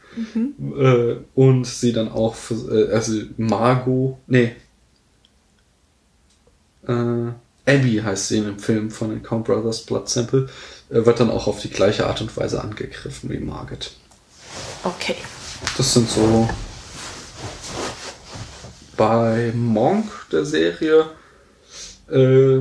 Äh, 0.77 1.17
und 1.35 1.65
sie 1.67 1.93
dann 1.93 2.09
auch, 2.11 2.35
für, 2.35 2.91
also 2.93 3.13
Margot, 3.37 4.19
nee, 4.27 4.57
Abby 6.87 8.01
heißt 8.03 8.29
sie 8.29 8.39
in 8.39 8.45
dem 8.45 8.59
Film 8.59 8.91
von 8.91 9.11
den 9.11 9.23
Count 9.23 9.45
Brothers 9.45 9.83
Blood 9.83 10.09
Simple, 10.09 10.49
äh, 10.89 11.05
wird 11.05 11.21
dann 11.21 11.31
auch 11.31 11.47
auf 11.47 11.61
die 11.61 11.69
gleiche 11.69 12.07
Art 12.07 12.21
und 12.23 12.35
Weise 12.37 12.63
angegriffen 12.63 13.29
wie 13.29 13.39
Margaret. 13.39 13.93
Okay. 14.85 15.17
Das 15.77 15.95
sind 15.95 16.09
so 16.09 16.49
bei 18.97 19.53
Monk 19.55 20.11
der 20.31 20.45
Serie 20.45 21.07
äh, 22.11 22.61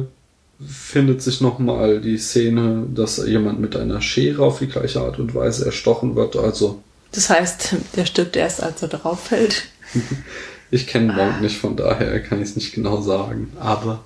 findet 0.65 1.21
sich 1.21 1.41
nochmal 1.41 2.01
die 2.01 2.17
Szene, 2.17 2.85
dass 2.93 3.17
jemand 3.25 3.59
mit 3.59 3.75
einer 3.75 4.01
Schere 4.01 4.43
auf 4.43 4.59
die 4.59 4.67
gleiche 4.67 5.01
Art 5.01 5.19
und 5.19 5.35
Weise 5.35 5.65
erstochen 5.65 6.15
wird. 6.15 6.35
Also 6.35 6.81
Das 7.11 7.29
heißt, 7.29 7.75
der 7.95 8.05
stirbt 8.05 8.35
erst, 8.35 8.63
als 8.63 8.81
er 8.81 8.87
drauf 8.87 9.19
fällt. 9.25 9.65
ich 10.71 10.87
kenne 10.87 11.13
Monk 11.13 11.41
nicht, 11.41 11.57
von 11.57 11.75
daher 11.75 12.21
kann 12.21 12.41
ich 12.41 12.49
es 12.49 12.55
nicht 12.55 12.73
genau 12.73 13.01
sagen. 13.01 13.51
Aber 13.59 14.03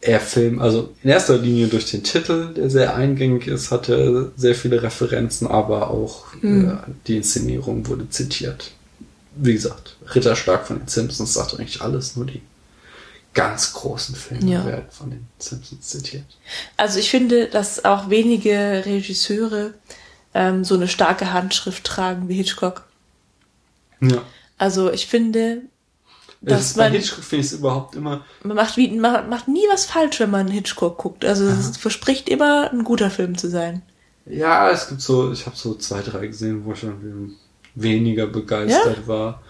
er 0.00 0.20
film, 0.20 0.60
also 0.60 0.94
in 1.02 1.10
erster 1.10 1.38
Linie 1.38 1.68
durch 1.68 1.90
den 1.90 2.04
Titel, 2.04 2.52
der 2.54 2.70
sehr 2.70 2.94
eingängig 2.94 3.46
ist, 3.46 3.70
hat 3.70 3.88
er 3.88 4.30
sehr 4.36 4.54
viele 4.54 4.82
Referenzen, 4.82 5.46
aber 5.46 5.90
auch 5.90 6.32
äh, 6.42 6.72
die 7.06 7.16
Inszenierung 7.16 7.86
wurde 7.88 8.08
zitiert. 8.10 8.72
Wie 9.34 9.52
gesagt, 9.54 9.96
Ritterschlag 10.14 10.66
von 10.66 10.78
den 10.78 10.88
Simpsons 10.88 11.34
sagt 11.34 11.54
eigentlich 11.54 11.80
alles, 11.82 12.16
nur 12.16 12.26
die 12.26 12.40
ganz 13.34 13.72
großen 13.74 14.14
Filme 14.14 14.50
Ja. 14.50 14.64
werden 14.64 14.86
von 14.90 15.10
den 15.10 15.26
Simpsons 15.38 15.88
zitiert. 15.88 16.24
Also 16.76 16.98
ich 16.98 17.10
finde, 17.10 17.46
dass 17.48 17.84
auch 17.84 18.08
wenige 18.08 18.82
Regisseure 18.86 19.74
ähm, 20.34 20.64
so 20.64 20.74
eine 20.74 20.88
starke 20.88 21.32
Handschrift 21.32 21.84
tragen 21.84 22.28
wie 22.28 22.34
Hitchcock. 22.34 22.84
Ja. 24.00 24.22
Also 24.58 24.90
ich 24.90 25.06
finde, 25.06 25.62
dass 26.40 26.74
bei 26.74 26.84
man, 26.84 26.92
Hitchcock 26.92 27.24
finde 27.24 27.44
ich 27.44 27.52
es 27.52 27.58
überhaupt 27.58 27.96
immer 27.96 28.24
man 28.42 28.56
macht, 28.56 28.76
wie, 28.76 28.96
man 28.96 29.28
macht 29.28 29.48
nie 29.48 29.64
was 29.70 29.86
falsch, 29.86 30.20
wenn 30.20 30.30
man 30.30 30.48
Hitchcock 30.48 30.98
guckt. 30.98 31.24
Also 31.24 31.44
es 31.46 31.76
verspricht 31.76 32.28
immer 32.28 32.70
ein 32.72 32.84
guter 32.84 33.10
Film 33.10 33.36
zu 33.36 33.48
sein. 33.48 33.82
Ja, 34.26 34.70
es 34.70 34.88
gibt 34.88 35.00
so, 35.00 35.32
ich 35.32 35.46
habe 35.46 35.56
so 35.56 35.74
zwei, 35.74 36.02
drei 36.02 36.26
gesehen, 36.26 36.64
wo 36.64 36.72
ich 36.72 36.82
irgendwie 36.82 37.34
weniger 37.74 38.26
begeistert 38.26 39.06
war. 39.06 39.42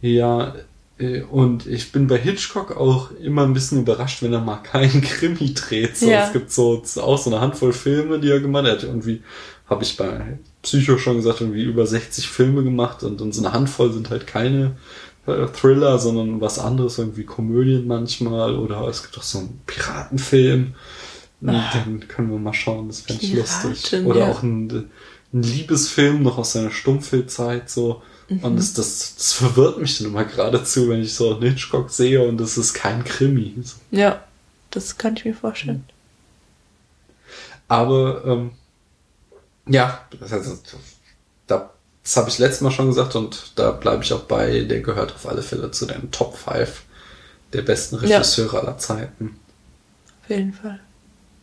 Ja, 0.00 0.54
äh, 0.98 1.22
und 1.22 1.66
ich 1.66 1.92
bin 1.92 2.06
bei 2.06 2.18
Hitchcock 2.18 2.76
auch 2.76 3.10
immer 3.12 3.42
ein 3.42 3.54
bisschen 3.54 3.80
überrascht, 3.80 4.22
wenn 4.22 4.32
er 4.32 4.40
mal 4.40 4.58
keinen 4.58 5.00
Krimi 5.02 5.54
dreht. 5.54 5.96
So, 5.96 6.08
Ja. 6.10 6.26
Es 6.26 6.32
gibt 6.32 6.52
so 6.52 6.82
auch 6.96 7.18
so 7.18 7.30
eine 7.30 7.40
Handvoll 7.40 7.72
Filme, 7.72 8.20
die 8.20 8.30
er 8.30 8.40
gemacht 8.40 8.66
hat. 8.66 8.84
Irgendwie 8.84 9.22
habe 9.68 9.82
ich 9.82 9.96
bei 9.96 10.38
Psycho 10.62 10.98
schon 10.98 11.16
gesagt, 11.16 11.40
irgendwie 11.40 11.64
über 11.64 11.86
60 11.86 12.28
Filme 12.28 12.62
gemacht 12.62 13.02
und, 13.02 13.20
und 13.20 13.34
so 13.34 13.44
eine 13.44 13.52
Handvoll 13.52 13.92
sind 13.92 14.10
halt 14.10 14.26
keine 14.26 14.76
Thriller, 15.24 15.98
sondern 15.98 16.40
was 16.40 16.58
anderes, 16.58 16.98
irgendwie 16.98 17.24
Komödien 17.24 17.86
manchmal 17.86 18.56
oder 18.56 18.88
es 18.88 19.02
gibt 19.02 19.18
auch 19.18 19.22
so 19.22 19.38
einen 19.38 19.60
Piratenfilm. 19.66 20.74
Den 21.40 22.06
können 22.08 22.30
wir 22.30 22.38
mal 22.38 22.54
schauen, 22.54 22.88
das 22.88 23.00
fände 23.00 23.24
ich 23.24 23.34
lustig. 23.34 24.04
Oder 24.04 24.20
ja. 24.20 24.30
auch 24.30 24.42
ein, 24.42 24.90
ein 25.32 25.42
Liebesfilm 25.42 26.22
noch 26.22 26.38
aus 26.38 26.52
seiner 26.52 26.70
Stummfilmzeit 26.70 27.68
so. 27.68 28.02
Mhm. 28.28 28.38
Und 28.40 28.56
das, 28.56 28.74
das, 28.74 29.16
das 29.16 29.32
verwirrt 29.32 29.78
mich 29.78 29.98
dann 29.98 30.08
immer 30.08 30.24
geradezu, 30.24 30.88
wenn 30.88 31.02
ich 31.02 31.14
so 31.14 31.34
einen 31.34 31.42
Hitchcock 31.42 31.90
sehe 31.90 32.22
und 32.26 32.38
das 32.38 32.58
ist 32.58 32.74
kein 32.74 33.04
Krimi. 33.04 33.54
So. 33.62 33.76
Ja, 33.90 34.24
das 34.70 34.98
kann 34.98 35.16
ich 35.16 35.24
mir 35.24 35.34
vorstellen. 35.34 35.84
Aber 37.68 38.24
ähm, 38.24 38.50
ja, 39.66 40.06
das, 40.18 40.32
heißt, 40.32 40.76
da, 41.46 41.70
das 42.02 42.16
habe 42.16 42.28
ich 42.28 42.38
letztes 42.38 42.60
Mal 42.62 42.70
schon 42.70 42.88
gesagt 42.88 43.14
und 43.16 43.52
da 43.56 43.70
bleibe 43.70 44.02
ich 44.02 44.12
auch 44.12 44.22
bei, 44.24 44.60
der 44.62 44.80
gehört 44.80 45.14
auf 45.14 45.28
alle 45.28 45.42
Fälle 45.42 45.70
zu 45.70 45.86
den 45.86 46.10
Top 46.10 46.36
5 46.36 46.82
der 47.52 47.62
besten 47.62 47.96
Ja. 48.06 48.16
Regisseure 48.18 48.60
aller 48.60 48.78
Zeiten. 48.78 49.36
Auf 50.22 50.30
jeden 50.30 50.52
Fall. 50.52 50.80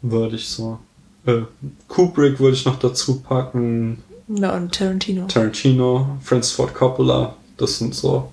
Würde 0.01 0.35
ich 0.35 0.47
so. 0.49 0.79
Äh, 1.25 1.41
Kubrick 1.87 2.39
würde 2.39 2.55
ich 2.55 2.65
noch 2.65 2.79
dazu 2.79 3.19
packen, 3.19 4.01
Ja, 4.27 4.55
und 4.55 4.73
Tarantino. 4.73 5.27
Tarantino, 5.27 6.17
Francis 6.23 6.53
Ford 6.53 6.73
Coppola, 6.73 7.35
das 7.57 7.77
sind 7.77 7.93
so 7.95 8.31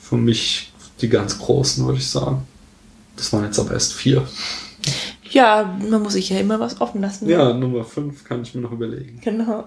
für 0.00 0.16
mich 0.16 0.72
die 1.00 1.08
ganz 1.08 1.38
großen, 1.38 1.84
würde 1.86 1.98
ich 1.98 2.08
sagen. 2.08 2.46
Das 3.16 3.32
waren 3.32 3.44
jetzt 3.44 3.58
aber 3.58 3.72
erst 3.72 3.92
vier. 3.94 4.26
Ja, 5.30 5.76
man 5.88 6.02
muss 6.02 6.12
sich 6.12 6.28
ja 6.30 6.38
immer 6.38 6.60
was 6.60 6.80
offen 6.80 7.00
lassen. 7.00 7.28
Ja, 7.28 7.52
Nummer 7.52 7.84
fünf 7.84 8.22
kann 8.24 8.42
ich 8.42 8.54
mir 8.54 8.60
noch 8.60 8.72
überlegen. 8.72 9.20
Genau. 9.22 9.66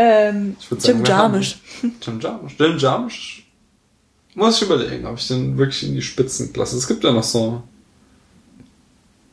Ähm, 0.00 0.56
Jim 0.80 1.04
Jarmusch. 1.04 1.56
Jim 2.02 2.20
Jarmusch. 2.20 2.54
Jim 2.56 2.78
Jarmusch. 2.78 3.42
Muss 4.34 4.56
ich 4.56 4.62
überlegen, 4.62 5.04
ob 5.06 5.18
ich 5.18 5.26
den 5.26 5.58
wirklich 5.58 5.82
in 5.82 5.96
die 5.96 6.02
Spitzenklasse. 6.02 6.76
Es 6.76 6.86
gibt 6.86 7.02
ja 7.02 7.10
noch 7.10 7.24
so 7.24 7.64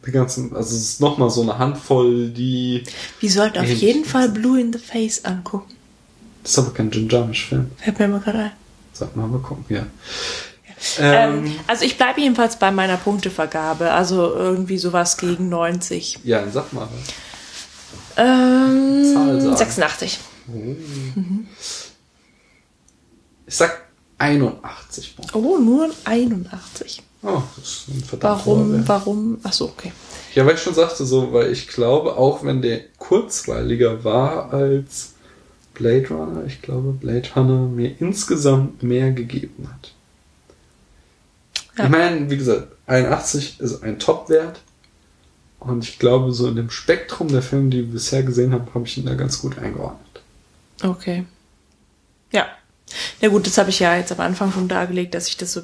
die 0.08 0.12
ganzen, 0.12 0.56
also 0.56 0.76
es 0.76 0.82
ist 0.82 1.02
nochmal 1.02 1.30
so 1.30 1.44
eine 1.44 1.60
Handvoll, 1.60 2.30
die. 2.30 2.84
Wir 3.20 3.30
sollten 3.30 3.60
auf 3.60 3.70
jeden 3.70 4.06
Fall 4.06 4.30
Blue 4.30 4.60
in 4.60 4.74
the 4.74 4.80
Face 4.80 5.24
angucken. 5.24 5.76
Das 6.42 6.54
ist 6.54 6.58
aber 6.58 6.74
kein 6.74 6.90
Jim 6.90 7.10
Jarmusch-Film. 7.10 7.70
Fällt 7.78 8.00
mir 8.00 8.08
mal 8.08 8.20
gerade 8.20 8.40
ein. 8.40 8.52
Sag 8.94 9.16
mal, 9.16 9.28
mal 9.28 9.40
gucken, 9.40 9.66
ja. 9.70 9.86
Ähm, 10.98 11.46
ähm, 11.46 11.56
also 11.68 11.86
ich 11.86 11.96
bleibe 11.96 12.22
jedenfalls 12.22 12.58
bei 12.58 12.72
meiner 12.72 12.98
Punktevergabe, 12.98 13.92
also 13.92 14.34
irgendwie 14.34 14.80
sowas 14.80 15.18
gegen 15.18 15.50
90. 15.50 16.22
Ja, 16.24 16.42
dann 16.42 16.52
sag 16.52 16.74
mal. 16.74 16.88
Ähm, 18.18 19.56
86. 19.56 20.20
Ich 23.48 23.56
sag 23.56 23.86
81 24.18 25.16
Punkte. 25.16 25.38
Oh, 25.38 25.58
nur 25.58 25.90
81. 26.04 27.04
Oh, 27.24 27.42
das 27.58 27.66
ist 27.66 27.88
ein 27.90 28.04
verdammt 28.04 28.46
Warum, 28.46 28.88
warum? 28.88 29.38
Achso, 29.44 29.66
okay. 29.66 29.92
Ja, 30.36 30.46
weil 30.46 30.56
ich 30.56 30.62
schon 30.62 30.76
sagte, 30.76 31.06
so, 31.06 31.34
weil 31.34 31.52
ich 31.52 31.68
glaube, 31.68 32.18
auch 32.18 32.44
wenn 32.44 32.62
der 32.62 32.82
kurzweiliger 32.98 34.04
war 34.04 34.54
als 34.54 35.14
Blade 35.74 36.08
Runner, 36.10 36.44
ich 36.46 36.62
glaube, 36.62 36.92
Blade 36.92 37.28
Runner 37.36 37.68
mir 37.68 38.00
insgesamt 38.00 38.84
mehr 38.84 39.12
gegeben 39.12 39.68
hat. 39.72 39.94
Ja. 41.78 41.86
Ich 41.86 41.90
meine, 41.90 42.30
wie 42.30 42.38
gesagt, 42.38 42.68
81 42.88 43.60
ist 43.60 43.84
ein 43.84 44.00
Top-Wert. 44.00 44.62
Und 45.60 45.84
ich 45.84 45.98
glaube, 45.98 46.32
so 46.32 46.48
in 46.48 46.56
dem 46.56 46.70
Spektrum 46.70 47.28
der 47.30 47.42
Filme, 47.42 47.70
die 47.70 47.78
wir 47.78 47.94
bisher 47.94 48.22
gesehen 48.22 48.54
haben, 48.54 48.68
habe 48.74 48.86
ich 48.86 48.98
ihn 48.98 49.06
da 49.06 49.16
ganz 49.16 49.42
gut 49.42 49.58
eingeordnet. 49.58 50.05
Okay. 50.84 51.26
Ja. 52.32 52.48
Ja 53.22 53.30
gut, 53.30 53.48
das 53.48 53.58
habe 53.58 53.70
ich 53.70 53.80
ja 53.80 53.96
jetzt 53.96 54.12
am 54.12 54.20
Anfang 54.20 54.52
schon 54.52 54.68
dargelegt, 54.68 55.16
dass 55.16 55.28
ich 55.28 55.38
das 55.38 55.54
so 55.54 55.62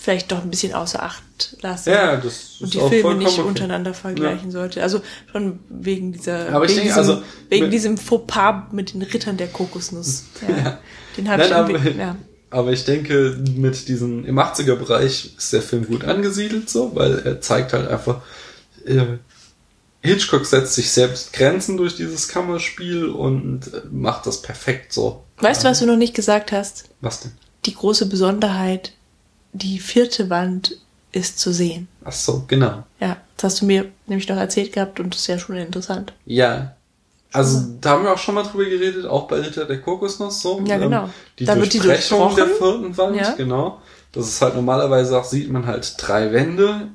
vielleicht 0.00 0.30
doch 0.32 0.42
ein 0.42 0.50
bisschen 0.50 0.72
außer 0.72 1.02
Acht 1.02 1.56
lasse. 1.60 1.90
Ja, 1.90 2.16
das 2.16 2.24
ist 2.26 2.60
und 2.62 2.74
die 2.74 2.80
Filme 2.80 3.16
nicht 3.16 3.38
okay. 3.38 3.48
untereinander 3.48 3.92
vergleichen 3.94 4.50
sollte. 4.50 4.82
Also 4.82 5.02
schon 5.30 5.58
wegen 5.68 6.12
dieser, 6.12 6.48
Aber 6.50 6.64
wegen, 6.66 6.76
denke, 6.76 6.82
diesem, 6.82 6.98
also, 6.98 7.22
wegen 7.48 7.64
mit- 7.64 7.72
diesem 7.72 7.98
Fauxpas 7.98 8.72
mit 8.72 8.94
den 8.94 9.02
Rittern 9.02 9.36
der 9.36 9.48
Kokosnuss. 9.48 10.24
Ja. 10.48 10.78
Den 11.16 11.28
habe 11.28 11.42
ich 11.44 11.52
aber, 11.54 11.90
ja. 11.90 12.16
aber 12.50 12.72
ich 12.72 12.84
denke, 12.84 13.36
mit 13.56 13.88
diesem, 13.88 14.24
im 14.24 14.38
80er-Bereich 14.38 15.34
ist 15.36 15.52
der 15.52 15.62
Film 15.62 15.84
gut 15.86 16.04
angesiedelt 16.04 16.70
so, 16.70 16.94
weil 16.94 17.18
er 17.18 17.40
zeigt 17.40 17.72
halt 17.72 17.88
einfach 17.88 18.22
äh, 18.86 19.18
Hitchcock 20.00 20.46
setzt 20.46 20.74
sich 20.74 20.90
selbst 20.90 21.32
Grenzen 21.32 21.76
durch 21.76 21.96
dieses 21.96 22.28
Kammerspiel 22.28 23.06
und 23.06 23.66
äh, 23.74 23.80
macht 23.90 24.26
das 24.26 24.42
perfekt 24.42 24.92
so. 24.92 25.24
Weißt 25.38 25.64
du, 25.64 25.68
was 25.68 25.80
du 25.80 25.86
noch 25.86 25.96
nicht 25.96 26.14
gesagt 26.14 26.52
hast? 26.52 26.84
Was 27.00 27.20
denn? 27.20 27.32
Die 27.64 27.74
große 27.74 28.06
Besonderheit, 28.06 28.92
die 29.52 29.78
vierte 29.80 30.30
Wand 30.30 30.76
ist 31.12 31.38
zu 31.38 31.52
sehen. 31.52 31.88
Ach 32.04 32.12
so, 32.12 32.44
genau. 32.46 32.84
Ja, 33.00 33.16
das 33.36 33.44
hast 33.52 33.60
du 33.62 33.66
mir 33.66 33.86
nämlich 34.06 34.28
noch 34.28 34.36
erzählt 34.36 34.72
gehabt 34.72 35.00
und 35.00 35.14
das 35.14 35.22
ist 35.22 35.26
ja 35.26 35.38
schon 35.38 35.56
interessant. 35.56 36.12
Ja. 36.26 36.74
Also 37.32 37.62
da 37.80 37.90
haben 37.90 38.04
wir 38.04 38.12
auch 38.12 38.18
schon 38.18 38.36
mal 38.36 38.42
drüber 38.44 38.64
geredet, 38.64 39.04
auch 39.04 39.28
bei 39.28 39.40
Ritter 39.40 39.64
der 39.66 39.80
Kokosnuss 39.82 40.40
so. 40.40 40.62
Ja, 40.66 40.78
genau. 40.78 41.04
Ähm, 41.04 41.10
die 41.38 41.44
Da 41.44 41.56
wird 41.56 41.72
die 41.74 41.78
Durchbrechung 41.80 42.34
der 42.36 42.46
vierten 42.46 42.96
Wand, 42.96 43.16
Ja. 43.16 43.32
genau. 43.32 43.82
Das 44.12 44.26
ist 44.28 44.40
halt 44.40 44.54
normalerweise 44.54 45.18
auch, 45.18 45.24
sieht 45.24 45.50
man 45.50 45.66
halt 45.66 45.94
drei 45.98 46.32
Wände 46.32 46.88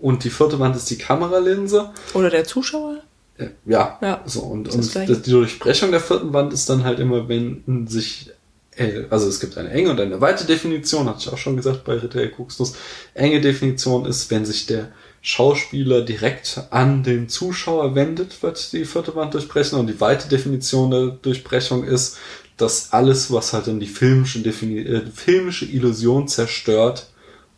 und 0.00 0.24
die 0.24 0.30
vierte 0.30 0.58
Wand 0.58 0.76
ist 0.76 0.90
die 0.90 0.98
Kameralinse. 0.98 1.90
Oder 2.14 2.30
der 2.30 2.44
Zuschauer? 2.44 3.00
Äh, 3.38 3.48
Ja, 3.66 3.98
Ja, 4.00 4.22
so 4.26 4.40
und, 4.40 4.68
und 4.68 4.94
die 4.94 5.30
Durchbrechung 5.30 5.90
der 5.90 6.00
vierten 6.00 6.32
Wand 6.32 6.52
ist 6.52 6.68
dann 6.68 6.84
halt 6.84 7.00
immer, 7.00 7.28
wenn 7.28 7.86
sich, 7.88 8.30
äh, 8.76 9.02
also 9.10 9.28
es 9.28 9.40
gibt 9.40 9.58
eine 9.58 9.70
enge 9.70 9.90
und 9.90 10.00
eine 10.00 10.20
weite 10.20 10.44
Definition, 10.44 11.08
hatte 11.08 11.18
ich 11.20 11.28
auch 11.32 11.38
schon 11.38 11.56
gesagt 11.56 11.84
bei 11.84 11.94
Ritter 11.94 12.26
Kokosnuss. 12.28 12.74
Enge 13.14 13.40
Definition 13.40 14.06
ist, 14.06 14.30
wenn 14.30 14.44
sich 14.44 14.66
der 14.66 14.92
Schauspieler 15.20 16.02
direkt 16.02 16.60
an 16.70 17.02
den 17.02 17.28
Zuschauer 17.28 17.94
wendet, 17.94 18.42
wird 18.42 18.72
die 18.72 18.84
vierte 18.84 19.16
Wand 19.16 19.32
durchbrechen 19.34 19.78
und 19.78 19.86
die 19.86 20.00
weite 20.00 20.28
Definition 20.28 20.90
der 20.90 21.06
Durchbrechung 21.06 21.82
ist, 21.84 22.18
dass 22.56 22.92
alles, 22.92 23.32
was 23.32 23.52
halt 23.52 23.66
dann 23.66 23.80
die 23.80 23.86
filmische, 23.86 24.40
Defini 24.40 24.80
äh, 24.80 25.02
filmische 25.12 25.64
Illusion 25.64 26.28
zerstört, 26.28 27.08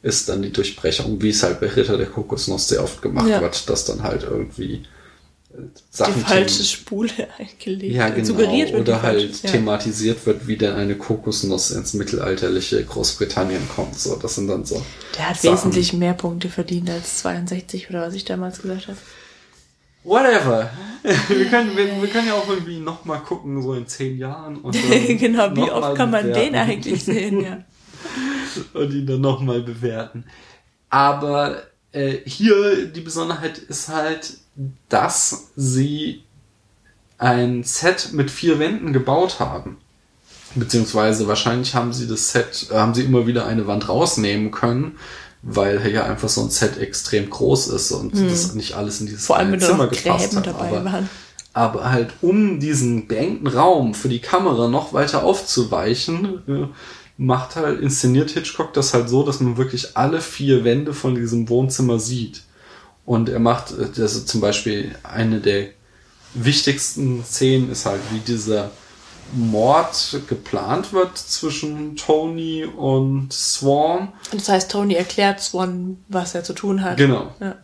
ist 0.07 0.29
dann 0.29 0.41
die 0.43 0.53
Durchbrechung, 0.53 1.21
wie 1.21 1.31
es 1.31 1.43
halt 1.43 1.61
bei 1.61 1.67
Ritter 1.67 1.97
der 1.99 2.07
Kokosnuss 2.07 2.69
sehr 2.69 2.83
oft 2.85 3.03
gemacht 3.03 3.29
Ja. 3.29 3.41
wird, 3.41 3.69
dass 3.69 3.85
dann 3.87 4.03
halt 4.03 4.23
irgendwie 4.23 4.75
äh, 5.53 5.59
Die 5.59 5.83
Sachen 5.91 6.23
falsche 6.25 6.57
them- 6.59 6.65
Spule 6.67 7.11
eingelegt. 7.39 7.95
ja, 7.95 8.09
genau. 8.11 8.25
Suggeriert 8.27 8.73
wird 8.73 8.87
die 8.87 8.93
Oder 8.93 9.03
halt 9.03 9.21
falsche, 9.31 9.47
ja. 9.47 9.53
thematisiert 9.53 10.25
wird, 10.27 10.47
wie 10.47 10.57
denn 10.57 10.75
eine 10.75 10.95
Kokosnuss 10.97 11.73
ins 11.73 11.95
mittelalterliche 11.95 12.85
Großbritannien 12.85 13.69
kommt. 13.75 13.99
So, 13.99 14.15
das 14.17 14.37
sind 14.37 14.49
dann 14.49 14.65
so. 14.65 14.81
Der 15.19 15.31
hat 15.31 15.41
Sachen. 15.41 15.55
wesentlich 15.57 15.93
mehr 15.93 16.15
Punkte 16.15 16.49
verdient 16.51 16.89
als 16.91 17.19
62 17.19 17.91
oder 17.91 18.03
was 18.03 18.15
ich 18.15 18.25
damals 18.25 18.63
gesagt 18.63 18.87
habe. 18.89 18.99
Whatever. 20.05 20.71
wir, 21.29 21.47
können, 21.47 21.77
wir, 21.77 22.01
wir 22.01 22.09
können 22.09 22.29
ja 22.29 22.35
auch 22.35 22.49
irgendwie 22.49 22.79
nochmal 22.79 23.19
gucken, 23.21 23.61
so 23.61 23.75
in 23.75 23.89
zehn 23.89 24.19
Jahren. 24.19 24.57
Und 24.59 24.77
genau, 25.19 25.55
wie 25.57 25.69
oft 25.71 25.97
kann 25.97 26.11
man 26.13 26.33
den 26.33 26.55
eigentlich 26.55 27.03
sehen, 27.05 27.41
ja. 27.41 27.65
und 28.75 28.93
ihn 28.93 29.07
dann 29.07 29.21
nochmal 29.21 29.63
bewerten. 29.63 30.25
Aber 30.89 31.63
äh, 31.93 32.19
hier 32.25 32.87
die 32.87 33.01
Besonderheit 33.01 33.59
ist 33.59 33.89
halt, 33.89 34.35
dass 34.89 35.49
sie 35.57 36.23
ein 37.19 37.65
Set 37.65 38.13
mit 38.13 38.31
vier 38.31 38.59
Wänden 38.59 38.93
gebaut 38.93 39.41
haben. 39.41 39.79
Beziehungsweise 40.55 41.29
wahrscheinlich 41.29 41.75
haben 41.75 41.93
sie 41.93 42.07
das 42.07 42.31
Set, 42.31 42.69
haben 42.73 42.95
sie 42.95 43.05
immer 43.05 43.27
wieder 43.27 43.47
eine 43.47 43.67
Wand 43.67 43.89
rausnehmen 43.89 44.51
können, 44.51 44.99
weil 45.43 45.83
hier 45.83 46.05
einfach 46.05 46.29
so 46.29 46.43
ein 46.43 46.51
Set 46.51 46.79
extrem 46.79 47.29
groß 47.29 47.69
ist 47.69 47.93
und 47.93 48.15
das 48.15 48.55
nicht 48.55 48.75
alles 48.75 49.01
in 49.01 49.07
dieses 49.07 49.23
Hm. 49.23 49.27
Vor 49.27 49.37
allem, 49.37 49.61
Zimmer 49.61 49.89
gepasst 49.89 50.31
Gräben 50.31 50.37
hat. 50.37 50.47
dabei 50.47 50.69
aber, 50.69 50.85
waren. 50.85 51.11
aber 51.53 51.91
halt 51.91 52.15
um 52.23 52.59
diesen 52.59 53.07
beengten 53.07 53.47
Raum 53.47 53.95
für 53.95 54.09
die 54.09 54.21
Kamera 54.21 54.69
noch 54.69 54.93
weiter 54.93 55.25
aufzuweichen, 55.25 56.43
äh, 56.49 56.67
macht 57.19 57.57
halt, 57.57 57.81
inszeniert 57.81 58.31
Hitchcock 58.31 58.73
das 58.75 58.95
halt 58.95 59.09
so, 59.09 59.23
dass 59.23 59.41
man 59.41 59.57
wirklich 59.57 59.97
alle 59.97 60.21
vier 60.21 60.65
Wände 60.65 60.93
von 60.93 61.15
diesem 61.15 61.49
Wohnzimmer 61.49 61.99
sieht. 61.99 62.43
Und 63.05 63.29
er 63.29 63.39
macht, 63.39 63.71
ist 63.71 64.29
zum 64.29 64.41
Beispiel 64.41 64.95
eine 65.03 65.41
der 65.41 65.69
wichtigsten 66.35 67.25
Szenen 67.25 67.71
ist 67.71 67.87
halt, 67.87 68.01
wie 68.13 68.19
dieser 68.19 68.71
Mord 69.33 70.21
geplant 70.29 70.93
wird 70.93 71.17
zwischen 71.17 71.97
Tony 71.97 72.65
und 72.65 73.33
Swan. 73.33 74.13
Und 74.31 74.41
das 74.41 74.49
heißt, 74.49 74.71
Tony 74.71 74.95
erklärt 74.95 75.41
Swan, 75.41 75.99
was 76.09 76.35
er 76.35 76.45
zu 76.45 76.53
tun 76.53 76.83
hat. 76.83 76.97
Genau. 76.97 77.35
Ja. 77.41 77.57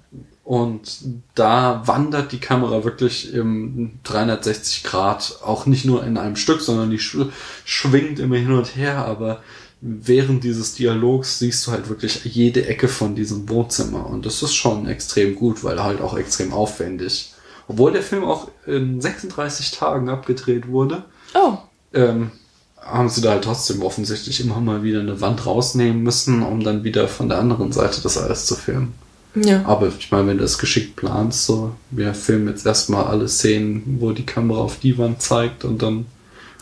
Und 0.44 0.98
da 1.34 1.82
wandert 1.86 2.32
die 2.32 2.40
Kamera 2.40 2.82
wirklich 2.84 3.32
im 3.32 3.92
360 4.02 4.82
Grad, 4.82 5.38
auch 5.44 5.66
nicht 5.66 5.84
nur 5.84 6.04
in 6.04 6.16
einem 6.16 6.36
Stück, 6.36 6.60
sondern 6.60 6.90
die 6.90 6.98
sch 6.98 7.16
schwingt 7.64 8.18
immer 8.18 8.36
hin 8.36 8.52
und 8.52 8.74
her, 8.76 9.04
aber 9.04 9.40
während 9.80 10.42
dieses 10.42 10.74
Dialogs 10.74 11.38
siehst 11.38 11.66
du 11.66 11.72
halt 11.72 11.88
wirklich 11.88 12.24
jede 12.24 12.66
Ecke 12.66 12.88
von 12.88 13.14
diesem 13.14 13.48
Wohnzimmer. 13.48 14.06
Und 14.06 14.26
das 14.26 14.42
ist 14.42 14.54
schon 14.54 14.88
extrem 14.88 15.36
gut, 15.36 15.62
weil 15.62 15.82
halt 15.82 16.00
auch 16.00 16.16
extrem 16.16 16.52
aufwendig. 16.52 17.32
Obwohl 17.68 17.92
der 17.92 18.02
Film 18.02 18.24
auch 18.24 18.48
in 18.66 19.00
36 19.00 19.70
Tagen 19.70 20.08
abgedreht 20.08 20.68
wurde, 20.68 21.04
Oh, 21.34 21.58
ähm, 21.94 22.30
haben 22.76 23.08
sie 23.08 23.20
da 23.20 23.30
halt 23.30 23.44
trotzdem 23.44 23.82
offensichtlich 23.82 24.40
immer 24.40 24.60
mal 24.60 24.82
wieder 24.82 25.00
eine 25.00 25.20
Wand 25.20 25.46
rausnehmen 25.46 26.02
müssen, 26.02 26.42
um 26.42 26.62
dann 26.62 26.84
wieder 26.84 27.08
von 27.08 27.28
der 27.28 27.38
anderen 27.38 27.72
Seite 27.72 28.00
das 28.02 28.18
alles 28.18 28.46
zu 28.46 28.54
filmen. 28.54 28.94
Ja. 29.34 29.64
Aber 29.64 29.88
ich 29.88 30.10
meine, 30.10 30.28
wenn 30.28 30.38
du 30.38 30.42
das 30.42 30.58
geschickt 30.58 30.96
planst, 30.96 31.46
so, 31.46 31.74
wir 31.90 32.14
filmen 32.14 32.48
jetzt 32.48 32.66
erstmal 32.66 33.04
alle 33.04 33.28
Szenen, 33.28 33.98
wo 34.00 34.12
die 34.12 34.26
Kamera 34.26 34.60
auf 34.60 34.78
die 34.78 34.96
Wand 34.98 35.22
zeigt 35.22 35.64
und 35.64 35.82
dann. 35.82 36.06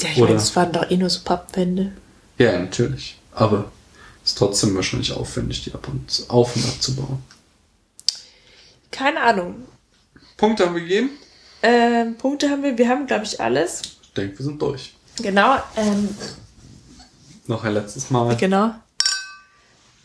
Ja, 0.01 0.09
ich 0.11 0.19
meine, 0.19 0.35
es 0.35 0.55
waren 0.57 0.73
doch 0.73 0.91
eh 0.91 0.97
nur 0.97 1.11
so 1.11 1.21
Pappwände. 1.25 1.93
Ja, 2.39 2.59
natürlich. 2.59 3.19
Aber 3.33 3.71
ist 4.25 4.39
trotzdem 4.39 4.75
wahrscheinlich 4.75 5.13
aufwendig, 5.13 5.65
die 5.65 5.75
ab 5.75 5.89
und 5.89 6.25
auf 6.29 6.57
und 6.57 6.65
abzubauen. 6.65 7.23
Keine 8.91 9.21
Ahnung. 9.21 9.57
Punkte 10.37 10.67
haben 10.67 10.75
wir 10.75 10.83
gegeben. 10.83 11.11
Ähm, 11.63 12.17
Punkte 12.17 12.49
haben 12.49 12.63
wir, 12.63 12.77
wir 12.79 12.89
haben, 12.89 13.07
glaube 13.07 13.25
ich, 13.25 13.41
alles. 13.41 13.83
Ich 14.03 14.13
denke, 14.15 14.39
wir 14.39 14.45
sind 14.45 14.61
durch. 14.63 14.95
Genau, 15.23 15.57
ähm, 15.77 16.09
Noch 17.47 17.65
ein 17.65 17.75
letztes 17.75 18.11
Mal. 18.11 18.37
genau. 18.37 18.75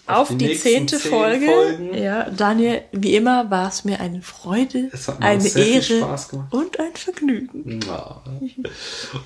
Auf, 0.07 0.29
die 0.29 0.37
die, 0.37 0.55
zehnte 0.57 0.97
zehn 0.99 1.11
Folge. 1.11 1.45
Folgen. 1.47 1.93
Ja, 1.97 2.29
Daniel, 2.29 2.83
wie 2.91 3.15
immer 3.15 3.49
war 3.49 3.67
es 3.69 3.85
mir 3.85 3.99
eine 3.99 4.21
Freude, 4.21 4.89
Es 4.93 5.07
hat 5.07 5.19
mir 5.19 5.25
eine 5.25 5.47
Ehre 5.47 5.81
Spaß 5.81 6.29
gemacht. 6.29 6.53
und 6.53 6.79
ein 6.79 6.93
Vergnügen. 6.95 7.79
Ja. 7.87 8.21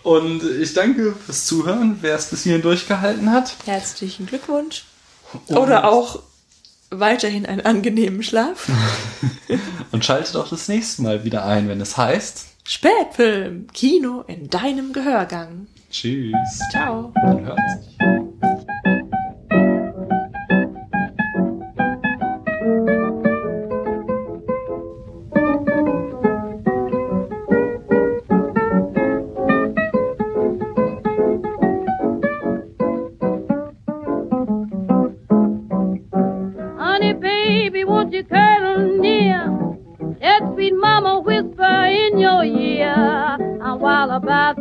Und 0.03 0.41
ich 0.61 0.73
danke 0.73 1.13
fürs 1.13 1.45
Zuhören, 1.45 1.97
wer 2.01 2.15
es 2.15 2.27
bis 2.27 2.43
hierhin 2.43 2.61
durchgehalten 2.61 3.29
hat. 3.31 3.55
Herzlichen 3.65 4.25
Glückwunsch. 4.25 4.85
Und- 5.47 5.57
Oder 5.57 5.91
auch 5.91 6.21
weiterhin 6.91 7.45
einen 7.45 7.61
angenehmen 7.61 8.23
Schlaf. 8.23 8.67
Und 9.91 10.05
schaltet 10.05 10.35
auch 10.37 10.47
das 10.49 10.67
nächste 10.69 11.01
Mal 11.03 11.23
wieder 11.23 11.45
ein, 11.45 11.67
wenn 11.67 11.81
es 11.81 11.97
heißt. 11.97 12.45
Spätfilm, 12.63 13.67
Kino 13.73 14.23
in 14.27 14.49
deinem 14.49 14.93
Gehörgang. 14.93 15.67
Tschüss. 15.91 16.33
Ciao. 16.71 17.11
Man 17.15 17.45
hört 17.45 17.59
sich. 17.79 18.18
Baby, 37.19 37.83
won't 37.83 38.13
you 38.13 38.23
cuddle 38.23 38.99
near? 38.99 39.45
Let 40.21 40.41
sweet 40.53 40.73
mama 40.75 41.19
whisper 41.19 41.85
in 41.85 42.19
your 42.19 42.43
ear. 42.43 42.93
I'm 43.61 43.79
wild 43.79 44.11
about 44.11 44.57